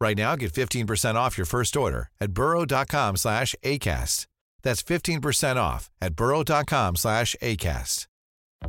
Right 0.00 0.16
now, 0.16 0.34
get 0.34 0.52
15% 0.52 1.14
off 1.14 1.36
your 1.36 1.46
first 1.46 1.76
order 1.76 2.08
at 2.20 2.32
burrow.com 2.32 3.16
slash 3.16 3.54
ACAST. 3.62 4.26
That's 4.62 4.82
15% 4.82 5.56
off 5.56 5.90
at 6.00 6.14
burrow.com 6.14 6.96
slash 6.96 7.36
ACAST. 7.42 8.06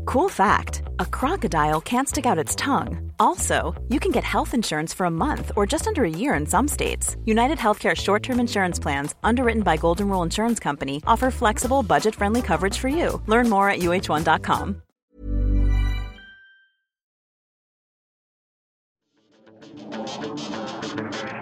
Cool 0.05 0.29
fact 0.29 0.83
a 0.99 1.05
crocodile 1.05 1.81
can't 1.81 2.07
stick 2.07 2.25
out 2.25 2.37
its 2.37 2.55
tongue. 2.55 3.11
Also, 3.19 3.73
you 3.89 3.99
can 3.99 4.11
get 4.11 4.23
health 4.23 4.53
insurance 4.53 4.93
for 4.93 5.05
a 5.05 5.11
month 5.11 5.51
or 5.55 5.65
just 5.65 5.87
under 5.87 6.03
a 6.03 6.09
year 6.09 6.33
in 6.33 6.45
some 6.45 6.67
states. 6.67 7.17
United 7.25 7.57
Healthcare 7.57 7.95
short 7.95 8.23
term 8.23 8.39
insurance 8.39 8.79
plans, 8.79 9.15
underwritten 9.23 9.63
by 9.63 9.77
Golden 9.77 10.07
Rule 10.07 10.23
Insurance 10.23 10.59
Company, 10.59 11.01
offer 11.05 11.29
flexible, 11.31 11.83
budget 11.83 12.15
friendly 12.15 12.41
coverage 12.41 12.77
for 12.77 12.89
you. 12.89 13.21
Learn 13.27 13.49
more 13.49 13.69
at 13.69 13.79
uh1.com. 13.79 14.81
Thank 19.91 21.35
you. 21.35 21.40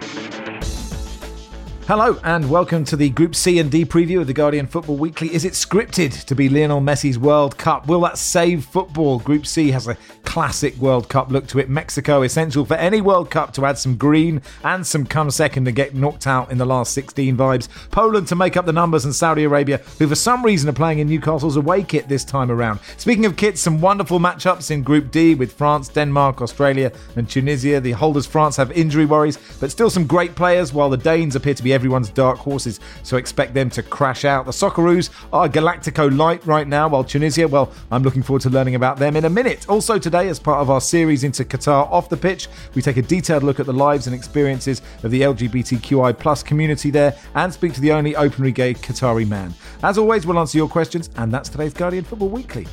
Hello 1.90 2.16
and 2.22 2.48
welcome 2.48 2.84
to 2.84 2.94
the 2.94 3.10
Group 3.10 3.34
C 3.34 3.58
and 3.58 3.68
D 3.68 3.84
preview 3.84 4.20
of 4.20 4.28
the 4.28 4.32
Guardian 4.32 4.68
Football 4.68 4.96
Weekly. 4.96 5.34
Is 5.34 5.44
it 5.44 5.54
scripted 5.54 6.24
to 6.26 6.36
be 6.36 6.48
Lionel 6.48 6.80
Messi's 6.80 7.18
World 7.18 7.58
Cup? 7.58 7.88
Will 7.88 8.02
that 8.02 8.16
save 8.16 8.64
football? 8.64 9.18
Group 9.18 9.44
C 9.44 9.72
has 9.72 9.88
a 9.88 9.96
classic 10.22 10.76
World 10.76 11.08
Cup 11.08 11.32
look 11.32 11.48
to 11.48 11.58
it. 11.58 11.68
Mexico 11.68 12.22
essential 12.22 12.64
for 12.64 12.74
any 12.74 13.00
World 13.00 13.28
Cup 13.28 13.52
to 13.54 13.66
add 13.66 13.76
some 13.76 13.96
green 13.96 14.40
and 14.62 14.86
some 14.86 15.04
come 15.04 15.32
second 15.32 15.66
and 15.66 15.74
get 15.74 15.92
knocked 15.92 16.28
out 16.28 16.52
in 16.52 16.58
the 16.58 16.64
last 16.64 16.92
16 16.92 17.36
vibes. 17.36 17.68
Poland 17.90 18.28
to 18.28 18.36
make 18.36 18.56
up 18.56 18.66
the 18.66 18.72
numbers 18.72 19.04
and 19.04 19.12
Saudi 19.12 19.42
Arabia, 19.42 19.78
who 19.98 20.06
for 20.06 20.14
some 20.14 20.44
reason 20.44 20.70
are 20.70 20.72
playing 20.72 21.00
in 21.00 21.08
Newcastle's 21.08 21.56
away 21.56 21.82
kit 21.82 22.06
this 22.06 22.22
time 22.22 22.52
around. 22.52 22.78
Speaking 22.98 23.26
of 23.26 23.36
kits, 23.36 23.60
some 23.60 23.80
wonderful 23.80 24.20
matchups 24.20 24.70
in 24.70 24.84
Group 24.84 25.10
D 25.10 25.34
with 25.34 25.54
France, 25.54 25.88
Denmark, 25.88 26.40
Australia, 26.40 26.92
and 27.16 27.28
Tunisia. 27.28 27.80
The 27.80 27.90
holders 27.90 28.26
France 28.26 28.54
have 28.58 28.70
injury 28.70 29.06
worries, 29.06 29.38
but 29.58 29.72
still 29.72 29.90
some 29.90 30.06
great 30.06 30.36
players, 30.36 30.72
while 30.72 30.88
the 30.88 30.96
Danes 30.96 31.34
appear 31.34 31.54
to 31.54 31.62
be 31.64 31.79
everyone's 31.80 32.10
dark 32.10 32.36
horses, 32.36 32.78
so 33.02 33.16
expect 33.16 33.54
them 33.54 33.70
to 33.70 33.82
crash 33.82 34.26
out. 34.26 34.44
The 34.44 34.52
Socceroos 34.52 35.08
are 35.32 35.48
Galactico 35.48 36.14
light 36.14 36.44
right 36.44 36.68
now, 36.68 36.88
while 36.88 37.02
Tunisia, 37.02 37.48
well, 37.48 37.72
I'm 37.90 38.02
looking 38.02 38.22
forward 38.22 38.42
to 38.42 38.50
learning 38.50 38.74
about 38.74 38.98
them 38.98 39.16
in 39.16 39.24
a 39.24 39.30
minute. 39.30 39.66
Also, 39.66 39.98
today, 39.98 40.28
as 40.28 40.38
part 40.38 40.60
of 40.60 40.68
our 40.68 40.82
series 40.82 41.24
into 41.24 41.42
Qatar 41.42 41.90
off 41.90 42.10
the 42.10 42.18
pitch, 42.18 42.48
we 42.74 42.82
take 42.82 42.98
a 42.98 43.02
detailed 43.02 43.42
look 43.42 43.60
at 43.60 43.64
the 43.64 43.72
lives 43.72 44.06
and 44.06 44.14
experiences 44.14 44.82
of 45.02 45.10
the 45.10 45.22
LGBTQI 45.22 46.18
plus 46.18 46.42
community 46.42 46.90
there 46.90 47.16
and 47.34 47.50
speak 47.50 47.72
to 47.72 47.80
the 47.80 47.92
only 47.92 48.14
openly 48.14 48.52
gay 48.52 48.74
Qatari 48.74 49.26
man. 49.26 49.54
As 49.82 49.96
always, 49.96 50.26
we'll 50.26 50.38
answer 50.38 50.58
your 50.58 50.68
questions, 50.68 51.08
and 51.16 51.32
that's 51.32 51.48
today's 51.48 51.72
Guardian 51.72 52.04
Football 52.04 52.28
Weekly. 52.28 52.66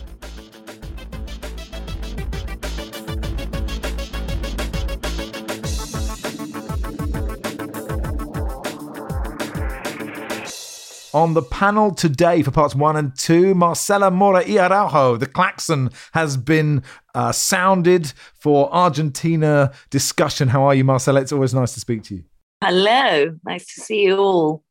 On 11.17 11.33
the 11.33 11.41
panel 11.41 11.95
today 11.95 12.43
for 12.43 12.51
parts 12.51 12.75
one 12.75 12.95
and 12.95 13.17
two, 13.17 13.55
Marcela 13.55 14.11
Mora 14.11 14.43
y 14.47 14.59
Araujo. 14.59 15.17
The 15.17 15.25
klaxon 15.25 15.89
has 16.11 16.37
been 16.37 16.83
uh, 17.15 17.31
sounded 17.31 18.13
for 18.35 18.71
Argentina 18.71 19.71
discussion. 19.89 20.49
How 20.49 20.63
are 20.65 20.75
you, 20.75 20.83
Marcela? 20.83 21.19
It's 21.21 21.31
always 21.31 21.55
nice 21.55 21.73
to 21.73 21.79
speak 21.79 22.03
to 22.03 22.17
you. 22.17 22.23
Hello, 22.63 23.35
nice 23.43 23.65
to 23.73 23.81
see 23.81 24.03
you 24.03 24.17
all. 24.17 24.63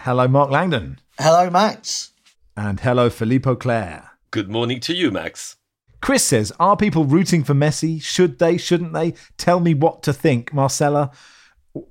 Hello, 0.00 0.26
Mark 0.26 0.50
Langdon. 0.50 0.98
Hello, 1.18 1.50
Max. 1.50 2.12
And 2.56 2.80
hello, 2.80 3.10
Philippe 3.10 3.50
Auclair. 3.50 4.12
Good 4.30 4.48
morning 4.48 4.80
to 4.80 4.94
you, 4.94 5.10
Max. 5.10 5.56
Chris 6.00 6.24
says, 6.24 6.54
Are 6.58 6.74
people 6.74 7.04
rooting 7.04 7.44
for 7.44 7.52
Messi? 7.52 8.02
Should 8.02 8.38
they? 8.38 8.56
Shouldn't 8.56 8.94
they? 8.94 9.12
Tell 9.36 9.60
me 9.60 9.74
what 9.74 10.02
to 10.04 10.14
think, 10.14 10.54
Marcela. 10.54 11.10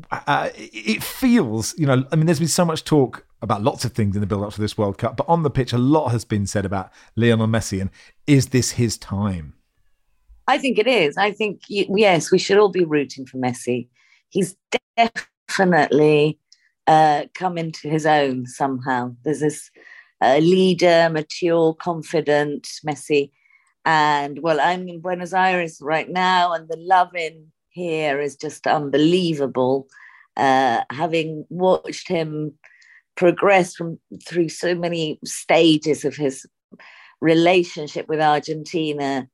Uh, 0.10 0.50
it 0.56 1.04
feels, 1.04 1.78
you 1.78 1.86
know, 1.86 2.04
I 2.12 2.16
mean, 2.16 2.26
there's 2.26 2.40
been 2.40 2.48
so 2.48 2.66
much 2.66 2.84
talk 2.84 3.28
about 3.42 3.64
lots 3.64 3.86
of 3.86 3.94
things 3.94 4.16
in 4.16 4.22
the 4.22 4.28
build 4.28 4.44
up 4.44 4.54
to 4.54 4.62
this 4.62 4.78
World 4.78 4.98
Cup, 4.98 5.18
but 5.18 5.28
on 5.28 5.44
the 5.44 5.50
pitch, 5.50 5.74
a 5.74 5.78
lot 5.78 6.10
has 6.10 6.26
been 6.26 6.46
said 6.46 6.66
about 6.66 6.92
Lionel 7.16 7.48
Messi. 7.48 7.82
And 7.82 7.90
is 8.28 8.48
this 8.48 8.72
his 8.72 8.98
time? 8.98 9.54
I 10.48 10.58
think 10.58 10.78
it 10.78 10.88
is. 10.88 11.18
I 11.18 11.32
think, 11.32 11.62
yes, 11.68 12.32
we 12.32 12.38
should 12.38 12.58
all 12.58 12.70
be 12.70 12.86
rooting 12.86 13.26
for 13.26 13.38
Messi. 13.38 13.88
He's 14.30 14.56
definitely 14.98 16.40
uh, 16.88 17.24
come 17.34 17.58
into 17.58 17.88
his 17.90 18.06
own 18.06 18.46
somehow. 18.46 19.16
There's 19.24 19.40
this 19.40 19.72
uh, 20.22 20.38
leader, 20.38 21.10
mature, 21.12 21.74
confident 21.74 22.68
Messi. 22.86 23.32
And 23.86 24.40
well, 24.42 24.60
I'm 24.62 24.88
in 24.88 25.02
Buenos 25.02 25.34
Aires 25.34 25.80
right 25.82 26.10
now, 26.10 26.54
and 26.54 26.68
the 26.68 26.78
loving 26.78 27.52
here 27.70 28.22
is 28.22 28.36
just 28.36 28.68
unbelievable. 28.68 29.88
Uh, 30.38 30.82
having 30.92 31.46
watched 31.50 32.08
him 32.08 32.54
progress 33.22 33.76
from 33.76 34.00
through 34.26 34.50
so 34.50 34.74
many 34.74 35.20
stages 35.24 36.04
of 36.04 36.16
his 36.16 36.44
relationship 37.22 38.10
with 38.10 38.20
Argentina, 38.20 39.30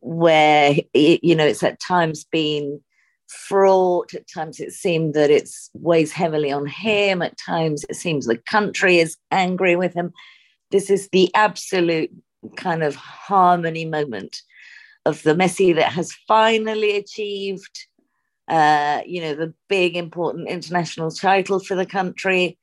where 0.00 0.74
you 0.94 1.34
know 1.34 1.44
it's 1.44 1.62
at 1.62 1.78
times 1.86 2.24
been 2.24 2.80
fraught. 3.28 4.14
At 4.14 4.26
times 4.26 4.58
it 4.58 4.72
seemed 4.72 5.12
that 5.12 5.30
it 5.30 5.50
weighs 5.74 6.12
heavily 6.12 6.50
on 6.50 6.64
him. 6.64 7.20
At 7.20 7.36
times 7.36 7.84
it 7.90 7.96
seems 7.96 8.24
the 8.24 8.38
country 8.38 9.00
is 9.00 9.18
angry 9.30 9.76
with 9.76 9.92
him. 9.92 10.12
This 10.70 10.88
is 10.88 11.10
the 11.12 11.30
absolute 11.34 12.10
kind 12.56 12.82
of 12.82 12.94
harmony 12.94 13.84
moment 13.84 14.40
of 15.04 15.22
the 15.24 15.34
Messi 15.34 15.74
that 15.74 15.92
has 15.92 16.14
finally 16.26 16.96
achieved, 16.96 17.86
uh, 18.48 19.02
you 19.04 19.20
know, 19.20 19.34
the 19.34 19.52
big 19.68 19.94
important 19.94 20.48
international 20.48 21.10
title 21.10 21.60
for 21.60 21.74
the 21.74 21.84
country, 21.84 22.56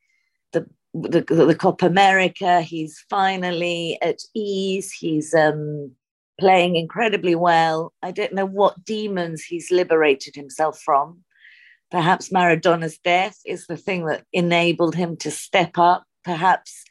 the 1.02 1.20
the, 1.22 1.54
Copa 1.54 1.86
America. 1.86 2.60
He's 2.60 3.04
finally 3.10 3.98
at 4.02 4.18
ease. 4.34 4.92
He's 4.92 5.34
um, 5.34 5.92
playing 6.38 6.76
incredibly 6.76 7.34
well. 7.34 7.92
I 8.02 8.10
don't 8.10 8.34
know 8.34 8.46
what 8.46 8.84
demons 8.84 9.42
he's 9.42 9.70
liberated 9.70 10.34
himself 10.34 10.80
from. 10.80 11.24
Perhaps 11.90 12.30
Maradona's 12.30 12.98
death 12.98 13.38
is 13.46 13.66
the 13.66 13.76
thing 13.76 14.06
that 14.06 14.24
enabled 14.32 14.94
him 14.94 15.16
to 15.18 15.30
step 15.30 15.78
up. 15.78 16.04
Perhaps 16.24 16.84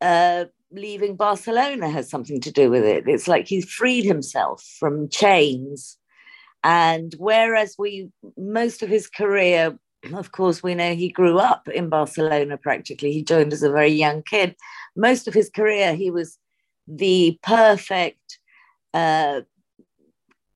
uh, 0.00 0.44
leaving 0.70 1.16
Barcelona 1.16 1.90
has 1.90 2.08
something 2.08 2.40
to 2.40 2.52
do 2.52 2.70
with 2.70 2.84
it. 2.84 3.08
It's 3.08 3.28
like 3.28 3.48
he's 3.48 3.70
freed 3.70 4.04
himself 4.04 4.64
from 4.78 5.08
chains. 5.08 5.98
And 6.62 7.14
whereas 7.18 7.74
we, 7.78 8.10
most 8.36 8.82
of 8.82 8.88
his 8.88 9.08
career, 9.08 9.78
of 10.12 10.32
course, 10.32 10.62
we 10.62 10.74
know 10.74 10.94
he 10.94 11.08
grew 11.08 11.38
up 11.38 11.68
in 11.68 11.88
Barcelona 11.88 12.56
practically. 12.56 13.12
He 13.12 13.22
joined 13.22 13.52
as 13.52 13.62
a 13.62 13.70
very 13.70 13.92
young 13.92 14.22
kid. 14.22 14.56
Most 14.96 15.26
of 15.28 15.34
his 15.34 15.50
career, 15.50 15.94
he 15.94 16.10
was 16.10 16.38
the 16.86 17.38
perfect 17.42 18.38
uh, 18.92 19.42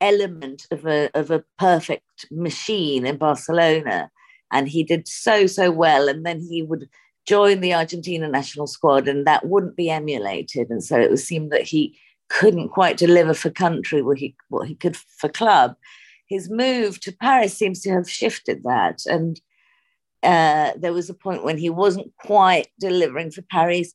element 0.01 0.67
of 0.71 0.87
a, 0.87 1.11
of 1.15 1.31
a 1.31 1.45
perfect 1.59 2.27
machine 2.31 3.07
in 3.07 3.17
Barcelona. 3.17 4.11
And 4.53 4.69
he 4.69 4.83
did 4.83 5.09
so, 5.09 5.47
so 5.47 5.71
well. 5.71 6.09
And 6.09 6.25
then 6.27 6.41
he 6.41 6.63
would 6.63 6.89
join 7.29 7.61
the 7.61 7.75
Argentina 7.75 8.27
national 8.27 8.67
squad, 8.67 9.07
and 9.07 9.27
that 9.27 9.47
wouldn't 9.47 9.77
be 9.77 9.91
emulated. 9.91 10.71
And 10.71 10.83
so 10.83 10.99
it 10.99 11.11
would 11.11 11.19
seem 11.19 11.51
that 11.51 11.63
he 11.63 11.99
couldn't 12.31 12.71
quite 12.71 12.97
deliver 12.97 13.35
for 13.35 13.51
country 13.51 14.03
what 14.03 14.19
he 14.19 14.35
what 14.49 14.67
he 14.67 14.75
could 14.75 14.97
for 14.97 15.29
club. 15.29 15.77
His 16.27 16.51
move 16.51 17.01
to 17.01 17.13
Paris 17.13 17.55
seems 17.55 17.81
to 17.83 17.91
have 17.91 18.09
shifted 18.09 18.63
that, 18.65 19.01
and 19.07 19.41
uh, 20.23 20.73
there 20.77 20.93
was 20.93 21.09
a 21.09 21.15
point 21.15 21.45
when 21.45 21.59
he 21.59 21.71
wasn't 21.71 22.13
quite 22.19 22.69
delivering 22.81 23.31
for 23.31 23.43
Paris 23.43 23.93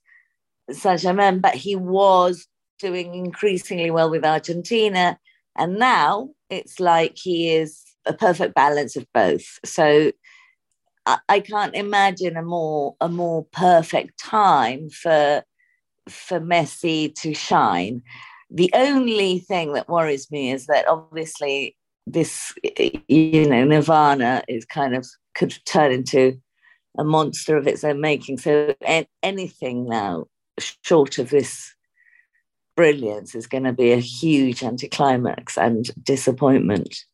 Saint 0.71 1.01
Germain, 1.01 1.39
but 1.39 1.55
he 1.55 1.75
was 1.75 2.47
doing 2.79 3.13
increasingly 3.13 3.91
well 3.91 4.09
with 4.09 4.25
Argentina, 4.25 5.17
and 5.57 5.77
now 5.77 6.29
it's 6.49 6.79
like 6.79 7.13
he 7.15 7.53
is 7.53 7.83
a 8.05 8.13
perfect 8.13 8.55
balance 8.55 8.95
of 8.95 9.05
both. 9.13 9.59
So 9.65 10.11
I, 11.05 11.39
can't 11.41 11.75
imagine 11.75 12.37
a 12.37 12.41
more 12.41 12.95
a 13.01 13.09
more 13.09 13.45
perfect 13.51 14.17
time 14.17 14.89
for 14.89 15.43
for 16.07 16.39
Messi 16.39 17.13
to 17.15 17.33
shine. 17.33 18.01
The 18.49 18.71
only 18.73 19.39
thing 19.39 19.73
that 19.73 19.89
worries 19.89 20.31
me 20.31 20.51
is 20.51 20.67
that 20.67 20.87
obviously 20.87 21.75
this 22.05 22.53
you 23.07 23.49
know 23.49 23.65
Nirvana 23.65 24.43
is 24.47 24.65
kind 24.65 24.95
of 24.95 25.05
could 25.33 25.57
turn 25.65 25.91
into 25.91 26.39
a 26.97 27.03
monster 27.03 27.57
of 27.57 27.67
its 27.67 27.83
own 27.83 27.99
making. 28.01 28.37
So 28.37 28.75
anything 29.21 29.87
now 29.87 30.25
short 30.59 31.17
of 31.17 31.29
this 31.29 31.73
brilliance 32.75 33.35
is 33.35 33.47
going 33.47 33.63
to 33.63 33.73
be 33.73 33.91
a 33.91 33.97
huge 33.97 34.63
anticlimax 34.63 35.57
and 35.57 35.89
disappointment. 36.03 37.05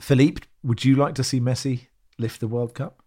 Philippe, 0.00 0.42
would 0.62 0.84
you 0.84 0.96
like 0.96 1.14
to 1.16 1.24
see 1.24 1.40
Messi 1.40 1.86
lift 2.18 2.40
the 2.40 2.48
World 2.48 2.74
Cup? 2.74 3.02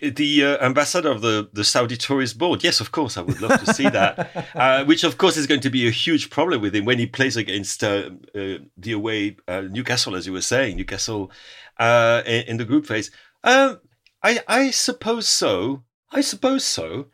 the 0.00 0.44
uh, 0.44 0.64
ambassador 0.64 1.10
of 1.10 1.20
the, 1.22 1.48
the 1.52 1.64
Saudi 1.64 1.96
Tourist 1.96 2.38
Board. 2.38 2.62
Yes, 2.62 2.80
of 2.80 2.92
course, 2.92 3.16
I 3.16 3.22
would 3.22 3.40
love 3.40 3.60
to 3.60 3.74
see 3.74 3.88
that. 3.88 4.48
uh, 4.54 4.84
which, 4.84 5.04
of 5.04 5.18
course, 5.18 5.36
is 5.36 5.46
going 5.46 5.60
to 5.62 5.70
be 5.70 5.86
a 5.86 5.90
huge 5.90 6.30
problem 6.30 6.60
with 6.60 6.74
him 6.74 6.84
when 6.84 6.98
he 6.98 7.06
plays 7.06 7.36
against 7.36 7.82
uh, 7.82 8.10
uh 8.34 8.58
the 8.76 8.92
away 8.92 9.36
uh, 9.46 9.62
Newcastle, 9.62 10.14
as 10.14 10.26
you 10.26 10.32
were 10.32 10.40
saying, 10.40 10.76
Newcastle 10.76 11.30
uh, 11.78 12.22
in, 12.26 12.42
in, 12.42 12.56
the 12.56 12.64
group 12.64 12.86
phase. 12.86 13.10
Um, 13.44 13.80
I, 14.22 14.40
I 14.46 14.70
suppose 14.70 15.28
so. 15.28 15.84
I 16.10 16.20
suppose 16.20 16.64
so. 16.64 17.08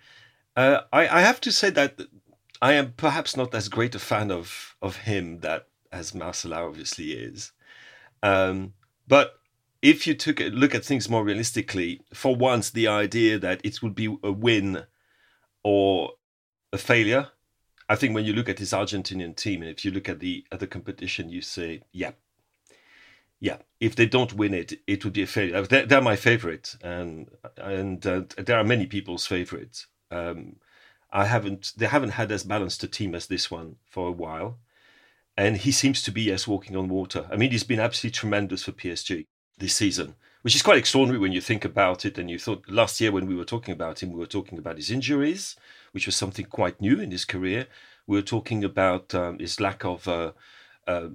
I, 0.56 0.78
I 0.92 1.20
have 1.20 1.40
to 1.42 1.52
say 1.52 1.70
that 1.70 2.00
I 2.62 2.74
am 2.74 2.92
perhaps 2.92 3.36
not 3.36 3.54
as 3.54 3.68
great 3.68 3.94
a 3.94 3.98
fan 3.98 4.30
of 4.30 4.76
of 4.80 4.96
him 4.98 5.40
that 5.40 5.66
as 5.90 6.14
Marcela 6.14 6.64
obviously 6.64 7.12
is. 7.12 7.52
Um, 8.22 8.74
but 9.06 9.34
if 9.82 10.06
you 10.06 10.14
took 10.14 10.40
a 10.40 10.44
look 10.44 10.74
at 10.74 10.84
things 10.84 11.10
more 11.10 11.24
realistically, 11.24 12.00
for 12.14 12.34
once, 12.34 12.70
the 12.70 12.88
idea 12.88 13.38
that 13.38 13.60
it 13.64 13.82
would 13.82 13.94
be 13.94 14.16
a 14.22 14.32
win 14.32 14.84
or 15.62 16.12
a 16.72 16.78
failure, 16.78 17.28
I 17.88 17.96
think 17.96 18.14
when 18.14 18.24
you 18.24 18.32
look 18.32 18.48
at 18.48 18.56
this 18.56 18.72
Argentinian 18.72 19.36
team, 19.36 19.60
and 19.60 19.70
if 19.70 19.84
you 19.84 19.90
look 19.90 20.08
at 20.08 20.20
the 20.20 20.44
at 20.50 20.60
the 20.60 20.66
competition, 20.66 21.28
you 21.28 21.42
say, 21.42 21.82
yeah, 21.92 22.12
yeah. 23.40 23.58
If 23.80 23.96
they 23.96 24.06
don't 24.06 24.32
win 24.32 24.54
it, 24.54 24.72
it 24.86 25.04
would 25.04 25.12
be 25.12 25.22
a 25.22 25.26
failure. 25.26 25.62
They're, 25.62 25.86
they're 25.86 26.00
my 26.00 26.16
favorite, 26.16 26.76
and 26.82 27.30
and 27.56 28.06
uh, 28.06 28.22
there 28.36 28.58
are 28.58 28.64
many 28.64 28.86
people's 28.86 29.26
favorites. 29.26 29.86
Um, 30.10 30.56
I 31.12 31.26
haven't 31.26 31.72
they 31.76 31.86
haven't 31.86 32.10
had 32.10 32.32
as 32.32 32.44
balanced 32.44 32.82
a 32.82 32.88
team 32.88 33.14
as 33.14 33.26
this 33.26 33.50
one 33.50 33.76
for 33.90 34.08
a 34.08 34.12
while, 34.12 34.58
and 35.36 35.56
he 35.56 35.72
seems 35.72 36.02
to 36.02 36.10
be 36.10 36.30
as 36.30 36.48
walking 36.48 36.76
on 36.76 36.88
water. 36.88 37.28
I 37.30 37.36
mean, 37.36 37.50
he's 37.50 37.64
been 37.64 37.80
absolutely 37.80 38.14
tremendous 38.18 38.64
for 38.64 38.72
PSG 38.72 39.26
this 39.58 39.76
season, 39.76 40.14
which 40.42 40.56
is 40.56 40.62
quite 40.62 40.78
extraordinary 40.78 41.20
when 41.20 41.32
you 41.32 41.40
think 41.40 41.64
about 41.64 42.04
it. 42.04 42.18
And 42.18 42.30
you 42.30 42.38
thought 42.38 42.68
last 42.68 43.00
year 43.00 43.12
when 43.12 43.26
we 43.26 43.36
were 43.36 43.44
talking 43.44 43.72
about 43.72 44.02
him, 44.02 44.12
we 44.12 44.18
were 44.18 44.26
talking 44.26 44.58
about 44.58 44.76
his 44.76 44.90
injuries, 44.90 45.56
which 45.92 46.06
was 46.06 46.16
something 46.16 46.46
quite 46.46 46.80
new 46.80 46.98
in 47.00 47.10
his 47.10 47.24
career. 47.24 47.66
We 48.06 48.16
were 48.16 48.22
talking 48.22 48.64
about 48.64 49.14
um, 49.14 49.38
his 49.38 49.60
lack 49.60 49.84
of. 49.84 50.08
Uh, 50.08 50.32
uh, 50.86 51.08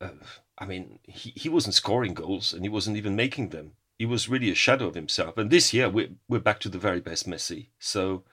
uh, 0.00 0.08
I 0.58 0.66
mean, 0.66 0.98
he, 1.04 1.32
he 1.36 1.48
wasn't 1.48 1.74
scoring 1.74 2.14
goals 2.14 2.52
and 2.52 2.64
he 2.64 2.68
wasn't 2.68 2.96
even 2.96 3.16
making 3.16 3.50
them. 3.50 3.72
He 3.98 4.06
was 4.06 4.28
really 4.28 4.50
a 4.50 4.54
shadow 4.54 4.86
of 4.86 4.94
himself. 4.94 5.36
And 5.38 5.50
this 5.50 5.72
year, 5.72 5.88
we're, 5.88 6.10
we're 6.28 6.38
back 6.40 6.60
to 6.60 6.68
the 6.68 6.78
very 6.78 7.00
best 7.00 7.28
Messi. 7.28 7.68
So, 7.78 8.24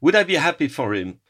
would 0.00 0.14
I 0.14 0.24
be 0.24 0.34
happy 0.34 0.68
for 0.68 0.94
him? 0.94 1.20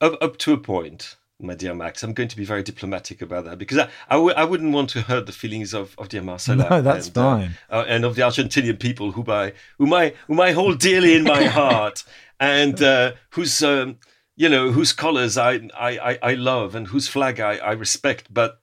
Up, 0.00 0.20
up 0.20 0.36
to 0.38 0.52
a 0.52 0.58
point 0.58 1.16
my 1.42 1.54
dear 1.54 1.74
Max. 1.74 2.02
I'm 2.02 2.12
going 2.12 2.28
to 2.28 2.36
be 2.36 2.44
very 2.44 2.62
diplomatic 2.62 3.20
about 3.22 3.44
that 3.44 3.58
because 3.58 3.78
I 3.78 3.88
I 4.08 4.14
w- 4.14 4.34
I 4.34 4.44
wouldn't 4.44 4.72
want 4.72 4.90
to 4.90 5.02
hurt 5.02 5.26
the 5.26 5.32
feelings 5.32 5.74
of, 5.74 5.94
of 5.98 6.08
dear 6.08 6.22
Marcela. 6.22 6.68
No, 6.68 6.82
that's 6.82 7.06
and, 7.06 7.14
fine. 7.14 7.58
Uh, 7.70 7.74
uh, 7.74 7.84
and 7.88 8.04
of 8.04 8.14
the 8.14 8.22
Argentinian 8.22 8.78
people 8.78 9.12
who 9.12 9.24
I, 9.30 9.52
whom 9.78 9.92
I, 9.92 10.14
whom 10.26 10.40
I 10.40 10.52
hold 10.52 10.78
dearly 10.78 11.14
in 11.14 11.24
my 11.24 11.44
heart 11.58 12.04
and 12.38 12.80
uh, 12.82 13.12
whose, 13.30 13.62
um, 13.62 13.98
you 14.36 14.48
know, 14.48 14.70
whose 14.72 14.92
colours 14.92 15.36
I, 15.36 15.68
I, 15.76 16.18
I, 16.22 16.34
love 16.34 16.74
and 16.74 16.86
whose 16.86 17.08
flag 17.08 17.40
I, 17.40 17.56
I 17.56 17.72
respect. 17.72 18.32
But, 18.32 18.60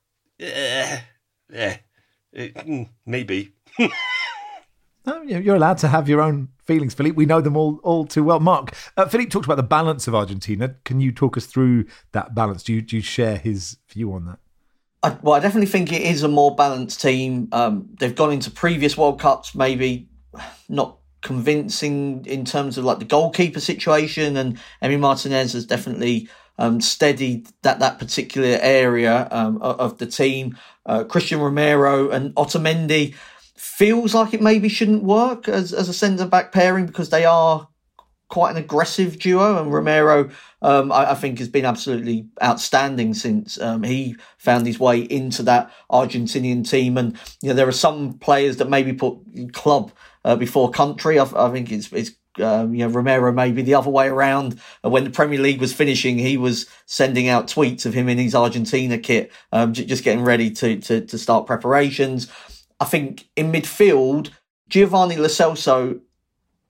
eh, 1.54 1.78
eh, 2.34 2.50
eh 2.56 2.86
maybe. 3.06 3.54
No, 5.06 5.22
you're 5.24 5.56
allowed 5.56 5.78
to 5.80 5.88
have 5.88 6.07
your 6.10 6.22
own 6.22 6.50
feelings, 6.66 6.94
Philippe. 6.94 7.16
We 7.16 7.25
know 7.25 7.42
them 7.42 7.57
all 7.57 7.80
all 7.84 8.06
too 8.06 8.24
well. 8.24 8.40
Mark, 8.40 8.75
uh, 8.98 9.07
Philippe 9.07 9.31
talked 9.31 9.46
about 9.46 9.57
the 9.57 9.63
balance 9.63 10.07
of 10.07 10.13
Argentina. 10.13 10.75
Can 10.84 11.00
you 11.00 11.12
talk 11.12 11.38
us 11.38 11.46
through 11.46 11.86
that 12.12 12.36
balance? 12.36 12.63
Do 12.63 12.74
you, 12.74 12.81
do 12.81 12.98
you 12.98 13.01
share 13.01 13.38
his 13.38 13.78
view 13.90 14.13
on 14.13 14.25
that? 14.25 14.40
I, 15.01 15.18
well, 15.22 15.36
I 15.36 15.40
definitely 15.40 15.68
think 15.68 15.94
it 15.94 16.01
is 16.01 16.24
a 16.24 16.28
more 16.28 16.56
balanced 16.56 17.01
team. 17.01 17.48
Um, 17.54 17.90
they've 18.00 18.16
gone 18.16 18.34
into 18.34 18.52
previous 18.52 18.98
World 18.98 19.19
Cups, 19.19 19.56
maybe 19.56 20.10
not 20.68 20.98
convincing 21.22 22.25
in 22.25 22.45
terms 22.45 22.78
of 22.78 22.84
like 22.84 23.00
the 23.00 23.06
goalkeeper 23.06 23.62
situation, 23.62 24.38
and 24.38 24.60
Emi 24.84 25.00
Martinez 25.00 25.54
has 25.54 25.66
definitely 25.66 26.30
um, 26.60 26.80
steadied 26.82 27.48
that 27.64 27.80
that 27.80 27.98
particular 27.98 28.60
area 28.62 29.28
um, 29.32 29.60
of 29.62 29.98
the 29.98 30.06
team. 30.06 30.58
Uh, 30.86 31.04
Christian 31.06 31.40
Romero 31.40 32.10
and 32.10 32.36
Otamendi 32.36 33.16
feels 33.56 34.14
like 34.14 34.34
it 34.34 34.42
maybe 34.42 34.70
shouldn't 34.70 35.04
work 35.04 35.48
as, 35.48 35.74
as 35.74 35.90
a 35.90 35.94
centre 35.94 36.28
back 36.28 36.52
pairing 36.52 36.86
because 36.86 37.10
they 37.10 37.26
are 37.26 37.68
quite 38.28 38.52
an 38.52 38.58
aggressive 38.58 39.20
duo. 39.20 39.62
And 39.62 39.74
Romero, 39.74 40.30
um, 40.62 40.92
I, 40.92 41.12
I, 41.12 41.16
think, 41.16 41.40
has 41.40 41.48
been 41.48 41.66
absolutely 41.66 42.28
outstanding 42.44 43.14
since 43.14 43.60
um, 43.60 43.84
he 43.84 44.18
found 44.38 44.68
his 44.68 44.80
way 44.80 45.00
into 45.00 45.44
that 45.44 45.72
Argentinian 45.92 46.70
team. 46.70 46.98
And 46.98 47.18
you 47.42 47.50
know, 47.50 47.56
there 47.56 47.68
are 47.68 47.74
some 47.74 48.14
players 48.20 48.58
that 48.58 48.70
maybe 48.70 48.94
put 48.94 49.18
club 49.54 49.92
uh, 50.26 50.36
before 50.36 50.72
country. 50.72 51.20
I, 51.20 51.24
I, 51.36 51.52
think 51.52 51.72
it's 51.72 51.92
it's. 51.92 52.12
Um, 52.40 52.74
you 52.74 52.86
know, 52.86 52.94
Romero 52.94 53.32
maybe 53.32 53.62
the 53.62 53.76
other 53.76 53.90
way 53.90 54.08
around. 54.08 54.60
When 54.82 55.04
the 55.04 55.10
Premier 55.10 55.40
League 55.40 55.62
was 55.62 55.74
finishing, 55.74 56.18
he 56.18 56.38
was 56.38 56.66
sending 56.86 57.28
out 57.28 57.48
tweets 57.48 57.86
of 57.86 57.94
him 57.94 58.10
in 58.10 58.18
his 58.18 58.36
Argentina 58.36 58.98
kit, 58.98 59.32
um, 59.52 59.74
just 59.74 60.04
getting 60.04 60.24
ready 60.24 60.52
to, 60.52 60.80
to 60.82 61.02
to 61.02 61.18
start 61.18 61.48
preparations. 61.48 62.32
I 62.80 62.86
think 62.86 63.28
in 63.36 63.52
midfield, 63.52 64.32
Giovanni 64.70 65.18
Lo 65.18 65.28
Celso, 65.28 66.00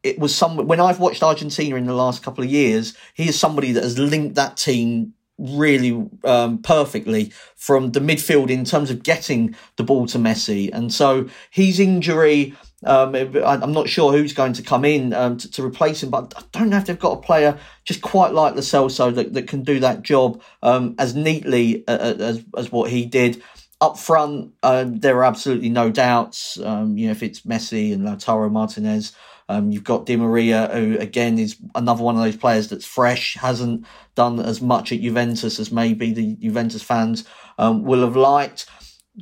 it 0.04 0.18
was 0.18 0.33
some 0.33 0.57
when 0.68 0.80
I've 0.80 1.00
watched 1.00 1.24
Argentina 1.24 1.75
in 1.75 1.86
the 1.86 1.94
last 1.94 2.24
couple 2.24 2.44
of 2.44 2.50
years, 2.50 2.95
he 3.13 3.30
is 3.30 3.39
somebody 3.39 3.71
that 3.74 3.83
has 3.83 4.00
linked 4.00 4.36
that 4.36 4.57
team 4.57 5.13
really 5.39 6.07
um, 6.25 6.57
perfectly 6.62 7.31
from 7.56 7.92
the 7.92 8.00
midfield 8.00 8.50
in 8.50 8.66
terms 8.66 8.92
of 8.92 9.04
getting 9.04 9.56
the 9.77 9.83
ball 9.83 10.06
to 10.07 10.18
Messi. 10.18 10.69
And 10.74 10.94
so 10.94 11.30
his 11.50 11.80
injury, 11.80 12.56
um, 12.85 13.13
I'm 13.13 13.73
not 13.73 13.89
sure 13.89 14.13
who's 14.13 14.33
going 14.33 14.53
to 14.53 14.63
come 14.63 14.85
in 14.85 15.13
um, 15.13 15.37
to, 15.37 15.51
to, 15.51 15.65
replace 15.65 16.01
him, 16.01 16.09
but 16.09 16.33
I 16.37 16.43
don't 16.53 16.69
know 16.69 16.77
if 16.77 16.85
they've 16.85 16.97
got 16.97 17.17
a 17.17 17.21
player 17.21 17.59
just 17.83 18.01
quite 18.01 18.33
like 18.33 18.55
Lo 18.55 18.61
Celso 18.61 19.13
that, 19.15 19.33
that 19.33 19.47
can 19.47 19.63
do 19.63 19.81
that 19.81 20.01
job 20.01 20.41
um, 20.63 20.95
as 20.97 21.13
neatly 21.13 21.83
uh, 21.87 21.91
uh, 21.91 22.15
as, 22.19 22.45
as 22.57 22.71
what 22.71 22.89
he 22.89 23.05
did 23.05 23.43
up 23.81 23.97
front, 23.97 24.53
uh, 24.63 24.85
there 24.87 25.17
are 25.17 25.25
absolutely 25.25 25.69
no 25.69 25.89
doubts. 25.89 26.59
Um, 26.59 26.97
you 26.97 27.07
know, 27.07 27.11
if 27.11 27.23
it's 27.23 27.41
Messi 27.41 27.93
and 27.93 28.03
Lautaro 28.03 28.49
Martinez, 28.51 29.13
um, 29.49 29.71
you've 29.71 29.83
got 29.83 30.05
Di 30.05 30.15
Maria, 30.15 30.69
who 30.71 30.97
again 30.99 31.37
is 31.37 31.57
another 31.75 32.04
one 32.04 32.15
of 32.15 32.21
those 32.21 32.37
players 32.37 32.69
that's 32.69 32.85
fresh, 32.85 33.35
hasn't 33.35 33.85
done 34.15 34.39
as 34.39 34.61
much 34.61 34.92
at 34.92 35.01
Juventus 35.01 35.59
as 35.59 35.71
maybe 35.71 36.13
the 36.13 36.35
Juventus 36.35 36.83
fans 36.83 37.25
will 37.57 38.01
have 38.01 38.15
liked. 38.15 38.68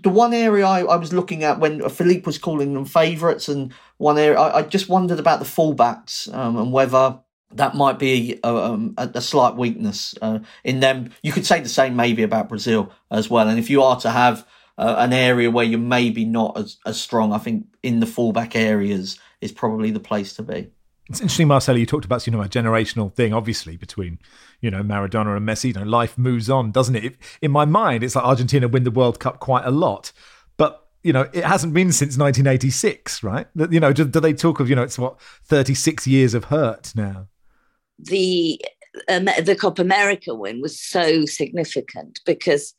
The 0.04 0.10
one 0.10 0.34
area 0.34 0.66
I, 0.66 0.82
I, 0.82 0.96
was 0.96 1.14
looking 1.14 1.44
at 1.44 1.60
when 1.60 1.88
Philippe 1.90 2.26
was 2.26 2.38
calling 2.38 2.74
them 2.74 2.86
favourites, 2.86 3.50
and 3.50 3.74
one 3.98 4.18
area 4.18 4.40
I, 4.40 4.60
I, 4.60 4.62
just 4.62 4.90
wondered 4.90 5.20
about 5.20 5.40
the 5.40 5.46
fullbacks 5.46 6.32
um, 6.34 6.58
and 6.58 6.72
whether 6.72 7.20
that 7.54 7.76
might 7.76 7.98
be 7.98 8.40
a, 8.44 8.48
um, 8.48 8.94
a, 8.98 9.10
a 9.16 9.22
slight 9.22 9.56
weakness 9.56 10.16
uh, 10.22 10.40
in 10.64 10.80
them. 10.80 11.12
You 11.24 11.32
could 11.32 11.46
say 11.46 11.62
the 11.62 11.70
same 11.70 11.96
maybe 11.96 12.24
about 12.24 12.50
Brazil 12.50 12.92
as 13.10 13.30
well. 13.30 13.48
And 13.48 13.58
if 13.58 13.70
you 13.70 13.82
are 13.84 14.00
to 14.02 14.12
have 14.12 14.46
uh, 14.78 14.96
an 14.98 15.14
area 15.14 15.50
where 15.50 15.66
you're 15.66 15.80
maybe 15.80 16.26
not 16.26 16.58
as, 16.58 16.78
as 16.86 17.00
strong, 17.00 17.34
I 17.34 17.38
think 17.38 17.66
in 17.84 18.00
the 18.00 18.06
fullback 18.06 18.56
areas 18.56 19.20
is 19.42 19.52
probably 19.52 19.92
the 19.92 20.00
place 20.00 20.34
to 20.36 20.44
be. 20.44 20.70
It's 21.10 21.22
interesting, 21.22 21.48
Marcela. 21.48 21.80
You 21.80 21.86
talked 21.86 22.06
about 22.06 22.28
you 22.28 22.34
know 22.34 22.42
a 22.42 22.50
generational 22.50 23.14
thing, 23.14 23.34
obviously 23.34 23.78
between 23.78 24.20
you 24.62 24.72
know 24.72 24.82
Maradona 24.82 25.38
and 25.38 25.48
Messi. 25.48 25.66
You 25.68 25.74
know, 25.74 25.84
life 25.84 26.18
moves 26.18 26.50
on, 26.50 26.72
doesn't 26.72 26.96
it? 26.96 27.16
In 27.42 27.52
my 27.52 27.66
mind, 27.66 28.04
it's 28.04 28.16
like 28.16 28.26
Argentina 28.26 28.68
win 28.68 28.84
the 28.84 28.92
World 28.92 29.20
Cup 29.20 29.40
quite 29.40 29.66
a 29.66 29.72
lot, 29.72 30.12
but 30.58 30.88
you 31.04 31.14
know, 31.14 31.30
it 31.32 31.46
hasn't 31.46 31.74
been 31.74 31.92
since 31.92 32.18
1986, 32.18 33.24
right? 33.24 33.48
You 33.56 33.80
know, 33.80 33.94
do, 33.94 34.04
do 34.04 34.20
they 34.20 34.34
talk 34.34 34.60
of 34.60 34.70
you 34.70 34.76
know 34.76 34.84
it's 34.84 35.00
what 35.00 35.20
36 35.46 36.08
years 36.08 36.34
of 36.34 36.46
hurt 36.46 36.94
now? 36.96 37.28
the 38.00 38.62
um, 39.10 39.26
the 39.26 39.56
Copa 39.60 39.82
America 39.82 40.34
win 40.34 40.62
was 40.62 40.80
so 40.80 41.26
significant 41.26 42.20
because 42.26 42.74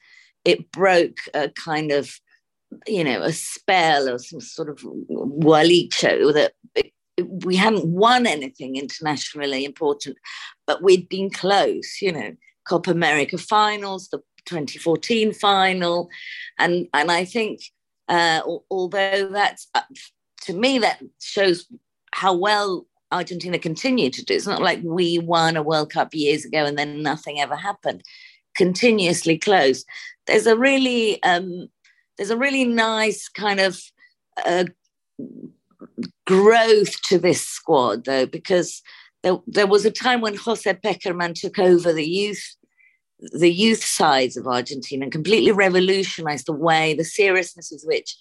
it 0.44 0.70
broke 0.72 1.18
a 1.34 1.48
kind 1.50 1.92
of 1.92 2.10
you 2.86 3.04
know 3.04 3.22
a 3.22 3.32
spell 3.32 4.08
or 4.08 4.18
some 4.18 4.40
sort 4.40 4.68
of 4.68 4.78
gualicho 4.78 6.32
that 6.34 6.52
we 7.22 7.56
hadn't 7.56 7.86
won 7.86 8.26
anything 8.26 8.76
internationally 8.76 9.64
important, 9.64 10.16
but 10.66 10.82
we'd 10.82 11.08
been 11.08 11.30
close. 11.30 12.00
You 12.00 12.12
know, 12.12 12.36
Copa 12.66 12.90
America 12.90 13.38
finals, 13.38 14.08
the 14.08 14.18
2014 14.46 15.32
final, 15.32 16.08
and 16.58 16.88
and 16.94 17.10
I 17.10 17.24
think 17.24 17.60
uh, 18.08 18.40
although 18.70 19.28
that's 19.28 19.68
uh, 19.74 19.82
to 20.42 20.52
me 20.52 20.78
that 20.78 21.02
shows 21.20 21.66
how 22.12 22.34
well 22.34 22.86
Argentina 23.10 23.58
continue 23.58 24.10
to 24.10 24.24
do. 24.24 24.34
It's 24.34 24.46
not 24.46 24.62
like 24.62 24.80
we 24.82 25.18
won 25.18 25.56
a 25.56 25.62
World 25.62 25.92
Cup 25.92 26.14
years 26.14 26.44
ago 26.44 26.64
and 26.64 26.78
then 26.78 27.02
nothing 27.02 27.40
ever 27.40 27.56
happened. 27.56 28.02
Continuously 28.54 29.38
close. 29.38 29.84
There's 30.26 30.46
a 30.46 30.56
really 30.56 31.22
um, 31.22 31.68
there's 32.16 32.30
a 32.30 32.36
really 32.36 32.64
nice 32.64 33.28
kind 33.28 33.60
of 33.60 33.80
uh, 34.44 34.64
growth 36.26 37.00
to 37.02 37.18
this 37.18 37.46
squad, 37.46 38.04
though, 38.04 38.26
because 38.26 38.82
there, 39.22 39.38
there 39.46 39.66
was 39.66 39.84
a 39.84 39.90
time 39.90 40.20
when 40.20 40.36
Jose 40.36 40.72
Pekerman 40.74 41.34
took 41.34 41.58
over 41.58 41.92
the 41.92 42.08
youth 42.08 42.56
the 43.32 43.50
youth 43.50 43.82
sides 43.82 44.36
of 44.36 44.46
Argentina 44.46 45.02
and 45.02 45.12
completely 45.12 45.50
revolutionized 45.50 46.46
the 46.46 46.52
way, 46.52 46.94
the 46.94 47.04
seriousness 47.04 47.70
with 47.72 47.82
which, 47.84 48.16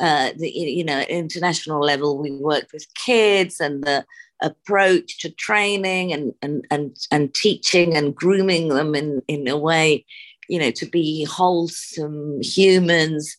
uh, 0.00 0.32
the, 0.36 0.50
you 0.50 0.84
know, 0.84 0.98
at 0.98 1.08
international 1.08 1.80
level, 1.80 2.18
we 2.18 2.32
worked 2.32 2.72
with 2.72 2.92
kids 2.94 3.60
and 3.60 3.84
the 3.84 4.04
approach 4.42 5.20
to 5.20 5.30
training 5.30 6.12
and, 6.12 6.34
and, 6.42 6.66
and, 6.70 6.96
and 7.12 7.32
teaching 7.34 7.96
and 7.96 8.16
grooming 8.16 8.68
them 8.68 8.94
in, 8.94 9.22
in 9.28 9.46
a 9.46 9.56
way, 9.56 10.04
you 10.48 10.58
know, 10.58 10.72
to 10.72 10.86
be 10.86 11.24
wholesome 11.24 12.42
humans. 12.42 13.36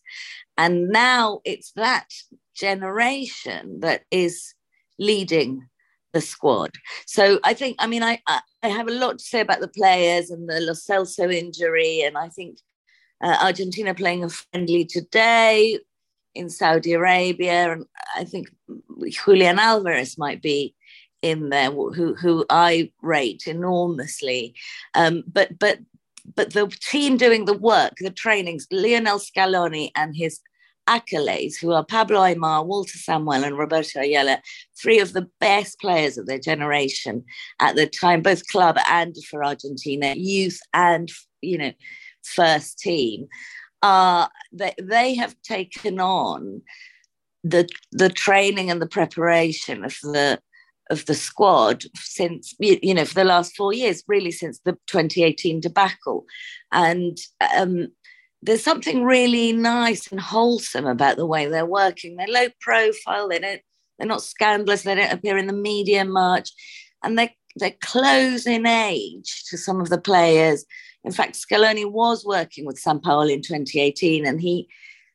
And 0.58 0.88
now 0.88 1.42
it's 1.44 1.72
that 1.74 2.08
generation 2.56 3.80
that 3.82 4.04
is 4.12 4.54
leading 5.00 5.68
the 6.14 6.22
squad. 6.22 6.72
So 7.06 7.40
I 7.44 7.54
think, 7.54 7.76
I 7.80 7.88
mean, 7.88 8.04
I, 8.04 8.20
I 8.28 8.68
have 8.68 8.88
a 8.88 8.92
lot 8.92 9.18
to 9.18 9.26
say 9.26 9.42
about 9.42 9.62
the 9.62 9.68
players 9.68 10.30
and 10.30 10.48
the 10.48 10.60
Lo 10.60 10.74
Celso 10.74 11.34
injury. 11.34 12.04
And 12.04 12.18
I 12.18 12.30
think 12.30 12.60
uh, 13.22 13.38
Argentina 13.42 13.94
playing 13.94 14.24
a 14.24 14.30
friendly 14.30 14.86
today 14.86 15.80
in 16.36 16.50
Saudi 16.50 16.94
Arabia. 16.94 17.74
And 17.74 17.86
I 18.16 18.26
think 18.26 18.50
Julian 19.10 19.60
Alvarez 19.60 20.18
might 20.18 20.42
be 20.42 20.76
in 21.22 21.50
there, 21.50 21.72
who, 21.72 22.14
who 22.14 22.46
I 22.50 22.92
rate 23.02 23.44
enormously. 23.48 24.54
Um, 24.94 25.24
but, 25.26 25.58
but, 25.58 25.80
but 26.36 26.54
the 26.54 26.68
team 26.68 27.18
doing 27.18 27.46
the 27.46 27.58
work, 27.58 27.94
the 27.98 28.12
trainings, 28.12 28.68
Lionel 28.72 29.20
Scaloni 29.20 29.90
and 29.96 30.16
his 30.16 30.40
accolades, 30.88 31.56
who 31.60 31.72
are 31.72 31.86
Pablo 31.86 32.22
Aimar, 32.22 32.66
Walter 32.66 32.98
Samuel, 32.98 33.44
and 33.44 33.58
Roberto 33.58 34.00
Ayala, 34.00 34.42
three 34.82 35.00
of 35.00 35.14
the 35.14 35.30
best 35.40 35.80
players 35.80 36.18
of 36.18 36.26
their 36.26 36.40
generation 36.40 37.24
at 37.60 37.76
the 37.76 37.88
time, 37.88 38.22
both 38.22 38.48
club 38.48 38.78
and 38.88 39.16
for 39.30 39.44
Argentina, 39.44 40.14
youth 40.16 40.60
and 40.74 41.12
you 41.44 41.58
know, 41.58 41.72
first 42.24 42.80
team. 42.80 43.28
Uh, 43.82 44.28
they, 44.52 44.74
they 44.82 45.14
have 45.14 45.36
taken 45.44 46.00
on 46.00 46.62
the 47.44 47.68
the 47.92 48.10
training 48.10 48.72
and 48.72 48.82
the 48.82 48.88
preparation 48.88 49.84
of 49.84 49.98
the 50.02 50.40
of 50.90 51.06
the 51.06 51.14
squad 51.14 51.84
since 51.96 52.56
you 52.60 52.94
know 52.94 53.04
for 53.04 53.16
the 53.16 53.24
last 53.26 53.56
four 53.56 53.74
years 53.74 54.04
really 54.08 54.32
since 54.32 54.60
the 54.64 54.74
2018 54.88 55.60
debacle 55.60 56.26
and 56.72 57.18
um, 57.58 57.90
there's 58.46 58.64
something 58.64 59.04
really 59.04 59.54
nice 59.54 60.12
and 60.12 60.20
wholesome 60.20 60.86
about 60.86 61.16
the 61.16 61.26
way 61.26 61.46
they're 61.46 61.66
working. 61.66 62.16
They're 62.16 62.28
low 62.28 62.48
profile. 62.60 63.30
They 63.30 63.40
don't. 63.40 63.62
They're 63.98 64.08
not 64.08 64.22
scandalous. 64.22 64.82
They 64.82 64.96
don't 64.96 65.14
appear 65.14 65.38
in 65.38 65.48
the 65.48 65.54
media 65.54 66.04
much, 66.04 66.52
and 67.04 67.18
they 67.18 67.36
they're 67.56 67.76
close 67.82 68.46
in 68.46 68.66
age 68.66 69.46
to 69.50 69.58
some 69.58 69.80
of 69.80 69.90
the 69.90 69.98
players. 69.98 70.66
In 71.04 71.12
fact, 71.12 71.36
Scaloni 71.36 71.90
was 71.90 72.26
working 72.26 72.66
with 72.66 72.80
San 72.80 73.00
Sampaoli 73.00 73.34
in 73.34 73.42
2018, 73.42 74.26
and 74.26 74.42
he 74.42 74.68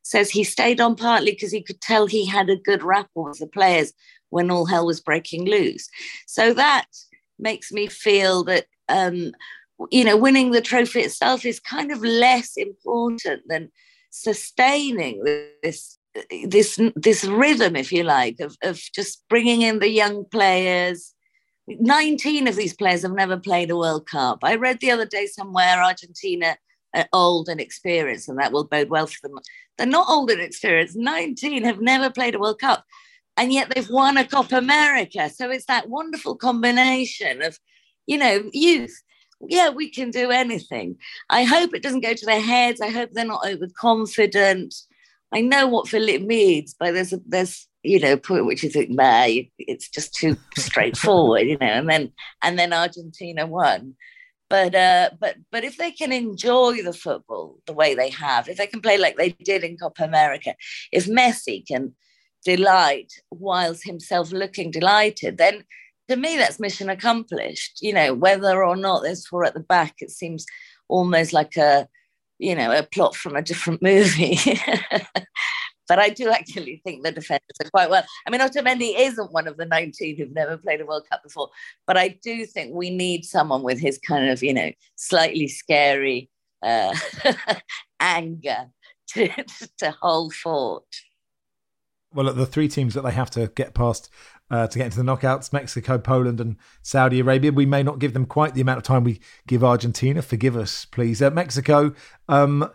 says 0.03 0.31
he 0.31 0.45
stayed 0.45 0.81
on 0.81 0.97
partly 0.97 1.33
because 1.33 1.53
he 1.53 1.63
could 1.63 1.81
tell 1.83 2.07
he 2.07 2.25
had 2.25 2.49
a 2.49 2.57
good 2.57 2.83
rapport 2.83 3.29
with 3.31 3.41
the 3.41 3.47
players 3.47 3.93
when 4.31 4.51
all 4.51 4.65
hell 4.65 4.87
was 4.87 5.01
breaking 5.01 5.47
loose. 5.47 5.89
So 6.27 6.55
that 6.55 6.87
makes 7.39 7.73
me 7.73 7.89
feel 7.89 8.45
that 8.45 8.67
um, 8.89 9.33
you 9.91 10.05
know, 10.05 10.17
winning 10.17 10.51
the 10.51 10.61
trophy 10.61 11.01
itself 11.01 11.45
is 11.45 11.61
kind 11.61 11.93
of 11.93 12.03
less 12.03 12.57
important 12.57 13.43
than 13.47 13.71
sustaining 14.11 15.23
this 15.63 15.99
this 16.45 16.81
this 16.97 17.25
rhythm, 17.25 17.77
if 17.77 17.93
you 17.93 18.03
like, 18.03 18.41
of, 18.41 18.57
of 18.63 18.81
just 18.95 19.25
bringing 19.29 19.63
in 19.63 19.79
the 19.79 19.91
young 19.91 20.25
players. 20.31 21.15
19 21.69 22.49
of 22.49 22.57
these 22.57 22.75
players 22.75 23.03
have 23.03 23.13
never 23.13 23.37
played 23.37 23.71
a 23.71 23.77
World 23.77 24.09
Cup. 24.09 24.39
I 24.43 24.55
read 24.55 24.81
the 24.81 24.91
other 24.91 25.05
day 25.05 25.27
somewhere 25.27 25.83
Argentina 25.83 26.57
are 26.97 27.07
old 27.13 27.51
and 27.51 27.61
experienced, 27.61 28.29
and 28.29 28.39
that 28.39 28.53
will 28.53 28.65
bode 28.65 28.89
well 28.89 29.07
for 29.07 29.29
them. 29.29 29.39
They're 29.77 29.87
not 29.87 30.09
old 30.09 30.31
and 30.31 30.41
experienced. 30.41 30.97
19 30.97 31.65
have 31.65 31.81
never 31.81 32.11
played 32.11 32.35
a 32.35 32.39
World 32.39 32.59
Cup, 32.59 32.85
and 33.37 33.53
yet 33.53 33.71
they've 33.71 33.89
won 33.91 34.17
a 34.17 34.27
Copa 34.27 34.57
America. 34.57 35.29
So 35.29 35.51
it's 35.51 35.67
that 35.67 35.91
wonderful 35.91 36.37
combination 36.37 37.43
of, 37.43 37.59
you 38.07 38.17
know, 38.17 38.49
youth 38.55 39.03
yeah, 39.41 39.71
we 39.71 39.91
can 39.91 40.11
do 40.11 40.31
anything. 40.31 40.97
I 41.31 41.45
hope 41.45 41.75
it 41.75 41.83
doesn't 41.83 42.01
go 42.01 42.15
to 42.15 42.27
their 42.27 42.41
heads. 42.41 42.81
I 42.81 42.89
hope 42.89 43.11
they're 43.13 43.25
not 43.25 43.47
overconfident. 43.47 44.75
I 45.33 45.41
know 45.41 45.67
what 45.67 45.89
Philip 45.89 46.23
means, 46.23 46.75
but 46.79 46.95
there's 46.95 47.13
a, 47.13 47.21
there's 47.27 47.69
you 47.83 48.01
know 48.01 48.17
point 48.17 48.47
which 48.47 48.65
is 48.65 48.73
think, 48.73 48.91
nah, 48.91 49.27
it's 49.59 49.89
just 49.89 50.15
too 50.15 50.37
straightforward, 50.57 51.47
you 51.47 51.59
know. 51.59 51.67
And 51.67 51.89
then 51.89 52.13
and 52.43 52.59
then 52.59 52.73
Argentina 52.73 53.47
won. 53.47 53.95
But 54.51 54.75
uh, 54.75 55.11
but 55.21 55.37
but 55.53 55.65
if 55.65 55.77
they 55.77 55.91
can 55.91 56.11
enjoy 56.11 56.83
the 56.83 56.95
football 56.95 57.59
the 57.67 57.75
way 57.75 57.95
they 57.95 58.11
have, 58.11 58.49
if 58.49 58.57
they 58.57 58.67
can 58.67 58.81
play 58.81 58.99
like 58.99 59.17
they 59.17 59.31
did 59.31 59.63
in 59.63 59.77
Copa 59.77 60.05
America, 60.05 60.55
if 60.91 61.07
Messi 61.07 61.67
can 61.67 61.95
delight 62.45 63.13
whilst 63.31 63.85
himself 63.85 64.33
looking 64.33 64.71
delighted, 64.71 65.37
then 65.37 65.65
to 66.09 66.17
me, 66.17 66.37
that's 66.37 66.61
mission 66.61 66.89
accomplished. 66.89 67.79
You 67.81 67.93
know, 67.93 68.15
whether 68.15 68.65
or 68.65 68.77
not 68.77 69.03
there's 69.03 69.27
four 69.27 69.45
at 69.45 69.55
the 69.55 69.61
back, 69.61 69.97
it 70.01 70.11
seems 70.11 70.47
almost 70.89 71.33
like 71.33 71.57
a, 71.57 71.89
you 72.39 72.55
know, 72.55 72.73
a 72.73 72.83
plot 72.83 73.15
from 73.15 73.37
a 73.37 73.43
different 73.43 73.83
movie. 73.83 74.39
but 75.89 75.99
I 75.99 76.11
do 76.11 76.31
actually 76.31 76.81
think 76.85 77.03
the 77.03 77.13
defenders 77.13 77.57
are 77.63 77.71
quite 77.71 77.91
well. 77.91 78.05
I 78.27 78.31
mean, 78.31 78.41
Otamendi 78.41 78.95
isn't 78.97 79.33
one 79.33 79.49
of 79.49 79.57
the 79.57 79.67
19 79.67 80.17
who've 80.17 80.33
never 80.33 80.57
played 80.57 80.81
a 80.81 80.87
World 80.87 81.05
Cup 81.11 81.23
before, 81.23 81.49
but 81.87 81.97
I 81.97 82.19
do 82.23 82.47
think 82.47 82.75
we 82.75 82.91
need 82.91 83.25
someone 83.25 83.63
with 83.63 83.81
his 83.81 83.99
kind 83.99 84.31
of, 84.31 84.43
you 84.43 84.55
know, 84.55 84.71
slightly 84.97 85.49
scary 85.49 86.31
uh, 86.63 86.95
anger 88.01 88.67
to, 89.09 89.29
to 89.79 89.91
hold 90.01 90.35
fort. 90.35 90.85
Well, 92.13 92.33
the 92.33 92.47
three 92.47 92.69
teams 92.69 92.95
that 92.95 93.03
they 93.03 93.13
have 93.13 93.31
to 93.33 93.49
get 93.55 93.75
past 93.75 94.09
uh, 94.51 94.67
to 94.67 94.79
get 94.79 94.87
into 94.87 95.03
the 95.03 95.05
knockouts 95.05 95.53
Mexico, 95.53 95.99
Poland, 95.99 96.41
and 96.41 96.57
Saudi 96.83 97.21
Arabia. 97.21 97.53
We 97.53 97.67
may 97.67 97.83
not 97.83 97.99
give 97.99 98.15
them 98.15 98.27
quite 98.27 98.55
the 98.55 98.61
amount 98.61 98.79
of 98.79 98.85
time 98.85 99.05
we 99.05 99.21
give 99.47 99.65
Argentina. 99.65 100.23
Forgive 100.23 100.57
us, 100.57 100.85
please. 100.85 101.21
Uh, 101.23 101.31
Mexico, 101.31 101.95
um, 102.29 102.71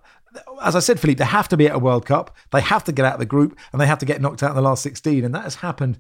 as 0.61 0.75
I 0.75 0.79
said, 0.79 0.99
Philippe, 0.99 1.19
they 1.19 1.25
have 1.25 1.47
to 1.49 1.57
be 1.57 1.67
at 1.67 1.75
a 1.75 1.79
World 1.79 2.05
Cup. 2.05 2.35
They 2.51 2.61
have 2.61 2.83
to 2.85 2.91
get 2.91 3.05
out 3.05 3.13
of 3.13 3.19
the 3.19 3.25
group 3.25 3.57
and 3.71 3.81
they 3.81 3.87
have 3.87 3.99
to 3.99 4.05
get 4.05 4.21
knocked 4.21 4.43
out 4.43 4.51
in 4.51 4.55
the 4.55 4.61
last 4.61 4.83
16. 4.83 5.23
And 5.23 5.33
that 5.35 5.43
has 5.43 5.55
happened 5.55 5.99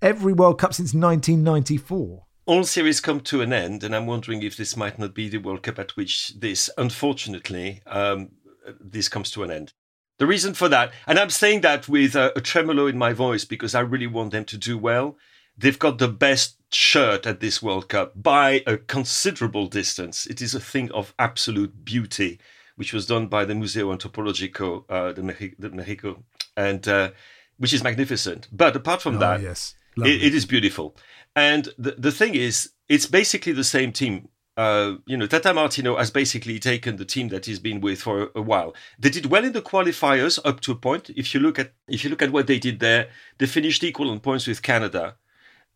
every 0.00 0.32
World 0.32 0.58
Cup 0.58 0.74
since 0.74 0.94
1994 0.94 2.24
all 2.46 2.64
series 2.64 3.00
come 3.00 3.20
to 3.20 3.40
an 3.40 3.52
end, 3.52 3.82
and 3.82 3.94
I'm 3.94 4.06
wondering 4.06 4.42
if 4.42 4.56
this 4.56 4.76
might 4.76 4.98
not 4.98 5.14
be 5.14 5.28
the 5.28 5.38
World 5.38 5.62
Cup 5.62 5.78
at 5.78 5.96
which 5.96 6.34
this, 6.38 6.68
unfortunately, 6.76 7.80
um, 7.86 8.32
this 8.80 9.08
comes 9.08 9.30
to 9.32 9.42
an 9.42 9.50
end. 9.50 9.72
The 10.18 10.26
reason 10.26 10.54
for 10.54 10.68
that, 10.68 10.92
and 11.06 11.18
I'm 11.18 11.30
saying 11.30 11.62
that 11.62 11.88
with 11.88 12.14
a, 12.14 12.32
a 12.36 12.40
tremolo 12.40 12.86
in 12.86 12.96
my 12.96 13.12
voice 13.12 13.44
because 13.44 13.74
I 13.74 13.80
really 13.80 14.06
want 14.06 14.30
them 14.30 14.44
to 14.46 14.56
do 14.56 14.78
well. 14.78 15.16
They've 15.56 15.78
got 15.78 15.98
the 15.98 16.08
best 16.08 16.56
shirt 16.72 17.26
at 17.26 17.40
this 17.40 17.62
World 17.62 17.88
Cup 17.88 18.12
by 18.20 18.62
a 18.66 18.76
considerable 18.76 19.66
distance. 19.66 20.26
It 20.26 20.40
is 20.40 20.54
a 20.54 20.60
thing 20.60 20.90
of 20.92 21.14
absolute 21.18 21.84
beauty, 21.84 22.40
which 22.76 22.92
was 22.92 23.06
done 23.06 23.28
by 23.28 23.44
the 23.44 23.54
Museo 23.54 23.94
Antropológico 23.94 24.84
uh, 24.88 25.12
de, 25.12 25.22
Mexico, 25.22 25.54
de 25.60 25.70
Mexico 25.70 26.24
and 26.56 26.86
uh, 26.88 27.10
which 27.58 27.72
is 27.72 27.82
magnificent. 27.82 28.48
But 28.52 28.76
apart 28.76 29.02
from 29.02 29.16
oh, 29.16 29.20
that, 29.20 29.40
yes. 29.42 29.74
it, 29.96 30.22
it 30.22 30.34
is 30.34 30.46
beautiful. 30.46 30.96
And 31.36 31.68
the, 31.78 31.92
the 31.92 32.12
thing 32.12 32.34
is, 32.34 32.70
it's 32.88 33.06
basically 33.06 33.52
the 33.52 33.64
same 33.64 33.92
team 33.92 34.28
uh, 34.56 34.94
you 35.06 35.16
know, 35.16 35.26
Tata 35.26 35.52
Martino 35.52 35.96
has 35.96 36.10
basically 36.10 36.58
taken 36.58 36.96
the 36.96 37.04
team 37.04 37.28
that 37.28 37.46
he's 37.46 37.58
been 37.58 37.80
with 37.80 38.02
for 38.02 38.30
a, 38.34 38.42
while. 38.42 38.74
They 38.98 39.10
did 39.10 39.26
well 39.26 39.44
in 39.44 39.52
the 39.52 39.62
qualifiers 39.62 40.38
up 40.44 40.60
to 40.60 40.72
a 40.72 40.76
point. 40.76 41.10
If 41.10 41.34
you 41.34 41.40
look 41.40 41.58
at 41.58 41.72
if 41.88 42.04
you 42.04 42.10
look 42.10 42.22
at 42.22 42.30
what 42.30 42.46
they 42.46 42.58
did 42.58 42.78
there, 42.78 43.08
they 43.38 43.46
finished 43.46 43.82
equal 43.82 44.10
on 44.10 44.20
points 44.20 44.46
with 44.46 44.62
Canada, 44.62 45.16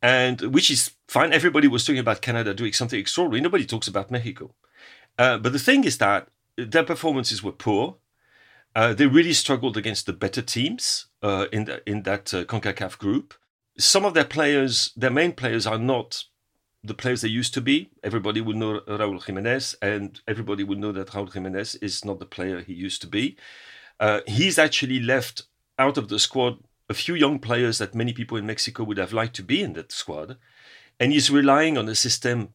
and 0.00 0.40
which 0.42 0.70
is 0.70 0.92
fine. 1.08 1.32
Everybody 1.32 1.66
was 1.66 1.84
talking 1.84 1.98
about 1.98 2.22
Canada 2.22 2.54
doing 2.54 2.72
something 2.72 2.98
extraordinary. 2.98 3.40
Nobody 3.40 3.66
talks 3.66 3.88
about 3.88 4.12
Mexico. 4.12 4.54
Uh, 5.18 5.38
but 5.38 5.52
the 5.52 5.58
thing 5.58 5.82
is 5.82 5.98
that 5.98 6.28
their 6.56 6.84
performances 6.84 7.42
were 7.42 7.52
poor. 7.52 7.96
Uh, 8.76 8.94
they 8.94 9.06
really 9.06 9.32
struggled 9.32 9.76
against 9.76 10.06
the 10.06 10.12
better 10.12 10.42
teams 10.42 11.06
uh, 11.22 11.46
in 11.52 11.64
the, 11.64 11.82
in 11.88 12.04
that 12.04 12.32
uh, 12.32 12.44
Concacaf 12.44 12.96
group. 12.98 13.34
Some 13.76 14.04
of 14.04 14.14
their 14.14 14.24
players, 14.24 14.92
their 14.96 15.10
main 15.10 15.32
players, 15.32 15.66
are 15.66 15.78
not 15.78 16.24
the 16.84 16.94
players 16.94 17.20
they 17.20 17.28
used 17.28 17.54
to 17.54 17.60
be. 17.60 17.90
Everybody 18.02 18.40
will 18.40 18.54
know 18.54 18.80
Raúl 18.86 19.22
Jiménez, 19.22 19.74
and 19.82 20.20
everybody 20.26 20.64
will 20.64 20.78
know 20.78 20.92
that 20.92 21.08
Raúl 21.08 21.32
Jiménez 21.32 21.76
is 21.82 22.04
not 22.04 22.18
the 22.18 22.26
player 22.26 22.60
he 22.60 22.72
used 22.72 23.00
to 23.02 23.08
be. 23.08 23.36
Uh, 23.98 24.20
he's 24.26 24.58
actually 24.58 25.00
left 25.00 25.42
out 25.78 25.98
of 25.98 26.08
the 26.08 26.18
squad 26.18 26.58
a 26.88 26.94
few 26.94 27.14
young 27.14 27.38
players 27.38 27.78
that 27.78 27.94
many 27.94 28.12
people 28.12 28.38
in 28.38 28.46
Mexico 28.46 28.82
would 28.84 28.96
have 28.96 29.12
liked 29.12 29.36
to 29.36 29.42
be 29.42 29.62
in 29.62 29.74
that 29.74 29.92
squad, 29.92 30.36
and 30.98 31.12
he's 31.12 31.30
relying 31.30 31.76
on 31.76 31.88
a 31.88 31.94
system, 31.94 32.54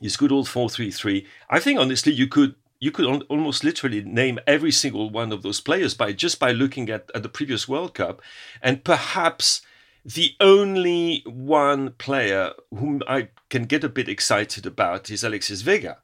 his 0.00 0.16
good 0.16 0.32
old 0.32 0.48
four-three-three. 0.48 1.26
I 1.48 1.58
think 1.60 1.78
honestly, 1.78 2.12
you 2.12 2.26
could 2.26 2.54
you 2.80 2.90
could 2.90 3.06
almost 3.28 3.62
literally 3.64 4.02
name 4.02 4.40
every 4.46 4.72
single 4.72 5.08
one 5.08 5.32
of 5.32 5.42
those 5.42 5.60
players 5.60 5.94
by 5.94 6.12
just 6.12 6.40
by 6.40 6.50
looking 6.50 6.90
at, 6.90 7.10
at 7.14 7.22
the 7.22 7.28
previous 7.28 7.68
World 7.68 7.94
Cup, 7.94 8.20
and 8.60 8.82
perhaps 8.84 9.62
The 10.04 10.34
only 10.40 11.22
one 11.26 11.92
player 11.92 12.52
whom 12.70 13.02
I 13.06 13.28
can 13.52 13.64
get 13.64 13.84
a 13.84 13.88
bit 13.88 14.08
excited 14.08 14.64
about 14.64 15.10
is 15.10 15.22
Alexis 15.22 15.60
Vega, 15.60 15.98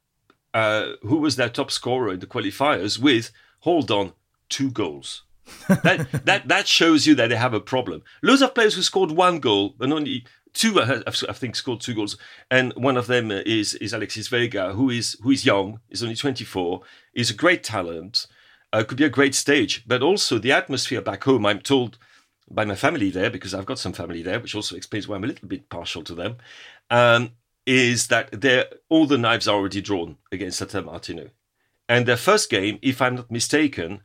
uh, 0.53 0.89
who 1.01 1.17
was 1.17 1.37
their 1.37 1.49
top 1.49 1.71
scorer 1.71 2.13
in 2.13 2.21
the 2.21 2.27
qualifiers 2.27 2.99
with, 2.99 3.33
hold 3.61 3.91
on, 3.91 4.13
two 4.51 4.71
goals. 4.71 5.23
that, 5.83 6.07
that 6.27 6.47
that 6.47 6.69
shows 6.69 7.07
you 7.07 7.15
that 7.15 7.29
they 7.29 7.37
have 7.37 7.55
a 7.55 7.69
problem. 7.75 8.03
Loads 8.23 8.43
of 8.43 8.55
players 8.55 8.75
who 8.75 8.83
scored 8.83 9.13
one 9.13 9.41
goal 9.41 9.75
and 9.81 9.95
only 9.95 10.27
two, 10.53 10.79
I 10.79 11.33
think, 11.33 11.57
scored 11.57 11.81
two 11.81 11.95
goals, 11.95 12.19
and 12.51 12.75
one 12.75 12.99
of 12.99 13.07
them 13.07 13.31
is 13.31 13.73
is 13.77 13.95
Alexis 13.95 14.29
Vega, 14.29 14.75
who 14.75 14.91
is 14.91 15.17
who 15.23 15.31
is 15.31 15.47
young, 15.47 15.81
is 15.89 16.03
only 16.03 16.17
24, 16.17 16.83
is 17.15 17.31
a 17.31 17.35
great 17.35 17.65
talent, 17.65 18.27
uh, 18.75 18.85
could 18.87 18.99
be 18.99 19.05
a 19.05 19.19
great 19.19 19.35
stage, 19.35 19.85
but 19.87 20.03
also 20.03 20.39
the 20.39 20.53
atmosphere 20.53 21.01
back 21.01 21.25
home. 21.25 21.47
I'm 21.47 21.61
told 21.61 21.97
by 22.51 22.65
my 22.65 22.75
family 22.75 23.11
there, 23.11 23.31
because 23.31 23.55
I've 23.55 23.67
got 23.67 23.79
some 23.79 23.93
family 23.93 24.23
there, 24.23 24.41
which 24.41 24.55
also 24.55 24.77
explains 24.77 25.07
why 25.07 25.17
I'm 25.17 25.25
a 25.25 25.29
little 25.29 25.49
bit 25.49 25.69
partial 25.69 26.03
to 26.05 26.15
them, 26.15 26.37
um, 26.91 27.33
is 27.67 28.07
that 28.09 28.81
all 28.89 29.07
the 29.07 29.19
knives 29.19 29.47
are 29.47 29.57
already 29.57 29.81
drawn 29.81 30.17
against 30.33 30.59
Saint 30.59 30.87
Martino. 30.87 31.31
And 31.89 32.07
their 32.07 32.17
first 32.17 32.51
game, 32.51 32.79
if 32.83 33.01
I'm 33.01 33.17
not 33.17 33.31
mistaken, 33.31 34.03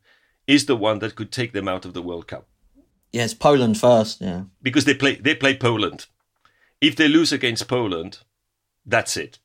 is 0.48 0.66
the 0.66 0.76
one 0.76 1.00
that 1.00 1.16
could 1.16 1.32
take 1.32 1.54
them 1.54 1.68
out 1.68 1.86
of 1.86 1.94
the 1.94 2.02
World 2.02 2.28
Cup. 2.28 2.48
Yes, 3.12 3.34
Poland 3.34 3.78
first, 3.78 4.22
yeah. 4.22 4.44
Because 4.62 4.86
they 4.86 4.96
play 4.96 5.16
they 5.16 5.36
play 5.36 5.56
Poland. 5.56 6.08
If 6.82 6.96
they 6.96 7.08
lose 7.08 7.32
against 7.32 7.68
Poland, 7.68 8.20
that's 8.86 9.16
it. 9.16 9.40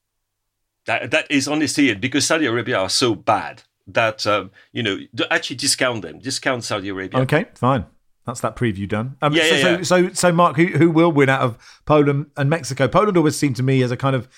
That 0.87 1.11
that 1.11 1.31
is 1.31 1.47
honestly 1.47 1.91
it. 1.91 2.01
Because 2.01 2.27
Saudi 2.27 2.47
Arabia 2.47 2.79
are 2.79 2.89
so 2.89 3.15
bad 3.15 3.63
that 3.87 4.27
um, 4.27 4.51
you 4.73 4.83
know 4.83 4.99
actually 5.31 5.57
discount 5.57 6.03
them, 6.03 6.19
discount 6.19 6.65
Saudi 6.65 6.89
Arabia. 6.89 7.21
Okay, 7.21 7.47
fine. 7.55 7.85
That's 8.29 8.43
that 8.43 8.57
preview 8.57 8.87
done. 8.87 9.17
Um, 9.23 9.33
yeah, 9.33 9.43
so, 9.43 9.55
yeah, 9.55 9.69
yeah. 9.69 9.77
so, 9.79 9.83
so, 9.83 10.13
so, 10.13 10.33
Mark, 10.33 10.57
who, 10.57 10.67
who 10.67 10.91
will 10.91 11.11
win 11.11 11.31
out 11.31 11.41
of 11.41 11.81
Poland 11.87 12.31
and 12.37 12.51
Mexico? 12.51 12.87
Poland 12.87 13.17
always 13.17 13.37
seemed 13.37 13.57
to 13.57 13.63
me 13.63 13.83
as 13.83 13.91
a 13.91 13.97
kind 13.97 14.15
of 14.15 14.29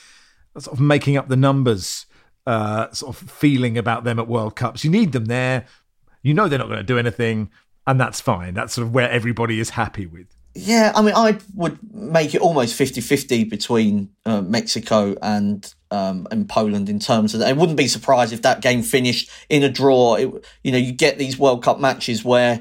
sort 0.57 0.73
of 0.73 0.81
making 0.81 1.17
up 1.17 1.27
the 1.27 1.35
numbers 1.35 2.07
uh, 2.47 2.89
sort 2.93 3.21
of 3.21 3.29
feeling 3.29 3.77
about 3.77 4.05
them 4.05 4.21
at 4.21 4.29
World 4.29 4.55
Cups. 4.55 4.85
You 4.85 4.93
need 4.93 5.11
them 5.11 5.25
there. 5.25 5.67
You 6.23 6.35
know 6.35 6.47
they're 6.47 6.61
not 6.61 6.69
going 6.69 6.79
to 6.79 6.85
do 6.85 6.99
anything, 6.99 7.51
and 7.85 8.01
that's 8.01 8.21
fine. 8.21 8.55
That's 8.55 8.75
sort 8.75 8.87
of 8.87 8.95
where 8.95 9.11
everybody 9.11 9.59
is 9.59 9.71
happy 9.71 10.07
with. 10.07 10.29
Yeah, 10.55 10.93
I 10.95 11.03
mean, 11.03 11.15
I 11.15 11.39
would 11.55 11.79
make 11.93 12.35
it 12.35 12.41
almost 12.41 12.75
50 12.77 13.01
50 13.01 13.45
between 13.45 14.11
uh, 14.25 14.41
Mexico 14.43 15.17
and 15.21 15.73
um, 15.93 16.27
and 16.31 16.49
Poland 16.49 16.89
in 16.89 16.99
terms 16.99 17.35
of. 17.35 17.43
I 17.43 17.53
wouldn't 17.53 17.79
be 17.79 17.87
surprised 17.87 18.33
if 18.33 18.43
that 18.43 18.61
game 18.61 18.83
finished 18.83 19.31
in 19.49 19.63
a 19.63 19.69
draw. 19.69 20.15
It, 20.15 20.45
you 20.63 20.73
know, 20.73 20.79
you 20.79 20.93
get 20.93 21.19
these 21.19 21.39
World 21.39 21.63
Cup 21.63 21.81
matches 21.81 22.25
where 22.25 22.61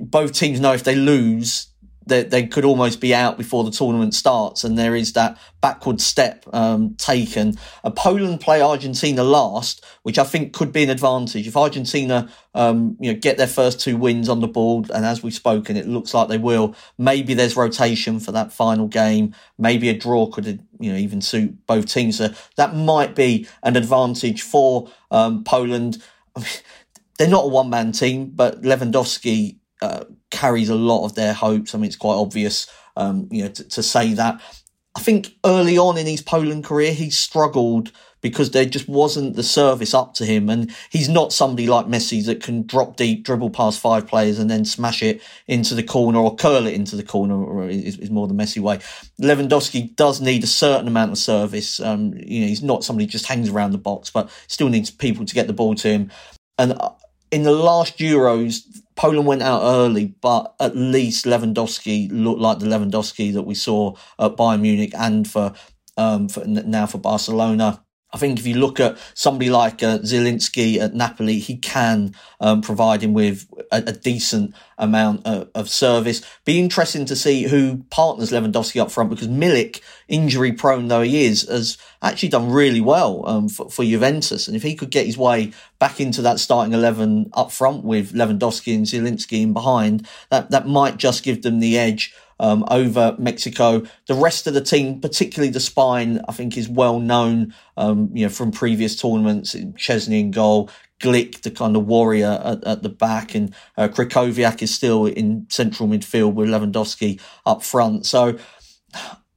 both 0.00 0.32
teams 0.32 0.60
know 0.60 0.72
if 0.72 0.84
they 0.84 0.94
lose, 0.94 1.68
they, 2.06 2.24
they 2.24 2.46
could 2.46 2.64
almost 2.64 3.00
be 3.00 3.14
out 3.14 3.38
before 3.38 3.64
the 3.64 3.70
tournament 3.70 4.14
starts, 4.14 4.64
and 4.64 4.76
there 4.76 4.96
is 4.96 5.12
that 5.12 5.38
backward 5.60 6.00
step 6.00 6.44
um, 6.52 6.94
taken. 6.96 7.54
Uh, 7.84 7.90
Poland 7.90 8.40
play 8.40 8.60
Argentina 8.60 9.22
last, 9.22 9.84
which 10.02 10.18
I 10.18 10.24
think 10.24 10.52
could 10.52 10.72
be 10.72 10.82
an 10.82 10.90
advantage 10.90 11.46
if 11.46 11.56
Argentina, 11.56 12.28
um, 12.54 12.96
you 13.00 13.12
know, 13.12 13.18
get 13.18 13.36
their 13.36 13.46
first 13.46 13.80
two 13.80 13.96
wins 13.96 14.28
on 14.28 14.40
the 14.40 14.48
board, 14.48 14.90
and 14.90 15.04
as 15.04 15.22
we've 15.22 15.34
spoken, 15.34 15.76
it 15.76 15.86
looks 15.86 16.12
like 16.14 16.28
they 16.28 16.38
will. 16.38 16.74
Maybe 16.98 17.34
there's 17.34 17.56
rotation 17.56 18.18
for 18.18 18.32
that 18.32 18.52
final 18.52 18.88
game. 18.88 19.34
Maybe 19.58 19.88
a 19.88 19.94
draw 19.94 20.26
could, 20.26 20.46
you 20.80 20.92
know, 20.92 20.98
even 20.98 21.20
suit 21.20 21.66
both 21.66 21.86
teams. 21.86 22.18
So 22.18 22.30
that 22.56 22.74
might 22.74 23.14
be 23.14 23.46
an 23.62 23.76
advantage 23.76 24.42
for 24.42 24.90
um, 25.10 25.44
Poland. 25.44 26.02
They're 27.18 27.28
not 27.28 27.44
a 27.44 27.48
one 27.48 27.70
man 27.70 27.92
team, 27.92 28.32
but 28.34 28.62
Lewandowski 28.62 29.58
uh, 29.82 30.04
carries 30.30 30.70
a 30.70 30.74
lot 30.74 31.04
of 31.04 31.14
their 31.14 31.34
hopes. 31.34 31.74
I 31.74 31.78
mean, 31.78 31.88
it's 31.88 31.96
quite 31.96 32.14
obvious, 32.14 32.66
um, 32.96 33.28
you 33.30 33.42
know, 33.42 33.50
to, 33.50 33.64
to 33.68 33.82
say 33.82 34.14
that. 34.14 34.40
I 34.94 35.00
think 35.00 35.34
early 35.44 35.78
on 35.78 35.98
in 35.98 36.06
his 36.06 36.22
Poland 36.22 36.64
career, 36.64 36.92
he 36.92 37.10
struggled 37.10 37.92
because 38.20 38.52
there 38.52 38.64
just 38.64 38.88
wasn't 38.88 39.34
the 39.34 39.42
service 39.42 39.94
up 39.94 40.14
to 40.14 40.24
him. 40.24 40.48
And 40.48 40.72
he's 40.90 41.08
not 41.08 41.32
somebody 41.32 41.66
like 41.66 41.86
Messi 41.86 42.24
that 42.26 42.42
can 42.42 42.64
drop 42.66 42.96
deep, 42.96 43.24
dribble 43.24 43.50
past 43.50 43.80
five 43.80 44.06
players 44.06 44.38
and 44.38 44.48
then 44.48 44.64
smash 44.64 45.02
it 45.02 45.20
into 45.48 45.74
the 45.74 45.82
corner 45.82 46.20
or 46.20 46.36
curl 46.36 46.66
it 46.66 46.74
into 46.74 46.94
the 46.94 47.02
corner, 47.02 47.34
or 47.34 47.68
is, 47.68 47.98
is 47.98 48.10
more 48.10 48.28
the 48.28 48.34
Messi 48.34 48.60
way. 48.60 48.78
Lewandowski 49.20 49.96
does 49.96 50.20
need 50.20 50.44
a 50.44 50.46
certain 50.46 50.86
amount 50.86 51.10
of 51.10 51.18
service. 51.18 51.80
Um, 51.80 52.14
you 52.14 52.42
know, 52.42 52.46
he's 52.46 52.62
not 52.62 52.84
somebody 52.84 53.06
who 53.06 53.10
just 53.10 53.26
hangs 53.26 53.48
around 53.48 53.72
the 53.72 53.78
box, 53.78 54.10
but 54.10 54.30
still 54.46 54.68
needs 54.68 54.90
people 54.90 55.24
to 55.24 55.34
get 55.34 55.48
the 55.48 55.52
ball 55.52 55.74
to 55.74 55.88
him. 55.88 56.12
And 56.58 56.74
uh, 56.74 56.90
in 57.32 57.42
the 57.42 57.52
last 57.52 57.98
Euros, 57.98 58.62
Poland 59.02 59.26
went 59.26 59.42
out 59.42 59.62
early, 59.64 60.14
but 60.20 60.54
at 60.60 60.76
least 60.76 61.24
Lewandowski 61.24 62.08
looked 62.12 62.38
like 62.38 62.60
the 62.60 62.66
Lewandowski 62.66 63.32
that 63.32 63.42
we 63.42 63.56
saw 63.56 63.94
at 64.16 64.36
Bayern 64.36 64.60
Munich 64.60 64.92
and 64.96 65.28
for, 65.28 65.52
um, 65.96 66.28
for 66.28 66.44
now 66.44 66.86
for 66.86 66.98
Barcelona. 66.98 67.84
I 68.12 68.18
think 68.18 68.38
if 68.38 68.46
you 68.46 68.56
look 68.56 68.78
at 68.78 68.98
somebody 69.14 69.48
like 69.48 69.82
uh, 69.82 69.98
Zielinski 70.00 70.78
at 70.78 70.94
Napoli, 70.94 71.38
he 71.38 71.56
can 71.56 72.14
um, 72.40 72.60
provide 72.60 73.02
him 73.02 73.14
with 73.14 73.48
a, 73.70 73.78
a 73.86 73.92
decent 73.92 74.54
amount 74.76 75.26
of, 75.26 75.48
of, 75.54 75.70
service. 75.70 76.20
Be 76.44 76.58
interesting 76.58 77.06
to 77.06 77.16
see 77.16 77.44
who 77.44 77.84
partners 77.88 78.30
Lewandowski 78.30 78.80
up 78.80 78.90
front 78.90 79.10
because 79.10 79.28
Milik, 79.28 79.80
injury 80.08 80.52
prone 80.52 80.88
though 80.88 81.02
he 81.02 81.24
is, 81.24 81.48
has 81.48 81.78
actually 82.02 82.28
done 82.28 82.50
really 82.50 82.80
well 82.80 83.26
um, 83.26 83.48
for, 83.48 83.70
for, 83.70 83.84
Juventus. 83.84 84.46
And 84.46 84.56
if 84.56 84.62
he 84.62 84.74
could 84.74 84.90
get 84.90 85.06
his 85.06 85.16
way 85.16 85.52
back 85.78 86.00
into 86.00 86.20
that 86.22 86.38
starting 86.38 86.74
11 86.74 87.30
up 87.32 87.50
front 87.50 87.84
with 87.84 88.12
Lewandowski 88.12 88.74
and 88.74 88.84
Zielinski 88.84 89.42
in 89.42 89.52
behind, 89.52 90.06
that, 90.30 90.50
that 90.50 90.66
might 90.66 90.98
just 90.98 91.22
give 91.22 91.42
them 91.42 91.60
the 91.60 91.78
edge 91.78 92.12
um, 92.42 92.64
over 92.68 93.16
Mexico. 93.18 93.82
The 94.08 94.14
rest 94.14 94.46
of 94.46 94.52
the 94.52 94.60
team, 94.60 95.00
particularly 95.00 95.50
the 95.50 95.60
spine, 95.60 96.20
I 96.28 96.32
think 96.32 96.58
is 96.58 96.68
well 96.68 96.98
known, 96.98 97.54
um, 97.76 98.10
you 98.12 98.26
know, 98.26 98.30
from 98.30 98.50
previous 98.50 99.00
tournaments. 99.00 99.54
Szczesny 99.54 100.20
in 100.20 100.30
goal, 100.32 100.68
Glik, 101.00 101.42
the 101.42 101.50
kind 101.50 101.76
of 101.76 101.86
warrior 101.86 102.42
at, 102.44 102.64
at 102.64 102.82
the 102.82 102.88
back, 102.88 103.34
and 103.34 103.54
uh, 103.78 103.88
Krychowiak 103.88 104.60
is 104.60 104.74
still 104.74 105.06
in 105.06 105.46
central 105.48 105.88
midfield 105.88 106.34
with 106.34 106.50
Lewandowski 106.50 107.20
up 107.46 107.62
front. 107.62 108.04
So. 108.04 108.36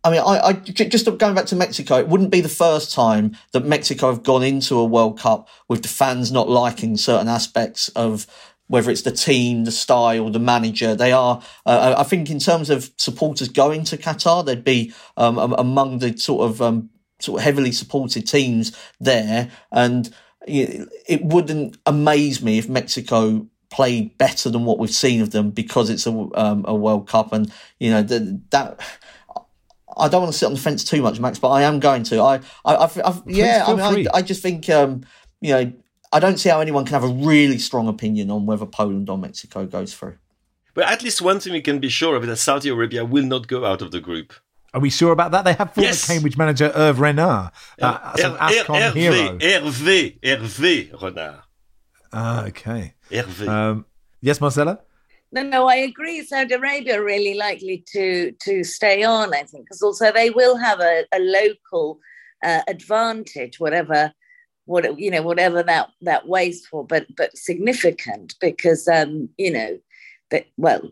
I 0.04 0.12
mean, 0.12 0.20
I, 0.20 0.40
I, 0.40 0.54
just 0.54 1.06
going 1.18 1.34
back 1.34 1.48
to 1.48 1.56
Mexico, 1.56 1.98
it 1.98 2.08
wouldn't 2.08 2.30
be 2.30 2.40
the 2.40 2.48
first 2.48 2.94
time 2.94 3.36
that 3.54 3.66
Mexico 3.66 4.12
have 4.12 4.22
gone 4.22 4.44
into 4.44 4.76
a 4.76 4.86
World 4.86 5.18
Cup 5.18 5.50
with 5.68 5.82
the 5.82 5.88
fans 5.88 6.32
not 6.32 6.48
liking 6.48 6.96
certain 6.96 7.28
aspects 7.28 7.90
of 7.96 8.28
whether 8.68 8.90
it's 8.90 9.04
the 9.04 9.12
team, 9.12 9.66
the 9.66 9.72
style, 9.72 10.30
the 10.30 10.40
manager. 10.40 10.96
They 10.96 11.12
are, 11.12 11.42
uh, 11.66 11.96
I 11.98 12.04
think, 12.04 12.30
in 12.30 12.40
terms 12.40 12.70
of 12.70 12.92
supporters 12.98 13.50
going 13.50 13.84
to 13.86 13.98
Qatar, 13.98 14.46
they'd 14.46 14.64
be 14.64 14.94
um, 15.18 15.38
among 15.38 16.00
the 16.00 16.18
sort 16.18 16.50
of 16.50 16.62
um, 16.62 16.90
sort 17.20 17.40
of 17.40 17.44
heavily 17.44 17.72
supported 17.72 18.28
teams 18.28 18.76
there, 19.00 19.52
and 19.72 20.14
it 20.48 21.24
wouldn't 21.24 21.78
amaze 21.86 22.42
me 22.42 22.58
if 22.58 22.70
Mexico 22.70 23.48
played 23.72 24.18
better 24.18 24.50
than 24.50 24.64
what 24.64 24.78
we've 24.78 24.94
seen 24.94 25.22
of 25.22 25.32
them 25.32 25.50
because 25.52 25.90
it's 25.90 26.08
a 26.08 26.12
um, 26.12 26.64
a 26.68 26.76
World 26.76 27.08
Cup, 27.08 27.34
and 27.34 27.52
you 27.80 27.90
know 27.92 28.02
the, 28.02 28.42
that. 28.52 28.80
I 29.98 30.10
don't 30.10 30.24
want 30.24 30.34
to 30.34 30.38
sit 30.38 30.48
on 30.48 30.54
the 30.54 30.60
fence 30.60 30.84
too 30.84 31.02
much, 31.02 31.22
Max, 31.22 31.40
but 31.40 31.52
I 31.52 31.62
am 31.62 31.80
going 31.80 32.04
to. 32.04 32.20
I, 32.20 32.42
I, 32.66 32.76
I've, 32.76 33.00
I've 33.06 33.22
yeah, 33.28 33.64
I 33.66 33.94
mean, 33.94 34.08
I, 34.14 34.18
I, 34.18 34.22
just 34.24 34.42
think, 34.42 34.70
um, 34.70 35.06
you 35.40 35.54
know, 35.54 35.74
I 36.12 36.20
don't 36.20 36.38
see 36.38 36.50
how 36.50 36.62
anyone 36.62 36.86
can 36.86 36.94
have 36.94 37.04
a 37.04 37.14
really 37.14 37.58
strong 37.58 37.88
opinion 37.88 38.32
on 38.32 38.46
whether 38.46 38.66
Poland 38.66 39.10
or 39.10 39.18
Mexico 39.18 39.66
goes 39.66 39.94
through. 39.94 40.18
But 40.74 40.86
at 40.86 41.02
least 41.04 41.22
one 41.22 41.40
thing 41.40 41.54
we 41.54 41.62
can 41.62 41.80
be 41.80 41.90
sure 41.90 42.16
of 42.16 42.24
is 42.24 42.30
that 42.30 42.38
Saudi 42.38 42.70
Arabia 42.70 43.06
will 43.06 43.26
not 43.26 43.48
go 43.48 43.66
out 43.66 43.82
of 43.82 43.92
the 43.92 44.02
group. 44.02 44.34
Are 44.74 44.82
we 44.82 44.90
sure 44.90 45.14
about 45.14 45.32
that? 45.32 45.46
They 45.46 45.54
have 45.54 45.74
former 45.74 45.88
yes. 45.88 46.06
Cambridge 46.06 46.38
manager 46.38 46.70
Hervé 46.70 47.00
Renard, 47.00 47.52
uh, 47.82 48.14
Hervé, 48.14 48.94
hero. 48.94 49.38
Hervé, 49.38 50.20
Hervé 50.20 51.02
Renard. 51.02 51.44
Ah, 52.12 52.46
okay. 52.48 52.94
Hervé. 53.10 53.48
Um, 53.48 53.86
yes, 54.20 54.42
Marcela? 54.42 54.80
No, 55.32 55.44
no, 55.44 55.68
I 55.68 55.76
agree. 55.76 56.24
Saudi 56.24 56.54
Arabia 56.54 57.00
are 57.00 57.04
really 57.04 57.36
likely 57.36 57.86
to 57.94 58.34
to 58.34 58.66
stay 58.66 59.04
on, 59.04 59.34
I 59.34 59.44
think, 59.44 59.66
because 59.66 59.82
also 59.82 60.12
they 60.12 60.30
will 60.30 60.58
have 60.58 60.82
a, 60.82 61.06
a 61.14 61.20
local 61.20 62.00
uh, 62.44 62.62
advantage, 62.68 63.62
whatever 63.62 64.14
what 64.66 65.00
you 65.00 65.12
know 65.12 65.22
whatever 65.22 65.64
that 65.64 65.90
that 66.02 66.28
weighs 66.28 66.66
for 66.66 66.86
but 66.86 67.06
but 67.16 67.36
significant 67.38 68.36
because 68.42 68.88
um 68.88 69.30
you 69.38 69.52
know 69.52 69.78
that 70.32 70.46
well 70.58 70.92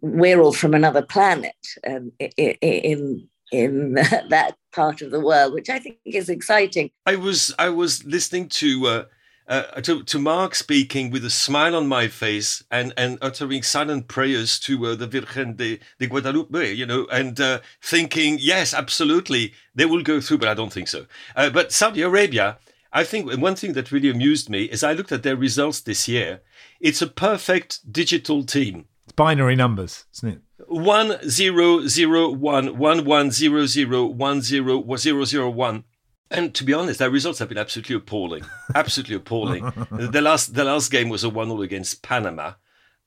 we're 0.00 0.40
all 0.40 0.52
from 0.52 0.72
another 0.72 1.02
planet 1.02 1.56
um, 1.86 2.12
in 2.18 3.28
in 3.50 3.94
that 4.28 4.54
part 4.72 5.02
of 5.02 5.10
the 5.10 5.20
world 5.20 5.52
which 5.52 5.68
i 5.68 5.78
think 5.78 5.98
is 6.04 6.28
exciting. 6.28 6.90
I 7.06 7.16
was 7.16 7.54
i 7.58 7.68
was 7.68 8.04
listening 8.04 8.48
to 8.50 8.86
uh, 8.86 9.04
uh, 9.46 9.62
to, 9.82 10.02
to 10.02 10.18
Mark 10.18 10.54
speaking 10.54 11.10
with 11.10 11.24
a 11.24 11.30
smile 11.30 11.76
on 11.76 11.86
my 11.86 12.08
face 12.08 12.64
and, 12.70 12.92
and 12.96 13.18
uttering 13.20 13.62
silent 13.62 14.08
prayers 14.08 14.58
to 14.60 14.86
uh, 14.86 14.94
the 14.94 15.06
Virgen 15.06 15.56
de, 15.56 15.78
de 15.98 16.06
Guadalupe, 16.06 16.72
you 16.72 16.86
know, 16.86 17.06
and 17.12 17.40
uh, 17.40 17.60
thinking, 17.82 18.38
yes, 18.40 18.72
absolutely, 18.72 19.52
they 19.74 19.84
will 19.84 20.02
go 20.02 20.20
through, 20.20 20.38
but 20.38 20.48
I 20.48 20.54
don't 20.54 20.72
think 20.72 20.88
so. 20.88 21.06
Uh, 21.36 21.50
but 21.50 21.72
Saudi 21.72 22.02
Arabia, 22.02 22.58
I 22.92 23.04
think 23.04 23.30
one 23.40 23.56
thing 23.56 23.72
that 23.74 23.92
really 23.92 24.10
amused 24.10 24.48
me 24.48 24.64
is 24.64 24.82
I 24.82 24.92
looked 24.92 25.12
at 25.12 25.22
their 25.22 25.36
results 25.36 25.80
this 25.80 26.08
year. 26.08 26.40
It's 26.80 27.02
a 27.02 27.06
perfect 27.06 27.92
digital 27.92 28.44
team. 28.44 28.86
It's 29.04 29.12
binary 29.12 29.56
numbers, 29.56 30.04
isn't 30.14 30.28
it? 30.28 30.40
one 30.66 31.18
zero 31.28 31.86
zero 31.86 32.30
one 32.30 32.78
one 32.78 33.04
one 33.04 33.30
zero 33.30 33.66
zero 33.66 34.04
one 34.06 34.40
zero 34.40 34.96
zero 34.96 35.24
zero 35.24 35.50
one. 35.50 35.84
And 36.34 36.54
to 36.54 36.64
be 36.64 36.74
honest, 36.74 36.98
their 36.98 37.10
results 37.10 37.38
have 37.38 37.48
been 37.48 37.58
absolutely 37.58 37.96
appalling. 37.96 38.44
absolutely 38.74 39.16
appalling. 39.16 39.64
the 39.90 40.20
last 40.20 40.54
the 40.54 40.64
last 40.64 40.90
game 40.90 41.08
was 41.08 41.24
a 41.24 41.30
one 41.30 41.50
all 41.50 41.62
against 41.62 42.02
Panama. 42.02 42.54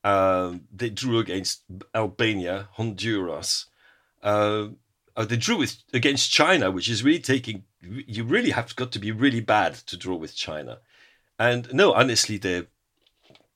Uh, 0.02 0.54
they 0.74 0.90
drew 0.90 1.18
against 1.18 1.62
Albania, 1.94 2.68
Honduras. 2.72 3.66
Uh, 4.22 4.68
uh, 5.16 5.24
they 5.24 5.36
drew 5.36 5.58
with 5.58 5.76
against 5.92 6.30
China, 6.30 6.70
which 6.70 6.88
is 6.88 7.04
really 7.04 7.18
taking. 7.20 7.64
You 7.80 8.24
really 8.24 8.50
have 8.50 8.74
got 8.76 8.92
to 8.92 8.98
be 8.98 9.12
really 9.12 9.40
bad 9.40 9.74
to 9.74 9.96
draw 9.96 10.16
with 10.16 10.34
China. 10.34 10.78
And 11.38 11.72
no, 11.72 11.92
honestly, 11.92 12.38
they're 12.38 12.66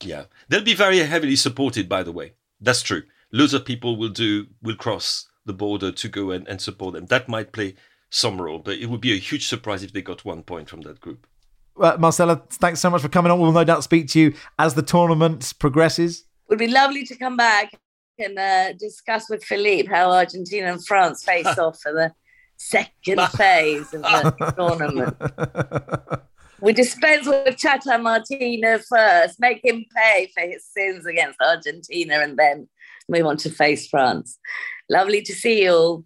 yeah, 0.01 0.25
they'll 0.49 0.63
be 0.63 0.75
very 0.75 0.99
heavily 0.99 1.35
supported. 1.35 1.89
By 1.89 2.03
the 2.03 2.11
way, 2.11 2.33
that's 2.61 2.81
true. 2.81 3.03
Loads 3.31 3.53
of 3.53 3.65
people 3.65 3.97
will 3.97 4.09
do 4.09 4.47
will 4.61 4.75
cross 4.75 5.27
the 5.45 5.53
border 5.53 5.91
to 5.91 6.07
go 6.07 6.31
and, 6.31 6.47
and 6.47 6.61
support 6.61 6.93
them. 6.93 7.07
That 7.07 7.27
might 7.27 7.51
play 7.51 7.75
some 8.13 8.41
role, 8.41 8.59
but 8.59 8.77
it 8.77 8.85
would 8.87 9.01
be 9.01 9.13
a 9.13 9.17
huge 9.17 9.47
surprise 9.47 9.83
if 9.83 9.91
they 9.91 10.01
got 10.01 10.23
one 10.23 10.43
point 10.43 10.69
from 10.69 10.81
that 10.81 10.99
group. 10.99 11.25
Well, 11.75 11.97
Marcela, 11.97 12.43
thanks 12.51 12.79
so 12.79 12.89
much 12.89 13.01
for 13.01 13.09
coming 13.09 13.31
on. 13.31 13.39
We'll 13.39 13.51
no 13.51 13.63
doubt 13.63 13.83
speak 13.83 14.07
to 14.09 14.19
you 14.19 14.33
as 14.59 14.75
the 14.75 14.83
tournament 14.83 15.53
progresses. 15.57 16.19
It 16.19 16.49
would 16.49 16.59
be 16.59 16.67
lovely 16.67 17.05
to 17.05 17.15
come 17.15 17.35
back 17.35 17.71
and 18.19 18.37
uh, 18.37 18.73
discuss 18.73 19.29
with 19.29 19.43
Philippe 19.43 19.89
how 19.89 20.11
Argentina 20.11 20.71
and 20.71 20.85
France 20.85 21.23
face 21.23 21.47
off 21.57 21.79
for 21.81 21.91
the 21.91 22.13
second 22.57 23.27
phase 23.35 23.91
of 23.93 24.01
the 24.03 24.53
tournament. 24.55 25.17
We 26.61 26.71
dispense 26.71 27.27
with 27.27 27.59
Tata 27.59 27.97
Martino 27.97 28.77
first, 28.77 29.39
make 29.39 29.65
him 29.65 29.83
pay 29.95 30.31
for 30.33 30.41
his 30.41 30.63
sins 30.65 31.07
against 31.07 31.41
Argentina, 31.41 32.19
and 32.19 32.37
then 32.37 32.69
move 33.09 33.25
on 33.25 33.37
to 33.37 33.49
face 33.49 33.87
France. 33.87 34.37
Lovely 34.89 35.23
to 35.23 35.33
see 35.33 35.63
you 35.63 35.71
all. 35.71 36.05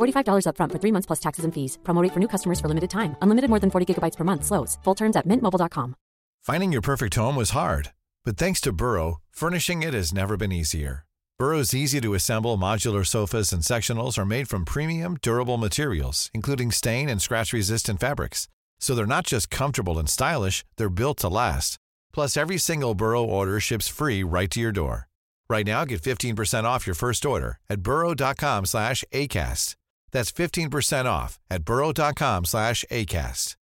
$45 0.00 0.46
upfront 0.46 0.72
for 0.72 0.78
three 0.78 0.92
months 0.92 1.06
plus 1.06 1.20
taxes 1.20 1.44
and 1.44 1.54
fees. 1.54 1.78
Promo 1.84 2.02
rate 2.02 2.12
for 2.12 2.20
new 2.20 2.28
customers 2.28 2.60
for 2.60 2.68
limited 2.68 2.90
time. 2.90 3.16
Unlimited 3.22 3.50
more 3.50 3.60
than 3.60 3.70
40 3.70 3.86
gigabytes 3.86 4.16
per 4.16 4.24
month. 4.24 4.44
Slows. 4.44 4.78
Full 4.84 4.94
terms 4.94 5.16
at 5.16 5.26
mintmobile.com. 5.26 5.94
Finding 6.42 6.72
your 6.72 6.82
perfect 6.82 7.14
home 7.16 7.36
was 7.36 7.50
hard, 7.50 7.92
but 8.24 8.38
thanks 8.38 8.62
to 8.62 8.72
Burrow, 8.72 9.20
furnishing 9.30 9.82
it 9.82 9.92
has 9.92 10.12
never 10.12 10.38
been 10.38 10.52
easier. 10.52 11.04
Burrow's 11.38 11.74
easy 11.74 12.00
to 12.00 12.14
assemble 12.14 12.58
modular 12.58 13.06
sofas 13.06 13.52
and 13.52 13.62
sectionals 13.62 14.18
are 14.18 14.26
made 14.26 14.48
from 14.48 14.64
premium, 14.64 15.16
durable 15.22 15.56
materials, 15.56 16.30
including 16.34 16.70
stain 16.70 17.08
and 17.08 17.20
scratch 17.22 17.52
resistant 17.52 18.00
fabrics. 18.00 18.48
So 18.78 18.94
they're 18.94 19.06
not 19.06 19.26
just 19.26 19.50
comfortable 19.50 19.98
and 19.98 20.08
stylish, 20.08 20.64
they're 20.76 20.90
built 20.90 21.18
to 21.18 21.28
last. 21.28 21.78
Plus, 22.12 22.36
every 22.36 22.58
single 22.58 22.94
Burrow 22.94 23.24
order 23.24 23.58
ships 23.60 23.88
free 23.88 24.22
right 24.22 24.50
to 24.50 24.60
your 24.60 24.72
door. 24.72 25.08
Right 25.48 25.66
now, 25.66 25.84
get 25.84 26.02
15% 26.02 26.64
off 26.64 26.86
your 26.86 26.94
first 26.94 27.24
order 27.24 27.58
at 27.68 27.82
burrow.com 27.82 28.66
slash 28.66 29.04
ACAST. 29.12 29.76
That's 30.12 30.32
15% 30.32 31.04
off 31.04 31.38
at 31.50 31.64
burrow.com 31.64 32.44
slash 32.44 32.84
ACAST. 32.90 33.56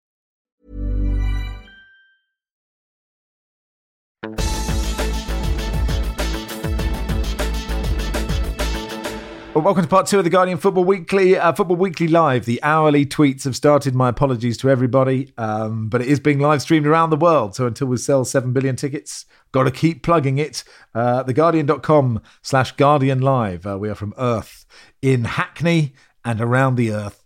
Well, 9.57 9.65
welcome 9.65 9.85
to 9.85 9.89
part 9.89 10.07
two 10.07 10.19
of 10.19 10.25
the 10.25 10.29
Guardian 10.29 10.59
Football 10.59 10.85
Weekly. 10.85 11.35
Uh, 11.39 11.51
Football 11.55 11.79
Weekly 11.79 12.09
Live. 12.09 12.45
The 12.45 12.63
hourly 12.63 13.07
tweets 13.07 13.45
have 13.45 13.57
started. 13.57 13.95
My 13.95 14.11
apologies 14.11 14.59
to 14.59 14.69
everybody, 14.69 15.33
um, 15.39 15.89
but 15.89 16.03
it 16.03 16.09
is 16.09 16.21
being 16.21 16.41
live 16.41 16.61
streamed 16.61 16.87
around 16.87 17.09
the 17.09 17.17
world. 17.17 17.55
So 17.55 17.67
until 17.67 17.87
we 17.87 17.97
sell 17.97 18.27
7 18.27 18.53
billion 18.53 18.77
tickets, 18.77 19.25
got 19.53 19.63
to 19.63 19.71
keep 19.71 20.03
plugging 20.03 20.37
it. 20.37 20.63
Uh, 20.95 21.25
theguardian.com 21.25 22.21
slash 22.43 22.73
Guardian 22.73 23.23
Live. 23.23 23.67
Uh, 23.67 23.79
we 23.79 23.89
are 23.89 23.95
from 23.95 24.13
Earth 24.19 24.67
in 25.01 25.25
Hackney 25.25 25.95
and 26.27 26.41
around 26.41 26.75
the 26.75 26.93
Earth 26.93 27.25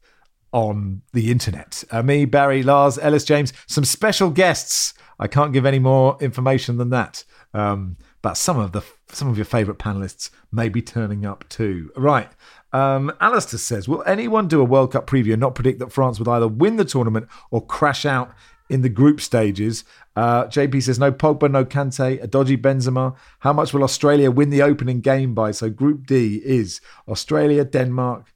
on 0.53 1.03
the 1.13 1.31
internet. 1.31 1.83
Uh, 1.91 2.03
me, 2.03 2.25
Barry, 2.25 2.63
Lars, 2.63 2.99
Ellis, 2.99 3.25
James, 3.25 3.53
some 3.67 3.85
special 3.85 4.31
guests. 4.31 4.95
I 5.19 5.27
can't 5.27 5.53
give 5.53 5.67
any 5.67 5.79
more 5.79 6.17
information 6.21 6.77
than 6.77 6.91
that. 6.91 7.25
Um, 7.55 7.97
but 8.23 8.35
some 8.35 8.59
of 8.59 8.73
the 8.73 8.83
some 9.09 9.29
of 9.29 9.37
your 9.37 9.47
favourite 9.47 9.79
panelists 9.79 10.31
may 10.53 10.69
be 10.69 10.83
turning 10.83 11.25
up 11.25 11.49
too. 11.49 11.91
Right. 11.97 12.31
Um, 12.73 13.13
Alistair 13.21 13.59
says, 13.59 13.89
Will 13.89 14.05
anyone 14.05 14.47
do 14.47 14.61
a 14.61 14.65
World 14.65 14.93
Cup 14.93 15.07
preview 15.07 15.33
and 15.33 15.41
not 15.41 15.55
predict 15.57 15.81
that 15.81 15.91
France 15.93 16.19
would 16.19 16.29
either 16.29 16.47
win 16.47 16.77
the 16.77 16.85
tournament 16.85 17.27
or 17.51 17.65
crash 17.65 18.07
out 18.07 18.33
in 18.69 18.83
the 18.83 18.89
group 18.89 19.21
stages? 19.21 19.85
Uh, 20.15 20.45
JP 20.45 20.83
says, 20.83 20.99
No 20.99 21.11
Pogba, 21.11 21.51
no 21.51 21.65
Kante, 21.65 22.23
a 22.23 22.27
dodgy 22.27 22.57
Benzema. 22.57 23.17
How 23.41 23.53
much 23.53 23.73
will 23.73 23.83
Australia 23.83 24.31
win 24.31 24.51
the 24.51 24.63
opening 24.63 25.01
game 25.01 25.35
by? 25.35 25.51
So, 25.51 25.71
Group 25.71 26.07
D 26.07 26.41
is 26.45 26.81
Australia, 27.09 27.65
Denmark, 27.65 28.30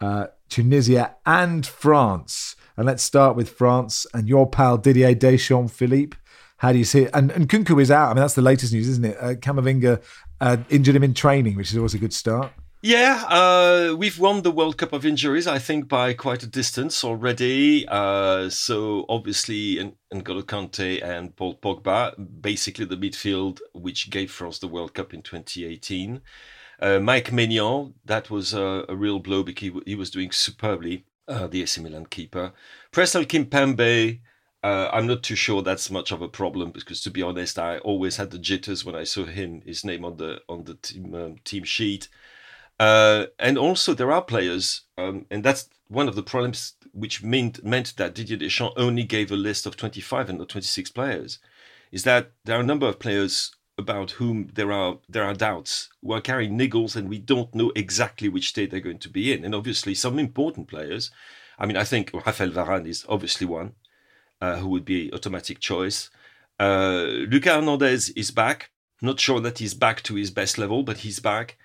uh, 0.00 0.26
Tunisia, 0.48 1.16
and 1.24 1.66
France. 1.66 2.56
And 2.76 2.86
let's 2.86 3.02
start 3.02 3.36
with 3.36 3.48
France 3.48 4.06
and 4.12 4.28
your 4.28 4.48
pal 4.48 4.78
Didier 4.78 5.14
Deschamps, 5.14 5.72
Philippe. 5.72 6.16
How 6.58 6.72
do 6.72 6.78
you 6.78 6.84
see 6.84 7.02
it? 7.02 7.10
And, 7.12 7.30
and 7.30 7.48
Nkunku 7.48 7.80
is 7.80 7.90
out. 7.90 8.10
I 8.10 8.14
mean, 8.14 8.22
that's 8.22 8.34
the 8.34 8.42
latest 8.42 8.72
news, 8.72 8.88
isn't 8.88 9.04
it? 9.04 9.16
Uh, 9.20 9.34
Camavinga 9.34 10.02
uh, 10.40 10.56
injured 10.70 10.96
him 10.96 11.04
in 11.04 11.14
training, 11.14 11.56
which 11.56 11.70
is 11.70 11.76
always 11.76 11.94
a 11.94 11.98
good 11.98 12.12
start. 12.12 12.52
Yeah, 12.82 13.24
uh, 13.28 13.96
we've 13.96 14.18
won 14.18 14.42
the 14.42 14.52
World 14.52 14.76
Cup 14.78 14.92
of 14.92 15.04
injuries, 15.04 15.46
I 15.46 15.58
think, 15.58 15.88
by 15.88 16.12
quite 16.12 16.42
a 16.42 16.46
distance 16.46 17.02
already. 17.02 17.84
Uh, 17.88 18.48
so 18.48 19.04
obviously, 19.08 19.92
N'Golo 20.14 20.42
Kante 20.42 21.02
and 21.02 21.34
Paul 21.34 21.58
Pogba, 21.58 22.14
basically 22.40 22.84
the 22.84 22.96
midfield 22.96 23.60
which 23.72 24.10
gave 24.10 24.30
France 24.30 24.60
the 24.60 24.68
World 24.68 24.94
Cup 24.94 25.12
in 25.12 25.22
2018. 25.22 26.20
Uh, 26.80 27.00
Mike 27.00 27.30
Maignan, 27.30 27.94
that 28.04 28.30
was 28.30 28.52
a, 28.52 28.84
a, 28.88 28.94
real 28.94 29.18
blow 29.18 29.42
because 29.42 29.68
he, 29.68 29.80
he 29.86 29.94
was 29.94 30.10
doing 30.10 30.30
superbly, 30.30 31.04
uh, 31.26 31.46
the 31.46 31.62
AC 31.62 31.80
Milan 31.80 32.06
keeper. 32.06 32.52
Presnel 32.92 33.26
Kimpembe, 33.26 34.20
uh, 34.62 34.90
I'm 34.92 35.06
not 35.06 35.22
too 35.22 35.36
sure 35.36 35.62
that's 35.62 35.90
much 35.90 36.12
of 36.12 36.20
a 36.20 36.28
problem 36.28 36.72
because, 36.72 37.00
to 37.02 37.10
be 37.10 37.22
honest, 37.22 37.58
I 37.58 37.78
always 37.78 38.16
had 38.16 38.30
the 38.30 38.38
jitters 38.38 38.84
when 38.84 38.94
I 38.94 39.04
saw 39.04 39.24
him, 39.24 39.62
his 39.64 39.84
name 39.84 40.04
on 40.04 40.16
the 40.16 40.42
on 40.48 40.64
the 40.64 40.74
team 40.74 41.14
um, 41.14 41.36
team 41.44 41.64
sheet. 41.64 42.08
Uh, 42.78 43.26
and 43.38 43.56
also, 43.56 43.94
there 43.94 44.12
are 44.12 44.22
players, 44.22 44.82
um, 44.98 45.24
and 45.30 45.44
that's 45.44 45.68
one 45.88 46.08
of 46.08 46.16
the 46.16 46.22
problems 46.22 46.74
which 46.92 47.22
meant 47.22 47.64
meant 47.64 47.96
that 47.96 48.14
Didier 48.14 48.36
Deschamps 48.36 48.74
only 48.76 49.04
gave 49.04 49.30
a 49.30 49.36
list 49.36 49.66
of 49.66 49.76
25 49.76 50.30
and 50.30 50.38
not 50.38 50.48
26 50.48 50.90
players, 50.90 51.38
is 51.92 52.02
that 52.04 52.32
there 52.44 52.58
are 52.58 52.62
a 52.62 52.66
number 52.66 52.88
of 52.88 52.98
players 52.98 53.52
about 53.78 54.12
whom 54.12 54.48
there 54.54 54.72
are 54.72 54.98
there 55.08 55.24
are 55.24 55.34
doubts 55.34 55.90
who 56.02 56.12
are 56.12 56.20
carrying 56.20 56.58
niggles, 56.58 56.96
and 56.96 57.08
we 57.08 57.18
don't 57.18 57.54
know 57.54 57.72
exactly 57.76 58.28
which 58.28 58.48
state 58.48 58.70
they're 58.70 58.80
going 58.80 58.98
to 58.98 59.10
be 59.10 59.32
in. 59.32 59.44
And 59.44 59.54
obviously, 59.54 59.94
some 59.94 60.18
important 60.18 60.68
players. 60.68 61.10
I 61.58 61.66
mean, 61.66 61.76
I 61.76 61.84
think 61.84 62.10
Rafael 62.12 62.50
Varane 62.50 62.86
is 62.86 63.04
obviously 63.08 63.46
one 63.46 63.74
uh, 64.40 64.56
who 64.56 64.68
would 64.68 64.84
be 64.84 65.12
automatic 65.12 65.60
choice. 65.60 66.10
Uh, 66.58 67.04
Lucas 67.28 67.52
Hernandez 67.52 68.10
is 68.10 68.30
back. 68.30 68.70
Not 69.02 69.20
sure 69.20 69.40
that 69.40 69.58
he's 69.58 69.74
back 69.74 70.02
to 70.04 70.14
his 70.14 70.30
best 70.30 70.56
level, 70.58 70.82
but 70.82 70.98
he's 70.98 71.20
back. 71.20 71.58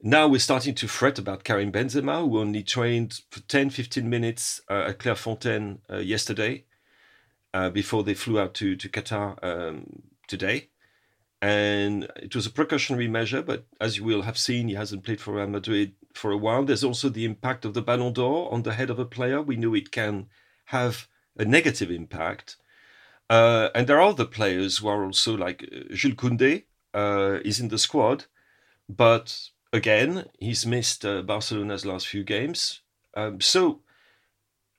Now 0.00 0.26
we're 0.26 0.40
starting 0.40 0.74
to 0.76 0.88
fret 0.88 1.18
about 1.18 1.44
Karim 1.44 1.70
Benzema, 1.70 2.20
who 2.20 2.38
only 2.38 2.62
trained 2.62 3.20
for 3.30 3.40
10, 3.40 3.70
15 3.70 4.08
minutes 4.08 4.60
uh, 4.68 4.86
at 4.88 4.98
Clairefontaine 4.98 5.78
uh, 5.90 5.98
yesterday 5.98 6.64
uh, 7.54 7.70
before 7.70 8.02
they 8.02 8.14
flew 8.14 8.40
out 8.40 8.54
to, 8.54 8.74
to 8.74 8.88
Qatar 8.88 9.38
um, 9.44 10.02
today. 10.26 10.70
And 11.42 12.04
it 12.14 12.36
was 12.36 12.46
a 12.46 12.50
precautionary 12.50 13.08
measure, 13.08 13.42
but 13.42 13.66
as 13.80 13.96
you 13.96 14.04
will 14.04 14.22
have 14.22 14.38
seen, 14.38 14.68
he 14.68 14.74
hasn't 14.74 15.02
played 15.02 15.20
for 15.20 15.34
Real 15.34 15.48
Madrid 15.48 15.94
for 16.14 16.30
a 16.30 16.36
while. 16.36 16.64
There's 16.64 16.84
also 16.84 17.08
the 17.08 17.24
impact 17.24 17.64
of 17.64 17.74
the 17.74 17.82
Ballon 17.82 18.12
d'Or 18.12 18.52
on 18.52 18.62
the 18.62 18.74
head 18.74 18.90
of 18.90 19.00
a 19.00 19.04
player. 19.04 19.42
We 19.42 19.56
know 19.56 19.74
it 19.74 19.90
can 19.90 20.28
have 20.66 21.08
a 21.36 21.44
negative 21.44 21.90
impact. 21.90 22.56
Uh, 23.28 23.70
and 23.74 23.86
there 23.86 23.98
are 23.98 24.10
other 24.10 24.24
players 24.24 24.78
who 24.78 24.88
are 24.88 25.04
also 25.04 25.36
like 25.36 25.64
uh, 25.64 25.94
Jules 25.94 26.14
Koundé 26.14 26.64
uh, 26.94 27.40
is 27.44 27.58
in 27.58 27.68
the 27.68 27.78
squad, 27.78 28.26
but 28.88 29.48
again 29.72 30.26
he's 30.38 30.66
missed 30.66 31.04
uh, 31.04 31.22
Barcelona's 31.22 31.86
last 31.86 32.06
few 32.06 32.24
games. 32.24 32.82
Um, 33.14 33.40
so 33.40 33.80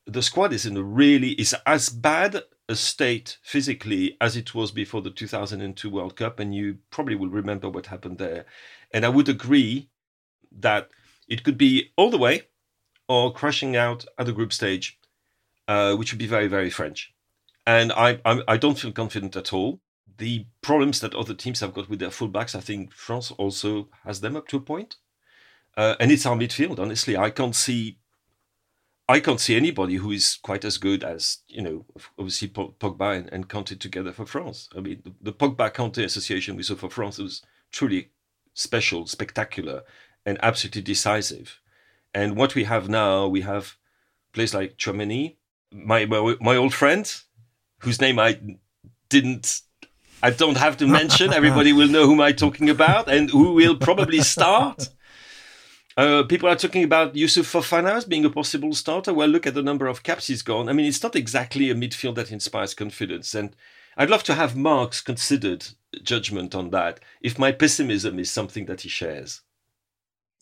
the 0.06 0.22
squad 0.22 0.54
is 0.54 0.66
in 0.66 0.78
a 0.78 0.84
really 0.84 1.32
is 1.32 1.56
as 1.66 1.90
bad 1.90 2.44
a 2.70 2.76
state 2.76 3.38
physically 3.44 4.18
as 4.22 4.36
it 4.38 4.56
was 4.56 4.72
before 4.72 5.02
the 5.02 5.12
2002 5.12 5.90
World 5.90 6.16
Cup, 6.16 6.40
and 6.40 6.56
you 6.56 6.80
probably 6.92 7.16
will 7.16 7.30
remember 7.30 7.70
what 7.70 7.88
happened 7.88 8.18
there. 8.18 8.46
And 8.92 9.06
I 9.06 9.10
would 9.10 9.30
agree 9.30 9.90
that 10.52 10.90
It 11.28 11.44
could 11.44 11.58
be 11.58 11.92
all 11.96 12.10
the 12.10 12.18
way 12.18 12.44
or 13.08 13.34
crashing 13.34 13.76
out 13.76 14.06
at 14.18 14.26
the 14.26 14.34
group 14.34 14.54
stage, 14.54 15.00
uh, 15.68 15.96
which 15.96 16.12
would 16.12 16.20
be 16.20 16.28
very, 16.28 16.48
very 16.48 16.70
French. 16.70 17.14
And 17.66 17.92
I, 17.94 18.20
I, 18.26 18.42
I 18.48 18.58
don't 18.58 18.80
feel 18.80 18.92
confident 18.92 19.36
at 19.36 19.54
all. 19.54 19.82
The 20.18 20.46
problems 20.62 21.00
that 21.00 21.16
other 21.16 21.34
teams 21.34 21.62
have 21.62 21.74
got 21.74 21.90
with 21.90 22.00
their 22.00 22.10
fullbacks, 22.10 22.56
I 22.56 22.60
think 22.60 22.94
France 22.94 23.32
also 23.32 23.90
has 24.04 24.22
them 24.22 24.36
up 24.36 24.48
to 24.50 24.58
a 24.58 24.62
point. 24.62 24.98
Uh, 25.76 25.96
and 26.00 26.12
it's 26.12 26.26
our 26.26 26.36
midfield. 26.36 26.80
Honestly, 26.80 27.18
I 27.18 27.30
can't 27.30 27.56
see, 27.56 27.98
I 29.10 29.20
can't 29.20 29.40
see 29.40 29.56
anybody 29.56 29.96
who 29.96 30.12
is 30.12 30.38
quite 30.42 30.64
as 30.64 30.78
good 30.78 31.04
as 31.04 31.40
you 31.48 31.62
know, 31.62 31.86
obviously 32.18 32.48
Pogba 32.48 33.18
and, 33.18 33.30
and 33.34 33.50
Kanté 33.50 33.78
together 33.78 34.14
for 34.14 34.26
France. 34.26 34.70
I 34.76 34.80
mean, 34.80 35.02
the, 35.04 35.14
the 35.22 35.34
Pogba 35.34 35.74
Kanté 35.74 36.06
association 36.06 36.56
we 36.56 36.64
saw 36.64 36.76
for 36.76 36.90
France 36.90 37.18
was 37.18 37.42
truly 37.72 38.12
special, 38.54 39.06
spectacular, 39.08 39.84
and 40.26 40.38
absolutely 40.42 40.82
decisive. 40.82 41.60
And 42.14 42.38
what 42.38 42.56
we 42.56 42.64
have 42.64 42.88
now, 42.88 43.28
we 43.28 43.42
have 43.42 43.76
players 44.32 44.54
like 44.54 44.78
Tchouameni, 44.78 45.36
my, 45.72 46.06
my 46.06 46.36
my 46.40 46.56
old 46.56 46.74
friend, 46.74 47.12
whose 47.80 48.00
name 48.00 48.20
I 48.20 48.40
didn't 49.10 49.62
I 50.24 50.30
don't 50.30 50.58
have 50.58 50.78
to 50.78 50.88
mention. 50.88 51.34
Everybody 51.42 51.74
will 51.74 51.90
know 51.90 52.06
whom 52.06 52.22
I'm 52.22 52.36
talking 52.36 52.70
about 52.70 53.10
and 53.10 53.30
who 53.30 53.54
will 53.54 53.76
probably 53.76 54.22
start. 54.22 54.88
Uh, 55.96 56.24
people 56.24 56.50
are 56.50 56.56
talking 56.56 56.84
about 56.84 57.14
Youssouf 57.14 57.52
Fofana 57.52 57.92
as 57.92 58.06
being 58.06 58.26
a 58.26 58.30
possible 58.30 58.74
starter. 58.74 59.14
Well, 59.14 59.28
look 59.28 59.46
at 59.46 59.54
the 59.54 59.62
number 59.62 59.88
of 59.88 60.04
caps 60.04 60.28
he's 60.28 60.42
gone. 60.42 60.68
I 60.68 60.74
mean, 60.74 60.88
it's 60.88 61.04
not 61.04 61.16
exactly 61.16 61.70
a 61.70 61.76
midfield 61.76 62.16
that 62.16 62.32
inspires 62.32 62.74
confidence. 62.74 63.36
And 63.36 63.56
I'd 63.96 64.10
love 64.10 64.24
to 64.24 64.34
have 64.34 64.56
Mark's 64.56 65.02
considered 65.02 65.68
judgment 66.02 66.56
on 66.56 66.72
that 66.72 67.00
if 67.22 67.38
my 67.38 67.52
pessimism 67.52 68.18
is 68.18 68.32
something 68.32 68.66
that 68.66 68.82
he 68.82 68.90
shares. 68.90 69.42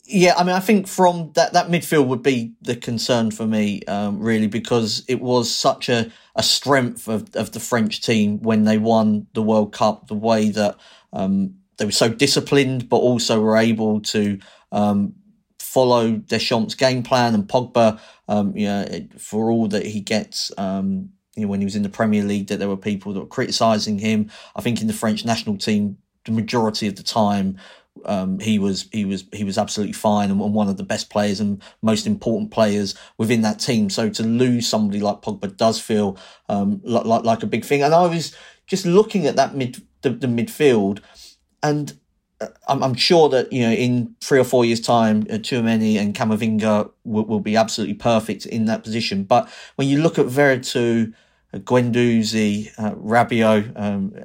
Yeah, 0.06 0.34
I 0.36 0.44
mean, 0.44 0.56
I 0.56 0.60
think 0.60 0.88
from 0.88 1.32
that 1.36 1.54
that 1.54 1.68
midfield 1.68 2.08
would 2.08 2.24
be 2.24 2.54
the 2.62 2.76
concern 2.76 3.30
for 3.30 3.46
me, 3.46 3.84
um, 3.84 4.20
really, 4.20 4.48
because 4.48 5.04
it 5.08 5.22
was 5.22 5.54
such 5.54 5.90
a, 5.90 6.12
a 6.36 6.42
strength 6.42 7.08
of, 7.08 7.36
of 7.36 7.52
the 7.52 7.60
French 7.60 8.02
team 8.02 8.42
when 8.42 8.64
they 8.64 8.78
won 8.78 9.28
the 9.34 9.44
World 9.44 9.74
Cup. 9.74 10.08
The 10.08 10.16
way 10.16 10.50
that 10.50 10.78
um, 11.14 11.56
they 11.78 11.86
were 11.86 11.92
so 11.92 12.10
disciplined, 12.10 12.90
but 12.90 12.98
also 12.98 13.42
were 13.42 13.58
able 13.58 14.02
to 14.02 14.40
um, 14.72 15.14
follow 15.72 16.12
Deschamps' 16.12 16.76
game 16.76 17.02
plan. 17.02 17.34
And 17.34 17.48
Pogba, 17.48 18.00
um, 18.28 18.56
you 18.56 18.68
know, 18.68 18.86
for 19.18 19.50
all 19.50 19.68
that 19.70 19.86
he 19.86 20.02
gets, 20.02 20.52
um, 20.58 21.10
you 21.36 21.44
know, 21.44 21.48
when 21.48 21.62
he 21.62 21.66
was 21.66 21.78
in 21.78 21.84
the 21.84 21.90
Premier 21.90 22.24
League, 22.24 22.48
that 22.48 22.60
there 22.60 22.68
were 22.68 22.78
people 22.78 23.14
that 23.14 23.22
were 23.22 23.26
criticising 23.38 24.00
him. 24.00 24.30
I 24.56 24.62
think 24.62 24.82
in 24.82 24.88
the 24.88 24.94
French 24.94 25.24
national 25.24 25.58
team, 25.58 25.98
the 26.26 26.34
majority 26.34 26.88
of 26.88 26.98
the 26.98 27.04
time 27.04 27.58
um, 28.06 28.40
he 28.40 28.58
was 28.60 28.88
he 28.92 29.06
was 29.06 29.26
he 29.34 29.44
was 29.44 29.58
absolutely 29.58 29.94
fine 29.94 30.32
and 30.32 30.40
one 30.40 30.70
of 30.70 30.78
the 30.78 30.84
best 30.84 31.10
players 31.10 31.40
and 31.40 31.62
most 31.82 32.08
important 32.08 32.52
players 32.52 32.96
within 33.18 33.42
that 33.42 33.60
team. 33.60 33.90
So 33.90 34.10
to 34.10 34.24
lose 34.24 34.68
somebody 34.68 35.00
like 35.00 35.22
Pogba 35.22 35.56
does 35.56 35.80
feel 35.80 36.18
um, 36.50 36.82
like, 36.84 37.06
like, 37.06 37.24
like 37.24 37.44
a 37.44 37.48
big 37.48 37.66
thing. 37.66 37.84
And 37.84 37.94
I 37.94 38.08
was 38.08 38.36
just 38.68 38.86
looking 38.86 39.26
at 39.28 39.36
that 39.36 39.56
mid 39.56 39.82
the, 40.02 40.10
the 40.10 40.28
midfield, 40.28 41.00
and 41.62 42.00
I'm, 42.68 42.84
I'm, 42.84 42.96
sure 42.96 43.30
that 43.30 43.52
you 43.52 43.62
know 43.62 43.72
in 43.72 44.16
three 44.22 44.40
or 44.40 44.44
four 44.44 44.66
years' 44.66 44.82
time, 44.82 45.22
uh, 45.30 45.36
Tchouameni 45.36 45.98
and 45.98 46.14
Camavinga 46.14 46.92
will, 47.04 47.26
will, 47.26 47.40
be 47.40 47.56
absolutely 47.56 47.96
perfect 47.96 48.46
in 48.46 48.66
that 48.66 48.84
position. 48.84 49.24
But 49.24 49.50
when 49.76 49.88
you 49.88 50.02
look 50.02 50.18
at 50.18 50.26
Veretout, 50.26 51.14
uh, 51.54 51.58
Guendouzi, 51.60 52.72
uh, 52.78 52.92
Rabiot, 52.96 53.80
um, 53.80 54.16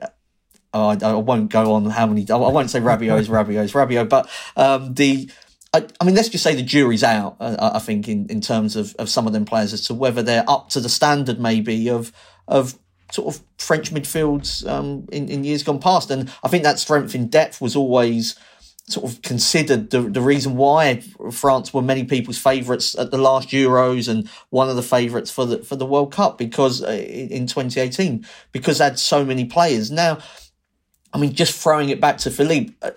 Oh, 0.76 0.88
I, 0.88 0.98
I, 1.02 1.14
won't 1.14 1.50
go 1.50 1.72
on 1.72 1.86
how 1.86 2.06
many. 2.06 2.26
I 2.28 2.36
won't 2.36 2.68
say 2.68 2.80
Rabiot 2.80 3.18
is 3.18 3.28
Rabiot 3.30 3.64
is 3.64 3.72
Rabiot, 3.72 4.08
but 4.10 4.28
um, 4.56 4.92
the. 4.92 5.30
I, 5.72 5.86
I, 6.00 6.04
mean, 6.04 6.14
let's 6.14 6.28
just 6.28 6.44
say 6.44 6.54
the 6.54 6.62
jury's 6.62 7.02
out. 7.02 7.36
Uh, 7.40 7.70
I 7.74 7.78
think 7.78 8.08
in, 8.08 8.26
in 8.26 8.42
terms 8.42 8.76
of, 8.76 8.94
of 8.96 9.08
some 9.08 9.26
of 9.26 9.32
them 9.32 9.46
players 9.46 9.72
as 9.72 9.86
to 9.86 9.94
whether 9.94 10.22
they're 10.22 10.44
up 10.48 10.68
to 10.70 10.80
the 10.80 10.88
standard 10.90 11.40
maybe 11.40 11.88
of 11.88 12.12
of 12.46 12.78
sort 13.10 13.34
of 13.34 13.42
French 13.58 13.92
midfields 13.92 14.68
um, 14.68 15.06
in 15.12 15.28
in 15.28 15.44
years 15.44 15.62
gone 15.62 15.78
past. 15.78 16.10
And 16.10 16.32
I 16.42 16.48
think 16.48 16.64
that 16.64 16.78
strength 16.78 17.14
in 17.14 17.28
depth 17.28 17.60
was 17.60 17.76
always 17.76 18.36
sort 18.88 19.10
of 19.10 19.20
considered 19.22 19.90
the, 19.90 20.00
the 20.02 20.20
reason 20.20 20.56
why 20.56 21.02
France 21.32 21.74
were 21.74 21.82
many 21.82 22.04
people's 22.04 22.38
favourites 22.38 22.96
at 22.96 23.10
the 23.10 23.18
last 23.18 23.48
Euros 23.48 24.08
and 24.08 24.28
one 24.50 24.68
of 24.68 24.76
the 24.76 24.82
favourites 24.82 25.30
for 25.30 25.44
the 25.44 25.58
for 25.58 25.76
the 25.76 25.86
World 25.86 26.12
Cup 26.12 26.38
because 26.38 26.82
uh, 26.82 26.90
in 26.90 27.46
2018 27.46 28.24
because 28.52 28.78
they 28.78 28.84
had 28.84 28.98
so 28.98 29.24
many 29.24 29.44
players. 29.44 29.90
Now 29.90 30.18
I 31.16 31.18
mean, 31.18 31.32
just 31.32 31.60
throwing 31.60 31.88
it 31.88 31.98
back 31.98 32.18
to 32.18 32.30
Philippe, 32.30 32.74
uh, 32.82 32.90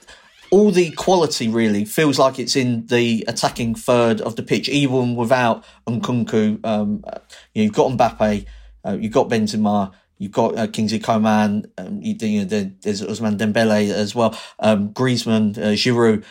all 0.51 0.71
the 0.71 0.91
quality 0.91 1.47
really 1.47 1.85
feels 1.85 2.19
like 2.19 2.37
it's 2.37 2.57
in 2.57 2.85
the 2.87 3.23
attacking 3.29 3.75
third 3.75 4.19
of 4.19 4.35
the 4.35 4.43
pitch, 4.43 4.67
even 4.67 5.15
without 5.15 5.63
Nkunku. 5.87 6.65
Um, 6.65 7.03
uh, 7.07 7.19
you've 7.53 7.71
got 7.71 7.91
Mbappe, 7.91 8.45
uh, 8.85 8.97
you've 8.99 9.13
got 9.13 9.29
Benzema, 9.29 9.91
you've 10.17 10.31
got 10.31 10.57
uh, 10.57 10.67
Kingsley 10.67 10.99
Coman, 10.99 11.71
um, 11.77 12.01
you, 12.01 12.15
you 12.19 12.45
know, 12.45 12.71
there's 12.81 13.01
Ousmane 13.01 13.37
Dembele 13.37 13.91
as 13.91 14.13
well, 14.13 14.37
um, 14.59 14.89
Griezmann, 14.93 15.57
uh, 15.57 15.73
Giroud. 15.73 16.23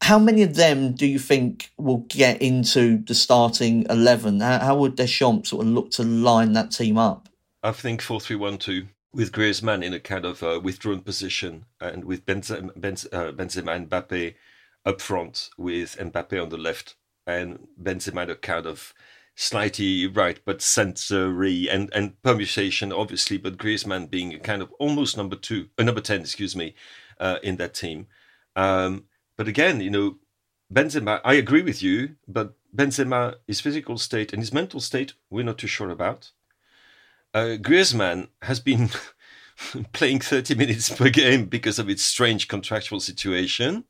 How 0.00 0.18
many 0.18 0.42
of 0.42 0.54
them 0.54 0.92
do 0.92 1.06
you 1.06 1.18
think 1.18 1.70
will 1.78 2.04
get 2.08 2.42
into 2.42 2.98
the 3.04 3.14
starting 3.14 3.86
11? 3.88 4.40
How, 4.40 4.58
how 4.58 4.76
would 4.76 4.96
Deschamps 4.96 5.48
sort 5.50 5.64
of 5.64 5.72
look 5.72 5.90
to 5.92 6.02
line 6.02 6.52
that 6.52 6.72
team 6.72 6.98
up? 6.98 7.28
I 7.62 7.72
think 7.72 8.02
4 8.02 8.20
3 8.20 8.36
1 8.36 8.58
2 8.58 8.86
with 9.14 9.32
Griezmann 9.32 9.82
in 9.82 9.94
a 9.94 10.00
kind 10.00 10.24
of 10.24 10.42
uh, 10.42 10.60
withdrawn 10.62 11.00
position 11.00 11.64
and 11.80 12.04
with 12.04 12.26
Benzema, 12.26 12.70
uh, 13.12 13.32
Benzema 13.32 13.76
and 13.76 13.88
Mbappe 13.88 14.34
up 14.84 15.00
front 15.00 15.50
with 15.56 15.96
Mbappe 15.96 16.42
on 16.42 16.48
the 16.48 16.58
left 16.58 16.96
and 17.26 17.68
Benzema 17.80 18.28
a 18.28 18.34
kind 18.34 18.66
of 18.66 18.92
slightly 19.34 20.06
right 20.06 20.40
but 20.44 20.62
sensory 20.62 21.68
and, 21.68 21.92
and 21.92 22.20
permutation 22.22 22.92
obviously 22.92 23.36
but 23.36 23.56
Griezmann 23.58 24.10
being 24.10 24.32
a 24.32 24.38
kind 24.38 24.62
of 24.62 24.72
almost 24.78 25.16
number 25.16 25.36
two 25.36 25.68
uh, 25.78 25.82
number 25.82 26.00
10 26.00 26.20
excuse 26.20 26.54
me 26.54 26.74
uh, 27.18 27.38
in 27.42 27.56
that 27.56 27.74
team 27.74 28.06
um, 28.54 29.04
but 29.36 29.48
again 29.48 29.80
you 29.80 29.90
know 29.90 30.16
Benzema 30.72 31.20
I 31.24 31.34
agree 31.34 31.62
with 31.62 31.82
you 31.82 32.16
but 32.28 32.54
Benzema 32.74 33.34
his 33.46 33.60
physical 33.60 33.98
state 33.98 34.32
and 34.32 34.40
his 34.40 34.52
mental 34.52 34.80
state 34.80 35.14
we're 35.30 35.44
not 35.44 35.58
too 35.58 35.66
sure 35.66 35.90
about 35.90 36.30
uh, 37.34 37.56
Griezmann 37.60 38.28
has 38.42 38.60
been 38.60 38.90
playing 39.92 40.20
30 40.20 40.54
minutes 40.54 40.88
per 40.88 41.10
game 41.10 41.46
because 41.46 41.78
of 41.78 41.90
its 41.90 42.02
strange 42.02 42.46
contractual 42.48 43.00
situation. 43.00 43.84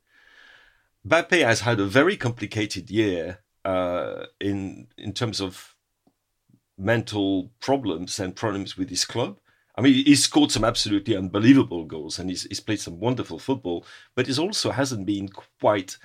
Mbappe 1.07 1.43
has 1.43 1.61
had 1.61 1.79
a 1.79 1.85
very 1.85 2.17
complicated 2.17 2.89
year 2.89 3.39
uh, 3.65 4.27
in 4.39 4.87
in 4.97 5.11
terms 5.11 5.41
of 5.41 5.75
mental 6.77 7.51
problems 7.59 8.19
and 8.19 8.35
problems 8.35 8.77
with 8.77 8.89
his 8.89 9.05
club. 9.05 9.39
I 9.77 9.81
mean, 9.81 10.05
he's 10.05 10.23
scored 10.23 10.51
some 10.51 10.63
absolutely 10.63 11.17
unbelievable 11.17 11.83
goals 11.83 12.17
and 12.17 12.29
he's, 12.29 12.43
he's 12.43 12.61
played 12.61 12.79
some 12.79 12.99
wonderful 12.99 13.39
football, 13.39 13.85
but 14.15 14.27
he 14.27 14.37
also 14.39 14.71
hasn't 14.71 15.05
been 15.05 15.27
quite 15.27 15.97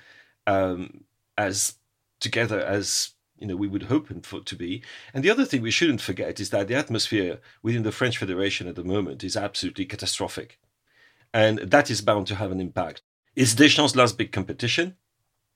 um, 0.45 1.05
as 1.37 1.75
together 2.19 2.59
as 2.59 3.11
you 3.37 3.47
know 3.47 3.55
we 3.55 3.67
would 3.67 3.83
hope 3.83 4.09
him 4.09 4.21
for 4.21 4.41
to 4.41 4.55
be. 4.55 4.83
And 5.13 5.23
the 5.23 5.29
other 5.29 5.45
thing 5.45 5.61
we 5.61 5.71
shouldn't 5.71 6.01
forget 6.01 6.39
is 6.39 6.49
that 6.49 6.67
the 6.67 6.75
atmosphere 6.75 7.39
within 7.63 7.83
the 7.83 7.91
French 7.91 8.17
Federation 8.17 8.67
at 8.67 8.75
the 8.75 8.83
moment 8.83 9.23
is 9.23 9.37
absolutely 9.37 9.85
catastrophic, 9.85 10.59
and 11.33 11.59
that 11.59 11.89
is 11.89 12.01
bound 12.01 12.27
to 12.27 12.35
have 12.35 12.51
an 12.51 12.61
impact. 12.61 13.01
It's 13.35 13.55
Deschamps' 13.55 13.95
last 13.95 14.17
big 14.17 14.31
competition. 14.31 14.97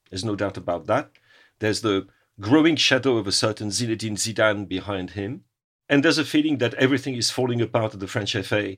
There's 0.09 0.25
no 0.25 0.35
doubt 0.35 0.57
about 0.57 0.87
that. 0.87 1.11
There's 1.59 1.81
the 1.81 2.07
growing 2.39 2.75
shadow 2.75 3.17
of 3.17 3.27
a 3.27 3.31
certain 3.31 3.69
Zinedine 3.69 4.17
Zidane 4.17 4.67
behind 4.67 5.11
him, 5.11 5.43
and 5.87 6.03
there's 6.03 6.17
a 6.17 6.25
feeling 6.25 6.57
that 6.57 6.73
everything 6.75 7.15
is 7.15 7.31
falling 7.31 7.61
apart 7.61 7.93
at 7.93 7.99
the 7.99 8.07
French 8.07 8.35
FA. 8.35 8.77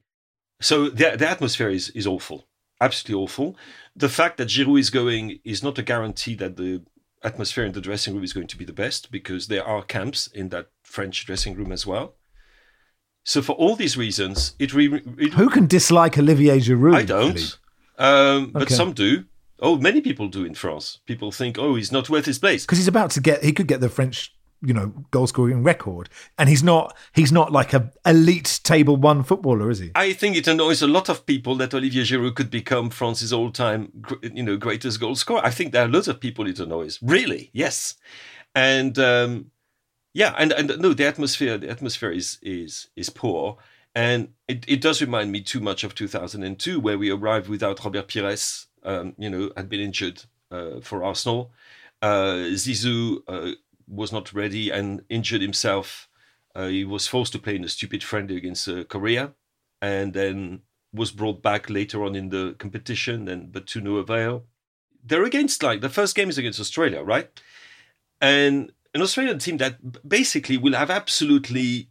So 0.59 0.89
the, 0.89 1.15
the 1.17 1.29
atmosphere 1.29 1.69
is, 1.69 1.89
is 1.91 2.07
awful, 2.07 2.47
absolutely 2.81 3.23
awful. 3.23 3.55
The 3.95 4.09
fact 4.09 4.37
that 4.37 4.49
Giroud 4.49 4.79
is 4.79 4.89
going 4.89 5.39
is 5.43 5.63
not 5.63 5.77
a 5.77 5.83
guarantee 5.83 6.35
that 6.35 6.57
the 6.57 6.83
atmosphere 7.23 7.65
in 7.65 7.73
the 7.73 7.81
dressing 7.81 8.13
room 8.13 8.23
is 8.23 8.33
going 8.33 8.47
to 8.47 8.57
be 8.57 8.65
the 8.65 8.73
best 8.73 9.11
because 9.11 9.47
there 9.47 9.65
are 9.65 9.83
camps 9.83 10.27
in 10.27 10.49
that 10.49 10.69
French 10.83 11.25
dressing 11.25 11.55
room 11.55 11.71
as 11.71 11.85
well. 11.85 12.15
So 13.23 13.41
for 13.41 13.53
all 13.53 13.75
these 13.75 13.97
reasons, 13.97 14.55
it, 14.57 14.73
re- 14.73 15.03
it 15.17 15.33
who 15.33 15.49
can 15.49 15.67
dislike 15.67 16.17
Olivier 16.17 16.59
Giroud? 16.59 16.95
I 16.95 17.03
don't, 17.03 17.59
um, 17.97 18.51
but 18.51 18.63
okay. 18.63 18.73
some 18.73 18.93
do. 18.93 19.25
Oh, 19.59 19.77
many 19.77 20.01
people 20.01 20.27
do 20.27 20.45
in 20.45 20.53
France. 20.53 20.99
People 21.05 21.31
think, 21.31 21.57
oh, 21.57 21.75
he's 21.75 21.91
not 21.91 22.09
worth 22.09 22.25
his 22.25 22.39
place. 22.39 22.65
Because 22.65 22.77
he's 22.77 22.87
about 22.87 23.11
to 23.11 23.21
get. 23.21 23.43
He 23.43 23.51
could 23.51 23.67
get 23.67 23.81
the 23.81 23.89
French 23.89 24.33
you 24.61 24.73
know 24.73 24.87
goal 25.11 25.27
scoring 25.27 25.63
record. 25.63 26.09
And 26.37 26.49
he's 26.49 26.63
not 26.63 26.95
he's 27.13 27.31
not 27.31 27.51
like 27.51 27.73
a 27.73 27.91
elite 28.05 28.59
table 28.63 28.95
one 28.95 29.23
footballer 29.23 29.69
is 29.69 29.79
he? 29.79 29.91
I 29.95 30.13
think 30.13 30.35
it 30.35 30.47
annoys 30.47 30.81
a 30.81 30.87
lot 30.87 31.09
of 31.09 31.25
people 31.25 31.55
that 31.55 31.73
olivier 31.73 32.03
giroud 32.03 32.35
could 32.35 32.49
become 32.49 32.89
france's 32.89 33.33
all-time 33.33 33.91
you 34.21 34.43
know 34.43 34.57
greatest 34.57 34.99
goal 34.99 35.15
scorer. 35.15 35.45
I 35.45 35.51
think 35.51 35.73
there 35.73 35.85
are 35.85 35.89
lots 35.89 36.07
of 36.07 36.19
people 36.19 36.47
it 36.47 36.59
annoys. 36.59 36.99
Really? 37.01 37.49
Yes. 37.53 37.95
And 38.55 38.97
um 38.97 39.51
yeah 40.13 40.33
and 40.37 40.51
and 40.51 40.79
no 40.79 40.93
the 40.93 41.05
atmosphere 41.05 41.57
the 41.57 41.69
atmosphere 41.69 42.11
is 42.11 42.39
is 42.41 42.87
is 42.95 43.09
poor. 43.09 43.57
And 43.95 44.29
it, 44.47 44.63
it 44.67 44.79
does 44.79 45.01
remind 45.01 45.31
me 45.31 45.41
too 45.41 45.59
much 45.59 45.83
of 45.83 45.95
2002 45.95 46.79
where 46.79 46.99
we 46.99 47.09
arrived 47.09 47.49
without 47.49 47.83
robert 47.83 48.07
pires 48.07 48.67
um, 48.87 49.13
you 49.17 49.29
know 49.29 49.51
had 49.55 49.69
been 49.69 49.81
injured 49.81 50.17
uh, 50.51 50.79
for 50.81 51.03
arsenal 51.03 51.51
Uh, 52.01 52.53
Zizou 52.53 53.23
uh, 53.27 53.51
was 53.87 54.11
not 54.11 54.31
ready 54.33 54.69
and 54.69 55.01
injured 55.09 55.41
himself. 55.41 56.07
Uh, 56.53 56.69
he 56.69 56.85
was 56.85 57.07
forced 57.07 57.33
to 57.33 57.39
play 57.39 57.55
in 57.55 57.63
a 57.63 57.69
stupid 57.69 58.03
friendly 58.03 58.37
against 58.37 58.67
uh, 58.67 58.83
Korea, 58.83 59.33
and 59.81 60.13
then 60.13 60.61
was 60.93 61.11
brought 61.11 61.41
back 61.41 61.69
later 61.69 62.03
on 62.05 62.15
in 62.15 62.29
the 62.29 62.55
competition, 62.59 63.27
and 63.27 63.51
but 63.51 63.65
to 63.67 63.81
no 63.81 63.97
avail. 63.97 64.45
They're 65.07 65.25
against 65.25 65.63
like 65.63 65.81
the 65.81 65.89
first 65.89 66.15
game 66.15 66.29
is 66.29 66.37
against 66.37 66.59
Australia, 66.59 67.01
right? 67.01 67.29
And 68.21 68.71
an 68.93 69.01
Australian 69.01 69.39
team 69.39 69.57
that 69.57 69.73
basically 70.07 70.57
will 70.57 70.77
have 70.77 70.91
absolutely 70.93 71.89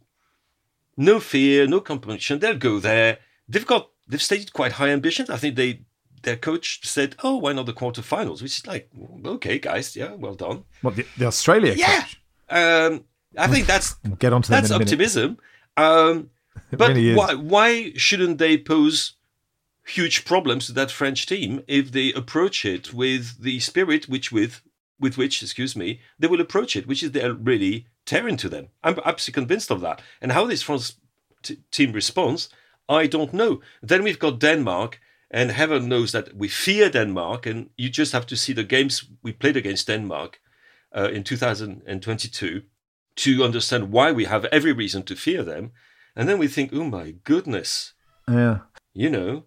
no 0.95 1.19
fear, 1.19 1.67
no 1.67 1.81
compunction. 1.81 2.39
They'll 2.39 2.57
go 2.71 2.79
there. 2.79 3.19
They've 3.49 3.65
got 3.73 3.91
they've 4.07 4.29
stated 4.29 4.51
quite 4.53 4.73
high 4.79 4.93
ambitions. 4.93 5.29
I 5.29 5.37
think 5.37 5.55
they 5.55 5.81
their 6.23 6.37
coach 6.37 6.85
said, 6.87 7.15
"Oh, 7.23 7.37
why 7.37 7.53
not 7.53 7.65
the 7.65 7.73
quarterfinals?" 7.73 8.41
Which 8.41 8.59
is 8.59 8.67
like, 8.67 8.89
okay, 9.25 9.59
guys, 9.59 9.95
yeah, 9.95 10.13
well 10.13 10.35
done. 10.35 10.63
What 10.81 10.95
the, 10.95 11.05
the 11.17 11.25
Australia 11.25 11.73
yeah. 11.75 12.01
coach? 12.01 12.21
Um, 12.49 13.05
I 13.37 13.47
think 13.47 13.67
that's 13.67 13.95
We'll 14.03 14.15
get 14.19 14.33
onto 14.33 14.49
that 14.49 14.61
that's 14.61 14.69
in 14.69 14.75
a 14.75 14.79
minute. 14.79 14.91
optimism. 14.93 15.37
Um, 15.75 16.29
but 16.71 16.89
really 16.89 17.13
why 17.15 17.35
why 17.35 17.93
shouldn't 17.95 18.37
they 18.37 18.57
pose 18.57 19.13
huge 19.85 20.25
problems 20.25 20.65
to 20.65 20.73
that 20.73 20.91
French 20.91 21.25
team 21.25 21.63
if 21.67 21.91
they 21.91 22.11
approach 22.13 22.65
it 22.65 22.93
with 22.93 23.41
the 23.41 23.59
spirit 23.59 24.09
which 24.09 24.31
with 24.31 24.61
with 24.99 25.17
which, 25.17 25.41
excuse 25.43 25.75
me, 25.75 26.01
they 26.17 26.27
will 26.27 26.41
approach 26.41 26.75
it, 26.75 26.87
which 26.87 27.03
is 27.03 27.11
they'll 27.11 27.35
really 27.35 27.87
tear 28.05 28.27
into 28.27 28.49
them. 28.49 28.69
I'm 28.83 28.99
absolutely 29.05 29.41
convinced 29.41 29.71
of 29.71 29.81
that. 29.81 30.01
And 30.21 30.31
how 30.31 30.45
this 30.45 30.63
France 30.63 30.95
t- 31.43 31.59
team 31.71 31.91
responds, 31.91 32.49
I 32.89 33.07
don't 33.07 33.33
know. 33.33 33.61
Then 33.81 34.03
we've 34.03 34.19
got 34.19 34.39
Denmark, 34.39 34.99
and 35.31 35.51
heaven 35.51 35.87
knows 35.87 36.11
that 36.11 36.33
we 36.33 36.47
fear 36.47 36.89
Denmark, 36.89 37.45
and 37.45 37.69
you 37.77 37.89
just 37.89 38.11
have 38.13 38.25
to 38.27 38.35
see 38.35 38.53
the 38.53 38.63
games 38.63 39.05
we 39.23 39.33
played 39.33 39.57
against 39.57 39.87
Denmark 39.87 40.39
uh, 40.95 41.09
in 41.11 41.23
2022 41.23 42.61
to 43.15 43.43
understand 43.43 43.91
why 43.91 44.11
we 44.11 44.25
have 44.25 44.45
every 44.51 44.71
reason 44.73 45.03
to 45.03 45.15
fear 45.15 45.43
them. 45.43 45.71
And 46.15 46.27
then 46.29 46.39
we 46.39 46.47
think, 46.47 46.71
oh 46.73 46.83
my 46.85 47.15
goodness, 47.23 47.93
Yeah. 48.27 48.59
you 48.93 49.09
know, 49.09 49.43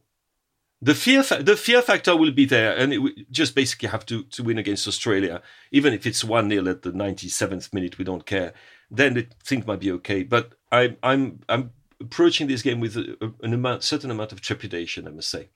the 0.82 0.94
fear 0.94 1.22
fa- 1.22 1.42
the 1.42 1.56
fear 1.56 1.82
factor 1.82 2.16
will 2.16 2.32
be 2.32 2.46
there, 2.46 2.74
and 2.78 2.92
it 2.92 2.98
we 2.98 3.26
just 3.30 3.54
basically 3.54 3.88
have 3.90 4.04
to 4.06 4.22
to 4.30 4.42
win 4.42 4.58
against 4.58 4.88
Australia, 4.88 5.42
even 5.70 5.92
if 5.94 6.06
it's 6.06 6.24
one 6.24 6.48
0 6.48 6.68
at 6.70 6.82
the 6.82 6.92
ninety 6.92 7.28
seventh 7.28 7.72
minute. 7.72 7.98
We 7.98 8.04
don't 8.04 8.24
care. 8.24 8.52
Then 8.96 9.14
the 9.14 9.26
thing 9.44 9.64
might 9.66 9.80
be 9.80 9.92
okay. 9.92 10.22
But 10.24 10.54
I, 10.72 10.96
I'm 11.02 11.40
I'm 11.48 11.70
approaching 12.00 12.48
this 12.48 12.62
game 12.62 12.80
with 12.80 12.96
a, 12.96 13.16
a- 13.20 13.44
an 13.46 13.52
amount, 13.54 13.82
certain 13.82 14.10
amount 14.10 14.32
of 14.32 14.40
trepidation. 14.40 15.06
I 15.06 15.10
must 15.10 15.28
say. 15.28 15.48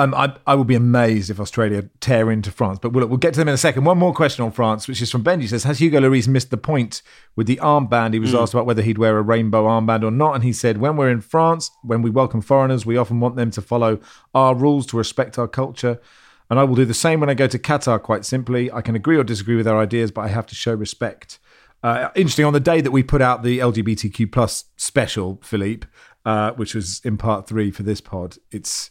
Um, 0.00 0.14
I, 0.14 0.34
I 0.46 0.54
will 0.54 0.64
be 0.64 0.76
amazed 0.76 1.28
if 1.28 1.38
Australia 1.38 1.82
tear 2.00 2.30
into 2.30 2.50
France, 2.50 2.78
but 2.80 2.94
we'll, 2.94 3.06
we'll 3.06 3.18
get 3.18 3.34
to 3.34 3.38
them 3.38 3.48
in 3.48 3.54
a 3.54 3.58
second. 3.58 3.84
One 3.84 3.98
more 3.98 4.14
question 4.14 4.42
on 4.42 4.50
France, 4.50 4.88
which 4.88 5.02
is 5.02 5.10
from 5.10 5.22
Benji. 5.22 5.46
Says, 5.46 5.64
Has 5.64 5.78
Hugo 5.78 6.00
Lloris 6.00 6.26
missed 6.26 6.50
the 6.50 6.56
point 6.56 7.02
with 7.36 7.46
the 7.46 7.56
armband? 7.56 8.14
He 8.14 8.18
was 8.18 8.34
asked 8.34 8.54
about 8.54 8.64
whether 8.64 8.80
he'd 8.80 8.96
wear 8.96 9.18
a 9.18 9.22
rainbow 9.22 9.66
armband 9.66 10.02
or 10.02 10.10
not, 10.10 10.34
and 10.36 10.42
he 10.42 10.54
said, 10.54 10.78
When 10.78 10.96
we're 10.96 11.10
in 11.10 11.20
France, 11.20 11.70
when 11.82 12.00
we 12.00 12.08
welcome 12.08 12.40
foreigners, 12.40 12.86
we 12.86 12.96
often 12.96 13.20
want 13.20 13.36
them 13.36 13.50
to 13.50 13.60
follow 13.60 14.00
our 14.34 14.54
rules, 14.54 14.86
to 14.86 14.96
respect 14.96 15.38
our 15.38 15.46
culture. 15.46 16.00
And 16.48 16.58
I 16.58 16.64
will 16.64 16.76
do 16.76 16.86
the 16.86 16.94
same 16.94 17.20
when 17.20 17.28
I 17.28 17.34
go 17.34 17.46
to 17.46 17.58
Qatar, 17.58 18.02
quite 18.02 18.24
simply. 18.24 18.72
I 18.72 18.80
can 18.80 18.96
agree 18.96 19.18
or 19.18 19.24
disagree 19.24 19.56
with 19.56 19.66
their 19.66 19.76
ideas, 19.76 20.10
but 20.10 20.22
I 20.22 20.28
have 20.28 20.46
to 20.46 20.54
show 20.54 20.72
respect. 20.72 21.38
Uh, 21.82 22.08
interesting, 22.14 22.46
on 22.46 22.54
the 22.54 22.60
day 22.60 22.80
that 22.80 22.90
we 22.90 23.02
put 23.02 23.20
out 23.20 23.42
the 23.42 23.58
LGBTQ 23.58 24.32
plus 24.32 24.64
special, 24.78 25.40
Philippe, 25.42 25.86
uh, 26.24 26.52
which 26.52 26.74
was 26.74 27.02
in 27.04 27.18
part 27.18 27.46
three 27.46 27.70
for 27.70 27.82
this 27.82 28.00
pod, 28.00 28.38
it's 28.50 28.90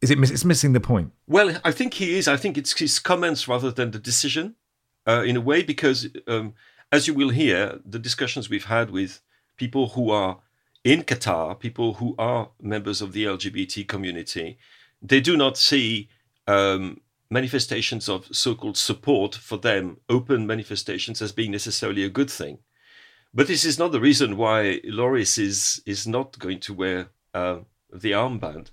is 0.00 0.10
it 0.10 0.18
miss- 0.18 0.30
it's 0.30 0.44
missing 0.44 0.72
the 0.72 0.80
point. 0.80 1.12
Well, 1.26 1.60
I 1.64 1.72
think 1.72 1.94
he 1.94 2.16
is. 2.18 2.28
I 2.28 2.36
think 2.36 2.56
it's 2.56 2.78
his 2.78 2.98
comments 2.98 3.48
rather 3.48 3.70
than 3.70 3.90
the 3.90 3.98
decision, 3.98 4.56
uh, 5.06 5.22
in 5.22 5.36
a 5.36 5.40
way, 5.40 5.62
because 5.62 6.08
um, 6.26 6.54
as 6.92 7.06
you 7.06 7.14
will 7.14 7.30
hear, 7.30 7.80
the 7.84 7.98
discussions 7.98 8.48
we've 8.48 8.64
had 8.64 8.90
with 8.90 9.20
people 9.56 9.90
who 9.90 10.10
are 10.10 10.38
in 10.84 11.02
Qatar, 11.02 11.58
people 11.58 11.94
who 11.94 12.14
are 12.18 12.50
members 12.60 13.02
of 13.02 13.12
the 13.12 13.24
LGBT 13.24 13.86
community, 13.86 14.58
they 15.02 15.20
do 15.20 15.36
not 15.36 15.58
see 15.58 16.08
um, 16.46 17.00
manifestations 17.30 18.08
of 18.08 18.34
so-called 18.34 18.76
support 18.76 19.34
for 19.34 19.58
them, 19.58 19.98
open 20.08 20.46
manifestations, 20.46 21.20
as 21.20 21.32
being 21.32 21.50
necessarily 21.50 22.04
a 22.04 22.08
good 22.08 22.30
thing. 22.30 22.58
But 23.34 23.48
this 23.48 23.64
is 23.64 23.78
not 23.78 23.92
the 23.92 24.00
reason 24.00 24.36
why 24.36 24.80
Lloris 24.84 25.38
is 25.38 25.82
is 25.84 26.06
not 26.06 26.38
going 26.38 26.60
to 26.60 26.72
wear 26.72 27.08
uh, 27.34 27.58
the 27.92 28.12
armband. 28.12 28.70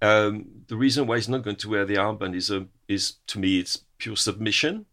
Um, 0.00 0.46
the 0.68 0.76
reason 0.76 1.06
why 1.06 1.16
he's 1.16 1.28
not 1.28 1.42
going 1.42 1.56
to 1.56 1.68
wear 1.68 1.84
the 1.84 1.96
armband 1.96 2.36
is 2.36 2.50
a 2.50 2.66
is 2.86 3.14
to 3.28 3.38
me 3.38 3.58
it's 3.58 3.84
pure 3.98 4.16
submission. 4.16 4.86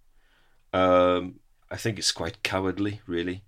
Um, 0.73 1.35
I 1.69 1.77
think 1.77 1.97
it's 1.97 2.11
quite 2.11 2.43
cowardly, 2.43 3.01
really, 3.05 3.43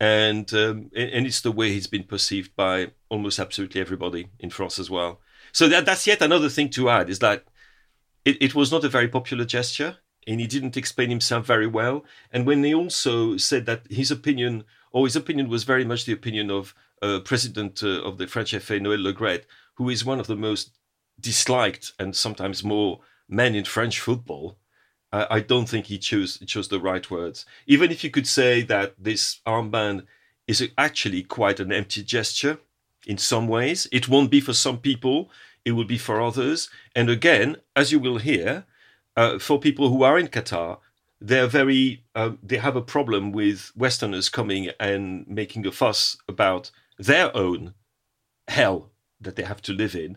and 0.00 0.52
um, 0.54 0.90
and 0.94 1.26
it's 1.26 1.40
the 1.40 1.52
way 1.52 1.70
he's 1.72 1.86
been 1.86 2.04
perceived 2.04 2.54
by 2.56 2.92
almost 3.08 3.38
absolutely 3.38 3.80
everybody 3.80 4.30
in 4.38 4.50
France 4.50 4.78
as 4.78 4.90
well. 4.90 5.20
So 5.52 5.68
that 5.68 5.86
that's 5.86 6.06
yet 6.06 6.22
another 6.22 6.48
thing 6.48 6.68
to 6.70 6.90
add 6.90 7.08
is 7.08 7.20
that 7.20 7.44
it, 8.24 8.40
it 8.40 8.54
was 8.54 8.72
not 8.72 8.84
a 8.84 8.88
very 8.88 9.08
popular 9.08 9.44
gesture, 9.44 9.98
and 10.26 10.40
he 10.40 10.46
didn't 10.46 10.76
explain 10.76 11.10
himself 11.10 11.46
very 11.46 11.66
well. 11.66 12.04
And 12.32 12.46
when 12.46 12.62
he 12.64 12.74
also 12.74 13.36
said 13.36 13.66
that 13.66 13.86
his 13.90 14.10
opinion, 14.10 14.64
or 14.92 15.06
his 15.06 15.16
opinion 15.16 15.48
was 15.48 15.64
very 15.64 15.84
much 15.84 16.04
the 16.04 16.12
opinion 16.12 16.50
of 16.50 16.74
uh, 17.02 17.20
President 17.20 17.82
uh, 17.82 18.02
of 18.02 18.18
the 18.18 18.26
French 18.26 18.54
FA, 18.54 18.78
Noël 18.78 19.02
Le 19.02 19.12
Graët, 19.12 19.42
who 19.74 19.88
is 19.88 20.04
one 20.04 20.20
of 20.20 20.26
the 20.26 20.36
most 20.36 20.70
disliked 21.20 21.92
and 21.98 22.14
sometimes 22.14 22.64
more 22.64 23.00
men 23.28 23.54
in 23.54 23.64
French 23.64 24.00
football. 24.00 24.58
I, 25.12 25.26
I 25.30 25.40
don't 25.40 25.68
think 25.68 25.86
he 25.86 25.98
chose 25.98 26.38
chose 26.46 26.68
the 26.68 26.80
right 26.80 27.10
words. 27.10 27.46
Even 27.66 27.90
if 27.90 28.04
you 28.04 28.10
could 28.10 28.26
say 28.26 28.62
that 28.62 28.94
this 28.98 29.40
armband 29.46 30.06
is 30.46 30.68
actually 30.76 31.22
quite 31.22 31.60
an 31.60 31.72
empty 31.72 32.02
gesture 32.02 32.58
in 33.06 33.18
some 33.18 33.48
ways, 33.48 33.88
it 33.90 34.08
won't 34.08 34.30
be 34.30 34.40
for 34.40 34.52
some 34.52 34.78
people. 34.78 35.30
It 35.64 35.72
will 35.72 35.84
be 35.84 35.98
for 35.98 36.20
others. 36.20 36.68
And 36.94 37.08
again, 37.08 37.56
as 37.76 37.92
you 37.92 38.00
will 38.00 38.18
hear, 38.18 38.64
uh, 39.16 39.38
for 39.38 39.60
people 39.60 39.88
who 39.90 40.02
are 40.02 40.18
in 40.18 40.28
Qatar, 40.28 40.78
they're 41.20 41.46
very 41.46 42.04
uh, 42.14 42.32
they 42.42 42.56
have 42.56 42.76
a 42.76 42.82
problem 42.82 43.32
with 43.32 43.70
Westerners 43.76 44.28
coming 44.28 44.70
and 44.80 45.26
making 45.28 45.66
a 45.66 45.72
fuss 45.72 46.16
about 46.28 46.70
their 46.98 47.34
own 47.36 47.74
hell 48.48 48.91
that 49.22 49.36
they 49.36 49.42
have 49.44 49.62
to 49.62 49.72
live 49.72 49.94
in, 49.94 50.16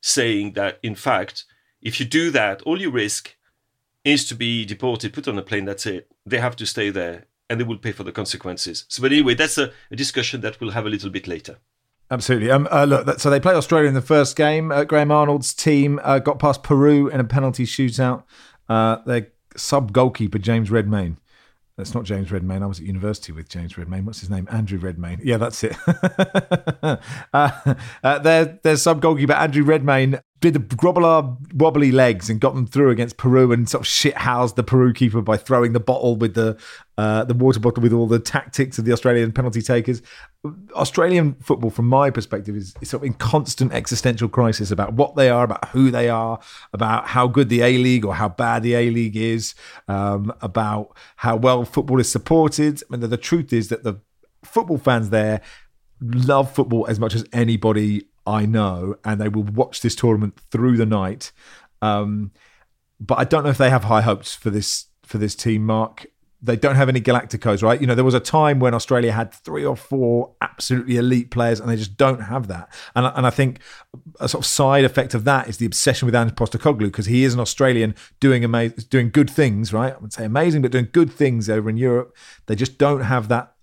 saying 0.00 0.52
that 0.52 0.78
in 0.82 0.94
fact, 0.94 1.44
if 1.80 1.98
you 2.00 2.06
do 2.06 2.30
that, 2.30 2.62
all 2.62 2.80
you 2.80 2.90
risk 2.90 3.34
is 4.04 4.26
to 4.28 4.34
be 4.34 4.64
deported, 4.64 5.12
put 5.12 5.28
on 5.28 5.38
a 5.38 5.42
plane. 5.42 5.64
That's 5.64 5.86
it. 5.86 6.08
They 6.26 6.38
have 6.38 6.56
to 6.56 6.66
stay 6.66 6.90
there, 6.90 7.26
and 7.48 7.60
they 7.60 7.64
will 7.64 7.78
pay 7.78 7.92
for 7.92 8.04
the 8.04 8.12
consequences. 8.12 8.84
So, 8.88 9.02
but 9.02 9.12
anyway, 9.12 9.34
that's 9.34 9.58
a, 9.58 9.72
a 9.90 9.96
discussion 9.96 10.40
that 10.42 10.60
we'll 10.60 10.70
have 10.72 10.86
a 10.86 10.90
little 10.90 11.10
bit 11.10 11.26
later. 11.28 11.58
Absolutely. 12.10 12.50
Um, 12.50 12.68
uh, 12.70 12.84
look, 12.84 13.06
that- 13.06 13.20
so 13.20 13.30
they 13.30 13.40
played 13.40 13.56
Australia 13.56 13.88
in 13.88 13.94
the 13.94 14.02
first 14.02 14.36
game. 14.36 14.70
Uh, 14.70 14.84
Graham 14.84 15.10
Arnold's 15.10 15.54
team 15.54 15.98
uh, 16.02 16.18
got 16.18 16.38
past 16.38 16.62
Peru 16.62 17.08
in 17.08 17.20
a 17.20 17.24
penalty 17.24 17.64
shootout. 17.64 18.24
Uh, 18.68 18.98
their 19.06 19.28
sub 19.56 19.92
goalkeeper 19.92 20.38
James 20.38 20.70
Redmayne. 20.70 21.16
That's 21.76 21.94
not 21.94 22.04
James 22.04 22.30
Redmayne. 22.30 22.62
I 22.62 22.66
was 22.66 22.80
at 22.80 22.86
university 22.86 23.32
with 23.32 23.48
James 23.48 23.78
Redmayne. 23.78 24.04
What's 24.04 24.20
his 24.20 24.28
name? 24.28 24.46
Andrew 24.50 24.78
Redmayne. 24.78 25.20
Yeah, 25.24 25.38
that's 25.38 25.64
it. 25.64 25.74
uh, 26.82 26.98
uh, 27.32 28.18
their 28.18 28.58
their 28.62 28.76
sub 28.76 29.00
goalkeeper 29.00 29.32
Andrew 29.32 29.64
Redmayne 29.64 30.20
did 30.42 30.54
the 30.54 30.58
Grobbelaar 30.58 31.36
wobbly 31.54 31.92
legs 31.92 32.28
and 32.28 32.40
got 32.40 32.54
them 32.54 32.66
through 32.66 32.90
against 32.90 33.16
Peru 33.16 33.52
and 33.52 33.68
sort 33.68 33.82
of 33.82 33.86
shit 33.86 34.16
housed 34.16 34.56
the 34.56 34.64
Peru 34.64 34.92
keeper 34.92 35.22
by 35.22 35.36
throwing 35.36 35.72
the 35.72 35.80
bottle 35.80 36.16
with 36.16 36.34
the 36.34 36.58
uh, 36.98 37.24
the 37.24 37.32
water 37.32 37.60
bottle 37.60 37.82
with 37.82 37.92
all 37.92 38.08
the 38.08 38.18
tactics 38.18 38.76
of 38.76 38.84
the 38.84 38.92
Australian 38.92 39.32
penalty 39.32 39.62
takers. 39.62 40.02
Australian 40.74 41.34
football, 41.34 41.70
from 41.70 41.86
my 41.86 42.10
perspective, 42.10 42.56
is, 42.56 42.74
is 42.80 42.90
sort 42.90 43.02
of 43.02 43.06
in 43.06 43.14
constant 43.14 43.72
existential 43.72 44.28
crisis 44.28 44.72
about 44.72 44.92
what 44.94 45.14
they 45.14 45.30
are, 45.30 45.44
about 45.44 45.68
who 45.68 45.90
they 45.92 46.08
are, 46.08 46.40
about 46.72 47.06
how 47.06 47.28
good 47.28 47.48
the 47.48 47.62
A 47.62 47.78
League 47.78 48.04
or 48.04 48.16
how 48.16 48.28
bad 48.28 48.64
the 48.64 48.74
A 48.74 48.90
League 48.90 49.16
is, 49.16 49.54
um, 49.86 50.32
about 50.42 50.94
how 51.16 51.36
well 51.36 51.64
football 51.64 52.00
is 52.00 52.10
supported. 52.10 52.82
I 52.82 52.86
mean, 52.90 53.00
the, 53.00 53.08
the 53.08 53.16
truth 53.16 53.52
is 53.52 53.68
that 53.68 53.84
the 53.84 54.00
football 54.44 54.78
fans 54.78 55.10
there 55.10 55.40
love 56.00 56.52
football 56.52 56.84
as 56.88 56.98
much 56.98 57.14
as 57.14 57.24
anybody 57.32 58.08
I 58.26 58.46
know, 58.46 58.96
and 59.04 59.20
they 59.20 59.28
will 59.28 59.42
watch 59.42 59.80
this 59.80 59.94
tournament 59.94 60.38
through 60.50 60.76
the 60.76 60.86
night. 60.86 61.32
Um, 61.80 62.32
but 63.00 63.18
I 63.18 63.24
don't 63.24 63.44
know 63.44 63.50
if 63.50 63.58
they 63.58 63.70
have 63.70 63.84
high 63.84 64.02
hopes 64.02 64.34
for 64.34 64.50
this 64.50 64.86
for 65.02 65.18
this 65.18 65.34
team, 65.34 65.66
Mark. 65.66 66.06
They 66.44 66.56
don't 66.56 66.74
have 66.74 66.88
any 66.88 67.00
Galacticos, 67.00 67.62
right? 67.62 67.80
You 67.80 67.86
know, 67.86 67.94
there 67.94 68.04
was 68.04 68.14
a 68.14 68.20
time 68.20 68.58
when 68.58 68.74
Australia 68.74 69.12
had 69.12 69.32
three 69.32 69.64
or 69.64 69.76
four 69.76 70.34
absolutely 70.40 70.96
elite 70.96 71.30
players, 71.30 71.60
and 71.60 71.68
they 71.68 71.76
just 71.76 71.96
don't 71.96 72.20
have 72.20 72.48
that. 72.48 72.68
And, 72.96 73.06
and 73.14 73.26
I 73.26 73.30
think 73.30 73.60
a 74.18 74.28
sort 74.28 74.44
of 74.44 74.46
side 74.46 74.84
effect 74.84 75.14
of 75.14 75.22
that 75.24 75.48
is 75.48 75.58
the 75.58 75.66
obsession 75.66 76.06
with 76.06 76.16
Ange 76.16 76.32
Postecoglou 76.32 76.86
because 76.86 77.06
he 77.06 77.22
is 77.22 77.34
an 77.34 77.38
Australian 77.40 77.94
doing 78.18 78.44
amazing, 78.44 78.84
doing 78.90 79.10
good 79.10 79.30
things, 79.30 79.72
right? 79.72 79.94
I 79.94 79.98
would 79.98 80.12
say 80.12 80.24
amazing, 80.24 80.62
but 80.62 80.72
doing 80.72 80.88
good 80.90 81.12
things 81.12 81.48
over 81.48 81.70
in 81.70 81.76
Europe. 81.76 82.16
They 82.46 82.56
just 82.56 82.76
don't 82.76 83.02
have 83.02 83.28
that 83.28 83.54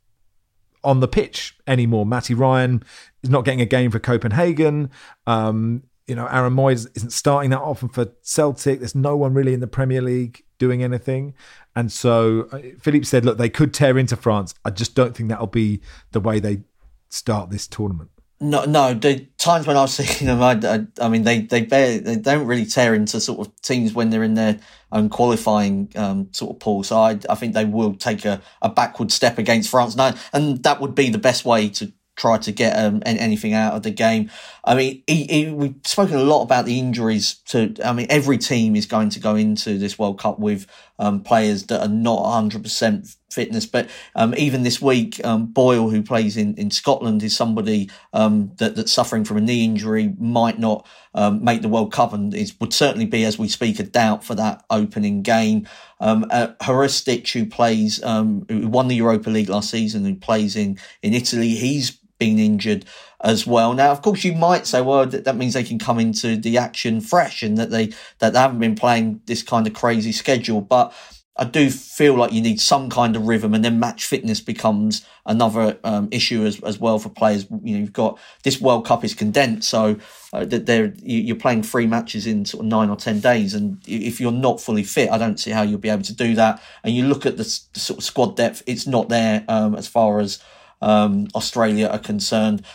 on 0.84 1.00
the 1.00 1.08
pitch 1.08 1.58
anymore. 1.68 2.06
Matty 2.06 2.34
Ryan 2.34 2.84
is 3.24 3.30
not 3.30 3.46
getting 3.46 3.62
a 3.62 3.66
game 3.66 3.92
for 3.92 4.00
Copenhagen. 4.00 4.92
Um, 5.28 5.84
you 6.08 6.16
know, 6.16 6.26
Aaron 6.26 6.56
Moyes 6.56 6.88
isn't 6.96 7.12
starting 7.12 7.52
that 7.52 7.60
often 7.60 7.90
for 7.90 8.08
Celtic. 8.22 8.80
There's 8.80 8.96
no 8.96 9.16
one 9.16 9.34
really 9.34 9.54
in 9.54 9.60
the 9.60 9.68
Premier 9.68 10.02
League 10.02 10.44
doing 10.58 10.84
anything. 10.84 11.36
And 11.76 11.92
so 11.92 12.48
uh, 12.52 12.60
Philippe 12.80 13.06
said, 13.06 13.26
look, 13.26 13.38
they 13.38 13.50
could 13.50 13.74
tear 13.74 13.98
into 13.98 14.16
France. 14.16 14.56
I 14.66 14.72
just 14.72 14.96
don't 14.96 15.16
think 15.16 15.30
that'll 15.30 15.48
be 15.48 15.82
the 16.12 16.20
way 16.20 16.40
they 16.40 16.64
start 17.10 17.50
this 17.50 17.68
tournament. 17.68 18.10
No, 18.42 18.64
no. 18.64 18.94
The 18.94 19.28
times 19.38 19.68
when 19.68 19.76
I've 19.76 19.90
seen 19.90 20.28
them, 20.28 20.42
I, 20.42 20.60
I, 20.64 21.06
I 21.06 21.10
mean, 21.10 21.24
they 21.24 21.42
they 21.42 21.62
they 21.64 22.16
don't 22.16 22.48
really 22.48 22.66
tear 22.66 22.94
into 22.94 23.20
sort 23.20 23.46
of 23.46 23.62
teams 23.62 23.94
when 23.94 24.10
they're 24.10 24.24
in 24.24 24.36
their 24.36 24.60
own 24.92 25.10
qualifying 25.10 25.92
um, 25.96 26.30
sort 26.32 26.56
of 26.56 26.60
pool. 26.60 26.84
So 26.84 26.98
I, 26.98 27.20
I 27.30 27.36
think 27.36 27.54
they 27.54 27.66
will 27.66 27.96
take 27.96 28.26
a, 28.26 28.42
a 28.62 28.70
backward 28.70 29.12
step 29.12 29.38
against 29.38 29.70
France 29.70 29.96
now, 29.96 30.14
and 30.34 30.64
that 30.64 30.80
would 30.80 30.96
be 30.96 31.10
the 31.10 31.18
best 31.18 31.44
way 31.46 31.70
to 31.70 31.92
try 32.16 32.38
to 32.38 32.52
get 32.52 32.78
um, 32.78 33.02
anything 33.06 33.54
out 33.54 33.74
of 33.74 33.84
the 33.84 33.92
game. 33.92 34.30
I 34.64 34.76
mean, 34.76 35.04
he, 35.08 35.24
he, 35.26 35.52
we've 35.52 35.76
spoken 35.86 36.18
a 36.18 36.24
lot 36.24 36.44
about 36.44 36.66
the 36.66 36.78
injuries. 36.78 37.36
To 37.48 37.74
I 37.84 37.94
mean, 37.94 38.08
every 38.10 38.38
team 38.38 38.76
is 38.76 38.86
going 38.86 39.10
to 39.12 39.20
go 39.20 39.36
into 39.36 39.78
this 39.78 39.98
World 39.98 40.20
Cup 40.20 40.40
with 40.40 40.66
um, 41.00 41.22
players 41.22 41.66
that 41.68 41.82
are 41.82 41.88
not 41.88 42.20
100% 42.20 43.18
fitness. 43.32 43.66
But 43.66 43.90
um, 44.16 44.36
even 44.38 44.64
this 44.64 44.82
week, 44.82 45.24
um, 45.26 45.48
Boyle, 45.48 45.90
who 45.90 46.04
plays 46.04 46.38
in, 46.38 46.56
in 46.56 46.70
Scotland, 46.70 47.24
is 47.24 47.36
somebody 47.36 47.90
um, 48.14 48.52
that, 48.58 48.76
that's 48.76 48.92
suffering 48.92 49.24
from 49.24 49.38
a 49.38 49.42
knee 49.42 49.66
injury, 49.66 50.14
might 50.20 50.60
not 50.60 50.88
um, 51.16 51.44
make 51.44 51.62
the 51.62 51.70
World 51.70 51.92
Cup, 51.92 52.14
and 52.14 52.34
is, 52.34 52.60
would 52.60 52.74
certainly 52.74 53.06
be, 53.06 53.24
as 53.24 53.40
we 53.40 53.48
speak, 53.48 53.80
a 53.80 53.84
doubt 53.84 54.24
for 54.24 54.36
that 54.36 54.64
opening 54.70 55.22
game. 55.24 55.68
Um, 56.02 56.26
uh, 56.30 56.50
who 56.64 57.46
plays, 57.46 58.04
um, 58.04 58.46
who 58.48 58.68
won 58.68 58.88
the 58.88 58.96
Europa 58.96 59.30
League 59.30 59.50
last 59.50 59.70
season, 59.70 60.06
who 60.06 60.16
plays 60.16 60.56
in 60.56 60.78
in 61.02 61.14
Italy, 61.14 61.50
he's 61.50 62.00
been 62.20 62.38
injured 62.38 62.86
as 63.22 63.46
well. 63.46 63.74
Now, 63.74 63.92
of 63.92 64.02
course, 64.02 64.24
you 64.24 64.34
might 64.34 64.66
say, 64.66 64.82
well, 64.82 65.06
that 65.06 65.36
means 65.36 65.54
they 65.54 65.64
can 65.64 65.80
come 65.80 66.00
into 66.00 66.38
the 66.38 66.58
action 66.58 67.02
fresh 67.02 67.44
and 67.44 67.58
that 67.58 67.70
they 67.70 67.88
that 68.20 68.34
they 68.34 68.40
haven't 68.40 68.60
been 68.60 68.76
playing 68.76 69.22
this 69.26 69.44
kind 69.44 69.68
of 69.68 69.74
crazy 69.74 70.12
schedule. 70.12 70.62
But 70.62 70.94
I 71.40 71.46
do 71.46 71.70
feel 71.70 72.16
like 72.16 72.34
you 72.34 72.42
need 72.42 72.60
some 72.60 72.90
kind 72.90 73.16
of 73.16 73.26
rhythm, 73.26 73.54
and 73.54 73.64
then 73.64 73.80
match 73.80 74.06
fitness 74.06 74.42
becomes 74.42 75.06
another 75.26 75.80
um, 75.86 76.10
issue 76.12 76.46
as, 76.46 76.62
as 76.64 76.80
well 76.80 77.00
for 77.00 77.08
players. 77.08 77.48
You 77.64 77.76
know, 77.76 77.80
you've 77.80 77.94
got 77.94 78.20
this 78.44 78.60
World 78.60 78.86
Cup 78.86 79.06
is 79.06 79.14
condensed, 79.14 79.70
so 79.70 79.98
uh, 80.34 80.44
they're 80.46 80.94
you're 81.02 81.38
playing 81.38 81.64
three 81.64 81.88
matches 81.88 82.28
in 82.28 82.44
sort 82.44 82.66
of 82.66 82.70
nine 82.70 82.90
or 82.90 82.98
ten 82.98 83.22
days, 83.22 83.54
and 83.54 83.82
if 83.88 84.20
you're 84.20 84.34
not 84.34 84.60
fully 84.60 84.84
fit, 84.84 85.10
I 85.10 85.18
don't 85.18 85.40
see 85.40 85.52
how 85.52 85.62
you'll 85.62 85.80
be 85.80 85.90
able 85.90 86.04
to 86.04 86.14
do 86.14 86.36
that. 86.36 86.62
And 86.84 86.94
you 86.94 87.06
look 87.06 87.26
at 87.26 87.38
the, 87.38 87.44
the 87.74 87.80
sort 87.80 88.00
of 88.00 88.04
squad 88.04 88.36
depth; 88.36 88.62
it's 88.68 88.86
not 88.86 89.08
there 89.08 89.46
um, 89.48 89.76
as 89.76 89.88
far 89.88 90.20
as 90.20 90.44
um, 90.82 91.28
Australia 91.36 91.88
are 91.88 92.00
concerned. 92.00 92.66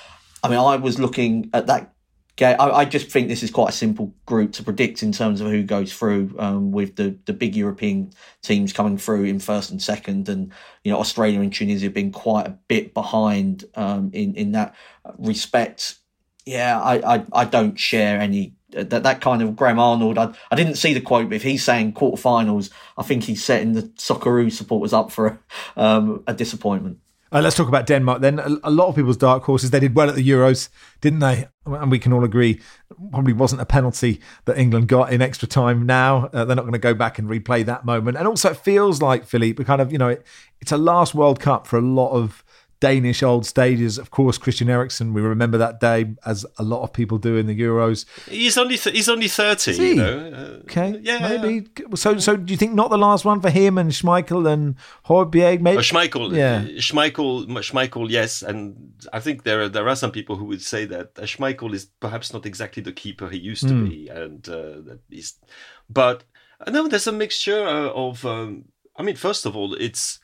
I 0.45 0.49
mean, 0.49 0.59
I 0.59 0.77
was 0.77 0.99
looking 0.99 1.49
at 1.55 1.69
that 1.69 1.95
game. 2.37 2.57
I, 2.61 2.71
I, 2.71 2.85
just 2.85 3.11
think 3.11 3.29
this 3.29 3.43
is 3.43 3.51
quite 3.51 3.71
a 3.71 3.73
simple 3.73 4.15
group 4.27 4.53
to 4.53 4.63
predict 4.63 5.03
in 5.03 5.11
terms 5.11 5.41
of 5.41 5.51
who 5.51 5.63
goes 5.63 5.91
through, 5.91 6.37
um, 6.39 6.71
with 6.71 6.97
the, 6.97 7.17
the 7.25 7.33
big 7.33 7.57
European 7.57 8.13
teams 8.43 8.73
coming 8.73 8.99
through 8.99 9.25
in 9.25 9.41
first 9.41 9.71
and 9.71 9.83
second, 9.83 10.29
and 10.29 10.53
you 10.83 10.93
know 10.93 10.99
Australia 10.99 11.41
and 11.41 11.53
Tunisia 11.53 11.89
being 11.89 12.13
quite 12.13 12.47
a 12.47 12.59
bit 12.69 12.93
behind 12.93 13.65
um, 13.75 14.11
in 14.13 14.35
in 14.35 14.53
that 14.53 14.75
respect. 15.19 15.97
Yeah, 16.45 16.79
I, 16.79 17.15
I, 17.15 17.25
I 17.33 17.45
don't 17.47 17.79
share 17.81 18.21
any 18.21 18.55
that 18.69 19.03
that 19.03 19.23
kind 19.23 19.41
of 19.41 19.57
Graham 19.57 19.79
Arnold. 19.79 20.19
I, 20.19 20.35
I 20.51 20.57
didn't 20.57 20.75
see 20.75 20.93
the 20.93 21.01
quote, 21.01 21.31
but 21.31 21.37
if 21.37 21.43
he's 21.43 21.65
saying 21.65 21.95
quarterfinals, 21.95 22.71
I 22.99 23.03
think 23.03 23.25
he's 23.25 23.43
setting 23.43 23.73
the 23.73 23.83
Socceroo 23.83 24.53
supporters 24.53 24.93
up 24.93 25.11
for 25.11 25.27
a, 25.27 25.83
um, 25.83 26.23
a 26.27 26.35
disappointment. 26.35 26.99
Uh, 27.35 27.41
let's 27.41 27.57
talk 27.57 27.67
about 27.67 27.85
Denmark 27.85 28.21
then. 28.21 28.39
A, 28.39 28.49
a, 28.63 28.71
lot 28.71 28.87
of 28.87 28.95
people's 28.95 29.17
dark 29.17 29.43
horses. 29.43 29.73
They 29.73 29.81
did 29.81 29.97
well 29.97 30.09
at 30.09 30.15
the 30.15 30.27
Euros, 30.27 30.69
didn't 31.01 31.19
they? 31.19 31.49
And 31.67 31.91
we 31.91 31.99
can 31.99 32.13
all 32.13 32.23
agree 32.23 32.61
probably 33.11 33.33
wasn't 33.33 33.61
a 33.61 33.67
penalty 33.67 34.21
that 34.45 34.57
England 34.57 34.87
got 34.87 35.13
in 35.13 35.21
extra 35.21 35.49
time. 35.49 35.85
Now 35.85 36.31
uh, 36.33 36.45
they're 36.45 36.55
not 36.55 36.63
going 36.63 36.75
to 36.75 36.79
go 36.79 36.95
back 36.95 37.19
and 37.19 37.29
replay 37.29 37.67
that 37.67 37.85
moment. 37.85 38.17
And 38.17 38.29
also, 38.29 38.51
it 38.51 38.57
feels 38.59 39.03
like 39.03 39.25
Philippe, 39.25 39.65
kind 39.65 39.81
of 39.81 39.91
you 39.91 39.99
know, 39.99 40.11
it, 40.11 40.25
it's 40.61 40.71
a 40.71 40.77
last 40.77 41.13
World 41.13 41.41
Cup 41.41 41.67
for 41.67 41.77
a 41.77 41.83
lot 41.83 42.13
of 42.13 42.44
Danish 42.81 43.23
old 43.23 43.47
stages. 43.47 43.99
Of 43.99 44.11
course, 44.11 44.39
Christian 44.39 44.69
Eriksen. 44.69 45.15
We 45.15 45.23
remember 45.23 45.59
that 45.59 45.81
day, 45.81 46.15
as 46.27 46.45
a 46.59 46.63
lot 46.63 46.83
of 46.83 46.93
people 46.93 47.19
do 47.19 47.37
in 47.37 47.47
the 47.47 47.59
Euros. 47.59 48.05
He's 48.29 48.59
only 48.59 48.77
th- 48.77 48.95
he's 48.95 49.09
only 49.09 49.29
thirty. 49.29 49.73
You 49.73 49.95
know? 49.95 50.33
uh, 50.35 50.63
okay, 50.63 50.99
yeah, 51.03 51.19
maybe. 51.29 51.67
So, 51.95 52.19
so 52.19 52.37
do 52.37 52.53
you 52.53 52.57
think 52.57 52.75
not 52.75 52.91
the 52.91 52.99
last 52.99 53.25
one 53.25 53.41
for 53.41 53.51
him 53.51 53.79
and 53.79 53.91
Schmeichel 53.91 54.51
and 54.51 54.77
Højbjerg? 55.07 55.61
Maybe. 55.61 55.79
Oh, 55.79 55.81
Schmeichel, 55.81 56.37
yeah, 56.37 56.63
Schmeichel, 56.79 57.47
Schmeichel, 57.47 58.11
yes. 58.11 58.43
And 58.43 58.93
I 59.13 59.21
think 59.21 59.45
there 59.45 59.63
are, 59.63 59.69
there 59.69 59.89
are 59.89 59.97
some 59.97 60.11
people 60.11 60.37
who 60.37 60.45
would 60.47 60.63
say 60.63 60.85
that 60.87 61.15
Schmeichel 61.15 61.73
is 61.75 61.87
perhaps 62.01 62.33
not 62.33 62.47
exactly 62.47 62.83
the 62.83 62.93
keeper 62.93 63.29
he 63.29 63.39
used 63.39 63.69
to 63.69 63.75
mm. 63.75 63.89
be, 63.89 64.09
and 64.09 64.49
uh, 64.49 64.81
that 64.87 65.01
he's. 65.09 65.39
But 65.89 66.25
uh, 66.61 66.71
no, 66.71 66.89
there's 66.89 67.07
a 67.07 67.13
mixture 67.13 67.67
uh, 67.67 67.91
of. 67.91 68.25
Um, 68.25 68.67
I 68.97 69.03
mean, 69.03 69.17
first 69.17 69.45
of 69.45 69.57
all, 69.57 69.75
it's 69.75 70.21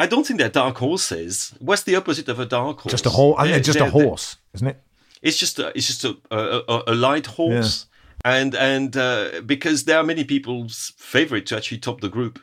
I 0.00 0.06
don't 0.06 0.26
think 0.26 0.40
they're 0.40 0.48
dark 0.48 0.78
horses. 0.78 1.52
What's 1.58 1.82
the 1.82 1.94
opposite 1.94 2.28
of 2.30 2.40
a 2.40 2.46
dark 2.46 2.80
horse? 2.80 2.90
Just 2.90 3.04
a 3.04 3.10
horse. 3.10 3.36
I 3.38 3.58
just 3.60 3.78
a 3.78 3.90
horse, 3.90 4.38
isn't 4.54 4.66
it? 4.66 4.82
It's 5.20 5.36
just 5.36 5.58
a, 5.58 5.76
it's 5.76 5.86
just 5.86 6.04
a, 6.06 6.16
a, 6.30 6.84
a 6.86 6.94
light 6.94 7.26
horse, 7.26 7.84
yeah. 8.24 8.36
and 8.36 8.54
and 8.54 8.96
uh, 8.96 9.42
because 9.44 9.84
there 9.84 9.98
are 9.98 10.02
many 10.02 10.24
people's 10.24 10.94
favorite 10.96 11.44
to 11.46 11.56
actually 11.58 11.78
top 11.78 12.00
the 12.00 12.08
group. 12.08 12.40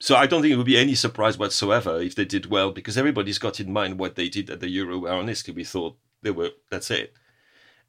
So 0.00 0.16
I 0.16 0.26
don't 0.26 0.42
think 0.42 0.52
it 0.52 0.56
would 0.56 0.66
be 0.66 0.76
any 0.76 0.96
surprise 0.96 1.38
whatsoever 1.38 2.00
if 2.00 2.16
they 2.16 2.24
did 2.24 2.46
well, 2.46 2.72
because 2.72 2.98
everybody's 2.98 3.38
got 3.38 3.60
in 3.60 3.72
mind 3.72 4.00
what 4.00 4.16
they 4.16 4.28
did 4.28 4.50
at 4.50 4.58
the 4.58 4.70
Euro. 4.70 4.98
Where 4.98 5.12
honestly, 5.12 5.54
we 5.54 5.62
thought 5.62 5.98
they 6.22 6.32
were 6.32 6.50
that's 6.68 6.90
it, 6.90 7.14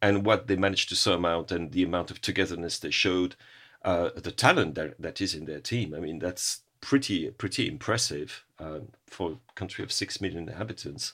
and 0.03 0.23
what 0.23 0.45
they 0.45 0.55
managed 0.55 0.89
to 0.89 0.95
surmount 0.95 1.51
and 1.51 1.71
the 1.71 1.81
amount 1.81 2.11
of 2.11 2.21
togetherness 2.21 2.77
they 2.77 2.91
showed, 2.91 3.35
uh, 3.83 4.11
the 4.15 4.31
talent 4.31 4.75
that, 4.75 5.01
that 5.01 5.19
is 5.19 5.33
in 5.33 5.45
their 5.45 5.61
team. 5.61 5.95
I 5.95 5.99
mean, 5.99 6.19
that's 6.19 6.61
pretty 6.81 7.29
pretty 7.31 7.67
impressive 7.67 8.43
uh, 8.59 8.79
for 9.07 9.31
a 9.31 9.53
country 9.55 9.83
of 9.83 9.91
six 9.91 10.19
million 10.19 10.49
inhabitants. 10.49 11.13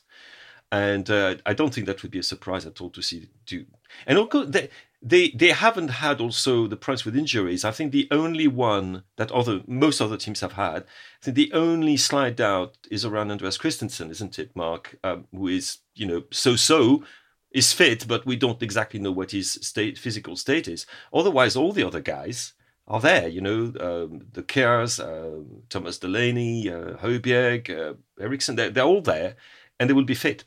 And 0.72 1.10
uh, 1.10 1.36
I 1.46 1.54
don't 1.54 1.74
think 1.74 1.88
that 1.88 2.04
would 2.04 2.12
be 2.12 2.20
a 2.20 2.24
surprise 2.24 2.66
at 2.66 2.82
all 2.82 2.90
to 2.90 3.02
see 3.02 3.30
do. 3.46 3.66
And 4.06 4.18
also, 4.18 4.44
they, 4.44 4.70
they 5.02 5.30
they 5.30 5.52
haven't 5.52 5.90
had 5.90 6.20
also 6.20 6.68
the 6.68 6.76
problems 6.76 7.06
with 7.06 7.16
injuries. 7.16 7.64
I 7.64 7.72
think 7.72 7.92
the 7.92 8.08
only 8.12 8.48
one 8.48 9.04
that 9.16 9.32
other 9.32 9.62
most 9.66 10.02
other 10.02 10.18
teams 10.18 10.42
have 10.42 10.54
had, 10.54 10.84
I 10.84 11.26
think 11.26 11.36
the 11.36 11.54
only 11.54 11.96
slide 11.96 12.36
doubt 12.36 12.78
is 12.92 13.06
around 13.06 13.32
Andreas 13.32 13.58
Christensen, 13.58 14.12
isn't 14.12 14.40
it, 14.40 14.56
Mark? 14.56 14.98
Um, 15.04 15.28
who 15.32 15.48
is 15.48 15.78
you 15.96 16.06
know 16.06 16.24
so 16.32 16.56
so 16.58 17.04
is 17.52 17.72
fit, 17.72 18.06
but 18.08 18.26
we 18.26 18.36
don't 18.36 18.62
exactly 18.62 19.00
know 19.00 19.12
what 19.12 19.32
his 19.32 19.52
state 19.52 19.98
physical 19.98 20.36
state 20.36 20.68
is. 20.68 20.86
Otherwise, 21.14 21.56
all 21.56 21.72
the 21.72 21.88
other 21.88 22.02
guys 22.02 22.54
are 22.88 23.02
there. 23.02 23.28
You 23.28 23.42
know, 23.42 23.74
um, 23.80 24.28
the 24.34 24.44
Kjærs, 24.44 25.00
uh, 25.00 25.44
Thomas 25.70 26.00
Delaney, 26.00 26.70
uh, 26.70 26.98
Højbjerg, 26.98 27.70
uh, 27.70 27.94
Eriksen, 28.20 28.56
they're, 28.56 28.70
they're, 28.70 28.84
all 28.86 29.02
there, 29.02 29.36
and 29.80 29.90
they 29.90 29.94
will 29.94 30.06
be 30.06 30.16
fit. 30.16 30.46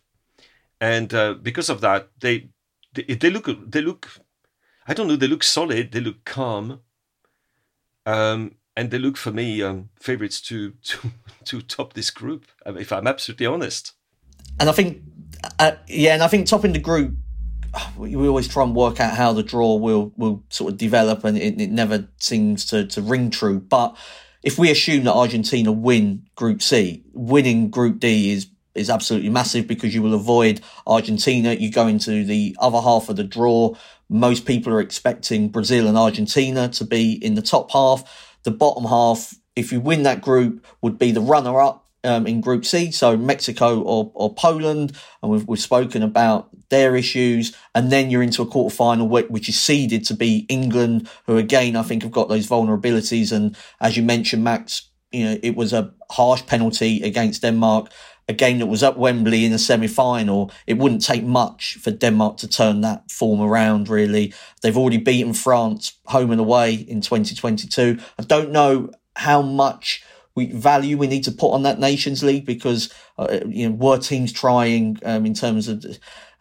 And 0.81 1.13
uh, 1.13 1.35
because 1.35 1.69
of 1.69 1.81
that, 1.83 2.09
they, 2.21 2.49
they 2.95 3.03
they 3.03 3.31
look 3.31 3.49
they 3.71 3.83
look, 3.83 4.09
I 4.87 4.95
don't 4.95 5.09
know, 5.09 5.17
they 5.17 5.29
look 5.29 5.43
solid, 5.43 5.93
they 5.93 6.01
look 6.01 6.25
calm, 6.25 6.81
um, 8.07 8.57
and 8.77 8.91
they 8.91 8.99
look 8.99 9.17
for 9.19 9.31
me 9.31 9.63
um, 9.63 9.91
favorites 10.01 10.41
to 10.43 10.73
to 10.83 11.11
to 11.45 11.61
top 11.61 11.93
this 11.93 12.11
group. 12.11 12.47
If 12.65 12.93
I'm 12.93 13.07
absolutely 13.07 13.47
honest. 13.47 13.93
And 14.59 14.69
I 14.69 14.73
think, 14.73 15.03
uh, 15.59 15.73
yeah, 15.87 16.15
and 16.15 16.23
I 16.23 16.29
think 16.29 16.47
topping 16.47 16.73
the 16.73 16.79
group 16.79 17.15
we 17.97 18.29
always 18.29 18.49
try 18.49 18.65
and 18.65 18.75
work 18.75 19.01
out 19.01 19.17
how 19.17 19.33
the 19.33 19.43
draw 19.43 19.77
will 19.77 20.13
will 20.17 20.43
sort 20.49 20.73
of 20.73 20.79
develop, 20.79 21.25
and 21.25 21.37
it, 21.37 21.61
it 21.61 21.71
never 21.71 22.09
seems 22.19 22.65
to 22.67 22.87
to 22.87 23.03
ring 23.03 23.31
true. 23.31 23.61
But 23.61 23.97
if 24.43 24.59
we 24.59 24.71
assume 24.71 25.05
that 25.05 25.15
Argentina 25.15 25.73
win 25.73 26.27
Group 26.35 26.63
C, 26.63 27.05
winning 27.13 27.71
Group 27.71 27.99
D 28.01 28.33
is 28.33 28.49
is 28.75 28.91
absolutely 28.91 29.31
massive 29.31 29.67
because 29.67 29.95
you 29.95 30.03
will 30.03 30.15
avoid 30.15 30.61
Argentina. 30.87 31.53
You 31.53 31.71
go 31.71 31.87
into 31.87 32.25
the 32.25 32.57
other 32.61 32.81
half 32.81 33.09
of 33.09 33.17
the 33.17 33.25
draw. 33.25 33.75
Most 34.09 34.47
people 34.47 34.73
are 34.73 34.81
expecting 34.81 35.49
Brazil 35.49 35.87
and 35.87 35.99
Argentina 35.99 36.69
to 36.71 36.85
be 36.85 37.13
in 37.13 37.35
the 37.35 37.43
top 37.43 37.71
half. 37.73 38.37
The 38.45 38.51
bottom 38.51 38.85
half, 38.85 39.35
if 39.55 39.73
you 39.73 39.81
win 39.81 40.05
that 40.05 40.23
group, 40.23 40.65
would 40.83 40.99
be 40.99 41.13
the 41.13 41.21
runner 41.21 41.61
up 41.61 41.90
um, 42.05 42.27
in 42.27 42.41
Group 42.41 42.65
C, 42.65 42.91
so 42.91 43.17
Mexico 43.17 43.81
or, 43.83 44.11
or 44.15 44.35
Poland, 44.35 44.97
and 45.23 45.31
we've, 45.31 45.47
we've 45.47 45.61
spoken 45.61 46.03
about 46.03 46.49
their 46.71 46.97
issues, 46.97 47.55
and 47.75 47.91
then 47.91 48.11
you're 48.11 48.23
into 48.23 48.43
a 48.43 48.47
quarter 48.47 48.75
final 48.75 49.09
which 49.09 49.49
is 49.49 49.59
seeded 49.59 50.05
to 50.07 50.15
be 50.15 50.47
England, 50.49 51.09
who 51.27 51.37
again 51.37 51.77
I 51.77 51.83
think 51.83 52.03
have 52.03 52.13
got 52.13 52.29
those 52.29 52.47
vulnerabilities, 52.47 53.33
and 53.33 53.57
as 53.81 53.97
you 53.97 54.03
mentioned, 54.03 54.45
Max, 54.45 54.89
you 55.13 55.25
know 55.25 55.39
it 55.43 55.57
was 55.57 55.73
a 55.73 55.93
harsh 56.11 56.47
penalty 56.47 57.03
against 57.03 57.43
Denmark, 57.43 57.91
a 58.29 58.33
game 58.33 58.59
that 58.59 58.67
was 58.67 58.83
at 58.83 58.99
Wembley 58.99 59.45
in 59.45 59.53
the 59.53 59.59
semi-final. 59.59 60.51
It 60.67 60.79
wouldn't 60.79 61.05
take 61.05 61.25
much 61.25 61.77
for 61.83 61.91
Denmark 61.91 62.39
to 62.39 62.49
turn 62.49 62.81
that 62.81 63.11
form 63.11 63.41
around. 63.41 63.89
Really, 63.89 64.33
they've 64.63 64.77
already 64.77 64.99
beaten 64.99 65.35
France 65.35 65.99
home 66.07 66.31
and 66.31 66.41
away 66.41 66.75
in 66.75 67.01
2022. 67.01 67.99
I 68.19 68.23
don't 68.23 68.53
know 68.53 68.91
how 69.17 69.43
much 69.43 70.03
we 70.41 70.53
value 70.53 70.97
we 70.97 71.07
need 71.07 71.25
to 71.25 71.33
put 71.33 71.53
on 71.53 71.63
that 71.65 71.79
Nations 71.79 72.23
League 72.23 72.47
because 72.47 72.93
uh, 73.19 73.41
you 73.47 73.69
know 73.69 73.75
were 73.75 73.99
teams 73.99 74.33
trying 74.33 74.99
um, 75.05 75.27
in 75.27 75.35
terms 75.35 75.69
of 75.69 75.85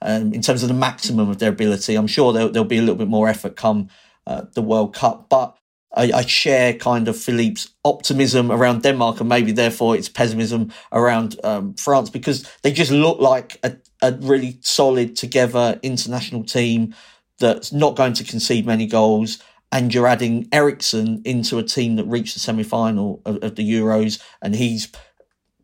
um, 0.01 0.33
in 0.33 0.41
terms 0.41 0.63
of 0.63 0.69
the 0.69 0.75
maximum 0.75 1.29
of 1.29 1.39
their 1.39 1.49
ability. 1.49 1.95
I'm 1.95 2.07
sure 2.07 2.31
there'll, 2.31 2.49
there'll 2.49 2.67
be 2.67 2.77
a 2.77 2.81
little 2.81 2.95
bit 2.95 3.09
more 3.09 3.27
effort 3.27 3.57
come 3.57 3.89
uh, 4.25 4.43
the 4.53 4.61
World 4.61 4.95
Cup, 4.95 5.27
but 5.29 5.57
I, 5.93 6.11
I, 6.11 6.21
share 6.25 6.73
kind 6.73 7.07
of 7.07 7.17
Philippe's 7.17 7.73
optimism 7.83 8.51
around 8.51 8.83
Denmark 8.83 9.19
and 9.19 9.27
maybe 9.27 9.51
therefore 9.51 9.95
its 9.95 10.07
pessimism 10.07 10.71
around 10.91 11.39
um, 11.43 11.73
France 11.73 12.09
because 12.11 12.49
they 12.61 12.71
just 12.71 12.91
look 12.91 13.19
like 13.19 13.59
a, 13.63 13.75
a 14.01 14.13
really 14.13 14.59
solid 14.61 15.15
together 15.15 15.79
international 15.81 16.43
team 16.43 16.95
that's 17.39 17.73
not 17.73 17.95
going 17.95 18.13
to 18.13 18.23
concede 18.23 18.65
many 18.65 18.85
goals 18.85 19.39
and 19.71 19.93
you're 19.93 20.07
adding 20.07 20.47
Eriksen 20.51 21.21
into 21.25 21.59
a 21.59 21.63
team 21.63 21.95
that 21.97 22.05
reached 22.05 22.33
the 22.33 22.39
semi 22.39 22.63
final 22.63 23.21
of, 23.25 23.37
of, 23.43 23.55
the 23.55 23.71
Euros, 23.71 24.21
and 24.41 24.55
he's 24.55 24.91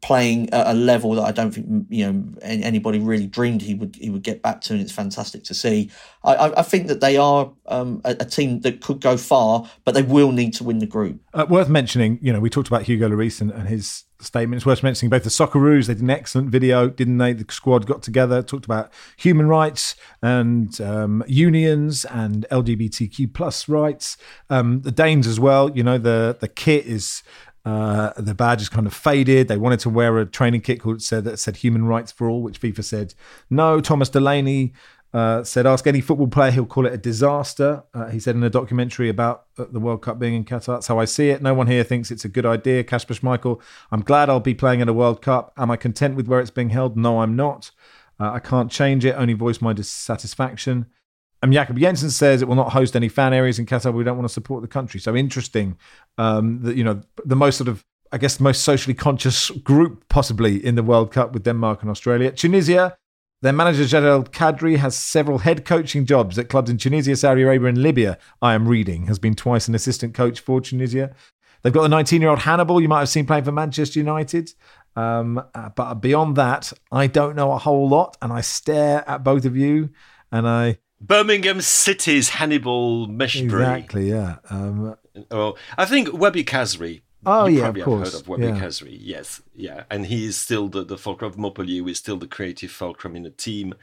playing 0.06 0.48
at 0.54 0.68
a 0.68 0.74
level 0.74 1.16
that 1.16 1.24
I 1.24 1.32
don't 1.32 1.50
think 1.50 1.88
you 1.90 2.06
know 2.06 2.24
anybody 2.44 3.00
really 3.00 3.26
dreamed 3.26 3.64
he 3.64 3.74
would 3.74 3.96
he 3.96 4.12
would 4.12 4.22
get 4.22 4.44
back 4.44 4.62
to, 4.62 4.74
and 4.74 4.82
it's 4.82 4.92
fantastic 4.92 5.44
to 5.46 5.56
see. 5.56 5.90
I, 6.24 6.54
I 6.58 6.62
think 6.62 6.88
that 6.88 7.02
they 7.02 7.18
are 7.18 7.52
um, 7.66 8.02
a, 8.06 8.16
a, 8.20 8.26
team 8.26 8.62
that 8.62 8.82
could 8.82 9.02
go 9.02 9.18
far, 9.18 9.68
but 9.84 9.96
they 9.96 10.04
will 10.04 10.32
need 10.32 10.54
to 10.56 10.64
win 10.64 10.78
the 10.78 10.86
group. 10.86 11.20
Uh, 11.34 11.48
worth 11.50 11.70
mentioning, 11.70 12.20
you 12.22 12.32
know, 12.32 12.40
we 12.40 12.52
talked 12.52 12.68
about 12.68 12.84
Hugo 12.84 13.10
Lloris 13.10 13.42
and, 13.42 13.50
and 13.50 13.68
his 13.68 14.04
statement. 14.20 14.60
It's 14.60 14.66
worth 14.66 14.84
mentioning 14.84 15.10
both 15.10 15.24
the 15.24 15.30
Socceroos. 15.30 15.88
They 15.88 15.96
did 15.96 16.04
an 16.04 16.12
excellent 16.12 16.50
video, 16.50 16.88
didn't 16.88 17.18
they? 17.18 17.34
The 17.34 17.52
squad 17.52 17.88
got 17.88 18.04
together, 18.04 18.44
talked 18.44 18.66
about 18.66 18.92
human 19.18 19.48
rights 19.48 19.96
and 20.22 20.80
um, 20.82 21.24
unions 21.28 22.06
and 22.06 22.46
LGBTQ 22.52 23.34
plus 23.34 23.68
rights. 23.68 24.18
Um, 24.52 24.82
the 24.82 24.92
Danes 24.92 25.26
as 25.26 25.40
well. 25.40 25.72
You 25.72 25.82
know, 25.82 25.98
the 25.98 26.38
the 26.40 26.48
kit 26.48 26.86
is 26.86 27.24
uh, 27.66 28.14
the 28.18 28.36
badge 28.36 28.62
is 28.62 28.70
kind 28.70 28.86
of 28.86 28.94
faded. 28.94 29.48
They 29.48 29.58
wanted 29.58 29.80
to 29.82 29.90
wear 29.90 30.20
a 30.20 30.26
training 30.26 30.62
kit 30.62 30.82
called 30.82 31.02
said 31.02 31.24
that 31.24 31.40
said 31.40 31.58
"Human 31.58 31.86
Rights 31.86 32.12
for 32.12 32.30
All," 32.30 32.44
which 32.44 32.62
FIFA 32.62 32.84
said 32.84 33.14
no. 33.50 33.82
Thomas 33.82 34.08
Delaney 34.08 34.74
uh, 35.16 35.44
said, 35.44 35.66
"Ask 35.66 35.88
any 35.88 36.00
football 36.00 36.28
player; 36.28 36.52
he'll 36.52 36.68
call 36.68 36.86
it 36.86 36.94
a 36.94 36.98
disaster." 36.98 37.84
Uh, 37.92 38.10
he 38.10 38.20
said 38.20 38.36
in 38.36 38.44
a 38.44 38.52
documentary 38.52 39.10
about 39.10 39.46
uh, 39.58 39.66
the 39.72 39.80
World 39.80 40.04
Cup 40.04 40.20
being 40.20 40.36
in 40.36 40.46
Qatar. 40.46 40.68
That's 40.68 40.88
how 40.88 41.00
I 41.00 41.06
see 41.06 41.30
it. 41.30 41.42
No 41.42 41.56
one 41.56 41.66
here 41.66 41.84
thinks 41.84 42.12
it's 42.12 42.26
a 42.26 42.30
good 42.30 42.46
idea. 42.46 42.84
Kasper 42.84 43.16
Schmeichel, 43.16 43.60
I'm 43.92 44.02
glad 44.02 44.30
I'll 44.30 44.40
be 44.40 44.54
playing 44.54 44.82
in 44.82 44.90
a 44.90 44.94
World 44.94 45.24
Cup. 45.24 45.52
Am 45.58 45.72
I 45.72 45.76
content 45.76 46.16
with 46.16 46.28
where 46.28 46.40
it's 46.40 46.52
being 46.52 46.70
held? 46.70 46.96
No, 46.96 47.22
I'm 47.22 47.36
not. 47.36 47.72
Uh, 48.20 48.30
I 48.32 48.40
can't 48.40 48.72
change 48.72 49.06
it. 49.06 49.14
Only 49.14 49.34
voice 49.34 49.60
my 49.60 49.74
dissatisfaction. 49.74 50.86
And 51.46 51.54
Jakob 51.54 51.78
Jensen 51.78 52.10
says 52.10 52.42
it 52.42 52.48
will 52.48 52.56
not 52.56 52.72
host 52.72 52.96
any 52.96 53.08
fan 53.08 53.32
areas 53.32 53.60
in 53.60 53.68
Qatar. 53.68 53.94
We 53.94 54.04
don't 54.04 54.18
want 54.18 54.28
to 54.28 54.34
support 54.34 54.64
the 54.64 54.68
country. 54.68 55.00
So 55.00 55.16
interesting 55.16 55.78
um, 56.18 56.64
that 56.64 56.76
you 56.76 56.84
know 56.84 57.02
the 57.24 57.36
most 57.36 57.58
sort 57.58 57.68
of 57.68 57.86
I 58.12 58.18
guess 58.18 58.38
the 58.38 58.44
most 58.44 58.64
socially 58.64 58.96
conscious 58.96 59.52
group 59.52 60.10
possibly 60.10 60.66
in 60.66 60.74
the 60.74 60.82
World 60.82 61.12
Cup 61.12 61.34
with 61.34 61.44
Denmark 61.44 61.84
and 61.84 61.92
Australia. 61.92 62.32
Tunisia, 62.32 62.98
their 63.44 63.54
manager 63.54 63.84
Jalel 63.84 64.28
Kadri 64.28 64.78
has 64.78 64.98
several 64.98 65.38
head 65.38 65.66
coaching 65.66 66.08
jobs 66.08 66.40
at 66.40 66.50
clubs 66.50 66.72
in 66.72 66.80
Tunisia, 66.80 67.16
Saudi 67.16 67.44
Arabia, 67.44 67.70
and 67.70 67.78
Libya. 67.78 68.18
I 68.42 68.56
am 68.56 68.68
reading 68.68 69.06
has 69.06 69.20
been 69.20 69.36
twice 69.36 69.68
an 69.68 69.76
assistant 69.76 70.16
coach 70.16 70.40
for 70.40 70.60
Tunisia. 70.60 71.14
They've 71.62 71.72
got 71.72 71.84
the 71.84 71.90
19 71.90 72.22
year 72.22 72.32
old 72.32 72.40
Hannibal, 72.40 72.82
you 72.82 72.90
might 72.90 73.02
have 73.02 73.10
seen 73.10 73.28
playing 73.28 73.44
for 73.44 73.52
Manchester 73.52 74.00
United. 74.00 74.52
Um, 74.96 75.44
uh, 75.54 75.70
but 75.70 75.96
beyond 75.96 76.38
that, 76.38 76.74
I 76.92 77.06
don't 77.06 77.36
know 77.36 77.52
a 77.52 77.60
whole 77.60 77.88
lot, 77.88 78.18
and 78.20 78.34
I 78.34 78.42
stare 78.42 79.08
at 79.08 79.24
both 79.24 79.46
of 79.46 79.56
you, 79.56 79.92
and 80.32 80.48
I 80.48 80.80
Birmingham 81.08 81.62
City's 81.62 82.30
Hannibal 82.30 83.08
Mejbri. 83.08 83.44
Exactly, 83.44 84.10
yeah. 84.10 84.38
Um, 84.50 84.98
oh, 85.30 85.56
I 85.78 85.86
think 85.86 86.10
Wahbi 86.10 86.44
Khazri. 86.44 87.02
Oh 87.26 87.48
you 87.48 87.60
yeah, 87.60 87.70
of 87.70 87.82
course. 87.82 88.14
Heard 88.14 88.22
of 88.22 88.28
Wahbi 88.28 88.56
yeah. 88.56 88.60
Khazri, 88.60 88.98
yes, 89.00 89.42
yeah, 89.56 89.84
and 89.90 90.06
he 90.06 90.26
is 90.26 90.38
still 90.38 90.68
the 90.68 90.84
the 90.84 90.98
fulcrum 90.98 91.32
of 91.32 91.38
Montpellier. 91.38 91.84
Who 91.84 91.90
is 91.90 91.98
still 91.98 92.18
the 92.18 92.28
creative 92.28 92.72
fulcrum 92.72 93.16
in 93.16 93.24
the 93.24 93.30
team. 93.30 93.76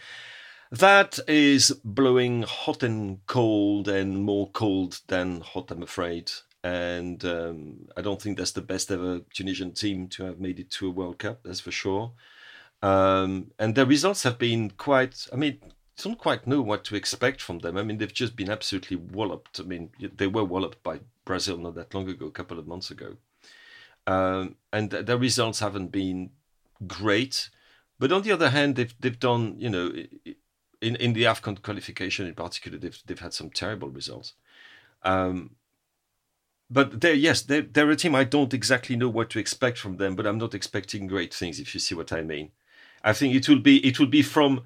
That 0.71 1.19
is 1.29 1.71
blowing 1.85 2.45
hot 2.45 2.83
and 2.83 3.25
cold, 3.27 3.89
and 3.89 4.25
more 4.25 4.51
cold 4.51 5.01
than 5.09 5.43
hot, 5.43 5.71
I'm 5.71 5.83
afraid. 5.83 6.33
And 6.65 7.23
um, 7.25 7.89
I 7.97 8.01
don't 8.01 8.23
think 8.23 8.39
that's 8.39 8.53
the 8.53 8.63
best 8.63 8.91
ever 8.91 9.21
Tunisian 9.35 9.73
team 9.73 10.09
to 10.09 10.25
have 10.25 10.41
made 10.41 10.59
it 10.59 10.71
to 10.71 10.87
a 10.87 10.91
World 10.91 11.19
Cup. 11.19 11.41
That's 11.45 11.61
for 11.61 11.73
sure. 11.73 12.13
Um, 12.81 13.51
and 13.59 13.75
the 13.75 13.85
results 13.85 14.23
have 14.23 14.39
been 14.39 14.71
quite. 14.71 15.27
I 15.33 15.37
mean, 15.37 15.59
don't 16.03 16.19
quite 16.19 16.47
know 16.47 16.63
what 16.63 16.85
to 16.85 16.97
expect 16.97 17.41
from 17.41 17.61
them. 17.61 17.77
I 17.77 17.83
mean, 17.83 17.99
they've 17.99 18.13
just 18.13 18.37
been 18.37 18.51
absolutely 18.51 18.97
walloped. 18.97 19.61
I 19.61 19.63
mean, 19.63 19.91
they 19.99 20.27
were 20.27 20.45
walloped 20.45 20.83
by 20.83 21.01
Brazil 21.25 21.59
not 21.59 21.75
that 21.75 21.95
long 21.95 22.09
ago, 22.09 22.27
a 22.27 22.31
couple 22.31 22.59
of 22.59 22.67
months 22.67 22.91
ago. 22.91 23.17
Um, 24.07 24.57
and 24.73 24.91
th- 24.91 25.07
their 25.07 25.17
results 25.17 25.61
haven't 25.61 25.93
been 25.93 26.31
great. 26.87 27.51
But 27.99 28.13
on 28.13 28.23
the 28.23 28.33
other 28.33 28.51
hand, 28.51 28.77
they've 28.77 28.95
they've 28.99 29.19
done, 29.19 29.55
you 29.59 29.71
know, 29.71 29.93
in, 30.81 30.97
in 30.97 31.13
the 31.13 31.25
AFCON 31.25 31.63
qualification 31.63 32.27
in 32.27 32.35
particular, 32.35 32.79
they've 32.79 33.01
they've 33.07 33.19
had 33.19 33.33
some 33.33 33.51
terrible 33.51 33.89
results. 33.89 34.35
Um, 35.03 35.57
but 36.69 37.01
they're 37.01 37.15
yes, 37.15 37.43
they're, 37.43 37.63
they're 37.63 37.91
a 37.91 37.97
team 37.97 38.15
I 38.15 38.25
don't 38.25 38.55
exactly 38.55 38.97
know 38.97 39.09
what 39.09 39.31
to 39.31 39.39
expect 39.39 39.79
from 39.79 39.99
them, 39.99 40.17
but 40.17 40.27
I'm 40.27 40.39
not 40.39 40.55
expecting 40.55 41.07
great 41.07 41.33
things 41.33 41.61
if 41.61 41.75
you 41.75 41.81
see 41.81 41.95
what 41.95 42.13
I 42.13 42.23
mean. 42.23 42.51
I 43.05 43.13
think 43.13 43.35
it 43.35 43.49
will 43.49 43.61
be 43.61 43.79
it 43.87 44.01
will 44.01 44.07
be 44.07 44.23
from 44.23 44.63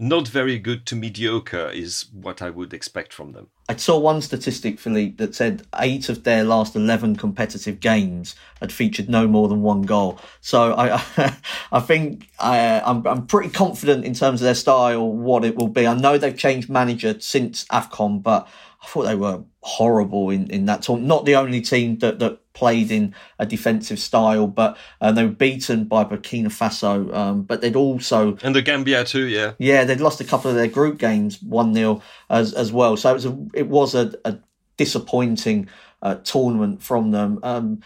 not 0.00 0.26
very 0.26 0.58
good 0.58 0.86
to 0.86 0.96
mediocre 0.96 1.68
is 1.68 2.06
what 2.10 2.40
I 2.40 2.48
would 2.48 2.72
expect 2.72 3.12
from 3.12 3.32
them. 3.32 3.48
I 3.68 3.76
saw 3.76 3.98
one 3.98 4.22
statistic, 4.22 4.80
Philippe, 4.80 5.16
that 5.16 5.34
said 5.34 5.66
eight 5.78 6.08
of 6.08 6.24
their 6.24 6.42
last 6.42 6.74
11 6.74 7.16
competitive 7.16 7.80
games 7.80 8.34
had 8.60 8.72
featured 8.72 9.10
no 9.10 9.28
more 9.28 9.46
than 9.46 9.60
one 9.60 9.82
goal. 9.82 10.18
So 10.40 10.72
I, 10.72 11.02
I 11.72 11.80
think 11.80 12.30
I, 12.38 12.80
I'm, 12.80 13.06
I'm 13.06 13.26
pretty 13.26 13.50
confident 13.50 14.06
in 14.06 14.14
terms 14.14 14.40
of 14.40 14.46
their 14.46 14.54
style, 14.54 15.06
what 15.06 15.44
it 15.44 15.54
will 15.54 15.68
be. 15.68 15.86
I 15.86 15.92
know 15.92 16.16
they've 16.16 16.36
changed 16.36 16.70
manager 16.70 17.20
since 17.20 17.66
AFCON, 17.66 18.22
but 18.22 18.48
I 18.82 18.86
thought 18.86 19.02
they 19.02 19.14
were 19.14 19.42
horrible 19.62 20.30
in, 20.30 20.50
in 20.50 20.64
that 20.66 20.82
tournament. 20.82 21.08
Not 21.08 21.24
the 21.26 21.36
only 21.36 21.60
team 21.60 21.98
that, 21.98 22.18
that 22.18 22.52
played 22.54 22.90
in 22.90 23.14
a 23.38 23.44
defensive 23.44 23.98
style, 23.98 24.46
but 24.46 24.78
uh, 25.00 25.12
they 25.12 25.24
were 25.24 25.30
beaten 25.30 25.84
by 25.84 26.04
Burkina 26.04 26.46
Faso. 26.46 27.14
Um, 27.14 27.42
but 27.42 27.60
they'd 27.60 27.76
also 27.76 28.38
and 28.42 28.54
the 28.54 28.62
Gambia 28.62 29.04
too, 29.04 29.26
yeah, 29.26 29.52
yeah, 29.58 29.84
they'd 29.84 30.00
lost 30.00 30.20
a 30.20 30.24
couple 30.24 30.50
of 30.50 30.56
their 30.56 30.66
group 30.66 30.98
games 30.98 31.42
one 31.42 31.74
0 31.74 32.00
as 32.30 32.54
as 32.54 32.72
well. 32.72 32.96
So 32.96 33.10
it 33.10 33.14
was 33.14 33.26
a 33.26 33.46
it 33.54 33.68
was 33.68 33.94
a, 33.94 34.12
a 34.24 34.38
disappointing 34.76 35.68
uh, 36.00 36.16
tournament 36.16 36.82
from 36.82 37.10
them. 37.10 37.38
Um, 37.42 37.82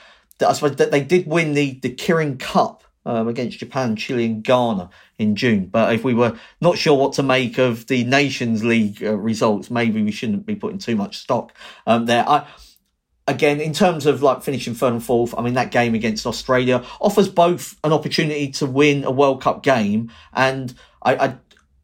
I 0.46 0.52
suppose 0.52 0.76
that 0.76 0.92
they 0.92 1.02
did 1.02 1.26
win 1.26 1.54
the 1.54 1.78
the 1.80 1.92
Kirin 1.92 2.38
Cup 2.38 2.83
um, 3.06 3.28
against 3.28 3.58
Japan, 3.58 3.96
Chile, 3.96 4.26
and 4.26 4.42
Ghana 4.42 4.90
in 5.18 5.36
June. 5.36 5.66
But 5.66 5.94
if 5.94 6.04
we 6.04 6.14
were 6.14 6.38
not 6.60 6.78
sure 6.78 6.96
what 6.96 7.14
to 7.14 7.22
make 7.22 7.58
of 7.58 7.86
the 7.86 8.04
Nations 8.04 8.64
League 8.64 9.02
uh, 9.02 9.16
results, 9.16 9.70
maybe 9.70 10.02
we 10.02 10.10
shouldn't 10.10 10.46
be 10.46 10.56
putting 10.56 10.78
too 10.78 10.96
much 10.96 11.18
stock 11.18 11.52
um, 11.86 12.06
there. 12.06 12.28
I, 12.28 12.46
again, 13.26 13.60
in 13.60 13.72
terms 13.72 14.06
of 14.06 14.22
like 14.22 14.42
finishing 14.42 14.74
third 14.74 14.92
and 14.92 15.04
fourth, 15.04 15.34
I 15.36 15.42
mean, 15.42 15.54
that 15.54 15.70
game 15.70 15.94
against 15.94 16.26
Australia 16.26 16.84
offers 17.00 17.28
both 17.28 17.78
an 17.84 17.92
opportunity 17.92 18.50
to 18.52 18.66
win 18.66 19.04
a 19.04 19.10
World 19.10 19.42
Cup 19.42 19.62
game. 19.62 20.10
And 20.32 20.74
I, 21.02 21.16
I, 21.16 21.34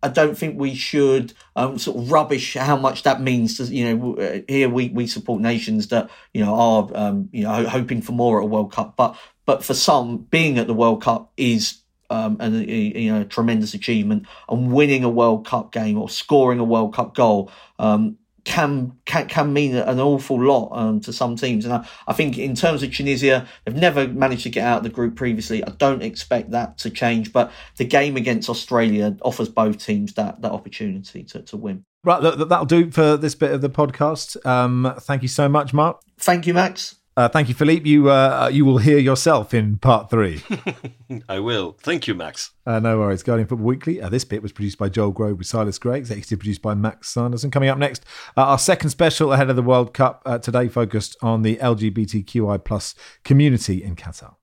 I 0.03 0.09
don't 0.09 0.37
think 0.37 0.59
we 0.59 0.75
should 0.75 1.35
um, 1.57 1.79
sort 1.79 1.99
of 1.99 2.11
rubbish 2.11 2.55
how 2.55 2.77
much 2.77 3.03
that 3.03 3.21
means 3.21 3.59
to, 3.59 3.65
you 3.65 3.97
know, 3.97 4.15
uh, 4.17 4.41
here 4.49 4.69
we, 4.69 4.89
we 4.89 5.07
support 5.07 5.43
nations 5.43 5.89
that, 5.89 6.11
you 6.33 6.45
know, 6.45 6.55
are, 6.55 6.91
um, 6.95 7.29
you 7.33 7.45
know, 7.45 7.69
hoping 7.69 8.01
for 8.01 8.13
more 8.13 8.41
at 8.41 8.45
a 8.45 8.47
World 8.47 8.73
Cup. 8.73 8.97
But, 8.97 9.17
but 9.45 9.63
for 9.63 9.75
some, 9.75 10.19
being 10.19 10.59
at 10.59 10.67
the 10.67 10.75
World 10.75 11.03
Cup 11.03 11.33
is 11.37 11.81
um, 12.11 12.37
and 12.41 12.69
you 12.69 13.13
know, 13.13 13.21
a 13.21 13.25
tremendous 13.25 13.75
achievement. 13.75 14.27
And 14.49 14.73
winning 14.73 15.05
a 15.05 15.09
World 15.09 15.47
Cup 15.47 15.73
game 15.73 15.97
or 15.97 16.09
scoring 16.09 16.59
a 16.59 16.65
World 16.65 16.95
Cup 16.95 17.15
goal 17.15 17.53
um, 17.79 18.17
can 18.45 18.93
can 19.05 19.29
can 19.29 19.53
mean 19.53 19.75
an 19.75 20.01
awful 20.01 20.43
lot 20.43 20.71
um, 20.73 21.01
to 21.01 21.13
some 21.13 21.37
teams. 21.37 21.65
And 21.65 21.75
I, 21.75 21.89
I 22.07 22.13
think 22.13 22.39
in 22.39 22.55
terms 22.55 22.83
of 22.83 22.93
Tunisia, 22.93 23.47
they've 23.65 23.75
never 23.75 24.09
managed 24.09 24.45
to 24.45 24.51
get 24.51 24.67
out 24.67 24.79
of 24.79 24.83
the 24.85 24.91
group 24.91 25.17
previously. 25.17 25.65
I 25.65 25.71
don't 25.71 26.03
expect 26.03 26.51
that 26.51 26.79
to 26.79 26.91
change. 26.91 27.33
But 27.33 27.53
the 27.77 27.85
game 27.85 28.17
against 28.17 28.49
Australia 28.49 29.17
offers 29.23 29.49
both 29.49 29.85
teams 29.85 30.15
that 30.15 30.43
that 30.43 30.53
opportunity 30.53 31.25
to, 31.25 31.43
to 31.43 31.57
win. 31.57 31.85
Right, 32.03 32.23
that'll 32.23 32.65
do 32.65 32.91
for 32.91 33.19
this 33.19 33.35
bit 33.35 33.53
of 33.53 33.61
the 33.61 33.69
podcast. 33.69 34.45
Um, 34.47 34.95
thank 35.01 35.23
you 35.23 35.29
so 35.29 35.49
much, 35.49 35.75
Mark. 35.75 36.01
Thank 36.19 36.47
you, 36.47 36.55
Max. 36.55 37.00
Uh, 37.21 37.29
thank 37.29 37.49
you, 37.49 37.55
Philippe. 37.55 37.87
You 37.87 38.09
uh, 38.09 38.49
you 38.51 38.65
will 38.65 38.79
hear 38.79 38.97
yourself 38.97 39.53
in 39.53 39.77
part 39.77 40.09
three. 40.09 40.43
I 41.29 41.39
will. 41.39 41.77
Thank 41.79 42.09
you, 42.09 42.15
Max. 42.15 42.53
Uh, 42.65 42.81
no 42.81 42.99
worries. 42.99 43.23
Guardian 43.23 43.47
Football 43.47 43.67
Weekly. 43.67 44.01
Uh, 44.01 44.09
this 44.09 44.25
bit 44.25 44.43
was 44.43 44.53
produced 44.53 44.79
by 44.79 44.89
Joel 44.89 45.11
Grove 45.11 45.37
with 45.37 45.47
Silas 45.47 45.79
Gray, 45.79 45.99
executive 45.99 46.39
produced 46.39 46.63
by 46.63 46.73
Max 46.73 47.11
Sanderson. 47.11 47.51
Coming 47.51 47.69
up 47.69 47.77
next, 47.77 48.07
uh, 48.39 48.45
our 48.45 48.59
second 48.59 48.89
special 48.89 49.35
ahead 49.35 49.51
of 49.51 49.57
the 49.57 49.63
World 49.63 49.93
Cup 49.93 50.23
uh, 50.25 50.39
today 50.39 50.67
focused 50.67 51.15
on 51.21 51.43
the 51.43 51.57
LGBTQI 51.57 52.65
plus 52.65 52.95
community 53.23 53.85
in 53.85 53.97
Qatar. 53.97 54.37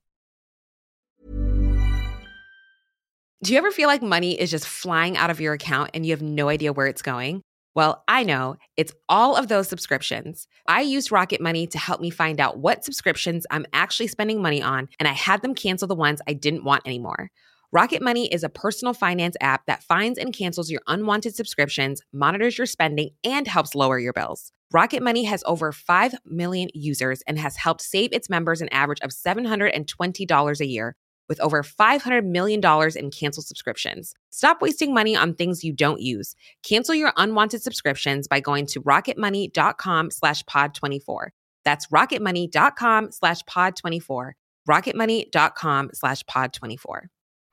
Do 3.42 3.52
you 3.52 3.58
ever 3.58 3.72
feel 3.72 3.88
like 3.88 4.02
money 4.02 4.40
is 4.40 4.52
just 4.52 4.68
flying 4.68 5.16
out 5.16 5.30
of 5.30 5.40
your 5.40 5.52
account 5.52 5.90
and 5.94 6.06
you 6.06 6.12
have 6.12 6.22
no 6.22 6.48
idea 6.48 6.72
where 6.72 6.86
it's 6.86 7.02
going? 7.02 7.42
Well, 7.78 8.02
I 8.08 8.24
know 8.24 8.56
it's 8.76 8.92
all 9.08 9.36
of 9.36 9.46
those 9.46 9.68
subscriptions. 9.68 10.48
I 10.66 10.80
used 10.80 11.12
Rocket 11.12 11.40
Money 11.40 11.68
to 11.68 11.78
help 11.78 12.00
me 12.00 12.10
find 12.10 12.40
out 12.40 12.58
what 12.58 12.84
subscriptions 12.84 13.46
I'm 13.52 13.66
actually 13.72 14.08
spending 14.08 14.42
money 14.42 14.60
on, 14.60 14.88
and 14.98 15.06
I 15.06 15.12
had 15.12 15.42
them 15.42 15.54
cancel 15.54 15.86
the 15.86 15.94
ones 15.94 16.20
I 16.26 16.32
didn't 16.32 16.64
want 16.64 16.84
anymore. 16.84 17.30
Rocket 17.70 18.02
Money 18.02 18.26
is 18.34 18.42
a 18.42 18.48
personal 18.48 18.94
finance 18.94 19.36
app 19.40 19.64
that 19.66 19.84
finds 19.84 20.18
and 20.18 20.34
cancels 20.34 20.72
your 20.72 20.80
unwanted 20.88 21.36
subscriptions, 21.36 22.02
monitors 22.12 22.58
your 22.58 22.66
spending, 22.66 23.10
and 23.22 23.46
helps 23.46 23.76
lower 23.76 24.00
your 24.00 24.12
bills. 24.12 24.50
Rocket 24.72 25.00
Money 25.00 25.22
has 25.22 25.44
over 25.46 25.70
5 25.70 26.16
million 26.26 26.70
users 26.74 27.22
and 27.28 27.38
has 27.38 27.54
helped 27.54 27.82
save 27.82 28.12
its 28.12 28.28
members 28.28 28.60
an 28.60 28.70
average 28.70 28.98
of 29.02 29.10
$720 29.10 30.60
a 30.60 30.66
year 30.66 30.96
with 31.28 31.40
over 31.40 31.62
$500 31.62 32.24
million 32.24 32.60
in 32.96 33.10
canceled 33.10 33.46
subscriptions. 33.46 34.14
Stop 34.30 34.62
wasting 34.62 34.94
money 34.94 35.14
on 35.16 35.34
things 35.34 35.64
you 35.64 35.72
don't 35.72 36.00
use. 36.00 36.34
Cancel 36.62 36.94
your 36.94 37.12
unwanted 37.16 37.62
subscriptions 37.62 38.28
by 38.28 38.40
going 38.40 38.66
to 38.66 38.80
rocketmoney.com 38.82 40.10
slash 40.10 40.42
pod24. 40.44 41.28
That's 41.64 41.86
rocketmoney.com 41.88 43.12
slash 43.12 43.42
pod24. 43.42 44.32
rocketmoney.com 44.68 45.90
slash 45.92 46.22
pod24. 46.24 47.00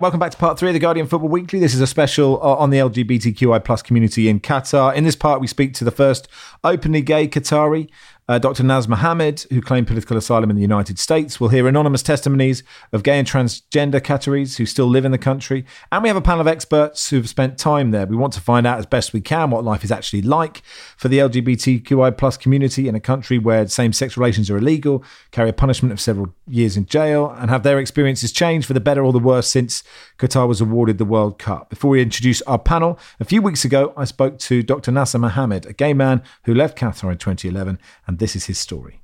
Welcome 0.00 0.20
back 0.20 0.30
to 0.30 0.36
part 0.36 0.60
three 0.60 0.68
of 0.68 0.74
the 0.74 0.78
Guardian 0.78 1.08
Football 1.08 1.28
Weekly. 1.28 1.58
This 1.58 1.74
is 1.74 1.80
a 1.80 1.86
special 1.86 2.40
uh, 2.40 2.54
on 2.54 2.70
the 2.70 2.78
LGBTQI 2.78 3.64
plus 3.64 3.82
community 3.82 4.28
in 4.28 4.38
Qatar. 4.38 4.94
In 4.94 5.02
this 5.02 5.16
part, 5.16 5.40
we 5.40 5.48
speak 5.48 5.74
to 5.74 5.82
the 5.82 5.90
first 5.90 6.28
openly 6.62 7.00
gay 7.00 7.26
Qatari, 7.26 7.90
uh, 8.28 8.38
Dr. 8.38 8.62
Naz 8.62 8.86
Mohamed, 8.86 9.46
who 9.50 9.62
claimed 9.62 9.86
political 9.86 10.16
asylum 10.16 10.50
in 10.50 10.56
the 10.56 10.62
United 10.62 10.98
States. 10.98 11.40
We'll 11.40 11.48
hear 11.48 11.66
anonymous 11.66 12.02
testimonies 12.02 12.62
of 12.92 13.02
gay 13.02 13.18
and 13.18 13.26
transgender 13.26 14.00
Qataris 14.00 14.58
who 14.58 14.66
still 14.66 14.86
live 14.86 15.06
in 15.06 15.12
the 15.12 15.18
country. 15.18 15.64
And 15.90 16.02
we 16.02 16.08
have 16.10 16.16
a 16.16 16.22
panel 16.22 16.42
of 16.42 16.46
experts 16.46 17.08
who've 17.08 17.28
spent 17.28 17.56
time 17.56 17.90
there. 17.90 18.06
We 18.06 18.16
want 18.16 18.34
to 18.34 18.40
find 18.40 18.66
out 18.66 18.78
as 18.78 18.84
best 18.84 19.14
we 19.14 19.22
can 19.22 19.50
what 19.50 19.64
life 19.64 19.82
is 19.82 19.90
actually 19.90 20.22
like 20.22 20.62
for 20.96 21.08
the 21.08 21.18
LGBTQI 21.18 22.18
plus 22.18 22.36
community 22.36 22.86
in 22.86 22.94
a 22.94 23.00
country 23.00 23.38
where 23.38 23.66
same 23.66 23.94
sex 23.94 24.16
relations 24.18 24.50
are 24.50 24.58
illegal, 24.58 25.02
carry 25.30 25.48
a 25.48 25.54
punishment 25.54 25.92
of 25.92 26.00
several 26.00 26.34
years 26.46 26.76
in 26.76 26.84
jail, 26.84 27.34
and 27.38 27.48
have 27.48 27.62
their 27.62 27.78
experiences 27.78 28.30
changed 28.30 28.66
for 28.66 28.74
the 28.74 28.80
better 28.80 29.02
or 29.02 29.12
the 29.12 29.18
worse 29.18 29.48
since 29.48 29.82
Qatar 30.18 30.46
was 30.46 30.60
awarded 30.60 30.98
the 30.98 31.06
World 31.06 31.38
Cup. 31.38 31.70
Before 31.70 31.92
we 31.92 32.02
introduce 32.02 32.42
our 32.42 32.58
panel, 32.58 32.98
a 33.20 33.24
few 33.24 33.40
weeks 33.40 33.64
ago, 33.64 33.94
I 33.96 34.04
spoke 34.04 34.38
to 34.40 34.62
Dr. 34.62 34.92
Nasser 34.92 35.18
Mohamed, 35.18 35.64
a 35.64 35.72
gay 35.72 35.94
man 35.94 36.22
who 36.44 36.52
left 36.52 36.76
Qatar 36.76 37.10
in 37.10 37.18
2011 37.18 37.78
and 38.06 38.17
this 38.18 38.36
is 38.36 38.46
his 38.46 38.58
story. 38.58 39.00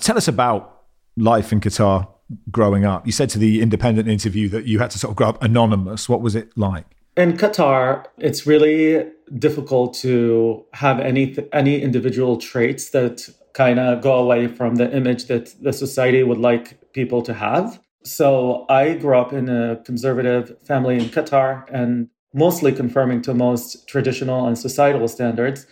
Tell 0.00 0.16
us 0.16 0.28
about 0.28 0.82
life 1.16 1.52
in 1.52 1.60
Qatar 1.60 2.08
growing 2.50 2.84
up. 2.84 3.06
You 3.06 3.12
said 3.12 3.30
to 3.30 3.38
the 3.38 3.60
Independent 3.60 4.08
interview 4.08 4.48
that 4.50 4.66
you 4.66 4.78
had 4.78 4.90
to 4.92 4.98
sort 4.98 5.12
of 5.12 5.16
grow 5.16 5.28
up 5.28 5.42
anonymous. 5.42 6.08
What 6.08 6.20
was 6.20 6.34
it 6.34 6.56
like? 6.56 6.86
In 7.16 7.36
Qatar, 7.36 8.04
it's 8.18 8.46
really 8.46 9.10
difficult 9.38 9.94
to 9.94 10.64
have 10.72 11.00
any 11.00 11.36
any 11.52 11.82
individual 11.82 12.36
traits 12.36 12.90
that 12.90 13.28
kind 13.54 13.80
of 13.80 14.00
go 14.00 14.14
away 14.14 14.46
from 14.46 14.76
the 14.76 14.94
image 14.96 15.24
that 15.24 15.52
the 15.60 15.72
society 15.72 16.22
would 16.22 16.38
like 16.38 16.92
people 16.92 17.22
to 17.22 17.34
have. 17.34 17.80
So 18.04 18.66
I 18.68 18.94
grew 18.94 19.18
up 19.18 19.32
in 19.32 19.48
a 19.48 19.82
conservative 19.84 20.56
family 20.64 20.96
in 20.96 21.06
Qatar 21.06 21.64
and 21.72 22.08
mostly 22.32 22.72
conforming 22.72 23.20
to 23.22 23.34
most 23.34 23.88
traditional 23.88 24.46
and 24.46 24.56
societal 24.56 25.08
standards 25.08 25.66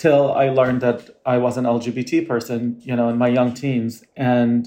till 0.00 0.32
I 0.32 0.48
learned 0.48 0.80
that 0.80 1.10
I 1.26 1.36
was 1.36 1.58
an 1.58 1.64
LGBT 1.64 2.26
person, 2.26 2.80
you 2.80 2.96
know, 2.96 3.10
in 3.10 3.18
my 3.18 3.28
young 3.28 3.52
teens. 3.52 4.02
And, 4.16 4.66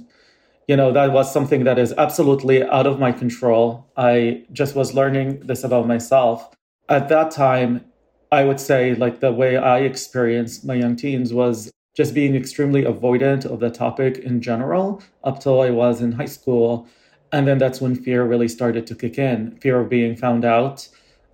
you 0.68 0.78
know, 0.78 0.92
that 0.92 1.12
was 1.12 1.34
something 1.34 1.64
that 1.64 1.80
is 1.80 1.92
absolutely 1.98 2.64
out 2.64 2.86
of 2.86 3.00
my 3.00 3.12
control. 3.12 3.90
I 3.98 4.44
just 4.54 4.76
was 4.76 4.94
learning 4.94 5.40
this 5.40 5.64
about 5.64 5.88
myself. 5.88 6.56
At 6.88 7.10
that 7.10 7.32
time, 7.32 7.84
I 8.32 8.44
would 8.44 8.60
say, 8.60 8.94
like, 8.94 9.22
the 9.22 9.32
way 9.32 9.58
I 9.58 9.80
experienced 9.80 10.66
my 10.66 10.76
young 10.76 10.96
teens 10.96 11.34
was 11.34 11.72
just 11.98 12.14
being 12.14 12.36
extremely 12.36 12.84
avoidant 12.84 13.44
of 13.46 13.60
the 13.60 13.72
topic 13.72 14.20
in 14.20 14.40
general 14.40 15.02
up 15.24 15.40
till 15.40 15.62
I 15.62 15.72
was 15.72 16.00
in 16.00 16.12
high 16.12 16.26
school. 16.38 16.88
And 17.32 17.48
then 17.48 17.58
that's 17.58 17.82
when 17.82 17.96
fear 17.96 18.24
really 18.24 18.48
started 18.48 18.86
to 18.86 18.96
kick 18.96 19.18
in 19.18 19.58
fear 19.62 19.80
of 19.80 19.90
being 19.90 20.16
found 20.16 20.46
out, 20.46 20.88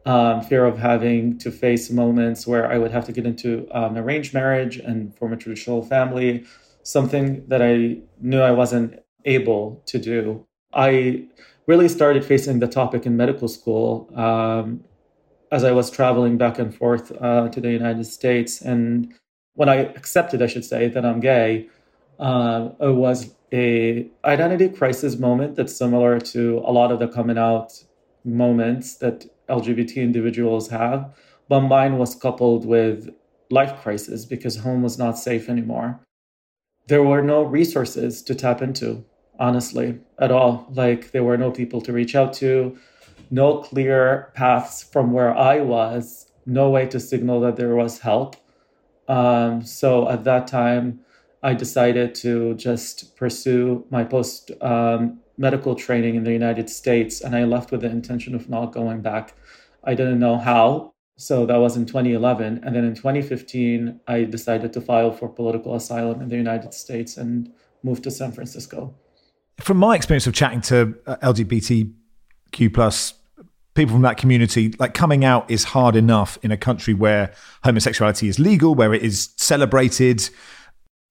um, 0.05 0.41
fear 0.41 0.65
of 0.65 0.77
having 0.77 1.37
to 1.39 1.51
face 1.51 1.89
moments 1.89 2.47
where 2.47 2.71
I 2.71 2.77
would 2.77 2.91
have 2.91 3.05
to 3.05 3.11
get 3.11 3.25
into 3.25 3.67
um, 3.71 3.97
arranged 3.97 4.33
marriage 4.33 4.77
and 4.77 5.15
form 5.15 5.33
a 5.33 5.37
traditional 5.37 5.83
family, 5.83 6.45
something 6.83 7.45
that 7.47 7.61
I 7.61 7.97
knew 8.19 8.39
I 8.39 8.51
wasn't 8.51 8.99
able 9.25 9.83
to 9.87 9.99
do. 9.99 10.45
I 10.73 11.27
really 11.67 11.89
started 11.89 12.23
facing 12.23 12.59
the 12.59 12.67
topic 12.67 13.05
in 13.05 13.17
medical 13.17 13.47
school 13.47 14.09
um, 14.15 14.83
as 15.51 15.63
I 15.63 15.71
was 15.71 15.89
traveling 15.89 16.37
back 16.37 16.59
and 16.59 16.73
forth 16.73 17.11
uh, 17.21 17.49
to 17.49 17.61
the 17.61 17.71
United 17.71 18.05
States. 18.05 18.61
And 18.61 19.13
when 19.55 19.69
I 19.69 19.77
accepted, 19.77 20.41
I 20.41 20.47
should 20.47 20.65
say, 20.65 20.87
that 20.87 21.05
I'm 21.05 21.19
gay, 21.19 21.67
uh, 22.19 22.69
it 22.79 22.95
was 22.95 23.33
a 23.51 24.07
identity 24.25 24.69
crisis 24.69 25.17
moment 25.17 25.55
that's 25.55 25.75
similar 25.75 26.19
to 26.19 26.61
a 26.65 26.71
lot 26.71 26.91
of 26.91 26.99
the 26.99 27.07
coming 27.07 27.37
out 27.37 27.83
moments 28.23 28.95
that 28.97 29.25
LGBT 29.49 29.97
individuals 29.97 30.69
have, 30.69 31.13
but 31.47 31.61
mine 31.61 31.97
was 31.97 32.15
coupled 32.15 32.65
with 32.65 33.09
life 33.49 33.81
crisis 33.81 34.25
because 34.25 34.57
home 34.57 34.83
was 34.83 34.97
not 34.97 35.17
safe 35.17 35.49
anymore. 35.49 35.99
There 36.87 37.03
were 37.03 37.21
no 37.21 37.43
resources 37.43 38.21
to 38.23 38.35
tap 38.35 38.61
into, 38.61 39.03
honestly, 39.39 39.99
at 40.19 40.31
all. 40.31 40.67
Like 40.71 41.11
there 41.11 41.23
were 41.23 41.37
no 41.37 41.51
people 41.51 41.81
to 41.81 41.93
reach 41.93 42.15
out 42.15 42.33
to, 42.33 42.77
no 43.31 43.57
clear 43.57 44.31
paths 44.33 44.83
from 44.83 45.11
where 45.11 45.35
I 45.35 45.59
was, 45.59 46.31
no 46.45 46.69
way 46.69 46.87
to 46.87 46.99
signal 46.99 47.41
that 47.41 47.57
there 47.57 47.75
was 47.75 47.99
help. 47.99 48.35
Um, 49.07 49.63
so 49.63 50.09
at 50.09 50.23
that 50.23 50.47
time, 50.47 51.01
I 51.41 51.53
decided 51.53 52.15
to 52.15 52.53
just 52.55 53.15
pursue 53.15 53.85
my 53.89 54.03
post 54.03 54.51
um, 54.61 55.19
medical 55.37 55.73
training 55.73 56.15
in 56.15 56.23
the 56.23 56.33
United 56.33 56.69
States, 56.69 57.21
and 57.21 57.35
I 57.35 57.45
left 57.45 57.71
with 57.71 57.81
the 57.81 57.89
intention 57.89 58.35
of 58.35 58.49
not 58.49 58.73
going 58.73 59.01
back. 59.01 59.35
I 59.83 59.93
didn't 59.93 60.19
know 60.19 60.37
how. 60.37 60.93
So 61.17 61.45
that 61.45 61.57
was 61.57 61.75
in 61.75 61.85
2011. 61.85 62.61
And 62.63 62.75
then 62.75 62.85
in 62.85 62.95
2015, 62.95 63.99
I 64.07 64.23
decided 64.23 64.71
to 64.73 64.81
file 64.81 65.11
for 65.11 65.27
political 65.27 65.75
asylum 65.75 66.21
in 66.21 66.29
the 66.29 66.37
United 66.37 66.73
States 66.73 67.17
and 67.17 67.51
moved 67.83 68.03
to 68.03 68.11
San 68.11 68.31
Francisco. 68.31 68.95
From 69.59 69.77
my 69.77 69.95
experience 69.95 70.27
of 70.27 70.33
chatting 70.33 70.61
to 70.61 70.95
uh, 71.05 71.17
LGBTQ 71.17 72.73
plus 72.73 73.15
people 73.73 73.93
from 73.93 74.03
that 74.03 74.17
community, 74.17 74.73
like 74.79 74.93
coming 74.93 75.25
out 75.25 75.49
is 75.51 75.65
hard 75.65 75.97
enough 75.97 76.37
in 76.41 76.51
a 76.51 76.57
country 76.57 76.93
where 76.93 77.33
homosexuality 77.65 78.29
is 78.29 78.39
legal, 78.39 78.73
where 78.73 78.93
it 78.93 79.03
is 79.03 79.29
celebrated. 79.35 80.29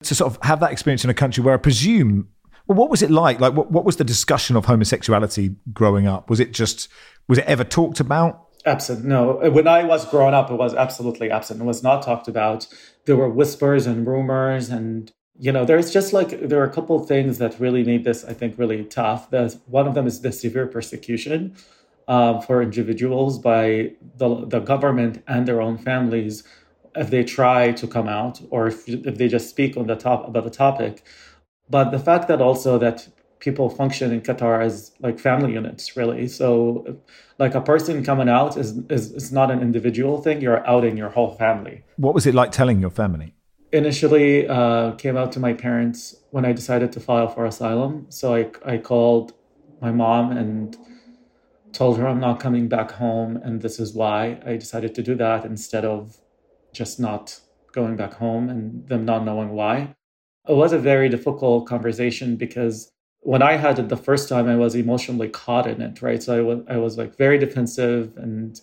To 0.04 0.14
sort 0.14 0.32
of 0.32 0.42
have 0.42 0.60
that 0.60 0.70
experience 0.70 1.02
in 1.02 1.10
a 1.10 1.14
country 1.14 1.42
where 1.42 1.54
I 1.54 1.56
presume 1.58 2.28
well, 2.68 2.76
what 2.76 2.90
was 2.90 3.02
it 3.02 3.10
like? 3.10 3.40
Like, 3.40 3.54
what, 3.54 3.70
what 3.70 3.84
was 3.84 3.96
the 3.96 4.04
discussion 4.04 4.54
of 4.54 4.66
homosexuality 4.66 5.56
growing 5.72 6.06
up? 6.06 6.28
Was 6.28 6.38
it 6.38 6.52
just, 6.52 6.88
was 7.26 7.38
it 7.38 7.46
ever 7.46 7.64
talked 7.64 7.98
about? 7.98 8.47
Absent. 8.64 9.04
No. 9.04 9.34
When 9.50 9.68
I 9.68 9.84
was 9.84 10.04
growing 10.06 10.34
up, 10.34 10.50
it 10.50 10.56
was 10.56 10.74
absolutely 10.74 11.30
absent. 11.30 11.60
It 11.60 11.64
was 11.64 11.82
not 11.82 12.02
talked 12.02 12.28
about. 12.28 12.66
There 13.04 13.16
were 13.16 13.28
whispers 13.28 13.86
and 13.86 14.06
rumors 14.06 14.68
and 14.68 15.12
you 15.40 15.52
know, 15.52 15.64
there's 15.64 15.92
just 15.92 16.12
like 16.12 16.48
there 16.48 16.60
are 16.60 16.64
a 16.64 16.72
couple 16.72 16.98
things 16.98 17.38
that 17.38 17.60
really 17.60 17.84
made 17.84 18.02
this, 18.02 18.24
I 18.24 18.32
think, 18.32 18.58
really 18.58 18.84
tough. 18.84 19.30
There's, 19.30 19.56
one 19.66 19.86
of 19.86 19.94
them 19.94 20.06
is 20.06 20.20
the 20.20 20.32
severe 20.32 20.66
persecution 20.66 21.54
uh, 22.08 22.40
for 22.40 22.60
individuals 22.60 23.38
by 23.38 23.92
the 24.16 24.44
the 24.46 24.58
government 24.58 25.22
and 25.28 25.46
their 25.46 25.60
own 25.60 25.78
families 25.78 26.42
if 26.96 27.10
they 27.10 27.22
try 27.22 27.70
to 27.72 27.86
come 27.86 28.08
out 28.08 28.40
or 28.50 28.66
if, 28.66 28.88
if 28.88 29.18
they 29.18 29.28
just 29.28 29.48
speak 29.48 29.76
on 29.76 29.86
the 29.86 29.94
top 29.94 30.26
about 30.26 30.42
the 30.44 30.50
topic. 30.50 31.04
But 31.70 31.90
the 31.90 31.98
fact 31.98 32.26
that 32.28 32.40
also 32.40 32.78
that 32.78 33.08
people 33.40 33.70
function 33.70 34.12
in 34.12 34.20
Qatar 34.20 34.64
as 34.64 34.92
like 35.00 35.18
family 35.18 35.52
units, 35.52 35.96
really. 35.96 36.28
So, 36.28 36.98
like 37.38 37.54
a 37.54 37.60
person 37.60 38.04
coming 38.04 38.28
out 38.28 38.56
is 38.56 38.78
is, 38.88 39.12
is 39.12 39.32
not 39.32 39.50
an 39.50 39.60
individual 39.60 40.20
thing. 40.22 40.40
You're 40.40 40.66
outing 40.66 40.96
your 40.96 41.10
whole 41.10 41.34
family. 41.36 41.84
What 41.96 42.14
was 42.14 42.26
it 42.26 42.34
like 42.34 42.52
telling 42.52 42.80
your 42.80 42.90
family? 42.90 43.34
Initially, 43.72 44.48
uh, 44.48 44.92
came 44.92 45.16
out 45.16 45.30
to 45.32 45.40
my 45.40 45.52
parents 45.52 46.16
when 46.30 46.44
I 46.44 46.52
decided 46.52 46.92
to 46.92 47.00
file 47.00 47.28
for 47.28 47.44
asylum. 47.44 48.06
So 48.08 48.34
I 48.34 48.50
I 48.64 48.78
called 48.78 49.32
my 49.80 49.92
mom 49.92 50.32
and 50.32 50.76
told 51.72 51.98
her 51.98 52.08
I'm 52.08 52.20
not 52.20 52.40
coming 52.40 52.68
back 52.68 52.90
home, 52.92 53.36
and 53.36 53.62
this 53.62 53.78
is 53.78 53.94
why 53.94 54.40
I 54.44 54.56
decided 54.56 54.94
to 54.96 55.02
do 55.02 55.14
that 55.16 55.44
instead 55.44 55.84
of 55.84 56.16
just 56.72 56.98
not 56.98 57.40
going 57.72 57.96
back 57.96 58.14
home 58.14 58.48
and 58.48 58.88
them 58.88 59.04
not 59.04 59.24
knowing 59.24 59.50
why. 59.50 59.94
It 60.48 60.56
was 60.56 60.72
a 60.72 60.78
very 60.78 61.08
difficult 61.08 61.66
conversation 61.66 62.36
because 62.36 62.90
when 63.20 63.42
I 63.42 63.56
had 63.56 63.78
it 63.78 63.88
the 63.88 63.96
first 63.96 64.28
time, 64.28 64.48
I 64.48 64.56
was 64.56 64.74
emotionally 64.74 65.28
caught 65.28 65.66
in 65.66 65.82
it, 65.82 66.02
right? 66.02 66.22
So 66.22 66.38
I 66.38 66.42
was 66.42 66.60
I 66.68 66.76
was 66.78 66.98
like 66.98 67.16
very 67.16 67.38
defensive, 67.38 68.16
and 68.16 68.60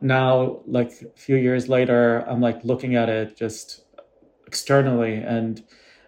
now 0.00 0.60
like 0.66 0.92
a 1.02 1.18
few 1.18 1.36
years 1.36 1.68
later, 1.68 2.24
I'm 2.28 2.40
like 2.40 2.64
looking 2.64 2.96
at 2.96 3.08
it 3.08 3.36
just 3.36 3.84
externally, 4.46 5.14
and 5.14 5.62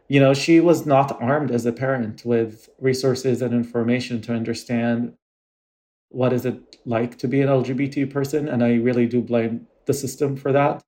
you 0.09 0.21
know, 0.21 0.35
she 0.35 0.61
was 0.61 0.87
not 0.87 1.21
armed 1.23 1.51
as 1.51 1.67
a 1.67 1.73
parent 1.73 2.25
with 2.25 2.69
resources 2.79 3.43
and 3.43 3.55
information 3.55 4.21
to 4.23 4.35
understand 4.35 5.15
what 6.11 6.33
is 6.33 6.47
it 6.47 6.77
like 6.87 7.19
to 7.19 7.29
be 7.29 7.41
an 7.43 7.49
LGBT 7.49 8.11
person, 8.11 8.49
and 8.49 8.63
I 8.63 8.75
really 8.75 9.07
do 9.07 9.21
blame 9.23 9.67
the 9.87 9.95
system 9.95 10.37
for 10.37 10.53
that 10.53 10.83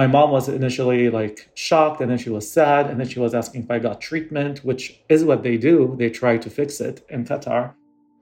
my 0.00 0.06
mom 0.06 0.30
was 0.30 0.48
initially 0.48 1.10
like 1.10 1.50
shocked 1.52 2.00
and 2.00 2.10
then 2.10 2.16
she 2.16 2.30
was 2.30 2.50
sad 2.50 2.88
and 2.88 2.98
then 2.98 3.06
she 3.06 3.20
was 3.20 3.34
asking 3.34 3.64
if 3.64 3.70
I 3.70 3.78
got 3.78 4.00
treatment, 4.00 4.64
which 4.64 4.98
is 5.10 5.24
what 5.24 5.42
they 5.42 5.58
do. 5.58 5.94
They 5.98 6.08
try 6.08 6.38
to 6.38 6.48
fix 6.48 6.80
it 6.80 7.04
in 7.10 7.26
Qatar. 7.26 7.74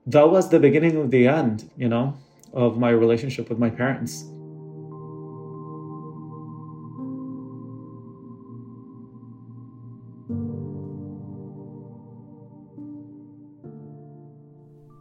That 0.05 0.29
was 0.29 0.49
the 0.49 0.59
beginning 0.59 0.97
of 0.97 1.09
the 1.09 1.25
end, 1.25 1.71
you 1.77 1.87
know, 1.87 2.17
of 2.51 2.77
my 2.77 2.89
relationship 2.89 3.47
with 3.47 3.59
my 3.59 3.69
parents. 3.69 4.25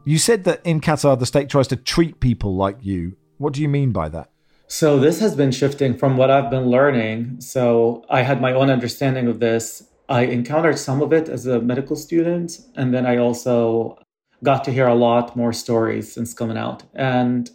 You 0.04 0.18
said 0.18 0.44
that 0.44 0.60
in 0.64 0.80
Qatar, 0.80 1.18
the 1.18 1.26
state 1.26 1.48
tries 1.48 1.66
to 1.66 1.76
treat 1.76 2.20
people 2.20 2.54
like 2.54 2.78
you. 2.82 3.16
What 3.38 3.52
do 3.52 3.62
you 3.62 3.68
mean 3.68 3.90
by 3.90 4.08
that? 4.10 4.30
So 4.70 4.98
this 4.98 5.18
has 5.20 5.34
been 5.34 5.50
shifting 5.50 5.96
from 5.96 6.18
what 6.18 6.30
I've 6.30 6.50
been 6.50 6.66
learning. 6.66 7.40
So 7.40 8.04
I 8.10 8.20
had 8.20 8.42
my 8.42 8.52
own 8.52 8.68
understanding 8.68 9.26
of 9.26 9.40
this. 9.40 9.88
I 10.10 10.24
encountered 10.24 10.78
some 10.78 11.00
of 11.00 11.10
it 11.10 11.30
as 11.30 11.46
a 11.46 11.58
medical 11.60 11.96
student, 11.96 12.60
and 12.76 12.92
then 12.92 13.06
I 13.06 13.16
also 13.16 13.98
got 14.44 14.64
to 14.64 14.70
hear 14.70 14.86
a 14.86 14.94
lot 14.94 15.34
more 15.34 15.54
stories 15.54 16.12
since 16.12 16.34
coming 16.34 16.58
out. 16.58 16.82
And 16.94 17.50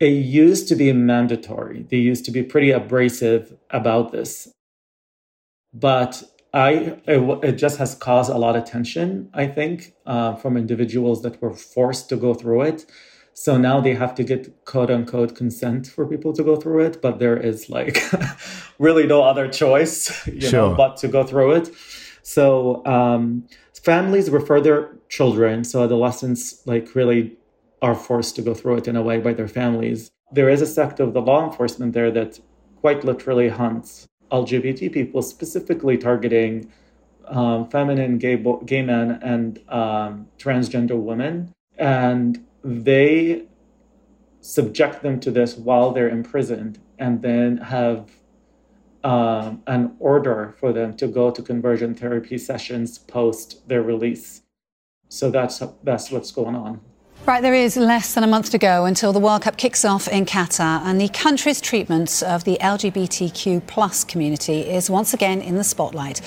it 0.00 0.06
used 0.06 0.66
to 0.68 0.76
be 0.76 0.90
mandatory. 0.94 1.86
They 1.90 1.98
used 1.98 2.24
to 2.24 2.30
be 2.30 2.42
pretty 2.42 2.70
abrasive 2.70 3.54
about 3.68 4.10
this. 4.10 4.48
But 5.74 6.22
I 6.54 6.96
it, 7.06 7.44
it 7.44 7.52
just 7.52 7.76
has 7.76 7.94
caused 7.94 8.30
a 8.30 8.38
lot 8.38 8.56
of 8.56 8.64
tension, 8.64 9.28
I 9.34 9.46
think, 9.46 9.92
uh, 10.06 10.36
from 10.36 10.56
individuals 10.56 11.20
that 11.22 11.42
were 11.42 11.52
forced 11.52 12.08
to 12.08 12.16
go 12.16 12.32
through 12.32 12.62
it 12.62 12.86
so 13.34 13.58
now 13.58 13.80
they 13.80 13.94
have 13.94 14.14
to 14.14 14.24
get 14.24 14.64
quote 14.64 14.90
unquote 14.90 15.34
consent 15.34 15.88
for 15.88 16.06
people 16.06 16.32
to 16.32 16.42
go 16.42 16.56
through 16.56 16.84
it, 16.86 17.02
but 17.02 17.18
there 17.18 17.36
is 17.36 17.68
like 17.68 17.98
really 18.78 19.06
no 19.06 19.22
other 19.22 19.48
choice, 19.48 20.26
you 20.26 20.40
sure. 20.40 20.70
know, 20.70 20.74
but 20.74 20.96
to 20.98 21.08
go 21.08 21.24
through 21.24 21.52
it. 21.52 21.70
So 22.22 22.84
um, 22.86 23.46
families 23.74 24.30
refer 24.30 24.60
their 24.60 24.96
children, 25.08 25.64
so 25.64 25.84
adolescents 25.84 26.66
like 26.66 26.94
really 26.94 27.36
are 27.82 27.94
forced 27.94 28.36
to 28.36 28.42
go 28.42 28.54
through 28.54 28.76
it 28.76 28.88
in 28.88 28.96
a 28.96 29.02
way 29.02 29.18
by 29.18 29.34
their 29.34 29.48
families. 29.48 30.10
There 30.32 30.48
is 30.48 30.62
a 30.62 30.66
sect 30.66 31.00
of 31.00 31.12
the 31.12 31.20
law 31.20 31.44
enforcement 31.44 31.92
there 31.92 32.10
that 32.12 32.40
quite 32.80 33.04
literally 33.04 33.48
hunts 33.48 34.06
LGBT 34.30 34.92
people, 34.92 35.22
specifically 35.22 35.98
targeting 35.98 36.72
um, 37.26 37.68
feminine 37.68 38.18
gay, 38.18 38.36
bo- 38.36 38.62
gay 38.64 38.82
men 38.82 39.18
and 39.22 39.60
um, 39.68 40.28
transgender 40.38 40.96
women. 40.96 41.52
And 41.78 42.44
they 42.64 43.44
subject 44.40 45.02
them 45.02 45.20
to 45.20 45.30
this 45.30 45.56
while 45.56 45.92
they're 45.92 46.08
imprisoned 46.08 46.78
and 46.98 47.22
then 47.22 47.58
have 47.58 48.10
um, 49.04 49.62
an 49.66 49.94
order 49.98 50.54
for 50.58 50.72
them 50.72 50.96
to 50.96 51.06
go 51.06 51.30
to 51.30 51.42
conversion 51.42 51.94
therapy 51.94 52.38
sessions 52.38 52.98
post 52.98 53.68
their 53.68 53.82
release. 53.82 54.42
So 55.08 55.30
that's 55.30 55.62
that's 55.82 56.10
what's 56.10 56.32
going 56.32 56.56
on. 56.56 56.80
Right, 57.26 57.40
there 57.40 57.54
is 57.54 57.78
less 57.78 58.12
than 58.12 58.22
a 58.22 58.26
month 58.26 58.50
to 58.50 58.58
go 58.58 58.84
until 58.84 59.14
the 59.14 59.18
World 59.18 59.40
Cup 59.40 59.56
kicks 59.56 59.82
off 59.82 60.08
in 60.08 60.26
Qatar, 60.26 60.82
and 60.84 61.00
the 61.00 61.08
country's 61.08 61.58
treatment 61.58 62.22
of 62.22 62.44
the 62.44 62.58
LGBTQ 62.60 63.66
plus 63.66 64.04
community 64.04 64.60
is 64.60 64.90
once 64.90 65.14
again 65.14 65.40
in 65.40 65.56
the 65.56 65.64
spotlight. 65.64 66.20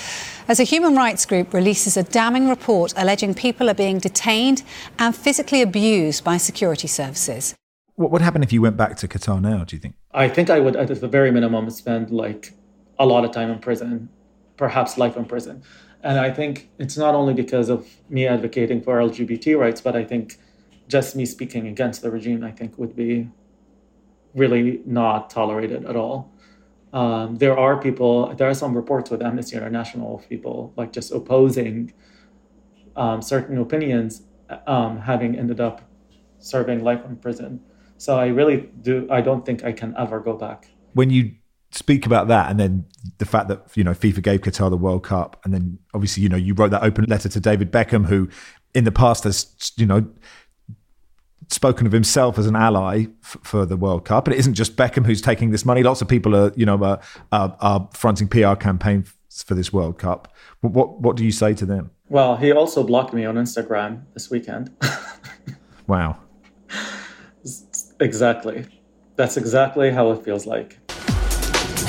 As 0.48 0.60
a 0.60 0.64
human 0.64 0.96
rights 0.96 1.24
group 1.28 1.54
releases 1.54 1.98
a 1.98 2.04
damning 2.04 2.50
report 2.50 2.96
alleging 2.98 3.36
people 3.36 3.70
are 3.70 3.76
being 3.76 4.00
detained 4.00 4.64
and 4.98 5.16
physically 5.16 5.62
abused 5.62 6.24
by 6.24 6.38
security 6.38 6.88
services. 6.88 7.54
What 7.94 8.10
would 8.10 8.24
happen 8.24 8.42
if 8.42 8.52
you 8.52 8.64
went 8.64 8.76
back 8.76 8.98
to 8.98 9.08
Qatar 9.08 9.40
now, 9.40 9.66
do 9.66 9.76
you 9.76 9.80
think? 9.80 9.94
I 10.16 10.28
think 10.28 10.50
I 10.50 10.60
would, 10.60 10.76
at 10.76 10.88
the 10.88 11.08
very 11.08 11.30
minimum, 11.30 11.70
spend 11.70 12.10
like 12.10 12.54
a 12.98 13.06
lot 13.06 13.24
of 13.24 13.30
time 13.30 13.52
in 13.52 13.60
prison, 13.60 14.10
perhaps 14.58 14.98
life 14.98 15.16
in 15.16 15.26
prison. 15.26 15.62
And 16.02 16.18
I 16.18 16.32
think 16.32 16.72
it's 16.80 16.98
not 16.98 17.14
only 17.14 17.36
because 17.36 17.70
of 17.70 17.88
me 18.10 18.26
advocating 18.26 18.82
for 18.82 18.98
LGBT 18.98 19.60
rights, 19.60 19.80
but 19.80 19.96
I 19.96 20.04
think 20.04 20.40
just 20.88 21.16
me 21.16 21.26
speaking 21.26 21.68
against 21.68 22.02
the 22.02 22.12
regime, 22.12 22.44
I 22.44 22.52
think, 22.52 22.78
would 22.78 22.96
be 22.96 23.30
really 24.34 24.82
not 24.86 25.30
tolerated 25.30 25.86
at 25.86 25.96
all. 25.96 26.32
Um, 26.94 27.36
there 27.36 27.58
are 27.58 27.82
people, 27.82 28.34
there 28.36 28.50
are 28.50 28.54
some 28.54 28.76
reports 28.76 29.10
with 29.10 29.22
Amnesty 29.22 29.58
International 29.58 30.16
of 30.16 30.30
people 30.30 30.74
like 30.78 30.94
just 30.94 31.12
opposing 31.12 31.94
um, 32.96 33.22
certain 33.22 33.58
opinions, 33.58 34.24
um, 34.66 35.00
having 35.00 35.38
ended 35.38 35.60
up 35.60 35.82
serving 36.40 36.84
life 36.84 37.04
in 37.06 37.18
prison. 37.18 37.60
So 37.98 38.18
I 38.18 38.28
really 38.28 38.70
do, 38.82 39.08
I 39.12 39.22
don't 39.22 39.46
think 39.46 39.64
I 39.64 39.74
can 39.74 39.94
ever 39.98 40.20
go 40.20 40.34
back. 40.34 40.70
When 40.94 41.10
you 41.10 41.34
speak 41.72 42.06
about 42.06 42.28
that 42.30 42.50
and 42.50 42.60
then 42.60 42.86
the 43.18 43.26
fact 43.26 43.50
that 43.50 43.68
you 43.76 43.84
know 43.84 43.92
FIFA 43.92 44.24
gave 44.24 44.42
Qatar 44.42 44.70
the 44.70 44.78
World 44.78 45.04
Cup 45.04 45.40
and 45.44 45.54
then 45.54 45.78
obviously 45.94 46.24
you 46.24 46.30
know 46.30 46.38
you 46.38 46.54
wrote 46.54 46.72
that 46.72 46.82
open 46.82 47.06
letter 47.06 47.28
to 47.28 47.40
David 47.40 47.72
Beckham 47.72 48.06
who 48.06 48.30
in 48.74 48.86
the 48.86 48.92
past 48.92 49.26
has 49.26 49.74
you 49.76 49.86
know 49.86 50.08
spoken 51.50 51.86
of 51.88 51.94
himself 51.94 52.38
as 52.38 52.46
an 52.46 52.56
ally 52.56 53.06
f- 53.24 53.38
for 53.44 53.66
the 53.66 53.78
World 53.78 54.06
Cup. 54.06 54.28
And 54.28 54.36
it 54.36 54.40
isn't 54.40 54.54
just 54.54 54.76
Beckham 54.76 55.06
who's 55.06 55.22
taking 55.22 55.52
this 55.52 55.66
money. 55.66 55.84
Lots 55.84 56.02
of 56.02 56.08
people 56.08 56.36
are, 56.36 56.52
you 56.56 56.66
know, 56.66 56.82
are, 56.84 57.00
are, 57.32 57.58
are 57.60 57.90
fronting 57.94 58.28
PR 58.28 58.56
campaigns 58.56 59.14
for 59.46 59.56
this 59.56 59.72
World 59.72 59.98
Cup. 59.98 60.34
What 60.62 61.00
what 61.02 61.16
do 61.16 61.24
you 61.24 61.32
say 61.32 61.54
to 61.54 61.66
them? 61.66 61.92
Well, 62.10 62.38
he 62.38 62.52
also 62.52 62.84
blocked 62.84 63.14
me 63.14 63.26
on 63.26 63.36
Instagram 63.36 64.04
this 64.14 64.30
weekend. 64.30 64.72
wow. 65.88 66.18
Exactly. 68.00 68.66
That's 69.16 69.38
exactly 69.38 69.92
how 69.92 70.12
it 70.12 70.24
feels 70.24 70.46
like. 70.46 70.78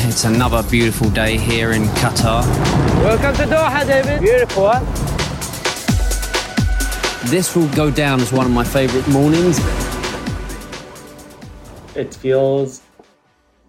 It's 0.01 0.25
another 0.25 0.63
beautiful 0.71 1.11
day 1.11 1.37
here 1.37 1.73
in 1.73 1.83
Qatar. 2.01 2.47
Welcome 3.03 3.35
to 3.37 3.55
Doha, 3.55 3.87
David. 3.87 4.21
Beautiful, 4.21 4.71
huh? 4.71 5.18
This 7.27 7.55
will 7.57 7.69
go 7.75 7.91
down 7.91 8.21
as 8.21 8.33
one 8.33 8.47
of 8.47 8.53
my 8.53 8.65
favourite 8.65 9.07
mornings. 9.09 9.59
It 11.97 12.15
feels, 12.15 12.81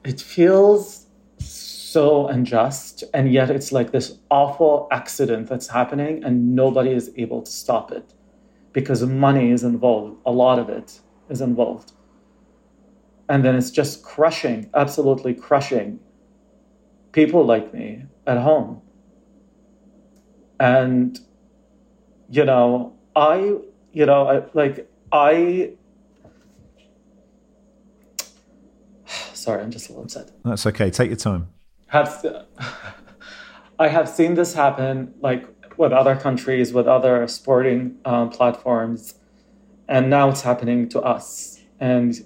it 0.05 0.21
feels 0.21 1.07
so 1.39 2.27
unjust, 2.27 3.03
and 3.13 3.33
yet 3.33 3.49
it's 3.49 3.71
like 3.71 3.91
this 3.91 4.19
awful 4.29 4.87
accident 4.91 5.49
that's 5.49 5.67
happening, 5.67 6.23
and 6.23 6.55
nobody 6.55 6.91
is 6.91 7.11
able 7.17 7.41
to 7.41 7.51
stop 7.51 7.91
it 7.91 8.13
because 8.71 9.03
money 9.03 9.51
is 9.51 9.63
involved. 9.63 10.21
A 10.27 10.31
lot 10.31 10.59
of 10.59 10.69
it 10.69 10.99
is 11.29 11.41
involved, 11.41 11.93
and 13.27 13.43
then 13.43 13.55
it's 13.55 13.71
just 13.71 14.03
crushing, 14.03 14.69
absolutely 14.75 15.33
crushing 15.33 15.99
people 17.11 17.43
like 17.43 17.73
me 17.73 18.03
at 18.27 18.37
home. 18.37 18.81
And 20.59 21.19
you 22.29 22.45
know, 22.45 22.95
I, 23.19 23.55
you 23.91 24.05
know, 24.05 24.27
I, 24.27 24.43
like 24.53 24.89
I. 25.11 25.73
Sorry, 29.33 29.61
I'm 29.61 29.71
just 29.71 29.89
a 29.89 29.91
little 29.91 30.05
upset. 30.05 30.31
That's 30.45 30.65
okay. 30.65 30.89
Take 30.89 31.09
your 31.09 31.17
time. 31.17 31.49
Have 31.87 32.25
I 33.79 33.89
have 33.89 34.07
seen 34.07 34.35
this 34.35 34.53
happen, 34.53 35.13
like 35.19 35.45
with 35.77 35.91
other 35.91 36.15
countries, 36.15 36.71
with 36.71 36.87
other 36.87 37.27
sporting 37.27 37.97
um, 38.05 38.29
platforms, 38.29 39.15
and 39.87 40.09
now 40.09 40.29
it's 40.29 40.41
happening 40.41 40.87
to 40.89 41.01
us, 41.01 41.59
and 41.79 42.25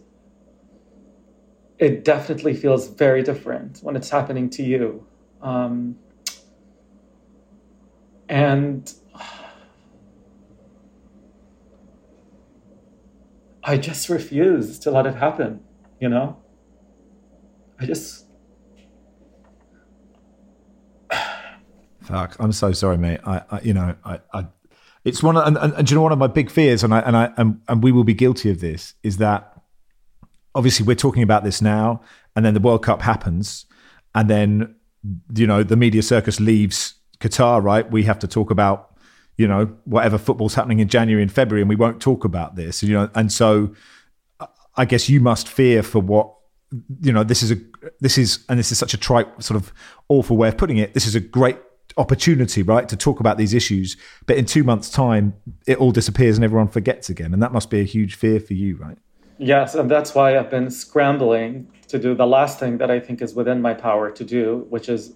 it 1.79 2.05
definitely 2.05 2.53
feels 2.53 2.87
very 2.87 3.23
different 3.23 3.79
when 3.81 3.95
it's 3.95 4.11
happening 4.11 4.49
to 4.51 4.63
you. 4.63 5.05
Um, 5.41 5.97
and 8.29 8.93
I 13.63 13.77
just 13.77 14.09
refuse 14.09 14.77
to 14.79 14.91
let 14.91 15.05
it 15.05 15.15
happen, 15.15 15.61
you 15.99 16.09
know? 16.09 16.37
I 17.79 17.85
just. 17.85 18.25
Fuck! 22.01 22.35
I'm 22.39 22.51
so 22.51 22.73
sorry, 22.73 22.97
mate. 22.97 23.21
I, 23.25 23.41
I 23.49 23.61
you 23.61 23.73
know, 23.73 23.95
I, 24.03 24.19
I, 24.33 24.47
it's 25.05 25.23
one, 25.23 25.37
of, 25.37 25.47
and, 25.47 25.57
and, 25.57 25.73
and 25.73 25.89
you 25.89 25.95
know, 25.95 26.01
one 26.01 26.11
of 26.11 26.19
my 26.19 26.27
big 26.27 26.51
fears, 26.51 26.83
and 26.83 26.93
I, 26.93 26.99
and 26.99 27.15
I, 27.15 27.31
and, 27.37 27.61
and 27.69 27.81
we 27.81 27.93
will 27.93 28.03
be 28.03 28.13
guilty 28.13 28.49
of 28.49 28.59
this, 28.59 28.95
is 29.03 29.17
that. 29.17 29.49
Obviously, 30.55 30.85
we're 30.85 30.95
talking 30.95 31.23
about 31.23 31.43
this 31.43 31.63
now, 31.63 32.01
and 32.35 32.45
then 32.45 32.53
the 32.53 32.59
World 32.59 32.83
Cup 32.83 33.01
happens, 33.01 33.65
and 34.13 34.29
then 34.29 34.75
you 35.35 35.47
know 35.47 35.63
the 35.63 35.75
media 35.75 36.03
circus 36.03 36.39
leaves 36.39 36.95
Qatar, 37.19 37.63
right? 37.63 37.89
We 37.89 38.03
have 38.03 38.19
to 38.19 38.27
talk 38.27 38.51
about 38.51 38.92
you 39.37 39.47
know 39.47 39.65
whatever 39.85 40.17
football's 40.17 40.55
happening 40.55 40.79
in 40.79 40.87
January 40.87 41.21
and 41.21 41.31
February, 41.31 41.61
and 41.61 41.69
we 41.69 41.75
won't 41.75 42.01
talk 42.01 42.23
about 42.23 42.55
this. 42.55 42.83
You 42.83 42.93
know, 42.93 43.09
and 43.15 43.31
so 43.31 43.73
uh, 44.39 44.47
I 44.75 44.85
guess 44.85 45.09
you 45.09 45.19
must 45.19 45.47
fear 45.47 45.83
for 45.83 45.99
what 45.99 46.33
you 47.01 47.11
know. 47.11 47.23
This 47.23 47.43
is 47.43 47.51
a 47.51 47.57
this 47.99 48.17
is 48.17 48.45
and 48.49 48.59
this 48.59 48.71
is 48.71 48.77
such 48.77 48.93
a 48.93 48.97
trite 48.97 49.43
sort 49.43 49.59
of 49.59 49.73
awful 50.09 50.37
way 50.37 50.49
of 50.49 50.57
putting 50.57 50.77
it. 50.77 50.93
This 50.93 51.05
is 51.05 51.15
a 51.15 51.19
great 51.19 51.57
opportunity, 51.97 52.63
right, 52.63 52.87
to 52.89 52.97
talk 52.97 53.19
about 53.19 53.37
these 53.37 53.53
issues. 53.53 53.97
But 54.25 54.37
in 54.37 54.45
two 54.45 54.63
months' 54.63 54.89
time, 54.89 55.35
it 55.67 55.77
all 55.77 55.91
disappears 55.91 56.37
and 56.37 56.45
everyone 56.45 56.67
forgets 56.67 57.09
again, 57.09 57.33
and 57.33 57.41
that 57.43 57.51
must 57.51 57.69
be 57.69 57.79
a 57.79 57.83
huge 57.83 58.15
fear 58.15 58.39
for 58.39 58.53
you, 58.53 58.77
right? 58.77 58.97
Yes, 59.37 59.75
and 59.75 59.89
that's 59.89 60.15
why 60.15 60.37
I've 60.37 60.49
been 60.49 60.69
scrambling 60.69 61.67
to 61.87 61.99
do 61.99 62.15
the 62.15 62.25
last 62.25 62.59
thing 62.59 62.77
that 62.77 62.89
I 62.89 62.99
think 62.99 63.21
is 63.21 63.33
within 63.33 63.61
my 63.61 63.73
power 63.73 64.09
to 64.11 64.23
do, 64.23 64.65
which 64.69 64.89
is 64.89 65.13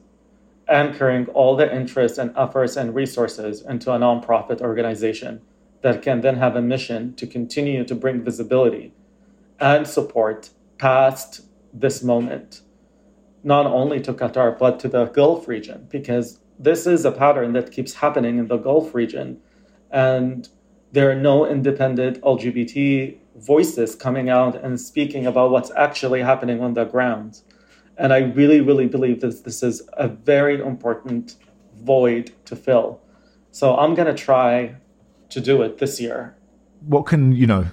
anchoring 0.70 1.28
all 1.28 1.55
the 1.55 1.74
interests 1.74 2.18
and 2.18 2.34
efforts 2.38 2.76
and 2.76 2.93
resources 2.93 3.61
into 3.61 3.91
a 3.91 3.97
nonprofit 3.97 4.61
organization 4.61 5.41
that 5.82 6.01
can 6.01 6.22
then 6.22 6.38
have 6.38 6.55
a 6.55 6.61
mission 6.61 7.13
to 7.15 7.28
continue 7.28 7.84
to 7.84 7.95
bring 7.95 8.24
visibility 8.24 8.91
and 9.59 9.88
support 9.88 10.49
past 10.78 11.41
this 11.74 12.03
moment, 12.03 12.61
not 13.43 13.65
only 13.65 13.99
to 14.01 14.13
Qatar, 14.13 14.57
but 14.57 14.80
to 14.80 14.88
the 14.88 15.05
Gulf 15.05 15.47
region, 15.47 15.88
because 15.89 16.39
this 16.59 16.88
is 16.88 17.05
a 17.05 17.11
pattern 17.11 17.53
that 17.53 17.72
keeps 17.72 17.95
happening 17.95 18.38
in 18.38 18.47
the 18.47 18.57
Gulf 18.57 18.93
region. 18.93 19.39
And 19.91 20.47
there 20.91 21.09
are 21.11 21.15
no 21.15 21.45
independent 21.45 22.22
LGBT 22.22 23.18
voices 23.36 23.95
coming 23.95 24.30
out 24.30 24.55
and 24.55 24.80
speaking 24.80 25.28
about 25.28 25.51
what's 25.51 25.72
actually 25.72 26.22
happening 26.22 26.61
on 26.61 26.74
the 26.74 26.86
ground. 26.86 27.41
And 27.97 28.13
I 28.13 28.19
really, 28.19 28.61
really 28.61 28.87
believe 28.87 29.21
that 29.21 29.43
this 29.43 29.63
is 29.63 29.81
a 29.93 30.07
very 30.07 30.61
important 30.61 31.35
void 31.81 32.31
to 32.45 32.55
fill. 32.55 33.01
So 33.51 33.75
I'm 33.75 33.95
going 33.95 34.07
to 34.07 34.23
try 34.23 34.75
to 35.29 35.41
do 35.41 35.61
it 35.61 35.79
this 35.79 35.99
year. 35.99 36.37
What 36.81 37.07
can, 37.07 37.31
you 37.31 37.47
know, 37.47 37.65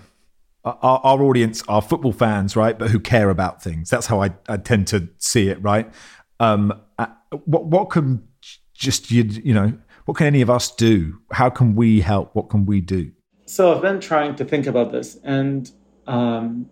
our, 0.64 1.00
our 1.04 1.22
audience 1.22 1.62
are 1.68 1.82
football 1.82 2.12
fans, 2.12 2.56
right? 2.56 2.78
But 2.78 2.90
who 2.90 2.98
care 2.98 3.28
about 3.28 3.62
things. 3.62 3.90
That's 3.90 4.06
how 4.06 4.22
I, 4.22 4.30
I 4.48 4.56
tend 4.56 4.86
to 4.88 5.08
see 5.18 5.48
it, 5.48 5.62
right? 5.62 5.92
Um, 6.40 6.80
uh, 6.98 7.06
what, 7.44 7.66
what 7.66 7.90
can 7.90 8.26
just, 8.72 9.10
you, 9.10 9.24
you 9.24 9.52
know, 9.52 9.74
what 10.06 10.16
can 10.16 10.26
any 10.26 10.40
of 10.40 10.50
us 10.50 10.70
do? 10.74 11.18
How 11.32 11.50
can 11.50 11.74
we 11.74 12.00
help? 12.00 12.34
What 12.34 12.48
can 12.48 12.66
we 12.66 12.80
do? 12.80 13.12
So 13.46 13.74
I've 13.74 13.82
been 13.82 14.00
trying 14.00 14.36
to 14.36 14.44
think 14.44 14.66
about 14.66 14.90
this, 14.90 15.18
and 15.22 15.70
um, 16.06 16.70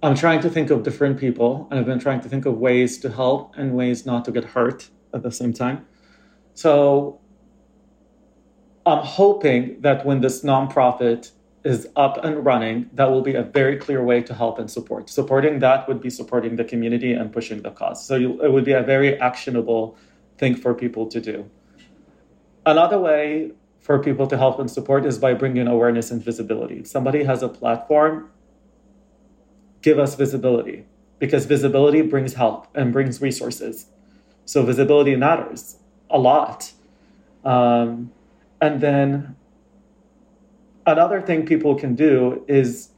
I'm 0.00 0.14
trying 0.14 0.40
to 0.42 0.50
think 0.50 0.70
of 0.70 0.84
different 0.84 1.18
people, 1.18 1.66
and 1.70 1.80
I've 1.80 1.86
been 1.86 1.98
trying 1.98 2.20
to 2.20 2.28
think 2.28 2.46
of 2.46 2.58
ways 2.58 2.98
to 2.98 3.10
help 3.10 3.54
and 3.56 3.74
ways 3.74 4.06
not 4.06 4.24
to 4.26 4.30
get 4.30 4.44
hurt 4.44 4.90
at 5.12 5.22
the 5.22 5.32
same 5.32 5.52
time. 5.52 5.86
So 6.54 7.20
I'm 8.86 9.04
hoping 9.04 9.80
that 9.80 10.06
when 10.06 10.20
this 10.20 10.44
nonprofit 10.44 11.32
is 11.64 11.88
up 11.96 12.24
and 12.24 12.44
running, 12.44 12.88
that 12.94 13.10
will 13.10 13.22
be 13.22 13.34
a 13.34 13.42
very 13.42 13.76
clear 13.76 14.02
way 14.02 14.22
to 14.22 14.34
help 14.34 14.60
and 14.60 14.70
support. 14.70 15.10
Supporting 15.10 15.58
that 15.58 15.88
would 15.88 16.00
be 16.00 16.10
supporting 16.10 16.54
the 16.54 16.64
community 16.64 17.12
and 17.12 17.32
pushing 17.32 17.62
the 17.62 17.72
cause. 17.72 18.06
So 18.06 18.14
you, 18.14 18.40
it 18.40 18.52
would 18.52 18.64
be 18.64 18.72
a 18.72 18.82
very 18.82 19.20
actionable 19.20 19.96
thing 20.38 20.54
for 20.54 20.74
people 20.74 21.06
to 21.08 21.20
do. 21.20 21.50
Another 22.64 23.00
way 23.00 23.50
for 23.80 23.98
people 23.98 24.28
to 24.28 24.38
help 24.38 24.60
and 24.60 24.70
support 24.70 25.04
is 25.04 25.18
by 25.18 25.34
bringing 25.34 25.66
awareness 25.66 26.12
and 26.12 26.22
visibility. 26.22 26.80
If 26.80 26.86
somebody 26.86 27.24
has 27.24 27.42
a 27.42 27.48
platform, 27.48 28.30
give 29.88 29.98
us 29.98 30.14
visibility 30.24 30.84
because 31.18 31.46
visibility 31.46 32.02
brings 32.02 32.34
help 32.34 32.60
and 32.74 32.92
brings 32.92 33.14
resources. 33.28 33.86
So 34.44 34.62
visibility 34.72 35.16
matters 35.16 35.62
a 36.10 36.18
lot. 36.18 36.72
Um, 37.52 38.12
and 38.60 38.74
then 38.82 39.36
another 40.86 41.20
thing 41.22 41.46
people 41.46 41.74
can 41.74 41.94
do 41.94 42.44
is 42.46 42.90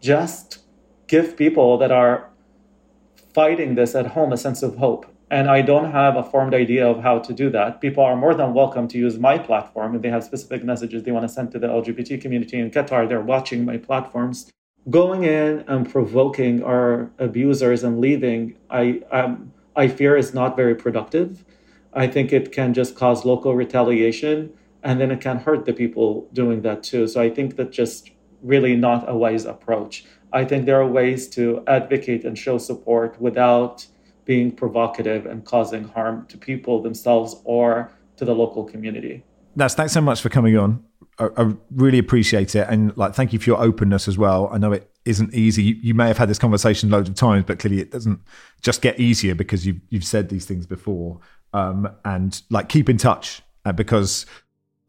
just 0.00 0.46
give 1.06 1.36
people 1.36 1.76
that 1.82 1.92
are 2.02 2.30
fighting 3.34 3.74
this 3.74 3.94
at 3.94 4.06
home 4.16 4.32
a 4.32 4.38
sense 4.46 4.62
of 4.62 4.76
hope 4.78 5.04
and 5.30 5.50
I 5.50 5.60
don't 5.60 5.90
have 5.90 6.16
a 6.16 6.22
formed 6.22 6.54
idea 6.54 6.86
of 6.88 7.02
how 7.02 7.18
to 7.18 7.32
do 7.32 7.50
that. 7.50 7.80
People 7.80 8.04
are 8.04 8.16
more 8.16 8.34
than 8.34 8.54
welcome 8.54 8.86
to 8.88 8.96
use 9.06 9.18
my 9.18 9.36
platform 9.38 9.96
if 9.96 10.02
they 10.02 10.08
have 10.16 10.22
specific 10.22 10.62
messages 10.64 11.02
they 11.02 11.10
want 11.10 11.24
to 11.28 11.32
send 11.36 11.50
to 11.52 11.58
the 11.58 11.66
LGBT 11.66 12.20
community 12.20 12.58
in 12.60 12.70
Qatar. 12.70 13.08
They're 13.08 13.20
watching 13.20 13.64
my 13.64 13.76
platforms. 13.76 14.50
Going 14.88 15.24
in 15.24 15.64
and 15.66 15.90
provoking 15.90 16.62
our 16.62 17.10
abusers 17.18 17.82
and 17.82 18.00
leaving, 18.00 18.56
I 18.70 19.02
um, 19.10 19.52
I 19.74 19.88
fear 19.88 20.16
is 20.16 20.32
not 20.32 20.54
very 20.54 20.76
productive. 20.76 21.44
I 21.92 22.06
think 22.06 22.32
it 22.32 22.52
can 22.52 22.72
just 22.72 22.94
cause 22.94 23.24
local 23.24 23.56
retaliation, 23.56 24.52
and 24.84 25.00
then 25.00 25.10
it 25.10 25.20
can 25.20 25.38
hurt 25.38 25.64
the 25.64 25.72
people 25.72 26.28
doing 26.32 26.62
that 26.62 26.84
too. 26.84 27.08
So 27.08 27.20
I 27.20 27.30
think 27.30 27.56
that 27.56 27.72
just 27.72 28.10
really 28.42 28.76
not 28.76 29.08
a 29.08 29.16
wise 29.16 29.44
approach. 29.44 30.04
I 30.32 30.44
think 30.44 30.66
there 30.66 30.80
are 30.80 30.86
ways 30.86 31.28
to 31.30 31.64
advocate 31.66 32.24
and 32.24 32.38
show 32.38 32.58
support 32.58 33.20
without 33.20 33.86
being 34.24 34.52
provocative 34.52 35.26
and 35.26 35.44
causing 35.44 35.84
harm 35.84 36.26
to 36.28 36.38
people 36.38 36.80
themselves 36.80 37.36
or 37.44 37.90
to 38.18 38.24
the 38.24 38.34
local 38.34 38.62
community. 38.62 39.24
That's 39.56 39.74
thanks 39.74 39.94
so 39.94 40.00
much 40.00 40.20
for 40.20 40.28
coming 40.28 40.56
on. 40.56 40.84
I, 41.18 41.28
I, 41.36 41.54
really 41.74 41.98
appreciate 41.98 42.54
it, 42.54 42.66
and 42.68 42.94
like 42.96 43.14
thank 43.14 43.32
you 43.32 43.38
for 43.38 43.46
your 43.46 43.60
openness 43.62 44.06
as 44.06 44.18
well. 44.18 44.50
I 44.52 44.58
know 44.58 44.72
it 44.72 44.90
isn't 45.06 45.34
easy. 45.34 45.62
You, 45.62 45.74
you, 45.76 45.94
may 45.94 46.08
have 46.08 46.18
had 46.18 46.28
this 46.28 46.38
conversation 46.38 46.90
loads 46.90 47.08
of 47.08 47.14
times, 47.14 47.44
but 47.46 47.58
clearly 47.58 47.80
it 47.80 47.90
doesn't 47.90 48.20
just 48.60 48.82
get 48.82 49.00
easier 49.00 49.34
because 49.34 49.66
you've 49.66 49.80
you've 49.88 50.04
said 50.04 50.28
these 50.28 50.44
things 50.44 50.66
before. 50.66 51.20
Um, 51.54 51.88
and 52.04 52.42
like 52.50 52.68
keep 52.68 52.90
in 52.90 52.98
touch 52.98 53.40
uh, 53.64 53.72
because 53.72 54.26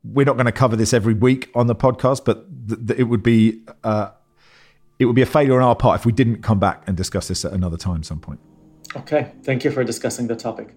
we're 0.04 0.26
not 0.26 0.36
going 0.36 0.48
to 0.48 0.52
cover 0.52 0.76
this 0.76 0.94
every 0.94 1.14
week 1.14 1.50
on 1.56 1.68
the 1.68 1.76
podcast, 1.76 2.26
but 2.26 2.46
th- 2.68 2.88
th- 2.88 3.00
it 3.00 3.04
would 3.04 3.24
be 3.24 3.62
uh, 3.86 4.10
it 5.00 5.06
would 5.06 5.16
be 5.16 5.22
a 5.22 5.28
failure 5.28 5.56
on 5.56 5.64
our 5.64 5.76
part 5.76 6.00
if 6.02 6.06
we 6.06 6.12
didn't 6.12 6.42
come 6.42 6.60
back 6.60 6.84
and 6.88 6.98
discuss 6.98 7.30
this 7.30 7.46
at 7.46 7.54
another 7.54 7.78
time, 7.78 8.04
some 8.04 8.20
point. 8.20 8.40
Okay, 8.98 9.32
thank 9.44 9.64
you 9.64 9.72
for 9.72 9.84
discussing 9.84 10.28
the 10.28 10.36
topic. 10.36 10.74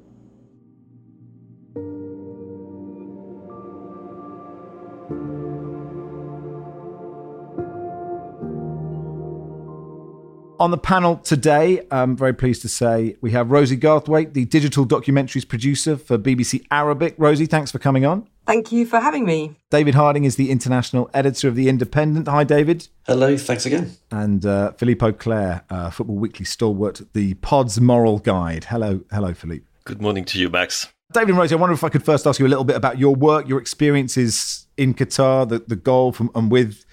On 10.60 10.70
the 10.70 10.76
panel 10.76 11.16
today, 11.16 11.86
I'm 11.90 12.14
very 12.14 12.34
pleased 12.34 12.60
to 12.60 12.68
say 12.68 13.16
we 13.22 13.30
have 13.30 13.50
Rosie 13.50 13.78
Garthwaite, 13.78 14.34
the 14.34 14.44
digital 14.44 14.84
documentaries 14.84 15.48
producer 15.48 15.96
for 15.96 16.18
BBC 16.18 16.66
Arabic. 16.70 17.14
Rosie, 17.16 17.46
thanks 17.46 17.72
for 17.72 17.78
coming 17.78 18.04
on. 18.04 18.28
Thank 18.46 18.70
you 18.70 18.84
for 18.84 19.00
having 19.00 19.24
me. 19.24 19.56
David 19.70 19.94
Harding 19.94 20.24
is 20.24 20.36
the 20.36 20.50
international 20.50 21.08
editor 21.14 21.48
of 21.48 21.54
The 21.54 21.70
Independent. 21.70 22.28
Hi, 22.28 22.44
David. 22.44 22.88
Hello, 23.06 23.38
thanks 23.38 23.64
again. 23.64 23.96
And 24.10 24.44
uh, 24.44 24.72
Philippe 24.72 25.06
Auclair, 25.06 25.62
uh, 25.70 25.88
Football 25.88 26.16
Weekly 26.16 26.44
stalwart, 26.44 27.00
the 27.14 27.32
Pod's 27.34 27.80
Moral 27.80 28.18
Guide. 28.18 28.64
Hello, 28.64 29.00
hello, 29.10 29.32
Philippe. 29.32 29.64
Good 29.84 30.02
morning 30.02 30.26
to 30.26 30.38
you, 30.38 30.50
Max. 30.50 30.88
David 31.14 31.30
and 31.30 31.38
Rosie, 31.38 31.54
I 31.54 31.58
wonder 31.58 31.72
if 31.72 31.84
I 31.84 31.88
could 31.88 32.04
first 32.04 32.26
ask 32.26 32.38
you 32.38 32.46
a 32.46 32.48
little 32.48 32.64
bit 32.64 32.76
about 32.76 32.98
your 32.98 33.14
work, 33.14 33.48
your 33.48 33.58
experiences 33.58 34.66
in 34.76 34.92
Qatar, 34.92 35.48
the, 35.48 35.60
the 35.60 35.76
Gulf, 35.76 36.20
and, 36.20 36.28
and 36.34 36.50
with 36.50 36.84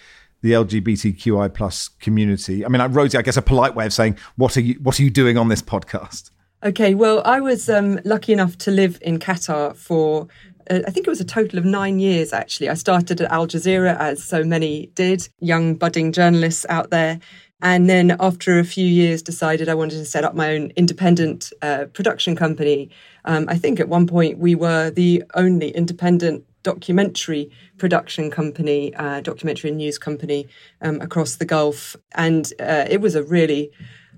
the 0.48 0.54
LGBTQI 0.54 1.54
plus 1.54 1.90
community. 1.90 2.66
I 2.66 2.70
mean, 2.70 2.82
Rosie, 2.92 3.18
I 3.18 3.22
guess 3.22 3.38
a 3.38 3.42
polite 3.42 3.76
way 3.76 3.86
of 3.86 3.94
saying 3.94 4.18
what 4.38 4.56
are 4.58 4.62
you 4.62 4.76
what 4.76 5.00
are 5.00 5.04
you 5.04 5.10
doing 5.10 5.38
on 5.38 5.50
this 5.50 5.62
podcast? 5.62 6.32
Okay, 6.64 6.96
well, 6.96 7.22
I 7.24 7.40
was 7.40 7.70
um, 7.70 8.00
lucky 8.04 8.34
enough 8.34 8.58
to 8.60 8.72
live 8.72 8.98
in 9.02 9.20
Qatar 9.20 9.76
for 9.76 10.28
uh, 10.70 10.80
I 10.88 10.92
think 10.92 11.06
it 11.06 11.10
was 11.10 11.22
a 11.22 11.26
total 11.26 11.60
of 11.60 11.66
nine 11.66 12.00
years. 12.00 12.34
Actually, 12.34 12.70
I 12.70 12.74
started 12.76 13.22
at 13.22 13.32
Al 13.32 13.48
Jazeera, 13.48 13.98
as 13.98 14.24
so 14.24 14.44
many 14.44 14.88
did, 14.96 15.28
young 15.40 15.76
budding 15.76 16.12
journalists 16.12 16.66
out 16.70 16.90
there. 16.90 17.20
And 17.62 17.90
then 17.90 18.16
after 18.20 18.60
a 18.60 18.64
few 18.64 18.86
years, 18.86 19.22
decided 19.24 19.68
I 19.68 19.74
wanted 19.74 19.98
to 19.98 20.06
set 20.06 20.24
up 20.24 20.36
my 20.36 20.54
own 20.54 20.72
independent 20.76 21.52
uh, 21.62 21.86
production 21.92 22.36
company. 22.36 22.90
Um, 23.26 23.46
I 23.50 23.58
think 23.58 23.80
at 23.80 23.90
one 23.90 24.06
point 24.06 24.38
we 24.38 24.54
were 24.54 24.92
the 24.92 25.24
only 25.34 25.70
independent 25.72 26.46
documentary 26.68 27.50
production 27.78 28.30
company, 28.30 28.94
uh, 28.96 29.22
documentary 29.22 29.70
and 29.70 29.78
news 29.78 29.98
company 29.98 30.48
um, 30.82 31.00
across 31.00 31.38
the 31.38 31.46
Gulf, 31.46 31.96
and 32.16 32.52
uh, 32.60 32.86
it 32.90 33.00
was 33.00 33.16
a 33.16 33.24
really 33.24 33.72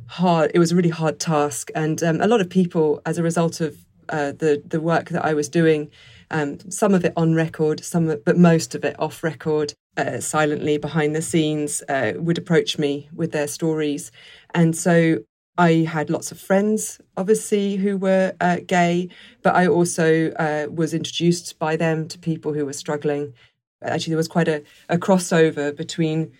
hard. 0.08 0.50
It 0.56 0.60
was 0.60 0.72
a 0.72 0.76
really 0.76 0.96
hard 1.02 1.20
task, 1.20 1.70
and 1.76 2.02
um, 2.02 2.20
a 2.22 2.28
lot 2.28 2.42
of 2.42 2.50
people, 2.50 3.02
as 3.06 3.20
a 3.20 3.24
result 3.24 3.62
of 3.62 3.78
uh, 4.10 4.32
the 4.32 4.64
the 4.74 4.82
work 4.82 5.10
that 5.10 5.24
I 5.24 5.36
was 5.36 5.48
doing, 5.48 5.92
um, 6.32 6.58
some 6.72 6.96
of 6.96 7.06
it 7.06 7.14
on 7.16 7.36
record, 7.36 7.86
some 7.86 8.06
but 8.26 8.38
most 8.38 8.74
of 8.74 8.84
it 8.84 8.96
off 8.98 9.24
record, 9.24 9.76
uh, 9.96 10.20
silently 10.20 10.80
behind 10.80 11.16
the 11.16 11.22
scenes, 11.22 11.84
uh, 11.88 12.14
would 12.16 12.40
approach 12.40 12.80
me 12.80 13.10
with 13.14 13.32
their 13.32 13.48
stories, 13.48 14.12
and 14.56 14.76
so 14.76 15.20
I 15.60 15.84
had 15.84 16.10
lots 16.10 16.32
of 16.32 16.40
friends, 16.40 17.02
obviously, 17.18 17.76
who 17.76 17.98
were 17.98 18.34
uh, 18.40 18.60
gay, 18.66 19.10
but 19.44 19.56
I 19.56 19.68
also 19.68 20.32
uh, 20.32 20.68
was 20.72 20.94
introduced 20.94 21.60
by 21.60 21.76
them 21.76 22.08
to 22.08 22.18
people 22.18 22.54
who 22.54 22.66
were 22.66 22.74
struggling. 22.74 23.34
Actually, 23.82 24.12
there 24.12 24.18
was 24.18 24.30
quite 24.30 24.48
a, 24.48 24.64
a 24.88 24.98
crossover 24.98 25.76
between 25.76 26.32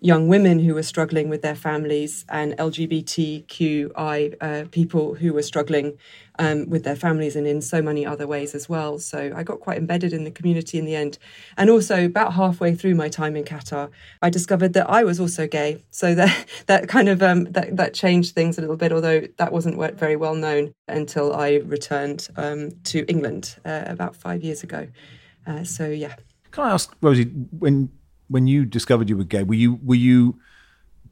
young 0.00 0.28
women 0.28 0.60
who 0.60 0.74
were 0.74 0.82
struggling 0.82 1.28
with 1.28 1.42
their 1.42 1.54
families 1.54 2.24
and 2.28 2.52
LGBTQI 2.56 4.36
uh, 4.40 4.64
people 4.70 5.14
who 5.14 5.32
were 5.32 5.42
struggling 5.42 5.98
um, 6.38 6.68
with 6.70 6.84
their 6.84 6.94
families 6.94 7.34
and 7.34 7.46
in 7.46 7.60
so 7.60 7.82
many 7.82 8.06
other 8.06 8.26
ways 8.26 8.54
as 8.54 8.68
well. 8.68 8.98
So 8.98 9.32
I 9.34 9.42
got 9.42 9.60
quite 9.60 9.76
embedded 9.76 10.12
in 10.12 10.22
the 10.22 10.30
community 10.30 10.78
in 10.78 10.84
the 10.84 10.94
end. 10.94 11.18
And 11.56 11.68
also, 11.68 12.06
about 12.06 12.34
halfway 12.34 12.74
through 12.74 12.94
my 12.94 13.08
time 13.08 13.34
in 13.34 13.44
Qatar, 13.44 13.90
I 14.22 14.30
discovered 14.30 14.72
that 14.74 14.88
I 14.88 15.02
was 15.02 15.18
also 15.18 15.48
gay. 15.48 15.84
So 15.90 16.14
that 16.20 16.46
that 16.66 16.88
kind 16.88 17.08
of 17.08 17.22
um, 17.22 17.44
that 17.44 17.76
that 17.76 17.94
changed 17.94 18.34
things 18.34 18.56
a 18.58 18.60
little 18.60 18.76
bit. 18.76 18.92
Although 18.92 19.22
that 19.38 19.52
wasn't 19.52 19.78
very 19.98 20.16
well 20.16 20.34
known 20.34 20.74
until 20.86 21.34
I 21.34 21.56
returned 21.64 22.28
um, 22.36 22.70
to 22.84 23.04
England 23.08 23.56
uh, 23.64 23.84
about 23.86 24.14
five 24.14 24.42
years 24.44 24.62
ago. 24.62 24.86
Uh, 25.46 25.64
so 25.64 25.88
yeah. 25.88 26.14
Can 26.50 26.64
I 26.64 26.70
ask 26.70 26.94
Rosie 27.02 27.24
when 27.58 27.90
when 28.28 28.46
you 28.46 28.64
discovered 28.64 29.08
you 29.08 29.16
were 29.16 29.24
gay, 29.24 29.42
were 29.42 29.54
you 29.54 29.80
were 29.82 29.94
you, 29.94 30.38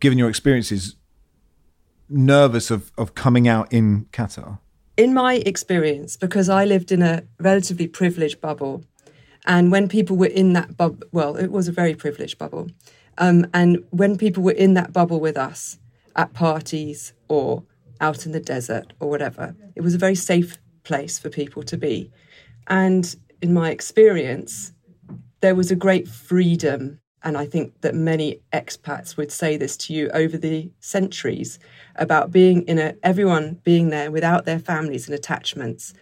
given 0.00 0.18
your 0.18 0.28
experiences, 0.28 0.96
nervous 2.08 2.70
of 2.70 2.92
of 2.96 3.14
coming 3.14 3.48
out 3.48 3.72
in 3.72 4.06
Qatar? 4.12 4.58
In 4.96 5.12
my 5.12 5.34
experience, 5.34 6.16
because 6.16 6.48
I 6.48 6.64
lived 6.64 6.90
in 6.90 7.02
a 7.02 7.22
relatively 7.38 7.86
privileged 7.86 8.40
bubble, 8.40 8.84
and 9.44 9.70
when 9.70 9.88
people 9.88 10.16
were 10.16 10.26
in 10.26 10.52
that 10.54 10.76
bubble, 10.76 11.06
well, 11.12 11.36
it 11.36 11.50
was 11.50 11.68
a 11.68 11.72
very 11.72 11.94
privileged 11.94 12.38
bubble, 12.38 12.70
um, 13.18 13.46
and 13.52 13.84
when 13.90 14.16
people 14.16 14.42
were 14.42 14.52
in 14.52 14.74
that 14.74 14.92
bubble 14.92 15.20
with 15.20 15.36
us 15.36 15.78
at 16.14 16.32
parties 16.32 17.12
or 17.28 17.64
out 18.00 18.26
in 18.26 18.32
the 18.32 18.40
desert 18.40 18.92
or 19.00 19.08
whatever, 19.08 19.54
it 19.74 19.82
was 19.82 19.94
a 19.94 19.98
very 19.98 20.14
safe 20.14 20.58
place 20.82 21.18
for 21.18 21.30
people 21.30 21.62
to 21.62 21.76
be. 21.76 22.10
And 22.68 23.14
in 23.42 23.52
my 23.52 23.70
experience, 23.70 24.72
there 25.40 25.54
was 25.54 25.70
a 25.70 25.76
great 25.76 26.08
freedom 26.08 27.00
and 27.26 27.36
I 27.36 27.44
think 27.44 27.80
that 27.80 27.94
many 27.96 28.40
expats 28.52 29.16
would 29.16 29.32
say 29.32 29.56
this 29.56 29.76
to 29.78 29.92
you 29.92 30.08
over 30.10 30.38
the 30.38 30.70
centuries 30.78 31.58
about 31.96 32.30
being 32.30 32.62
in 32.62 32.78
a 32.78 32.94
everyone 33.02 33.60
being 33.64 33.90
there 33.90 34.12
without 34.12 34.44
their 34.44 34.60
families 34.60 35.06
and 35.06 35.14
attachments 35.14 35.92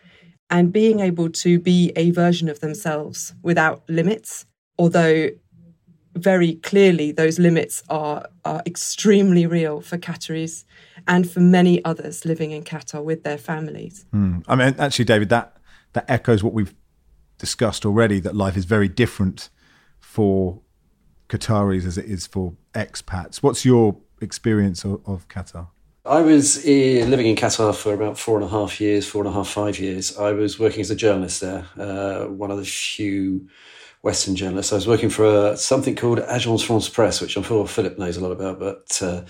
and 0.51 0.70
being 0.70 1.01
able 1.01 1.31
to 1.31 1.59
be 1.59 1.93
a 1.97 2.11
version 2.11 2.51
of 2.51 2.61
themselves 2.61 3.35
without 3.43 3.83
limits 3.89 4.45
although 4.79 5.31
very 6.14 6.57
clearly 6.57 7.11
those 7.11 7.39
limits 7.39 7.83
are 7.89 8.29
are 8.45 8.62
extremely 8.66 9.47
real 9.47 9.81
for 9.81 9.97
Qataris 9.97 10.64
and 11.09 11.29
for 11.29 11.41
many 11.41 11.83
others 11.87 12.25
living 12.25 12.51
in 12.51 12.62
Qatar 12.62 13.03
with 13.03 13.25
their 13.25 13.39
families. 13.39 14.05
Hmm. 14.12 14.41
I 14.47 14.57
mean 14.57 14.75
actually 14.79 15.07
David 15.07 15.31
that 15.31 15.57
that 15.95 16.05
echoes 16.09 16.45
what 16.45 16.53
we've 16.53 16.75
discussed 17.39 17.87
already 17.87 18.20
that 18.20 18.37
life 18.37 18.57
is 18.59 18.66
very 18.66 18.89
different 18.89 19.49
for 20.01 20.61
Qataris 21.29 21.87
as 21.87 21.99
it 21.99 22.07
is 22.07 22.27
for 22.27 22.55
expats. 22.75 23.37
What's 23.37 23.64
your 23.64 23.97
experience 24.20 24.85
of, 24.85 25.01
of 25.07 25.29
Qatar? 25.29 25.68
I 26.07 26.20
was 26.20 26.59
uh, 26.59 27.07
living 27.09 27.27
in 27.27 27.37
Qatar 27.37 27.75
for 27.75 27.95
about 27.95 28.18
four 28.18 28.37
and 28.37 28.45
a 28.45 28.49
half 28.49 28.79
years, 28.79 29.07
four 29.07 29.25
and 29.25 29.31
a 29.31 29.33
half, 29.33 29.49
five 29.49 29.79
years. 29.79 30.18
I 30.18 30.33
was 30.33 30.59
working 30.59 30.83
as 30.83 30.91
a 30.91 30.97
journalist 30.97 31.41
there, 31.41 31.66
uh, 31.79 32.27
one 32.27 32.51
of 32.51 32.59
the 32.59 32.64
few 32.64 33.49
Western 34.03 34.37
journalists. 34.37 34.70
I 34.70 34.77
was 34.77 34.87
working 34.87 35.09
for 35.09 35.25
a, 35.25 35.57
something 35.57 35.97
called 35.97 36.18
Agence 36.18 36.66
France 36.66 36.91
Presse, 36.91 37.22
which 37.22 37.39
I'm 37.39 37.43
sure 37.43 37.66
Philip 37.66 37.99
knows 37.99 38.18
a 38.18 38.20
lot 38.20 38.33
about. 38.33 38.59
But 38.59 39.01
uh, 39.01 39.22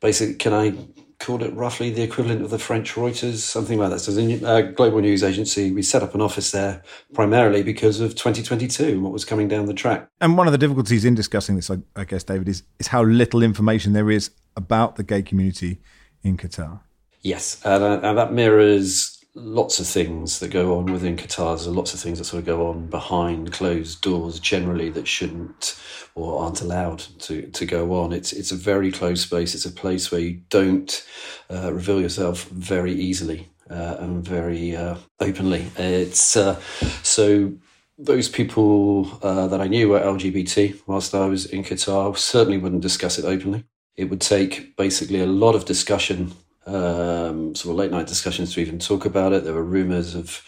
basically, 0.00 0.34
can 0.34 0.52
I 0.52 0.74
called 1.18 1.42
it 1.42 1.52
roughly 1.54 1.90
the 1.90 2.02
equivalent 2.02 2.42
of 2.42 2.50
the 2.50 2.58
French 2.58 2.94
Reuters, 2.94 3.38
something 3.38 3.78
like 3.78 3.90
that. 3.90 4.00
So 4.00 4.12
a 4.12 4.62
global 4.62 5.00
news 5.00 5.22
agency. 5.22 5.70
We 5.70 5.82
set 5.82 6.02
up 6.02 6.14
an 6.14 6.20
office 6.20 6.50
there 6.50 6.82
primarily 7.14 7.62
because 7.62 8.00
of 8.00 8.10
2022 8.14 8.84
and 8.84 9.02
what 9.02 9.12
was 9.12 9.24
coming 9.24 9.48
down 9.48 9.66
the 9.66 9.74
track. 9.74 10.08
And 10.20 10.36
one 10.36 10.46
of 10.46 10.52
the 10.52 10.58
difficulties 10.58 11.04
in 11.04 11.14
discussing 11.14 11.56
this, 11.56 11.70
I, 11.70 11.78
I 11.94 12.04
guess, 12.04 12.24
David, 12.24 12.48
is, 12.48 12.62
is 12.78 12.88
how 12.88 13.02
little 13.02 13.42
information 13.42 13.92
there 13.92 14.10
is 14.10 14.30
about 14.56 14.96
the 14.96 15.02
gay 15.02 15.22
community 15.22 15.80
in 16.22 16.36
Qatar. 16.36 16.80
Yes, 17.22 17.64
uh, 17.64 18.00
and 18.02 18.18
that 18.18 18.32
mirrors 18.32 19.15
lots 19.36 19.78
of 19.78 19.86
things 19.86 20.40
that 20.40 20.48
go 20.48 20.78
on 20.78 20.86
within 20.86 21.16
Qatar. 21.16 21.56
There's 21.56 21.68
lots 21.68 21.92
of 21.92 22.00
things 22.00 22.18
that 22.18 22.24
sort 22.24 22.40
of 22.40 22.46
go 22.46 22.68
on 22.68 22.86
behind 22.86 23.52
closed 23.52 24.00
doors 24.00 24.40
generally 24.40 24.88
that 24.90 25.06
shouldn't 25.06 25.78
or 26.14 26.40
aren't 26.40 26.62
allowed 26.62 27.00
to, 27.20 27.42
to 27.42 27.66
go 27.66 27.92
on. 27.92 28.12
It's 28.12 28.32
it's 28.32 28.50
a 28.50 28.56
very 28.56 28.90
closed 28.90 29.22
space. 29.22 29.54
It's 29.54 29.66
a 29.66 29.70
place 29.70 30.10
where 30.10 30.20
you 30.20 30.40
don't 30.48 31.06
uh, 31.50 31.72
reveal 31.72 32.00
yourself 32.00 32.44
very 32.44 32.92
easily 32.92 33.48
uh, 33.70 33.96
and 34.00 34.24
very 34.24 34.74
uh, 34.74 34.96
openly. 35.20 35.66
It's 35.76 36.36
uh, 36.36 36.58
so 37.02 37.52
those 37.98 38.28
people 38.28 39.18
uh, 39.22 39.46
that 39.48 39.60
I 39.60 39.68
knew 39.68 39.90
were 39.90 40.00
LGBT 40.00 40.80
whilst 40.86 41.14
I 41.14 41.26
was 41.26 41.44
in 41.46 41.62
Qatar 41.62 42.16
certainly 42.16 42.58
wouldn't 42.58 42.82
discuss 42.82 43.18
it 43.18 43.26
openly. 43.26 43.64
It 43.96 44.10
would 44.10 44.20
take 44.20 44.76
basically 44.76 45.20
a 45.20 45.26
lot 45.26 45.54
of 45.54 45.64
discussion 45.64 46.32
um, 46.66 47.54
sort 47.54 47.72
of 47.72 47.78
late 47.78 47.90
night 47.90 48.06
discussions 48.06 48.52
to 48.54 48.60
even 48.60 48.78
talk 48.78 49.04
about 49.04 49.32
it. 49.32 49.44
There 49.44 49.54
were 49.54 49.62
rumors 49.64 50.14
of 50.14 50.42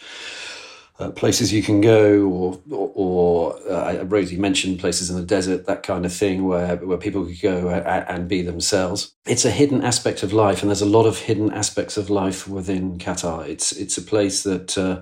uh, 0.99 1.11
places 1.11 1.53
you 1.53 1.63
can 1.63 1.79
go, 1.79 2.27
or 2.27 2.59
or, 2.69 2.91
or 2.93 3.71
uh, 3.71 4.03
Rosie 4.03 4.37
mentioned 4.37 4.79
places 4.79 5.09
in 5.09 5.15
the 5.15 5.25
desert, 5.25 5.65
that 5.65 5.83
kind 5.83 6.05
of 6.05 6.13
thing, 6.13 6.45
where 6.45 6.75
where 6.77 6.97
people 6.97 7.25
could 7.25 7.41
go 7.41 7.69
and 7.69 8.27
be 8.27 8.41
themselves. 8.41 9.13
It's 9.25 9.45
a 9.45 9.51
hidden 9.51 9.81
aspect 9.81 10.23
of 10.23 10.33
life, 10.33 10.61
and 10.61 10.69
there's 10.69 10.81
a 10.81 10.85
lot 10.85 11.05
of 11.05 11.19
hidden 11.19 11.51
aspects 11.53 11.95
of 11.95 12.09
life 12.09 12.47
within 12.47 12.97
Qatar. 12.97 13.47
It's 13.47 13.71
it's 13.71 13.97
a 13.97 14.01
place 14.01 14.43
that. 14.43 14.77
Uh, 14.77 15.01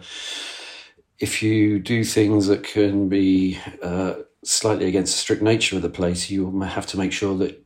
if 1.20 1.42
you 1.42 1.80
do 1.80 2.04
things 2.04 2.46
that 2.46 2.64
can 2.64 3.10
be 3.10 3.58
uh, 3.82 4.14
slightly 4.44 4.88
against 4.88 5.14
the 5.14 5.18
strict 5.18 5.42
nature 5.42 5.76
of 5.76 5.82
the 5.82 5.90
place, 5.90 6.30
you 6.30 6.62
have 6.62 6.86
to 6.86 6.98
make 6.98 7.12
sure 7.12 7.36
that 7.38 7.66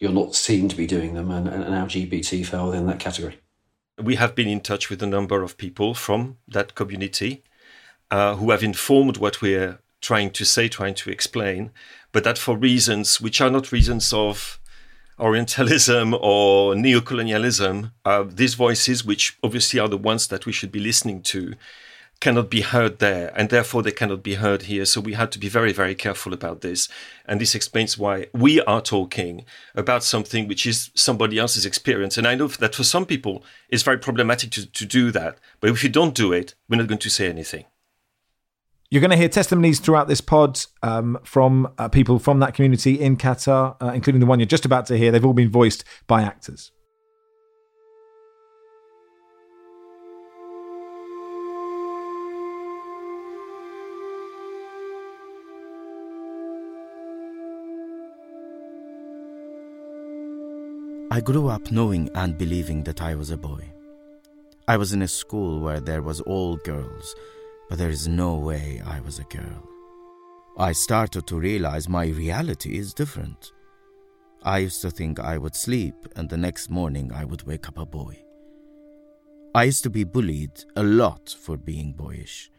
you're 0.00 0.10
not 0.10 0.34
seen 0.34 0.68
to 0.68 0.76
be 0.76 0.86
doing 0.86 1.14
them, 1.14 1.30
and, 1.30 1.46
and 1.46 1.64
LGBT 1.64 2.44
fell 2.46 2.66
within 2.66 2.86
that 2.86 2.98
category. 2.98 3.38
We 4.02 4.16
have 4.16 4.34
been 4.34 4.48
in 4.48 4.60
touch 4.60 4.88
with 4.88 5.02
a 5.02 5.06
number 5.06 5.42
of 5.42 5.58
people 5.58 5.94
from 5.94 6.38
that 6.48 6.74
community 6.74 7.44
uh, 8.10 8.36
who 8.36 8.50
have 8.50 8.62
informed 8.62 9.18
what 9.18 9.42
we're 9.42 9.78
trying 10.00 10.30
to 10.30 10.44
say, 10.44 10.68
trying 10.68 10.94
to 10.94 11.10
explain, 11.10 11.70
but 12.12 12.24
that 12.24 12.38
for 12.38 12.56
reasons 12.56 13.20
which 13.20 13.40
are 13.42 13.50
not 13.50 13.70
reasons 13.70 14.12
of 14.12 14.58
Orientalism 15.18 16.14
or 16.14 16.74
neocolonialism, 16.74 17.92
uh, 18.06 18.24
these 18.26 18.54
voices, 18.54 19.04
which 19.04 19.38
obviously 19.42 19.78
are 19.78 19.88
the 19.88 19.98
ones 19.98 20.28
that 20.28 20.46
we 20.46 20.52
should 20.52 20.72
be 20.72 20.80
listening 20.80 21.20
to, 21.24 21.52
cannot 22.20 22.50
be 22.50 22.60
heard 22.60 22.98
there, 22.98 23.32
and 23.34 23.48
therefore 23.48 23.82
they 23.82 23.90
cannot 23.90 24.22
be 24.22 24.34
heard 24.34 24.62
here. 24.62 24.84
So 24.84 25.00
we 25.00 25.14
had 25.14 25.32
to 25.32 25.38
be 25.38 25.48
very, 25.48 25.72
very 25.72 25.94
careful 25.94 26.34
about 26.34 26.60
this. 26.60 26.88
And 27.24 27.40
this 27.40 27.54
explains 27.54 27.96
why 27.96 28.26
we 28.34 28.60
are 28.62 28.82
talking 28.82 29.44
about 29.74 30.04
something 30.04 30.46
which 30.46 30.66
is 30.66 30.90
somebody 30.94 31.38
else's 31.38 31.64
experience. 31.64 32.18
And 32.18 32.26
I 32.26 32.34
know 32.34 32.48
that 32.48 32.74
for 32.74 32.84
some 32.84 33.06
people, 33.06 33.42
it's 33.70 33.82
very 33.82 33.98
problematic 33.98 34.50
to, 34.52 34.66
to 34.70 34.84
do 34.84 35.10
that. 35.12 35.38
But 35.60 35.70
if 35.70 35.82
you 35.82 35.88
don't 35.88 36.14
do 36.14 36.32
it, 36.32 36.54
we're 36.68 36.76
not 36.76 36.88
going 36.88 36.98
to 36.98 37.10
say 37.10 37.28
anything. 37.28 37.64
You're 38.90 39.00
going 39.00 39.12
to 39.12 39.16
hear 39.16 39.28
testimonies 39.28 39.78
throughout 39.78 40.08
this 40.08 40.20
pod 40.20 40.60
um, 40.82 41.18
from 41.22 41.72
uh, 41.78 41.88
people 41.88 42.18
from 42.18 42.40
that 42.40 42.54
community 42.54 43.00
in 43.00 43.16
Qatar, 43.16 43.76
uh, 43.80 43.92
including 43.94 44.20
the 44.20 44.26
one 44.26 44.40
you're 44.40 44.46
just 44.46 44.64
about 44.64 44.86
to 44.86 44.98
hear. 44.98 45.12
They've 45.12 45.24
all 45.24 45.32
been 45.32 45.50
voiced 45.50 45.84
by 46.08 46.22
actors. 46.22 46.72
I 61.12 61.20
grew 61.20 61.48
up 61.48 61.72
knowing 61.72 62.08
and 62.14 62.38
believing 62.38 62.84
that 62.84 63.02
I 63.02 63.16
was 63.16 63.30
a 63.30 63.36
boy. 63.36 63.64
I 64.68 64.76
was 64.76 64.92
in 64.92 65.02
a 65.02 65.08
school 65.08 65.58
where 65.58 65.80
there 65.80 66.02
was 66.02 66.20
all 66.20 66.54
girls, 66.58 67.16
but 67.68 67.78
there 67.78 67.90
is 67.90 68.06
no 68.06 68.36
way 68.36 68.80
I 68.86 69.00
was 69.00 69.18
a 69.18 69.24
girl. 69.24 69.68
I 70.56 70.70
started 70.70 71.26
to 71.26 71.40
realize 71.40 71.88
my 71.88 72.06
reality 72.06 72.78
is 72.78 72.94
different. 72.94 73.50
I 74.44 74.58
used 74.58 74.82
to 74.82 74.90
think 74.92 75.18
I 75.18 75.36
would 75.36 75.56
sleep 75.56 75.96
and 76.14 76.28
the 76.28 76.36
next 76.36 76.70
morning 76.70 77.10
I 77.12 77.24
would 77.24 77.42
wake 77.42 77.66
up 77.66 77.78
a 77.78 77.84
boy. 77.84 78.16
I 79.52 79.64
used 79.64 79.82
to 79.82 79.90
be 79.90 80.04
bullied 80.04 80.62
a 80.76 80.84
lot 80.84 81.34
for 81.40 81.56
being 81.56 81.92
boyish. 81.92 82.52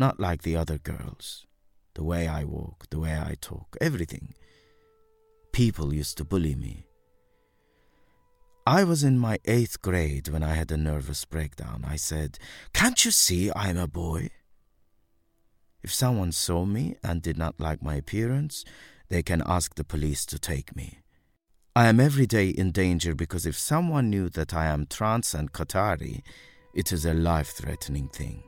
Not 0.00 0.18
like 0.18 0.42
the 0.42 0.56
other 0.56 0.78
girls. 0.78 1.46
The 1.94 2.02
way 2.02 2.26
I 2.26 2.42
walk, 2.42 2.90
the 2.90 2.98
way 2.98 3.16
I 3.16 3.36
talk, 3.40 3.76
everything. 3.80 4.34
People 5.52 5.94
used 5.94 6.16
to 6.18 6.24
bully 6.24 6.56
me. 6.56 6.86
I 8.66 8.84
was 8.84 9.02
in 9.02 9.18
my 9.18 9.38
eighth 9.44 9.82
grade 9.82 10.28
when 10.28 10.44
I 10.44 10.54
had 10.54 10.70
a 10.70 10.76
nervous 10.76 11.24
breakdown. 11.24 11.84
I 11.84 11.96
said, 11.96 12.38
Can't 12.72 13.04
you 13.04 13.10
see 13.10 13.50
I'm 13.56 13.76
a 13.76 13.88
boy? 13.88 14.30
If 15.82 15.92
someone 15.92 16.30
saw 16.30 16.64
me 16.64 16.94
and 17.02 17.20
did 17.20 17.36
not 17.36 17.58
like 17.58 17.82
my 17.82 17.96
appearance, 17.96 18.64
they 19.08 19.20
can 19.24 19.42
ask 19.46 19.74
the 19.74 19.82
police 19.82 20.24
to 20.26 20.38
take 20.38 20.76
me. 20.76 21.00
I 21.74 21.88
am 21.88 21.98
every 21.98 22.26
day 22.26 22.50
in 22.50 22.70
danger 22.70 23.16
because 23.16 23.46
if 23.46 23.58
someone 23.58 24.10
knew 24.10 24.28
that 24.28 24.54
I 24.54 24.66
am 24.66 24.86
trans 24.86 25.34
and 25.34 25.52
Qatari, 25.52 26.22
it 26.72 26.92
is 26.92 27.04
a 27.04 27.14
life 27.14 27.56
threatening 27.56 28.08
thing. 28.08 28.44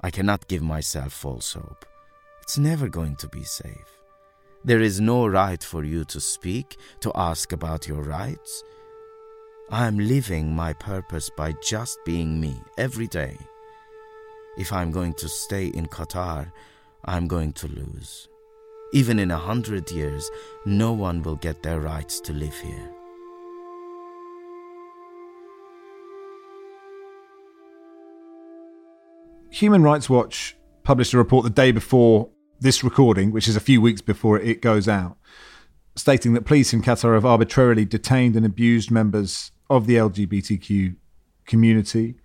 I 0.00 0.10
cannot 0.10 0.48
give 0.48 0.62
myself 0.62 1.12
false 1.12 1.52
hope. 1.52 1.84
It's 2.42 2.56
never 2.56 2.88
going 2.88 3.16
to 3.16 3.28
be 3.28 3.44
safe. 3.44 3.98
There 4.64 4.80
is 4.80 5.00
no 5.00 5.26
right 5.26 5.62
for 5.62 5.84
you 5.84 6.04
to 6.06 6.20
speak, 6.20 6.78
to 7.00 7.12
ask 7.14 7.52
about 7.52 7.86
your 7.86 8.02
rights. 8.02 8.64
I 9.68 9.88
am 9.88 9.98
living 9.98 10.54
my 10.54 10.74
purpose 10.74 11.28
by 11.28 11.52
just 11.60 11.98
being 12.04 12.40
me 12.40 12.54
every 12.78 13.08
day. 13.08 13.36
If 14.56 14.72
I'm 14.72 14.92
going 14.92 15.14
to 15.14 15.28
stay 15.28 15.66
in 15.66 15.86
Qatar, 15.86 16.52
I'm 17.04 17.26
going 17.26 17.52
to 17.54 17.66
lose. 17.66 18.28
Even 18.92 19.18
in 19.18 19.32
a 19.32 19.36
hundred 19.36 19.90
years, 19.90 20.30
no 20.66 20.92
one 20.92 21.20
will 21.20 21.34
get 21.34 21.64
their 21.64 21.80
rights 21.80 22.20
to 22.20 22.32
live 22.32 22.56
here. 22.60 22.92
Human 29.50 29.82
Rights 29.82 30.08
Watch 30.08 30.56
published 30.84 31.12
a 31.12 31.18
report 31.18 31.42
the 31.42 31.50
day 31.50 31.72
before 31.72 32.30
this 32.60 32.84
recording, 32.84 33.32
which 33.32 33.48
is 33.48 33.56
a 33.56 33.60
few 33.60 33.80
weeks 33.80 34.00
before 34.00 34.38
it 34.38 34.62
goes 34.62 34.86
out, 34.86 35.16
stating 35.96 36.34
that 36.34 36.44
police 36.44 36.72
in 36.72 36.82
Qatar 36.82 37.14
have 37.14 37.26
arbitrarily 37.26 37.84
detained 37.84 38.36
and 38.36 38.46
abused 38.46 38.92
members 38.92 39.50
of 39.70 39.86
the 39.86 39.96
LGBTQ 39.96 40.96
community. 41.46 42.16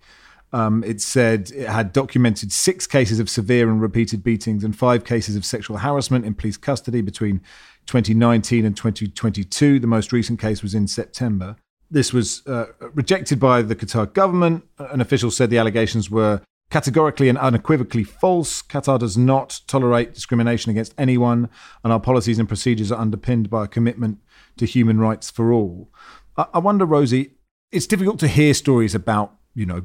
Um, 0.52 0.84
it 0.84 1.00
said 1.00 1.50
it 1.54 1.68
had 1.68 1.92
documented 1.92 2.52
six 2.52 2.86
cases 2.86 3.18
of 3.18 3.30
severe 3.30 3.70
and 3.70 3.80
repeated 3.80 4.22
beatings 4.22 4.64
and 4.64 4.76
five 4.76 5.04
cases 5.04 5.34
of 5.34 5.46
sexual 5.46 5.78
harassment 5.78 6.26
in 6.26 6.34
police 6.34 6.58
custody 6.58 7.00
between 7.00 7.40
2019 7.86 8.66
and 8.66 8.76
2022. 8.76 9.78
The 9.78 9.86
most 9.86 10.12
recent 10.12 10.38
case 10.38 10.62
was 10.62 10.74
in 10.74 10.86
September. 10.86 11.56
This 11.90 12.12
was 12.12 12.46
uh, 12.46 12.66
rejected 12.94 13.40
by 13.40 13.62
the 13.62 13.74
Qatar 13.74 14.12
government. 14.12 14.64
An 14.78 15.00
official 15.00 15.30
said 15.30 15.48
the 15.48 15.58
allegations 15.58 16.10
were 16.10 16.42
categorically 16.70 17.28
and 17.28 17.36
unequivocally 17.38 18.04
false. 18.04 18.62
Qatar 18.62 18.98
does 18.98 19.16
not 19.16 19.60
tolerate 19.66 20.14
discrimination 20.14 20.70
against 20.70 20.94
anyone, 20.96 21.50
and 21.84 21.92
our 21.92 22.00
policies 22.00 22.38
and 22.38 22.48
procedures 22.48 22.90
are 22.90 23.00
underpinned 23.00 23.50
by 23.50 23.64
a 23.64 23.68
commitment 23.68 24.18
to 24.56 24.64
human 24.64 24.98
rights 24.98 25.30
for 25.30 25.52
all. 25.52 25.90
I, 26.36 26.58
wonder, 26.58 26.86
Rosie, 26.86 27.32
it's 27.70 27.86
difficult 27.86 28.18
to 28.20 28.28
hear 28.28 28.54
stories 28.54 28.94
about, 28.94 29.34
you 29.54 29.66
know, 29.66 29.82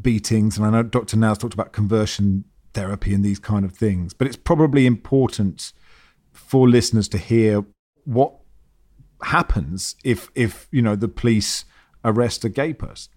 beatings, 0.00 0.56
and 0.56 0.66
I 0.66 0.70
know 0.70 0.82
Dr. 0.82 1.16
Naz 1.16 1.38
talked 1.38 1.54
about 1.54 1.72
conversion 1.72 2.44
therapy 2.72 3.12
and 3.12 3.24
these 3.24 3.38
kind 3.38 3.64
of 3.64 3.72
things, 3.72 4.14
but 4.14 4.26
it's 4.26 4.36
probably 4.36 4.86
important 4.86 5.72
for 6.32 6.68
listeners 6.68 7.08
to 7.08 7.18
hear 7.18 7.64
what 8.04 8.34
happens 9.22 9.96
if, 10.04 10.30
if 10.34 10.68
you 10.70 10.82
know, 10.82 10.94
the 10.94 11.08
police 11.08 11.64
arrest 12.04 12.44
a 12.44 12.48
gay 12.48 12.72
person 12.72 13.12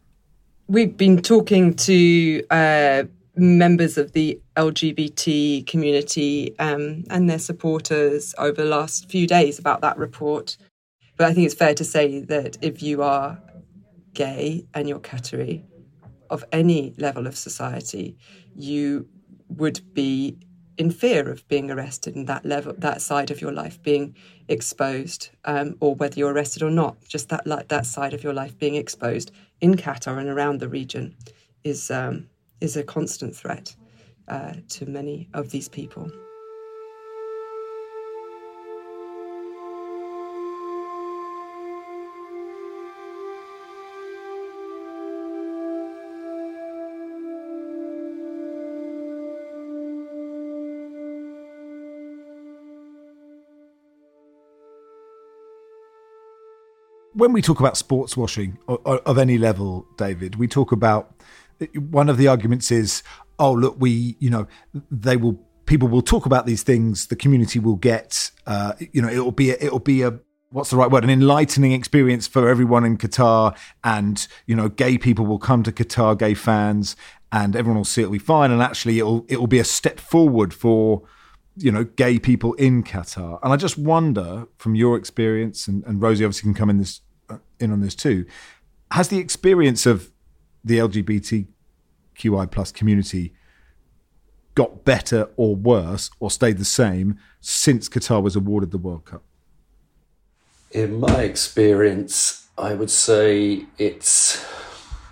we've 0.72 0.96
been 0.96 1.22
talking 1.22 1.74
to 1.74 2.44
uh, 2.50 3.04
members 3.36 3.98
of 3.98 4.14
the 4.14 4.40
LGBT 4.56 5.68
community 5.68 6.58
um, 6.60 7.04
and 7.10 7.30
their 7.30 7.40
supporters 7.40 8.34
over 8.38 8.64
the 8.64 8.70
last 8.70 9.10
few 9.10 9.28
days 9.28 9.60
about 9.60 9.82
that 9.82 9.98
report. 9.98 10.58
But 11.18 11.28
I 11.28 11.34
think 11.34 11.46
it's 11.46 11.56
fair 11.56 11.74
to 11.76 11.84
say 11.84 12.22
that 12.22 12.58
if 12.62 12.82
you 12.82 13.04
are 13.04 13.40
gay 14.14 14.66
and 14.74 14.88
you're 14.88 15.00
Qatari 15.00 15.64
of 16.30 16.44
any 16.52 16.94
level 16.98 17.28
of 17.28 17.38
society, 17.38 18.18
you 18.56 19.08
would 19.50 19.94
be 19.94 20.38
in 20.78 20.90
fear 20.90 21.30
of 21.30 21.48
being 21.48 21.70
arrested 21.70 22.16
and 22.16 22.28
that 22.28 22.46
level, 22.46 22.74
that 22.78 23.02
side 23.02 23.30
of 23.30 23.42
your 23.42 23.52
life 23.52 23.82
being 23.84 24.16
exposed, 24.48 25.30
um, 25.46 25.76
or 25.80 25.94
whether 25.96 26.18
you're 26.18 26.34
arrested 26.34 26.64
or 26.64 26.72
not, 26.72 26.98
just 27.08 27.30
that 27.30 27.46
like 27.46 27.68
that 27.68 27.86
side 27.86 28.14
of 28.14 28.24
your 28.24 28.34
life 28.34 28.58
being 28.58 28.76
exposed 28.76 29.32
in 29.60 29.76
Qatar 29.76 30.18
and 30.18 30.30
around 30.30 30.60
the 30.60 30.70
region 30.70 31.16
is 31.64 31.92
um, 31.92 32.28
is 32.62 32.76
a 32.78 32.84
constant 32.84 33.36
threat 33.36 33.76
uh, 34.28 34.54
to 34.70 34.86
many 34.86 35.30
of 35.34 35.52
these 35.52 35.70
people. 35.70 36.10
When 57.22 57.34
we 57.34 57.42
talk 57.44 57.60
about 57.60 57.78
sports 57.78 58.18
washing 58.18 58.58
of 58.68 59.20
any 59.20 59.38
level, 59.38 59.86
David, 59.96 60.38
we 60.38 60.48
talk 60.48 60.72
about 60.72 61.22
one 61.92 62.10
of 62.10 62.18
the 62.18 62.28
arguments 62.28 62.72
is, 62.72 63.04
oh, 63.38 63.54
look, 63.54 63.76
we, 63.78 64.16
you 64.18 64.32
know, 64.32 64.48
they 64.90 65.18
will, 65.18 65.40
people 65.68 65.88
will 65.88 66.02
talk 66.02 66.26
about 66.26 66.48
these 66.48 66.64
things. 66.64 67.06
The 67.06 67.16
community 67.16 67.60
will 67.60 67.76
get, 67.76 68.32
uh, 68.48 68.74
you 68.92 69.04
know, 69.04 69.08
it'll 69.08 69.32
be, 69.32 69.52
a, 69.52 69.58
it'll 69.62 69.78
be 69.78 70.02
a, 70.02 70.20
what's 70.50 70.72
the 70.72 70.78
right 70.78 70.90
word? 70.90 71.04
An 71.04 71.12
enlightening 71.12 71.74
experience 71.74 72.26
for 72.26 72.50
everyone 72.50 72.84
in 72.86 72.98
Qatar, 72.98 73.56
and 73.84 74.28
you 74.48 74.56
know, 74.56 74.68
gay 74.68 74.98
people 74.98 75.28
will 75.28 75.38
come 75.38 75.62
to 75.62 75.72
Qatar, 75.72 76.18
gay 76.18 76.34
fans, 76.34 76.96
and 77.32 77.56
everyone 77.56 77.78
will 77.78 77.86
see 77.86 78.02
it'll 78.02 78.14
be 78.14 78.18
fine. 78.18 78.50
And 78.50 78.64
actually, 78.64 78.98
it'll 78.98 79.28
it'll 79.30 79.46
be 79.46 79.60
a 79.60 79.64
step 79.64 80.00
forward 80.00 80.56
for 80.56 81.04
you 81.56 81.72
know 81.72 81.84
gay 81.84 82.18
people 82.18 82.54
in 82.56 82.84
Qatar. 82.84 83.38
And 83.44 83.54
I 83.54 83.58
just 83.58 83.78
wonder, 83.78 84.48
from 84.58 84.74
your 84.74 84.98
experience, 84.98 85.68
and, 85.68 85.84
and 85.86 86.02
Rosie 86.02 86.26
obviously 86.26 86.48
can 86.48 86.56
come 86.56 86.72
in 86.72 86.80
this 86.80 87.02
in 87.60 87.72
on 87.72 87.82
this 87.82 87.96
too, 87.96 88.26
has 88.92 89.08
the 89.08 89.20
experience 89.20 89.86
of 89.86 90.12
the 90.64 90.78
LGBTQI 90.78 92.52
plus 92.52 92.72
community 92.72 93.34
got 94.56 94.84
better 94.84 95.30
or 95.38 95.56
worse 95.56 96.10
or 96.20 96.30
stayed 96.30 96.58
the 96.58 96.66
same 96.66 97.18
since 97.40 97.88
Qatar 97.88 98.22
was 98.22 98.36
awarded 98.36 98.72
the 98.72 98.78
World 98.78 99.06
Cup? 99.06 99.24
In 100.72 101.00
my 101.00 101.22
experience, 101.22 102.48
I 102.58 102.74
would 102.74 102.90
say 102.90 103.66
it's 103.78 104.46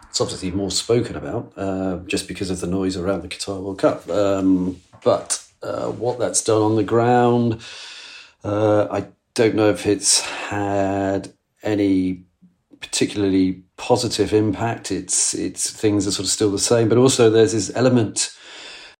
it's 0.09 0.21
obviously 0.21 0.51
more 0.51 0.71
spoken 0.71 1.15
about 1.15 1.53
uh, 1.55 1.97
just 2.07 2.27
because 2.27 2.49
of 2.49 2.61
the 2.61 2.67
noise 2.67 2.97
around 2.97 3.21
the 3.21 3.27
Qatar 3.27 3.61
World 3.61 3.79
Cup. 3.79 4.09
Um, 4.09 4.81
but 5.03 5.45
uh, 5.61 5.87
what 5.87 6.19
that's 6.19 6.43
done 6.43 6.61
on 6.61 6.75
the 6.75 6.83
ground. 6.83 7.61
Uh, 8.43 8.87
I 8.89 9.07
don't 9.33 9.55
know 9.55 9.69
if 9.69 9.85
it's 9.85 10.21
had 10.21 11.33
any 11.63 12.23
particularly 12.81 13.63
positive 13.77 14.33
impact. 14.33 14.91
It's 14.91 15.33
it's 15.33 15.69
things 15.69 16.07
are 16.07 16.11
sort 16.11 16.25
of 16.25 16.31
still 16.31 16.51
the 16.51 16.59
same, 16.59 16.89
but 16.89 16.97
also 16.97 17.29
there's 17.29 17.53
this 17.53 17.71
element. 17.75 18.35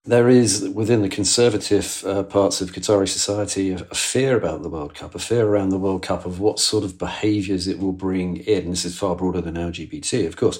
There 0.06 0.30
is 0.30 0.68
within 0.70 1.02
the 1.02 1.10
conservative 1.10 2.04
uh, 2.06 2.24
parts 2.24 2.62
of 2.62 2.72
Qatari 2.72 3.08
society 3.08 3.72
a, 3.72 3.76
a, 3.92 3.96
fear 3.96 4.38
about 4.38 4.64
the 4.64 4.70
World 4.70 4.96
Cup, 4.96 5.14
a 5.14 5.20
fear 5.20 5.46
around 5.46 5.70
the 5.70 5.78
World 5.78 6.04
Cup 6.04 6.26
of 6.26 6.40
what 6.40 6.58
sort 6.58 6.86
of 6.86 6.98
behaviours 6.98 7.68
it 7.68 7.80
will 7.80 7.92
bring 7.92 8.38
in. 8.38 8.70
This 8.70 8.86
is 8.86 8.98
far 8.98 9.16
broader 9.16 9.42
than 9.42 9.56
LGBT, 9.56 10.26
of 10.26 10.38
course, 10.38 10.58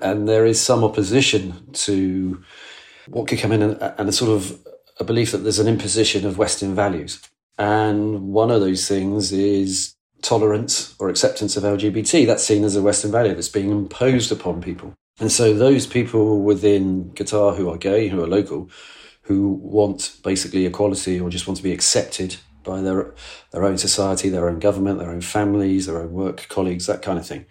and 0.00 0.28
there 0.28 0.44
is 0.44 0.60
some 0.60 0.82
opposition 0.82 1.72
to 1.72 2.42
what 3.08 3.28
could 3.28 3.38
come 3.38 3.52
in 3.52 3.62
and, 3.62 3.94
and 3.98 4.08
a 4.08 4.12
sort 4.12 4.32
of 4.32 4.60
a 4.98 5.04
belief 5.04 5.32
that 5.32 5.38
there's 5.38 5.60
an 5.60 5.68
imposition 5.68 6.26
of 6.26 6.38
Western 6.38 6.74
values. 6.74 7.20
And 7.58 8.32
one 8.32 8.50
of 8.50 8.60
those 8.60 8.88
things 8.88 9.32
is 9.32 9.94
tolerance 10.22 10.94
or 10.98 11.08
acceptance 11.08 11.56
of 11.56 11.64
LGBT. 11.64 12.26
That's 12.26 12.44
seen 12.44 12.64
as 12.64 12.76
a 12.76 12.82
Western 12.82 13.10
value 13.10 13.34
that's 13.34 13.48
being 13.48 13.70
imposed 13.70 14.32
upon 14.32 14.62
people. 14.62 14.94
And 15.20 15.30
so 15.30 15.52
those 15.52 15.86
people 15.86 16.40
within 16.40 17.10
Qatar 17.10 17.56
who 17.56 17.68
are 17.68 17.76
gay, 17.76 18.08
who 18.08 18.22
are 18.22 18.26
local, 18.26 18.70
who 19.22 19.48
want 19.48 20.16
basically 20.24 20.66
equality 20.66 21.20
or 21.20 21.30
just 21.30 21.46
want 21.46 21.58
to 21.58 21.62
be 21.62 21.72
accepted 21.72 22.36
by 22.64 22.80
their 22.80 23.14
their 23.50 23.64
own 23.64 23.78
society, 23.78 24.28
their 24.28 24.48
own 24.48 24.58
government, 24.58 24.98
their 24.98 25.10
own 25.10 25.20
families, 25.20 25.86
their 25.86 25.98
own 25.98 26.12
work 26.12 26.46
colleagues, 26.48 26.86
that 26.86 27.02
kind 27.02 27.18
of 27.18 27.26
thing. 27.26 27.44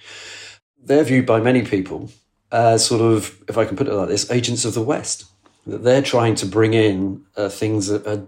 They're 0.84 1.04
viewed 1.04 1.26
by 1.26 1.40
many 1.40 1.62
people 1.64 2.10
as 2.52 2.86
sort 2.86 3.02
of, 3.02 3.42
if 3.48 3.58
I 3.58 3.66
can 3.66 3.78
put 3.78 3.88
it 3.88 3.94
like 3.94 4.10
this, 4.10 4.30
agents 4.30 4.66
of 4.66 4.74
the 4.74 4.82
West 4.82 5.26
that 5.68 5.84
they're 5.84 6.02
trying 6.02 6.36
to 6.36 6.46
bring 6.46 6.74
in 6.74 7.24
uh, 7.38 7.50
things 7.50 7.88
that 7.88 8.06
are 8.08 8.26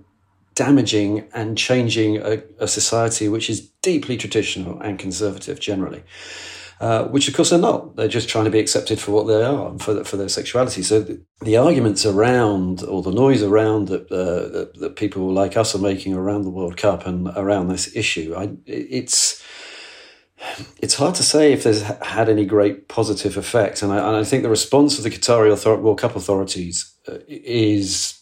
damaging 0.55 1.27
and 1.33 1.57
changing 1.57 2.17
a, 2.17 2.43
a, 2.59 2.67
society 2.67 3.27
which 3.27 3.49
is 3.49 3.69
deeply 3.81 4.17
traditional 4.17 4.79
and 4.81 4.99
conservative 4.99 5.59
generally. 5.59 6.03
Uh, 6.79 7.05
which 7.05 7.27
of 7.27 7.33
course 7.33 7.51
they're 7.51 7.59
not. 7.59 7.95
They're 7.95 8.07
just 8.07 8.27
trying 8.27 8.45
to 8.45 8.51
be 8.51 8.59
accepted 8.59 8.99
for 8.99 9.11
what 9.11 9.27
they 9.27 9.41
are 9.41 9.77
for 9.79 10.03
for 10.03 10.17
their 10.17 10.27
sexuality. 10.27 10.83
So 10.83 10.99
the, 11.01 11.21
the 11.41 11.55
arguments 11.55 12.05
around 12.05 12.83
or 12.83 13.01
the 13.01 13.11
noise 13.11 13.41
around 13.41 13.87
that, 13.87 14.11
uh, 14.11 14.49
that, 14.49 14.71
that 14.79 14.95
people 14.97 15.31
like 15.31 15.55
us 15.55 15.73
are 15.75 15.79
making 15.79 16.13
around 16.13 16.41
the 16.41 16.49
World 16.49 16.75
Cup 16.75 17.05
and 17.07 17.29
around 17.37 17.69
this 17.69 17.95
issue, 17.95 18.33
I, 18.35 18.51
it's 18.65 19.41
it's 20.81 20.95
hard 20.95 21.15
to 21.15 21.23
say 21.23 21.53
if 21.53 21.63
there's 21.63 21.83
had 22.01 22.29
any 22.29 22.45
great 22.45 22.87
positive 22.87 23.37
effect. 23.37 23.81
And 23.81 23.91
I, 23.91 23.97
and 23.97 24.17
I 24.17 24.23
think 24.23 24.43
the 24.43 24.49
response 24.49 24.97
of 24.97 25.03
the 25.03 25.09
Qatari 25.09 25.51
Author- 25.51 25.77
World 25.77 25.99
Cup 25.99 26.15
authorities 26.15 26.93
uh, 27.07 27.19
is 27.27 28.12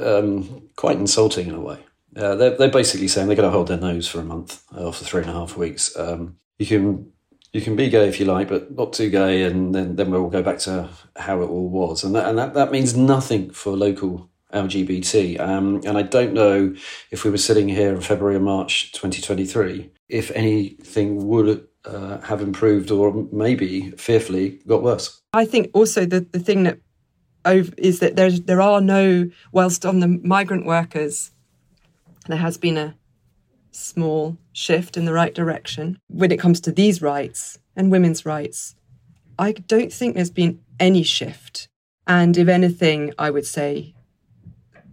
um, 0.00 0.68
quite 0.76 0.96
insulting 0.96 1.48
in 1.48 1.54
a 1.54 1.60
way. 1.60 1.78
Uh, 2.16 2.34
they're, 2.34 2.56
they're 2.56 2.70
basically 2.70 3.08
saying 3.08 3.26
they're 3.26 3.36
going 3.36 3.48
to 3.48 3.56
hold 3.56 3.68
their 3.68 3.78
nose 3.78 4.06
for 4.06 4.20
a 4.20 4.24
month 4.24 4.62
uh, 4.76 4.86
or 4.86 4.92
for 4.92 5.04
three 5.04 5.22
and 5.22 5.30
a 5.30 5.34
half 5.34 5.56
weeks. 5.56 5.96
Um, 5.98 6.36
you 6.58 6.66
can 6.66 7.12
you 7.52 7.60
can 7.60 7.76
be 7.76 7.88
gay 7.90 8.08
if 8.08 8.18
you 8.18 8.26
like, 8.26 8.48
but 8.48 8.74
not 8.74 8.94
too 8.94 9.10
gay, 9.10 9.42
and 9.42 9.74
then, 9.74 9.96
then 9.96 10.10
we'll 10.10 10.30
go 10.30 10.42
back 10.42 10.58
to 10.60 10.88
how 11.16 11.42
it 11.42 11.46
all 11.46 11.68
was. 11.68 12.02
And 12.02 12.14
that, 12.14 12.26
and 12.26 12.38
that, 12.38 12.54
that 12.54 12.72
means 12.72 12.96
nothing 12.96 13.50
for 13.50 13.76
local 13.76 14.30
LGBT. 14.54 15.38
Um, 15.38 15.82
and 15.84 15.98
I 15.98 16.02
don't 16.02 16.32
know 16.32 16.74
if 17.10 17.24
we 17.24 17.30
were 17.30 17.38
sitting 17.38 17.68
here 17.68 17.94
in 17.94 18.00
February 18.00 18.36
or 18.36 18.40
March 18.40 18.92
2023, 18.92 19.90
if 20.08 20.30
anything 20.30 21.26
would 21.28 21.66
uh, 21.84 22.20
have 22.20 22.40
improved 22.40 22.90
or 22.90 23.26
maybe 23.32 23.90
fearfully 23.92 24.60
got 24.66 24.82
worse. 24.82 25.20
I 25.34 25.44
think 25.44 25.70
also 25.74 26.06
the, 26.06 26.20
the 26.20 26.38
thing 26.38 26.62
that 26.62 26.78
is 27.44 28.00
that 28.00 28.16
there, 28.16 28.30
there 28.30 28.60
are 28.60 28.80
no, 28.80 29.30
whilst 29.50 29.84
on 29.84 30.00
the 30.00 30.08
migrant 30.08 30.66
workers, 30.66 31.32
there 32.26 32.38
has 32.38 32.56
been 32.56 32.76
a 32.76 32.94
small 33.70 34.36
shift 34.52 34.96
in 34.96 35.04
the 35.04 35.12
right 35.12 35.34
direction 35.34 35.98
when 36.08 36.30
it 36.30 36.38
comes 36.38 36.60
to 36.60 36.72
these 36.72 37.02
rights 37.02 37.58
and 37.74 37.90
women's 37.90 38.24
rights. 38.24 38.74
I 39.38 39.52
don't 39.52 39.92
think 39.92 40.14
there's 40.14 40.30
been 40.30 40.60
any 40.78 41.02
shift. 41.02 41.68
And 42.06 42.36
if 42.36 42.48
anything, 42.48 43.12
I 43.18 43.30
would 43.30 43.46
say 43.46 43.94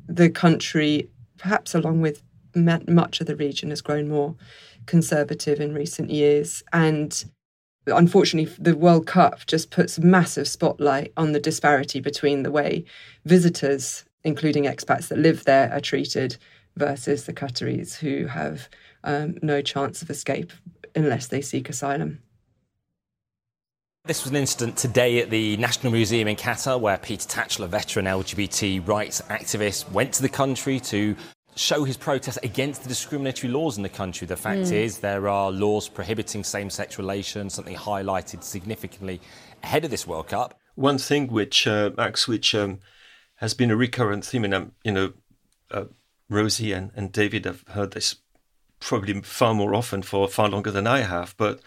the 0.08 0.30
country, 0.30 1.10
perhaps 1.38 1.76
along 1.76 2.02
with 2.02 2.24
much 2.56 3.22
of 3.22 3.28
the 3.28 3.36
region, 3.36 3.70
has 3.70 3.82
grown 3.82 4.10
more 4.10 4.36
conservative 4.86 5.60
in 5.60 5.74
recent 5.74 6.10
years. 6.10 6.64
And 6.74 7.26
unfortunately, 7.96 8.54
the 8.60 8.76
World 8.76 9.08
Cup 9.08 9.46
just 9.46 9.72
puts 9.72 10.00
massive 10.00 10.48
spotlight 10.48 11.14
on 11.18 11.32
the 11.32 11.40
disparity 11.40 12.00
between 12.00 12.44
the 12.44 12.52
way 12.52 12.86
visitors, 13.26 14.06
including 14.24 14.66
expats 14.66 15.08
that 15.10 15.18
live 15.18 15.46
there, 15.46 15.72
are 15.72 15.80
treated 15.80 16.38
versus 16.76 17.26
the 17.26 17.34
Qataris 17.34 17.98
who 17.98 18.28
have 18.28 18.70
um, 19.04 19.38
no 19.42 19.62
chance 19.62 20.02
of 20.02 20.10
escape 20.10 20.52
unless 20.96 21.28
they 21.28 21.42
seek 21.42 21.70
asylum. 21.70 22.20
This 24.06 24.24
was 24.24 24.32
an 24.32 24.38
incident 24.38 24.78
today 24.78 25.20
at 25.20 25.30
the 25.30 25.58
National 25.58 25.94
Museum 25.94 26.28
in 26.28 26.36
Qatar 26.36 26.80
where 26.80 26.98
Peter 26.98 27.28
Tatchell, 27.28 27.66
a 27.66 27.68
veteran 27.68 28.06
LGBT 28.06 28.88
rights 28.88 29.22
activist, 29.30 29.92
went 29.92 30.14
to 30.14 30.22
the 30.22 30.30
country 30.30 30.80
to 30.80 31.16
show 31.60 31.84
his 31.84 31.98
protest 31.98 32.40
against 32.42 32.84
the 32.84 32.90
discriminatory 32.90 33.52
laws 33.52 33.76
in 33.76 33.84
the 33.84 33.90
country. 33.90 34.26
The 34.26 34.38
fact 34.38 34.62
mm. 34.62 34.72
is, 34.72 35.00
there 35.00 35.28
are 35.28 35.52
laws 35.52 35.90
prohibiting 35.90 36.44
same 36.44 36.70
sex 36.70 36.98
relations, 36.98 37.54
something 37.54 37.76
highlighted 37.76 38.44
significantly 38.44 39.20
ahead 39.62 39.84
of 39.84 39.92
this 39.92 40.08
World 40.08 40.30
Cup. 40.30 40.58
One 40.76 40.98
thing 40.98 41.28
which, 41.28 41.68
uh, 41.68 41.92
Max, 41.98 42.30
which 42.30 42.56
um, 42.56 42.80
has 43.36 43.54
been 43.54 43.72
a 43.72 43.76
recurrent 43.76 44.24
theme, 44.24 44.46
and 44.46 44.54
um, 44.54 44.72
you 44.86 44.94
know, 44.94 45.14
uh, 45.70 45.86
Rosie 46.30 46.72
and, 46.72 46.92
and 46.96 47.12
David 47.12 47.44
have 47.44 47.66
heard 47.68 47.92
this 47.92 48.16
probably 48.80 49.20
far 49.22 49.54
more 49.54 49.76
often 49.76 50.02
for 50.02 50.30
far 50.30 50.48
longer 50.48 50.72
than 50.72 50.88
I 50.88 51.00
have, 51.00 51.36
but 51.38 51.60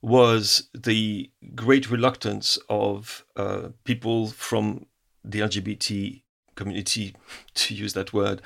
was 0.00 0.70
the 0.72 1.30
great 1.54 1.90
reluctance 1.90 2.58
of 2.70 3.26
uh, 3.36 3.68
people 3.84 4.28
from 4.28 4.86
the 5.22 5.40
LGBT 5.40 6.22
community, 6.54 7.14
to 7.54 7.74
use 7.74 7.92
that 7.92 8.14
word, 8.14 8.40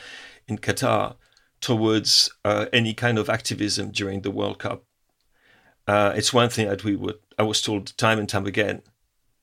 in 0.48 0.58
Qatar 0.58 1.16
towards 1.60 2.30
uh, 2.44 2.66
any 2.72 2.92
kind 2.92 3.18
of 3.18 3.30
activism 3.30 3.90
during 3.90 4.20
the 4.20 4.30
World 4.30 4.58
Cup. 4.58 4.84
Uh, 5.86 6.12
it's 6.14 6.32
one 6.32 6.48
thing 6.48 6.68
that 6.68 6.84
we 6.84 6.96
would, 6.96 7.16
I 7.38 7.42
was 7.42 7.62
told 7.62 7.96
time 7.96 8.18
and 8.18 8.28
time 8.28 8.46
again, 8.46 8.82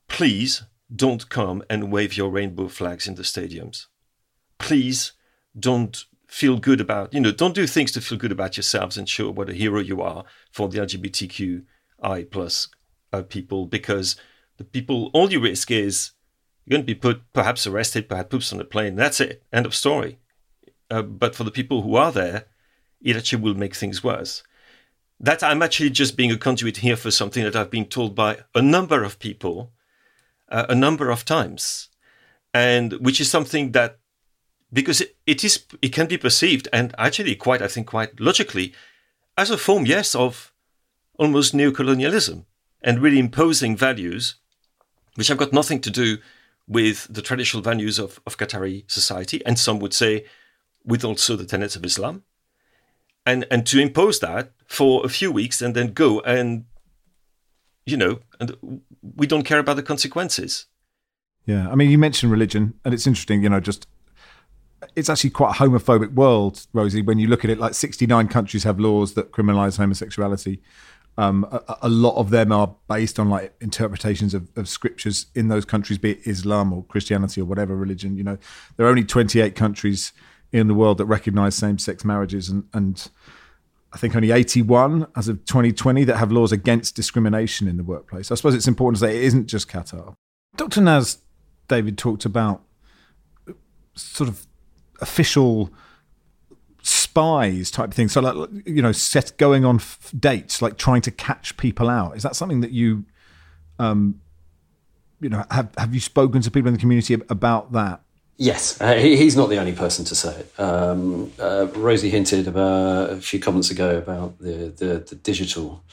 please 0.08 0.64
don't 0.94 1.30
come 1.30 1.64
and 1.70 1.92
wave 1.92 2.18
your 2.18 2.30
rainbow 2.30 2.68
flags 2.68 3.08
in 3.08 3.16
the 3.16 3.24
stadiums. 3.24 3.88
Please 4.60 5.14
don't 5.58 6.06
feel 6.28 6.58
good 6.58 6.80
about, 6.80 7.14
you 7.14 7.20
know, 7.20 7.32
don't 7.32 7.56
do 7.56 7.68
things 7.68 7.92
to 7.92 8.02
feel 8.02 8.18
good 8.18 8.32
about 8.32 8.58
yourselves 8.58 8.98
and 8.98 9.08
show 9.08 9.30
what 9.32 9.50
a 9.50 9.54
hero 9.54 9.80
you 9.80 10.02
are 10.02 10.24
for 10.52 10.68
the 10.68 10.80
LGBTQI 10.80 12.30
plus 12.32 12.68
uh, 13.14 13.22
people 13.22 13.66
because 13.66 14.16
the 14.58 14.64
people, 14.64 15.10
all 15.14 15.32
you 15.32 15.40
risk 15.40 15.72
is 15.72 16.12
you're 16.66 16.78
going 16.78 16.86
to 16.86 16.94
be 16.94 16.96
put, 16.96 17.22
perhaps 17.34 17.66
arrested, 17.66 18.08
perhaps 18.08 18.30
poops 18.30 18.54
on 18.54 18.62
a 18.62 18.64
plane. 18.64 18.96
That's 18.96 19.20
it. 19.20 19.44
End 19.52 19.66
of 19.66 19.76
story. 19.76 20.20
Uh, 20.92 21.02
but 21.02 21.36
for 21.36 21.44
the 21.44 21.52
people 21.52 21.82
who 21.82 21.96
are 21.96 22.12
there, 22.12 22.46
it 23.02 23.16
actually 23.16 23.42
will 23.42 23.56
make 23.56 23.76
things 23.76 24.04
worse. 24.04 24.44
That 25.20 25.42
I'm 25.42 25.62
actually 25.62 25.92
just 25.92 26.18
being 26.18 26.32
a 26.32 26.38
conduit 26.38 26.78
here 26.78 26.98
for 26.98 27.12
something 27.12 27.44
that 27.44 27.56
I've 27.56 27.72
been 27.72 27.86
told 27.86 28.14
by 28.14 28.40
a 28.54 28.62
number 28.62 29.04
of 29.04 29.18
people 29.18 29.72
uh, 30.52 30.66
a 30.68 30.76
number 30.76 31.10
of 31.10 31.26
times, 31.26 31.90
and 32.54 32.94
which 32.94 33.22
is 33.22 33.32
something 33.32 33.72
that 33.72 34.00
because 34.72 35.02
it, 35.02 35.16
it 35.26 35.44
is 35.44 35.66
it 35.82 35.94
can 35.94 36.08
be 36.08 36.18
perceived 36.18 36.68
and 36.74 36.94
actually 36.98 37.36
quite 37.36 37.62
I 37.62 37.68
think 37.68 37.88
quite 37.88 38.20
logically 38.20 38.74
as 39.38 39.50
a 39.50 39.58
form 39.58 39.86
yes 39.86 40.14
of 40.14 40.54
almost 41.18 41.54
neocolonialism 41.54 42.46
and 42.82 43.00
really 43.00 43.20
imposing 43.20 43.78
values 43.78 44.36
which 45.16 45.28
have 45.30 45.38
got 45.38 45.54
nothing 45.54 45.80
to 45.82 45.90
do 45.90 46.18
with 46.68 47.08
the 47.10 47.22
traditional 47.22 47.62
values 47.62 48.00
of, 48.00 48.20
of 48.26 48.38
Qatari 48.38 48.90
society, 48.90 49.46
and 49.46 49.60
some 49.60 49.80
would 49.80 49.94
say 49.94 50.26
with 50.86 51.04
also 51.04 51.36
the 51.36 51.46
tenets 51.46 51.76
of 51.76 51.86
Islam. 51.86 52.24
And 53.26 53.46
and 53.52 53.66
to 53.68 53.80
impose 53.80 54.20
that 54.20 54.52
for 54.66 55.06
a 55.06 55.10
few 55.10 55.32
weeks 55.32 55.62
and 55.62 55.76
then 55.76 55.94
go 55.94 56.22
and 56.22 56.66
you 57.86 57.98
know, 57.98 58.20
and 58.40 58.82
we 59.02 59.28
don't 59.28 59.44
care 59.44 59.60
about 59.60 59.76
the 59.76 59.84
consequences. 59.84 60.66
Yeah. 61.46 61.70
I 61.70 61.76
mean 61.76 61.92
you 61.92 61.98
mentioned 61.98 62.32
religion 62.32 62.74
and 62.84 62.94
it's 62.94 63.06
interesting, 63.06 63.44
you 63.44 63.50
know, 63.50 63.60
just 63.60 63.88
it's 64.96 65.10
actually 65.10 65.30
quite 65.30 65.56
a 65.56 65.60
homophobic 65.60 66.14
world, 66.14 66.66
Rosie, 66.74 67.02
when 67.02 67.20
you 67.20 67.28
look 67.28 67.44
at 67.44 67.52
it 67.52 67.60
like 67.60 67.74
69 67.74 68.28
countries 68.28 68.64
have 68.64 68.80
laws 68.80 69.14
that 69.14 69.32
criminalize 69.32 69.78
homosexuality. 69.78 70.62
Um, 71.18 71.46
a, 71.52 71.78
a, 71.84 71.90
lot 71.90 72.16
of 72.16 72.30
them 72.30 72.54
are 72.54 72.74
based 72.88 73.20
on 73.20 73.30
like 73.30 73.54
interpretations 73.60 74.34
of, 74.34 74.48
of, 74.56 74.70
scriptures 74.70 75.26
in 75.36 75.50
those 75.50 75.66
countries, 75.66 76.00
be 76.00 76.12
it 76.12 76.26
Islam 76.26 76.72
or 76.72 76.86
Christianity 76.86 77.42
or 77.42 77.46
whatever 77.46 77.76
religion. 77.76 78.16
You 78.16 78.24
know, 78.24 78.38
there 78.78 78.86
are 78.86 78.90
only 78.90 79.04
28 79.04 79.54
countries 79.54 80.14
in 80.52 80.68
the 80.68 80.74
world 80.74 80.98
that 80.98 81.06
recognize 81.06 81.56
same-sex 81.56 82.04
marriages, 82.04 82.50
and, 82.50 82.66
and 82.74 83.10
I 83.94 83.98
think 83.98 84.16
only 84.16 84.32
81 84.32 85.08
as 85.16 85.28
of 85.28 85.46
2020 85.46 86.04
that 86.06 86.18
have 86.18 86.32
laws 86.32 86.52
against 86.52 86.96
discrimination 86.96 87.68
in 87.68 87.78
the 87.78 87.84
workplace. 87.84 88.32
I 88.32 88.36
suppose 88.36 88.56
it's 88.56 88.68
important 88.68 89.00
to 89.00 89.08
say 89.08 89.18
it 89.18 89.24
isn't 89.26 89.48
just 89.48 89.68
Qatar. 89.68 90.16
Dr. 90.56 90.82
Naz, 90.82 91.20
David 91.68 91.98
talked 91.98 92.26
about 92.26 92.64
sort 93.96 94.30
of 94.30 94.46
official 95.02 95.72
spies 96.84 97.72
type 97.72 97.90
of 97.90 97.94
thing. 97.94 98.08
So, 98.08 98.22
like, 98.22 98.50
you 98.66 98.82
know, 98.82 98.92
set 98.92 99.38
going 99.38 99.66
on 99.66 99.76
f- 99.76 100.12
dates, 100.18 100.62
like 100.62 100.78
trying 100.78 101.02
to 101.02 101.12
catch 101.12 101.58
people 101.58 101.90
out. 101.90 102.16
Is 102.16 102.24
that 102.24 102.36
something 102.36 102.62
that 102.62 102.72
you, 102.72 103.06
um, 103.80 104.22
you 105.20 105.30
know, 105.30 105.46
have 105.52 105.74
have 105.78 105.94
you 105.94 106.00
spoken 106.00 106.42
to 106.42 106.52
people 106.52 106.70
in 106.70 106.74
the 106.74 106.80
community 106.80 107.14
about 107.14 107.74
that? 107.74 108.02
Yes, 108.44 108.82
uh, 108.82 108.96
he, 108.96 109.18
he's 109.18 109.36
not 109.36 109.50
the 109.50 109.60
only 109.60 109.74
person 109.74 110.04
to 110.06 110.16
say 110.16 110.36
it. 110.36 110.60
Um, 110.60 111.32
uh, 111.38 111.68
Rosie 111.76 112.10
hinted 112.10 112.48
about 112.48 113.12
a 113.12 113.18
few 113.18 113.40
comments 113.40 113.70
ago 113.70 114.00
about 114.00 114.40
the, 114.40 114.74
the, 114.76 115.06
the 115.08 115.14
digital 115.14 115.84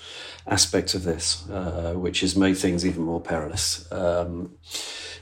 aspect 0.46 0.94
of 0.94 1.02
this, 1.04 1.46
uh, 1.50 1.92
which 1.94 2.20
has 2.20 2.36
made 2.36 2.56
things 2.56 2.86
even 2.86 3.02
more 3.02 3.20
perilous. 3.20 3.86
Um, 3.92 4.54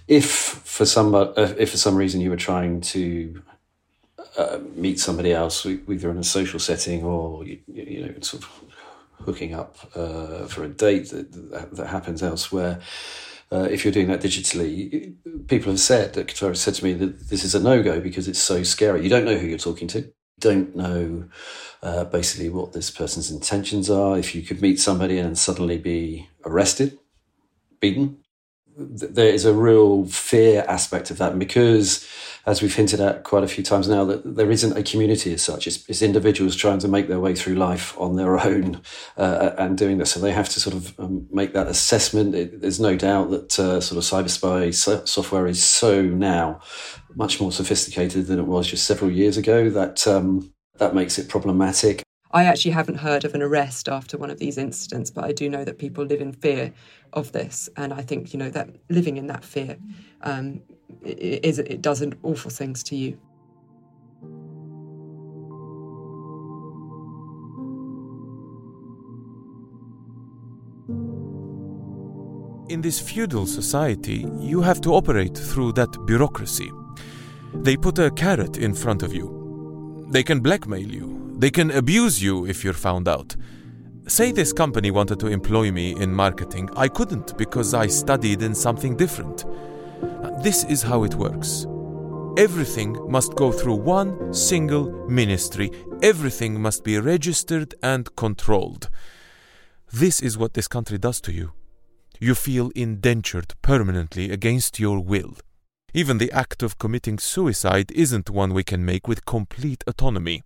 if 0.06 0.30
for 0.30 0.86
some 0.86 1.16
uh, 1.16 1.32
if 1.58 1.72
for 1.72 1.78
some 1.78 1.96
reason 1.96 2.20
you 2.20 2.30
were 2.30 2.36
trying 2.36 2.80
to 2.82 3.42
uh, 4.38 4.60
meet 4.76 5.00
somebody 5.00 5.32
else, 5.32 5.66
either 5.66 6.12
in 6.12 6.18
a 6.18 6.22
social 6.22 6.60
setting 6.60 7.02
or 7.02 7.44
you, 7.44 7.58
you 7.66 8.06
know, 8.06 8.14
sort 8.20 8.44
of 8.44 8.50
hooking 9.24 9.52
up 9.52 9.78
uh, 9.96 10.46
for 10.46 10.62
a 10.62 10.68
date 10.68 11.10
that, 11.10 11.72
that 11.72 11.88
happens 11.88 12.22
elsewhere. 12.22 12.78
Uh, 13.52 13.68
if 13.70 13.84
you're 13.84 13.92
doing 13.92 14.08
that 14.08 14.20
digitally, 14.20 15.14
people 15.46 15.70
have 15.70 15.80
said 15.80 16.14
that 16.14 16.26
Qatar 16.26 16.48
has 16.48 16.60
said 16.60 16.74
to 16.74 16.84
me 16.84 16.92
that 16.94 17.28
this 17.28 17.44
is 17.44 17.54
a 17.54 17.62
no 17.62 17.82
go 17.82 18.00
because 18.00 18.26
it's 18.26 18.40
so 18.40 18.62
scary. 18.62 19.02
You 19.02 19.08
don't 19.08 19.24
know 19.24 19.36
who 19.36 19.46
you're 19.46 19.58
talking 19.58 19.88
to. 19.88 20.12
Don't 20.40 20.74
know 20.74 21.28
uh, 21.82 22.04
basically 22.04 22.48
what 22.48 22.72
this 22.72 22.90
person's 22.90 23.30
intentions 23.30 23.88
are. 23.88 24.18
If 24.18 24.34
you 24.34 24.42
could 24.42 24.60
meet 24.60 24.80
somebody 24.80 25.18
and 25.18 25.38
suddenly 25.38 25.78
be 25.78 26.28
arrested, 26.44 26.98
beaten, 27.80 28.18
there 28.76 29.32
is 29.32 29.44
a 29.44 29.54
real 29.54 30.04
fear 30.06 30.64
aspect 30.68 31.10
of 31.10 31.18
that 31.18 31.30
and 31.30 31.40
because 31.40 32.06
as 32.46 32.62
we've 32.62 32.74
hinted 32.74 33.00
at 33.00 33.24
quite 33.24 33.42
a 33.42 33.48
few 33.48 33.64
times 33.64 33.88
now 33.88 34.04
that 34.04 34.36
there 34.36 34.52
isn't 34.52 34.76
a 34.76 34.82
community 34.82 35.34
as 35.34 35.42
such. 35.42 35.66
It's, 35.66 35.84
it's 35.88 36.00
individuals 36.00 36.54
trying 36.54 36.78
to 36.78 36.88
make 36.88 37.08
their 37.08 37.18
way 37.18 37.34
through 37.34 37.56
life 37.56 37.98
on 37.98 38.14
their 38.14 38.38
own 38.46 38.80
uh, 39.16 39.50
and 39.58 39.76
doing 39.76 39.98
this. 39.98 40.12
So 40.12 40.20
they 40.20 40.32
have 40.32 40.48
to 40.50 40.60
sort 40.60 40.76
of 40.76 40.98
um, 41.00 41.26
make 41.32 41.52
that 41.54 41.66
assessment. 41.66 42.36
It, 42.36 42.60
there's 42.60 42.80
no 42.80 42.96
doubt 42.96 43.30
that 43.30 43.58
uh, 43.58 43.80
sort 43.80 43.98
of 43.98 44.04
cyber 44.04 44.30
spy 44.30 44.70
software 44.70 45.48
is 45.48 45.62
so 45.62 46.02
now 46.02 46.60
much 47.16 47.40
more 47.40 47.50
sophisticated 47.50 48.26
than 48.26 48.38
it 48.38 48.46
was 48.46 48.68
just 48.68 48.86
several 48.86 49.10
years 49.10 49.36
ago 49.36 49.68
that 49.70 50.06
um, 50.06 50.52
that 50.78 50.94
makes 50.94 51.18
it 51.18 51.28
problematic. 51.28 52.02
I 52.32 52.44
actually 52.44 52.72
haven't 52.72 52.96
heard 52.96 53.24
of 53.24 53.34
an 53.34 53.42
arrest 53.42 53.88
after 53.88 54.18
one 54.18 54.30
of 54.30 54.38
these 54.38 54.58
incidents, 54.58 55.10
but 55.10 55.24
I 55.24 55.32
do 55.32 55.48
know 55.48 55.64
that 55.64 55.78
people 55.78 56.04
live 56.04 56.20
in 56.20 56.32
fear 56.32 56.72
of 57.12 57.32
this, 57.32 57.68
and 57.76 57.94
I 57.94 58.02
think 58.02 58.32
you 58.32 58.38
know 58.38 58.50
that 58.50 58.68
living 58.90 59.16
in 59.16 59.26
that 59.28 59.44
fear 59.44 59.78
um, 60.22 60.60
is 61.02 61.58
it 61.58 61.82
does 61.82 62.02
awful 62.22 62.50
things 62.50 62.82
to 62.84 62.96
you. 62.96 63.18
In 72.68 72.80
this 72.80 72.98
feudal 72.98 73.46
society, 73.46 74.26
you 74.40 74.60
have 74.60 74.80
to 74.80 74.90
operate 74.92 75.36
through 75.36 75.72
that 75.74 76.04
bureaucracy. 76.04 76.72
They 77.54 77.76
put 77.76 77.98
a 78.00 78.10
carrot 78.10 78.58
in 78.58 78.74
front 78.74 79.04
of 79.04 79.14
you. 79.14 80.06
They 80.10 80.24
can 80.24 80.40
blackmail 80.40 80.86
you. 80.86 81.32
They 81.38 81.50
can 81.50 81.70
abuse 81.70 82.20
you 82.20 82.46
if 82.46 82.64
you're 82.64 82.72
found 82.72 83.06
out. 83.06 83.36
Say 84.08 84.32
this 84.32 84.52
company 84.52 84.90
wanted 84.90 85.20
to 85.20 85.28
employ 85.28 85.70
me 85.70 85.94
in 86.00 86.12
marketing. 86.12 86.68
I 86.76 86.88
couldn't 86.88 87.36
because 87.36 87.72
I 87.72 87.86
studied 87.86 88.42
in 88.42 88.54
something 88.54 88.96
different. 88.96 89.44
This 90.42 90.64
is 90.64 90.82
how 90.82 91.04
it 91.04 91.14
works. 91.14 91.66
Everything 92.36 92.96
must 93.10 93.34
go 93.34 93.50
through 93.50 93.76
one 93.76 94.34
single 94.34 95.08
ministry. 95.08 95.70
Everything 96.02 96.60
must 96.60 96.84
be 96.84 96.98
registered 96.98 97.74
and 97.82 98.14
controlled. 98.16 98.90
This 99.92 100.20
is 100.20 100.36
what 100.36 100.54
this 100.54 100.68
country 100.68 100.98
does 100.98 101.20
to 101.22 101.32
you. 101.32 101.52
You 102.20 102.34
feel 102.34 102.70
indentured 102.74 103.54
permanently 103.62 104.30
against 104.30 104.78
your 104.78 105.00
will. 105.00 105.36
Even 105.94 106.18
the 106.18 106.32
act 106.32 106.62
of 106.62 106.78
committing 106.78 107.18
suicide 107.18 107.90
isn't 107.92 108.28
one 108.28 108.52
we 108.52 108.64
can 108.64 108.84
make 108.84 109.08
with 109.08 109.24
complete 109.24 109.82
autonomy. 109.86 110.42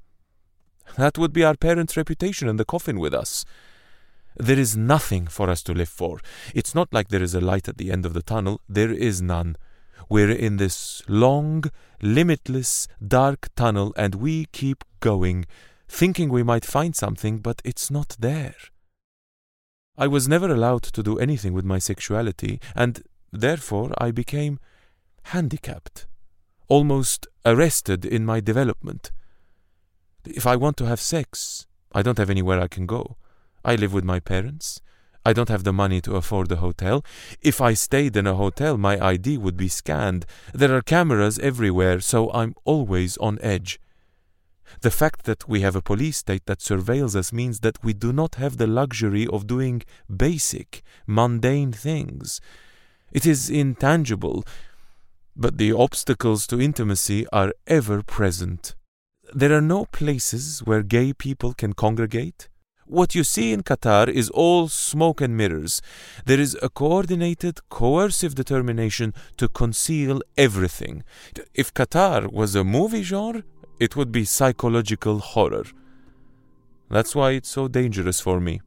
That 0.97 1.19
would 1.19 1.33
be 1.33 1.45
our 1.45 1.57
parents' 1.57 1.97
reputation 1.97 2.49
in 2.49 2.57
the 2.57 2.65
coffin 2.65 3.01
with 3.01 3.15
us. 3.15 3.45
There 4.37 4.59
is 4.59 4.77
nothing 4.77 5.27
for 5.27 5.51
us 5.51 5.63
to 5.65 5.75
live 5.75 5.89
for. 5.89 6.21
It's 6.55 6.75
not 6.75 6.93
like 6.93 7.09
there 7.09 7.23
is 7.23 7.35
a 7.35 7.41
light 7.41 7.69
at 7.69 7.79
the 7.79 7.91
end 7.91 8.07
of 8.07 8.15
the 8.15 8.23
tunnel. 8.23 8.61
There 8.69 8.93
is 8.93 9.21
none. 9.21 9.57
We're 10.09 10.31
in 10.31 10.57
this 10.57 11.03
long, 11.09 11.65
limitless, 12.03 12.89
dark 13.07 13.49
tunnel, 13.55 13.93
and 13.97 14.15
we 14.17 14.47
keep 14.47 14.85
going, 15.01 15.47
thinking 15.89 16.31
we 16.31 16.43
might 16.43 16.65
find 16.65 16.97
something, 16.97 17.39
but 17.39 17.61
it's 17.65 17.91
not 17.91 18.17
there. 18.19 18.55
I 19.97 20.07
was 20.07 20.27
never 20.27 20.51
allowed 20.51 20.83
to 20.85 21.03
do 21.03 21.19
anything 21.19 21.53
with 21.53 21.65
my 21.65 21.79
sexuality, 21.79 22.61
and 22.75 23.03
therefore 23.31 23.93
I 23.99 24.11
became 24.11 24.59
handicapped, 25.25 26.07
almost 26.69 27.27
arrested 27.45 28.05
in 28.05 28.25
my 28.25 28.41
development. 28.41 29.13
If 30.25 30.47
I 30.47 30.57
want 30.57 30.77
to 30.79 30.87
have 30.87 31.01
sex, 31.01 31.67
I 31.93 32.03
don't 32.03 32.19
have 32.19 32.31
anywhere 32.31 32.61
I 32.61 32.69
can 32.69 32.87
go. 32.87 33.17
I 33.65 33.75
live 33.77 33.93
with 33.93 34.05
my 34.05 34.21
parents. 34.21 34.81
I 35.25 35.35
don't 35.35 35.51
have 35.51 35.65
the 35.65 35.73
money 35.73 36.01
to 36.03 36.17
afford 36.17 36.51
a 36.51 36.57
hotel. 36.57 37.05
If 37.43 37.61
I 37.61 37.75
stayed 37.75 38.17
in 38.17 38.27
a 38.27 38.35
hotel, 38.35 38.79
my 38.79 38.99
ID 38.99 39.37
would 39.39 39.57
be 39.57 39.69
scanned. 39.69 40.25
There 40.55 40.75
are 40.75 40.83
cameras 40.83 41.39
everywhere, 41.39 42.01
so 42.01 42.31
I'm 42.33 42.55
always 42.65 43.19
on 43.19 43.39
edge. 43.43 43.79
The 44.81 44.91
fact 44.91 45.25
that 45.25 45.49
we 45.49 45.61
have 45.61 45.77
a 45.77 45.83
police 45.83 46.19
state 46.19 46.47
that 46.47 46.61
surveils 46.61 47.15
us 47.15 47.33
means 47.33 47.61
that 47.61 47.83
we 47.85 47.93
do 47.93 48.13
not 48.13 48.37
have 48.37 48.57
the 48.57 48.67
luxury 48.67 49.27
of 49.27 49.47
doing 49.47 49.83
basic, 50.15 50.83
mundane 51.07 51.73
things. 51.73 52.41
It 53.13 53.27
is 53.27 53.51
intangible, 53.51 54.45
but 55.37 55.59
the 55.59 55.73
obstacles 55.73 56.47
to 56.49 56.61
intimacy 56.61 57.27
are 57.33 57.53
ever 57.67 58.03
present. 58.03 58.75
There 59.35 59.53
are 59.53 59.61
no 59.61 59.85
places 59.87 60.61
where 60.61 60.83
gay 60.83 61.13
people 61.13 61.53
can 61.53 61.73
congregate. 61.73 62.49
What 62.91 63.15
you 63.15 63.23
see 63.23 63.53
in 63.53 63.63
Qatar 63.63 64.09
is 64.09 64.31
all 64.31 64.67
smoke 64.67 65.21
and 65.21 65.37
mirrors. 65.37 65.81
There 66.27 66.41
is 66.41 66.59
a 66.61 66.69
coordinated, 66.69 67.61
coercive 67.69 68.35
determination 68.35 69.15
to 69.37 69.47
conceal 69.47 70.23
everything. 70.37 71.05
If 71.55 71.73
Qatar 71.73 72.33
was 72.33 72.57
a 72.57 72.65
movie 72.65 73.05
genre, 73.05 73.45
it 73.79 73.95
would 73.95 74.11
be 74.11 74.25
psychological 74.25 75.21
horror. 75.21 75.67
That's 76.91 77.15
why 77.15 77.31
it's 77.31 77.49
so 77.49 77.69
dangerous 77.69 78.21
for 78.21 78.41
me. 78.41 78.61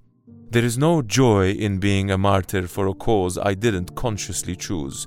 There 0.51 0.63
is 0.63 0.77
no 0.77 1.01
joy 1.01 1.51
in 1.51 1.79
being 1.79 2.09
a 2.09 2.17
martyr 2.17 2.65
for 2.69 2.87
a 2.87 2.93
cause 2.93 3.37
I 3.37 3.55
didn't 3.55 3.93
consciously 3.93 4.55
choose, 4.55 5.05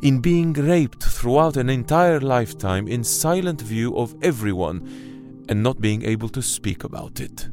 in 0.00 0.20
being 0.20 0.54
raped 0.54 1.04
throughout 1.04 1.58
an 1.58 1.68
entire 1.68 2.18
lifetime 2.18 2.88
in 2.88 3.04
silent 3.04 3.60
view 3.60 3.94
of 3.94 4.14
everyone 4.22 5.44
and 5.50 5.62
not 5.62 5.82
being 5.82 6.02
able 6.02 6.30
to 6.30 6.40
speak 6.40 6.82
about 6.82 7.20
it. 7.20 7.50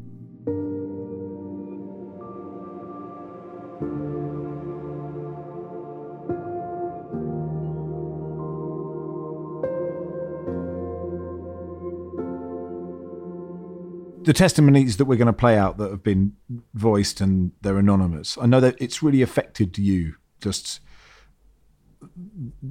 The 14.24 14.34
testimonies 14.34 14.98
that 14.98 15.06
we're 15.06 15.18
going 15.18 15.28
to 15.28 15.34
play 15.34 15.58
out 15.58 15.78
that 15.78 15.90
have 15.90 16.04
been 16.04 16.34
voiced 16.74 17.22
and 17.22 17.52
they're 17.62 17.78
anonymous. 17.78 18.38
I 18.40 18.46
know 18.46 18.60
that 18.60 18.76
it's 18.80 19.02
really 19.02 19.22
affected 19.22 19.78
you 19.78 20.16
just 20.40 20.80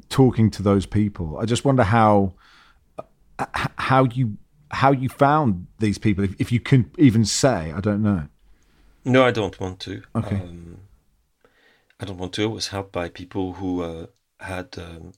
talking 0.08 0.50
to 0.50 0.62
those 0.62 0.86
people. 0.86 1.38
I 1.38 1.44
just 1.44 1.64
wonder 1.64 1.82
how 1.82 2.34
how 3.78 4.04
you 4.04 4.36
how 4.70 4.92
you 4.92 5.08
found 5.08 5.66
these 5.78 5.98
people, 5.98 6.24
if, 6.24 6.34
if 6.38 6.52
you 6.52 6.60
can 6.60 6.90
even 6.98 7.24
say. 7.24 7.72
I 7.72 7.80
don't 7.80 8.02
know. 8.02 8.28
No, 9.04 9.24
I 9.24 9.30
don't 9.30 9.58
want 9.58 9.80
to. 9.80 10.02
Okay. 10.14 10.36
Um, 10.36 10.80
I 11.98 12.04
don't 12.04 12.18
want 12.18 12.32
to. 12.34 12.44
I 12.44 12.46
was 12.46 12.68
helped 12.68 12.92
by 12.92 13.08
people 13.08 13.54
who 13.54 13.82
uh, 13.82 14.06
had 14.38 14.76
um, 14.78 15.12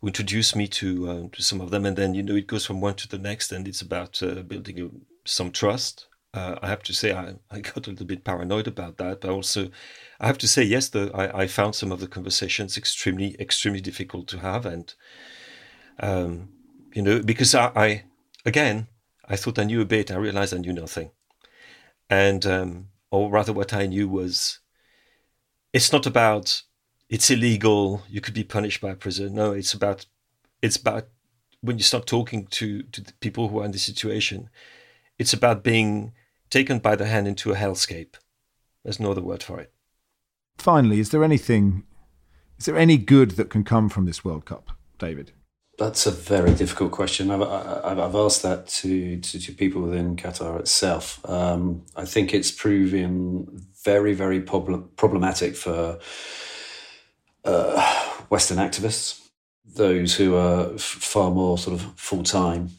who 0.00 0.06
introduced 0.08 0.54
me 0.54 0.68
to 0.68 1.08
uh, 1.08 1.28
to 1.32 1.42
some 1.42 1.60
of 1.60 1.70
them, 1.70 1.84
and 1.84 1.96
then 1.96 2.14
you 2.14 2.22
know 2.22 2.36
it 2.36 2.46
goes 2.46 2.66
from 2.66 2.80
one 2.80 2.94
to 2.94 3.08
the 3.08 3.18
next, 3.18 3.52
and 3.52 3.66
it's 3.66 3.82
about 3.82 4.22
uh, 4.22 4.42
building 4.42 4.80
a 4.80 4.90
some 5.24 5.50
trust. 5.50 6.06
Uh, 6.32 6.56
I 6.62 6.68
have 6.68 6.82
to 6.84 6.92
say 6.92 7.12
I, 7.12 7.34
I 7.50 7.60
got 7.60 7.86
a 7.86 7.90
little 7.90 8.06
bit 8.06 8.24
paranoid 8.24 8.66
about 8.66 8.96
that, 8.98 9.20
but 9.20 9.30
also 9.30 9.70
I 10.18 10.26
have 10.26 10.38
to 10.38 10.48
say 10.48 10.62
yes, 10.64 10.88
the, 10.88 11.10
I, 11.14 11.42
I 11.42 11.46
found 11.46 11.74
some 11.74 11.92
of 11.92 12.00
the 12.00 12.08
conversations 12.08 12.76
extremely 12.76 13.36
extremely 13.38 13.80
difficult 13.80 14.26
to 14.28 14.38
have, 14.38 14.66
and 14.66 14.92
um, 16.00 16.48
you 16.92 17.02
know 17.02 17.22
because 17.22 17.54
I, 17.54 17.70
I, 17.76 18.04
again 18.44 18.88
I 19.28 19.36
thought 19.36 19.58
I 19.58 19.64
knew 19.64 19.80
a 19.80 19.86
bit, 19.86 20.10
I 20.10 20.16
realized 20.16 20.54
I 20.54 20.58
knew 20.58 20.72
nothing, 20.72 21.12
and 22.10 22.44
um, 22.46 22.88
or 23.10 23.30
rather 23.30 23.52
what 23.52 23.72
I 23.72 23.86
knew 23.86 24.08
was 24.08 24.58
it's 25.72 25.92
not 25.92 26.06
about 26.06 26.62
it's 27.08 27.30
illegal, 27.30 28.02
you 28.08 28.20
could 28.20 28.34
be 28.34 28.44
punished 28.44 28.80
by 28.80 28.94
prison. 28.94 29.34
No, 29.34 29.52
it's 29.52 29.72
about 29.72 30.06
it's 30.62 30.76
about 30.76 31.06
when 31.60 31.78
you 31.78 31.84
start 31.84 32.06
talking 32.06 32.46
to 32.46 32.82
to 32.82 33.00
the 33.00 33.12
people 33.20 33.48
who 33.48 33.60
are 33.60 33.64
in 33.64 33.70
this 33.70 33.84
situation 33.84 34.50
it's 35.18 35.32
about 35.32 35.62
being 35.62 36.12
taken 36.50 36.78
by 36.78 36.96
the 36.96 37.06
hand 37.06 37.26
into 37.26 37.52
a 37.52 37.56
hellscape. 37.56 38.14
There's 38.82 39.00
no 39.00 39.10
other 39.10 39.22
word 39.22 39.42
for 39.42 39.60
it. 39.60 39.72
Finally, 40.58 41.00
is 41.00 41.10
there 41.10 41.24
anything, 41.24 41.84
is 42.58 42.66
there 42.66 42.78
any 42.78 42.96
good 42.96 43.32
that 43.32 43.50
can 43.50 43.64
come 43.64 43.88
from 43.88 44.04
this 44.04 44.24
World 44.24 44.44
Cup, 44.44 44.70
David? 44.98 45.32
That's 45.78 46.06
a 46.06 46.12
very 46.12 46.54
difficult 46.54 46.92
question. 46.92 47.32
I've, 47.32 47.42
I've 47.42 48.14
asked 48.14 48.42
that 48.44 48.68
to, 48.68 49.18
to, 49.18 49.40
to, 49.40 49.52
people 49.52 49.82
within 49.82 50.14
Qatar 50.14 50.60
itself. 50.60 51.18
Um, 51.28 51.84
I 51.96 52.04
think 52.04 52.32
it's 52.32 52.52
proven 52.52 53.66
very, 53.84 54.14
very 54.14 54.40
prob- 54.40 54.96
problematic 54.96 55.56
for 55.56 55.98
uh, 57.44 58.10
Western 58.28 58.58
activists, 58.58 59.20
those 59.66 60.14
who 60.14 60.36
are 60.36 60.74
f- 60.74 60.80
far 60.80 61.32
more 61.32 61.58
sort 61.58 61.74
of 61.74 61.82
full 61.96 62.22
time 62.22 62.70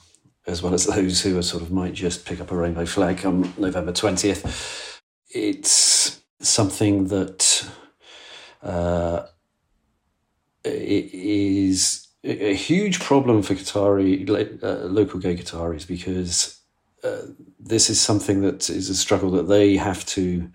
as 0.47 0.61
well 0.61 0.73
as 0.73 0.85
those 0.85 1.21
who 1.21 1.37
are 1.37 1.43
sort 1.43 1.63
of 1.63 1.71
might 1.71 1.93
just 1.93 2.25
pick 2.25 2.39
up 2.39 2.51
a 2.51 2.55
rainbow 2.55 2.85
flag 2.85 3.25
on 3.25 3.53
November 3.57 3.91
20th. 3.91 5.01
It's 5.29 6.21
something 6.39 7.07
that 7.07 7.67
uh, 8.61 9.23
a 12.25 12.53
huge 12.55 12.99
problem 12.99 13.41
for 13.41 13.53
Qatari, 13.53 14.63
uh, 14.63 14.85
local 14.87 15.19
gay 15.19 15.35
Qataris, 15.35 15.87
because 15.87 16.59
uh, 17.03 17.21
this 17.59 17.89
is 17.89 18.01
something 18.01 18.41
that 18.41 18.69
is 18.69 18.89
a 18.89 18.95
struggle 18.95 19.31
that 19.31 19.47
they 19.47 19.75
have 19.77 20.05
to 20.07 20.49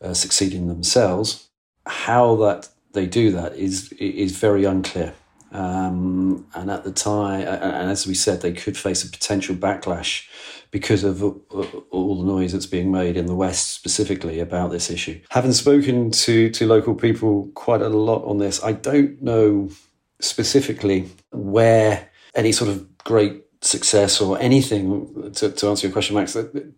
uh, 0.00 0.14
succeed 0.14 0.52
in 0.54 0.68
themselves. 0.68 1.48
How 1.86 2.36
that 2.36 2.68
they 2.92 3.06
do 3.06 3.32
that 3.32 3.56
is 3.56 3.92
is 3.92 4.36
very 4.36 4.64
unclear. 4.64 5.14
Um, 5.52 6.46
and 6.54 6.70
at 6.70 6.84
the 6.84 6.92
time, 6.92 7.46
and 7.46 7.90
as 7.90 8.06
we 8.06 8.14
said, 8.14 8.40
they 8.40 8.52
could 8.52 8.76
face 8.76 9.04
a 9.04 9.10
potential 9.10 9.54
backlash 9.54 10.26
because 10.70 11.04
of 11.04 11.22
all 11.22 12.22
the 12.22 12.24
noise 12.24 12.52
that's 12.52 12.66
being 12.66 12.90
made 12.90 13.16
in 13.16 13.26
the 13.26 13.34
West 13.34 13.72
specifically 13.72 14.40
about 14.40 14.70
this 14.70 14.90
issue. 14.90 15.20
Having 15.28 15.52
spoken 15.52 16.10
to, 16.10 16.48
to 16.50 16.66
local 16.66 16.94
people 16.94 17.50
quite 17.54 17.82
a 17.82 17.90
lot 17.90 18.24
on 18.24 18.38
this, 18.38 18.64
I 18.64 18.72
don't 18.72 19.20
know 19.22 19.68
specifically 20.20 21.10
where 21.30 22.08
any 22.34 22.52
sort 22.52 22.70
of 22.70 22.98
great 22.98 23.44
success 23.60 24.20
or 24.20 24.38
anything 24.40 25.32
to, 25.34 25.50
to 25.50 25.68
answer 25.68 25.86
your 25.86 25.92
question, 25.92 26.16
Max, 26.16 26.32
that 26.32 26.72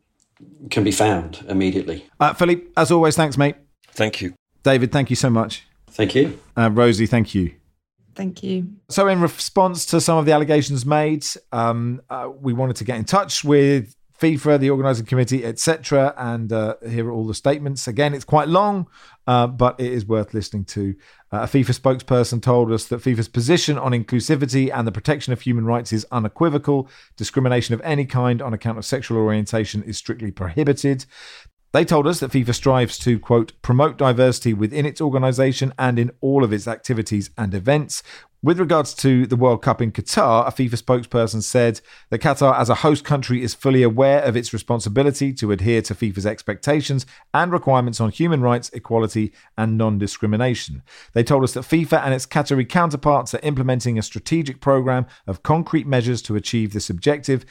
can 0.71 0.83
be 0.83 0.91
found 0.91 1.45
immediately. 1.49 2.05
Uh, 2.19 2.35
Philippe, 2.35 2.67
as 2.77 2.91
always, 2.91 3.15
thanks, 3.15 3.39
mate. 3.39 3.55
Thank 3.93 4.21
you. 4.21 4.35
David, 4.65 4.91
thank 4.91 5.11
you 5.11 5.17
so 5.17 5.31
much. 5.31 5.65
Thank 5.89 6.17
you. 6.17 6.41
Uh, 6.57 6.71
Rosie, 6.73 7.07
thank 7.07 7.35
you. 7.35 7.55
Thank 8.15 8.43
you. 8.43 8.69
So, 8.89 9.09
in 9.09 9.21
response 9.21 9.87
to 9.87 10.01
some 10.01 10.19
of 10.19 10.27
the 10.27 10.33
allegations 10.33 10.87
made, 10.87 11.25
um, 11.53 12.01
uh, 12.11 12.31
we 12.41 12.53
wanted 12.53 12.77
to 12.77 12.85
get 12.85 12.97
in 12.97 13.05
touch 13.05 13.45
with 13.45 13.97
FIFA, 14.21 14.61
the 14.61 14.71
organising 14.71 15.07
committee, 15.07 15.45
etc. 15.45 16.15
And 16.17 16.53
uh, 16.53 16.77
here 16.89 17.09
are 17.09 17.13
all 17.13 17.27
the 17.27 17.35
statements. 17.35 17.89
Again, 17.89 18.15
it's 18.15 18.25
quite 18.25 18.49
long, 18.49 18.87
uh, 19.27 19.49
but 19.49 19.79
it 19.81 19.93
is 19.93 20.07
worth 20.07 20.33
listening 20.33 20.65
to. 20.67 20.95
Uh, 21.33 21.39
a 21.39 21.47
FIFA 21.47 21.79
spokesperson 21.79 22.41
told 22.41 22.71
us 22.71 22.87
that 22.87 23.01
FIFA's 23.01 23.29
position 23.29 23.77
on 23.77 23.93
inclusivity 23.93 24.71
and 24.73 24.87
the 24.87 24.93
protection 24.93 25.33
of 25.33 25.41
human 25.41 25.65
rights 25.65 25.93
is 25.93 26.07
unequivocal. 26.13 26.89
Discrimination 27.17 27.75
of 27.75 27.81
any 27.83 28.07
kind 28.07 28.41
on 28.41 28.55
account 28.55 28.79
of 28.79 28.85
sexual 28.85 29.19
orientation 29.19 29.83
is 29.83 29.99
strictly 29.99 30.31
prohibited. 30.31 31.07
They 31.75 31.85
told 31.85 32.07
us 32.07 32.21
that 32.21 32.31
FIFA 32.31 32.55
strives 32.55 32.99
to, 33.01 33.19
quote, 33.19 33.61
promote 33.61 33.99
diversity 33.99 34.55
within 34.55 34.87
its 34.87 35.01
organisation 35.01 35.75
and 35.77 35.99
in 35.99 36.13
all 36.21 36.45
of 36.45 36.53
its 36.53 36.69
activities 36.69 37.31
and 37.37 37.53
events. 37.53 38.01
With 38.45 38.61
regards 38.61 38.95
to 38.95 39.27
the 39.27 39.35
World 39.35 39.61
Cup 39.63 39.83
in 39.83 39.91
Qatar, 39.91 40.47
a 40.47 40.53
FIFA 40.53 40.81
spokesperson 40.81 41.43
said 41.43 41.81
that 42.11 42.21
Qatar, 42.21 42.57
as 42.57 42.69
a 42.69 42.77
host 42.77 43.05
country, 43.05 43.43
is 43.43 43.55
fully 43.55 43.83
aware 43.83 44.23
of 44.23 44.37
its 44.37 44.53
responsibility 44.53 45.33
to 45.33 45.51
adhere 45.51 45.83
to 45.83 45.97
FIFA's 45.97 46.27
expectations 46.27 47.07
and 47.33 47.51
requirements 47.51 48.01
on 48.01 48.11
human 48.11 48.41
rights, 48.41 48.71
equality, 48.73 49.33
and 49.59 49.77
non 49.77 49.99
discrimination. 49.99 50.81
They 51.13 51.25
told 51.25 51.43
us 51.43 51.55
that 51.55 51.65
FIFA 51.65 52.05
and 52.05 52.15
its 52.15 52.25
Qatari 52.25 52.69
counterparts 52.69 53.35
are 53.35 53.41
implementing 53.43 53.99
a 53.99 54.03
strategic 54.03 54.61
program 54.61 55.07
of 55.27 55.43
concrete 55.43 55.89
measures 55.89 56.23
to 56.23 56.37
achieve 56.37 56.73
this 56.73 56.89
objective 56.89 57.45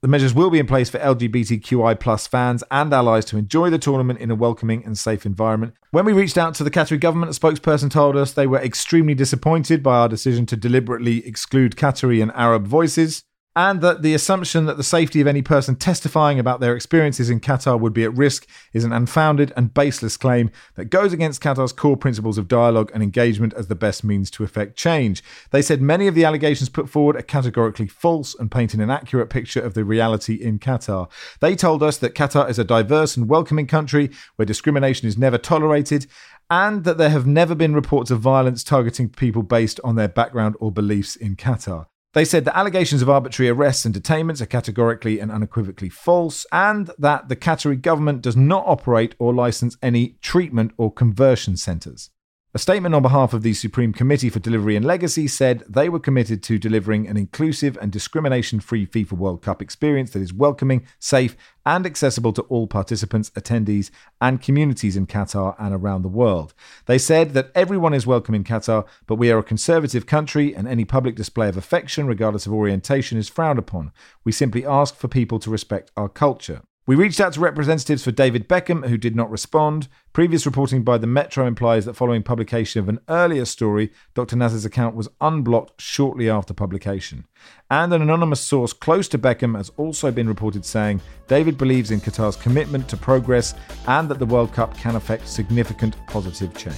the 0.00 0.08
measures 0.08 0.34
will 0.34 0.50
be 0.50 0.60
in 0.60 0.66
place 0.66 0.88
for 0.88 0.98
LGBTQI 0.98 1.98
plus 1.98 2.26
fans 2.26 2.62
and 2.70 2.92
allies 2.92 3.24
to 3.26 3.36
enjoy 3.36 3.68
the 3.68 3.78
tournament 3.78 4.20
in 4.20 4.30
a 4.30 4.36
welcoming 4.36 4.84
and 4.84 4.96
safe 4.96 5.26
environment. 5.26 5.74
When 5.90 6.04
we 6.04 6.12
reached 6.12 6.38
out 6.38 6.54
to 6.54 6.64
the 6.64 6.70
Qatari 6.70 7.00
government, 7.00 7.36
a 7.36 7.40
spokesperson 7.40 7.90
told 7.90 8.16
us 8.16 8.32
they 8.32 8.46
were 8.46 8.60
extremely 8.60 9.14
disappointed 9.14 9.82
by 9.82 9.96
our 9.96 10.08
decision 10.08 10.46
to 10.46 10.56
deliberately 10.56 11.26
exclude 11.26 11.74
Qatari 11.74 12.22
and 12.22 12.30
Arab 12.32 12.66
voices 12.66 13.24
and 13.58 13.80
that 13.80 14.02
the 14.02 14.14
assumption 14.14 14.66
that 14.66 14.76
the 14.76 14.84
safety 14.84 15.20
of 15.20 15.26
any 15.26 15.42
person 15.42 15.74
testifying 15.74 16.38
about 16.38 16.60
their 16.60 16.76
experiences 16.76 17.28
in 17.28 17.40
Qatar 17.40 17.80
would 17.80 17.92
be 17.92 18.04
at 18.04 18.16
risk 18.16 18.46
is 18.72 18.84
an 18.84 18.92
unfounded 18.92 19.52
and 19.56 19.74
baseless 19.74 20.16
claim 20.16 20.52
that 20.76 20.86
goes 20.86 21.12
against 21.12 21.42
Qatar's 21.42 21.72
core 21.72 21.96
principles 21.96 22.38
of 22.38 22.46
dialogue 22.46 22.92
and 22.94 23.02
engagement 23.02 23.52
as 23.54 23.66
the 23.66 23.74
best 23.74 24.04
means 24.04 24.30
to 24.30 24.44
effect 24.44 24.76
change. 24.76 25.24
They 25.50 25.60
said 25.60 25.82
many 25.82 26.06
of 26.06 26.14
the 26.14 26.24
allegations 26.24 26.68
put 26.68 26.88
forward 26.88 27.16
are 27.16 27.22
categorically 27.22 27.88
false 27.88 28.32
and 28.38 28.48
paint 28.48 28.74
an 28.74 28.80
inaccurate 28.80 29.26
picture 29.26 29.60
of 29.60 29.74
the 29.74 29.84
reality 29.84 30.34
in 30.34 30.60
Qatar. 30.60 31.10
They 31.40 31.56
told 31.56 31.82
us 31.82 31.98
that 31.98 32.14
Qatar 32.14 32.48
is 32.48 32.60
a 32.60 32.64
diverse 32.64 33.16
and 33.16 33.28
welcoming 33.28 33.66
country 33.66 34.10
where 34.36 34.46
discrimination 34.46 35.08
is 35.08 35.18
never 35.18 35.36
tolerated 35.36 36.06
and 36.48 36.84
that 36.84 36.96
there 36.96 37.10
have 37.10 37.26
never 37.26 37.56
been 37.56 37.74
reports 37.74 38.12
of 38.12 38.20
violence 38.20 38.62
targeting 38.62 39.08
people 39.08 39.42
based 39.42 39.80
on 39.82 39.96
their 39.96 40.08
background 40.08 40.54
or 40.60 40.70
beliefs 40.70 41.16
in 41.16 41.34
Qatar. 41.34 41.86
They 42.18 42.24
said 42.24 42.44
that 42.46 42.58
allegations 42.58 43.00
of 43.00 43.08
arbitrary 43.08 43.48
arrests 43.48 43.84
and 43.84 43.94
detainments 43.94 44.40
are 44.40 44.46
categorically 44.46 45.20
and 45.20 45.30
unequivocally 45.30 45.88
false, 45.88 46.44
and 46.50 46.90
that 46.98 47.28
the 47.28 47.36
Qatari 47.36 47.80
government 47.80 48.22
does 48.22 48.36
not 48.36 48.64
operate 48.66 49.14
or 49.20 49.32
license 49.32 49.76
any 49.84 50.16
treatment 50.20 50.72
or 50.76 50.92
conversion 50.92 51.56
centres. 51.56 52.10
A 52.58 52.60
statement 52.60 52.92
on 52.92 53.02
behalf 53.02 53.34
of 53.34 53.42
the 53.42 53.54
Supreme 53.54 53.92
Committee 53.92 54.30
for 54.30 54.40
Delivery 54.40 54.74
and 54.74 54.84
Legacy 54.84 55.28
said 55.28 55.62
they 55.68 55.88
were 55.88 56.00
committed 56.00 56.42
to 56.42 56.58
delivering 56.58 57.06
an 57.06 57.16
inclusive 57.16 57.78
and 57.80 57.92
discrimination 57.92 58.58
free 58.58 58.84
FIFA 58.84 59.12
World 59.12 59.42
Cup 59.42 59.62
experience 59.62 60.10
that 60.10 60.22
is 60.22 60.34
welcoming, 60.34 60.84
safe, 60.98 61.36
and 61.64 61.86
accessible 61.86 62.32
to 62.32 62.42
all 62.42 62.66
participants, 62.66 63.30
attendees, 63.36 63.92
and 64.20 64.42
communities 64.42 64.96
in 64.96 65.06
Qatar 65.06 65.54
and 65.56 65.72
around 65.72 66.02
the 66.02 66.08
world. 66.08 66.52
They 66.86 66.98
said 66.98 67.32
that 67.34 67.52
everyone 67.54 67.94
is 67.94 68.08
welcome 68.08 68.34
in 68.34 68.42
Qatar, 68.42 68.88
but 69.06 69.14
we 69.14 69.30
are 69.30 69.38
a 69.38 69.44
conservative 69.44 70.06
country 70.06 70.52
and 70.52 70.66
any 70.66 70.84
public 70.84 71.14
display 71.14 71.48
of 71.48 71.56
affection, 71.56 72.08
regardless 72.08 72.44
of 72.44 72.52
orientation, 72.52 73.18
is 73.18 73.28
frowned 73.28 73.60
upon. 73.60 73.92
We 74.24 74.32
simply 74.32 74.66
ask 74.66 74.96
for 74.96 75.06
people 75.06 75.38
to 75.38 75.50
respect 75.50 75.92
our 75.96 76.08
culture. 76.08 76.62
We 76.88 76.94
reached 76.94 77.20
out 77.20 77.34
to 77.34 77.40
representatives 77.40 78.02
for 78.02 78.12
David 78.12 78.48
Beckham, 78.48 78.88
who 78.88 78.96
did 78.96 79.14
not 79.14 79.30
respond. 79.30 79.88
Previous 80.14 80.46
reporting 80.46 80.84
by 80.84 80.96
the 80.96 81.06
Metro 81.06 81.46
implies 81.46 81.84
that 81.84 81.92
following 81.92 82.22
publication 82.22 82.80
of 82.80 82.88
an 82.88 82.98
earlier 83.10 83.44
story, 83.44 83.92
Dr. 84.14 84.36
Naz's 84.36 84.64
account 84.64 84.96
was 84.96 85.10
unblocked 85.20 85.82
shortly 85.82 86.30
after 86.30 86.54
publication. 86.54 87.26
And 87.70 87.92
an 87.92 88.00
anonymous 88.00 88.40
source 88.40 88.72
close 88.72 89.06
to 89.08 89.18
Beckham 89.18 89.54
has 89.54 89.70
also 89.76 90.10
been 90.10 90.26
reported 90.26 90.64
saying 90.64 91.02
David 91.26 91.58
believes 91.58 91.90
in 91.90 92.00
Qatar's 92.00 92.36
commitment 92.36 92.88
to 92.88 92.96
progress 92.96 93.54
and 93.86 94.08
that 94.08 94.18
the 94.18 94.24
World 94.24 94.54
Cup 94.54 94.74
can 94.78 94.96
affect 94.96 95.28
significant 95.28 95.94
positive 96.06 96.56
change. 96.56 96.74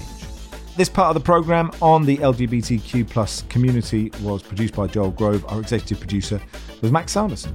This 0.76 0.88
part 0.88 1.14
of 1.14 1.22
the 1.22 1.24
programme 1.24 1.70
on 1.80 2.04
the 2.04 2.16
LGBTQ 2.16 3.08
plus 3.08 3.42
community 3.42 4.10
was 4.22 4.42
produced 4.42 4.74
by 4.74 4.88
Joel 4.88 5.12
Grove. 5.12 5.44
Our 5.46 5.60
executive 5.60 6.00
producer 6.00 6.40
was 6.82 6.90
Max 6.90 7.12
Sanderson. 7.12 7.54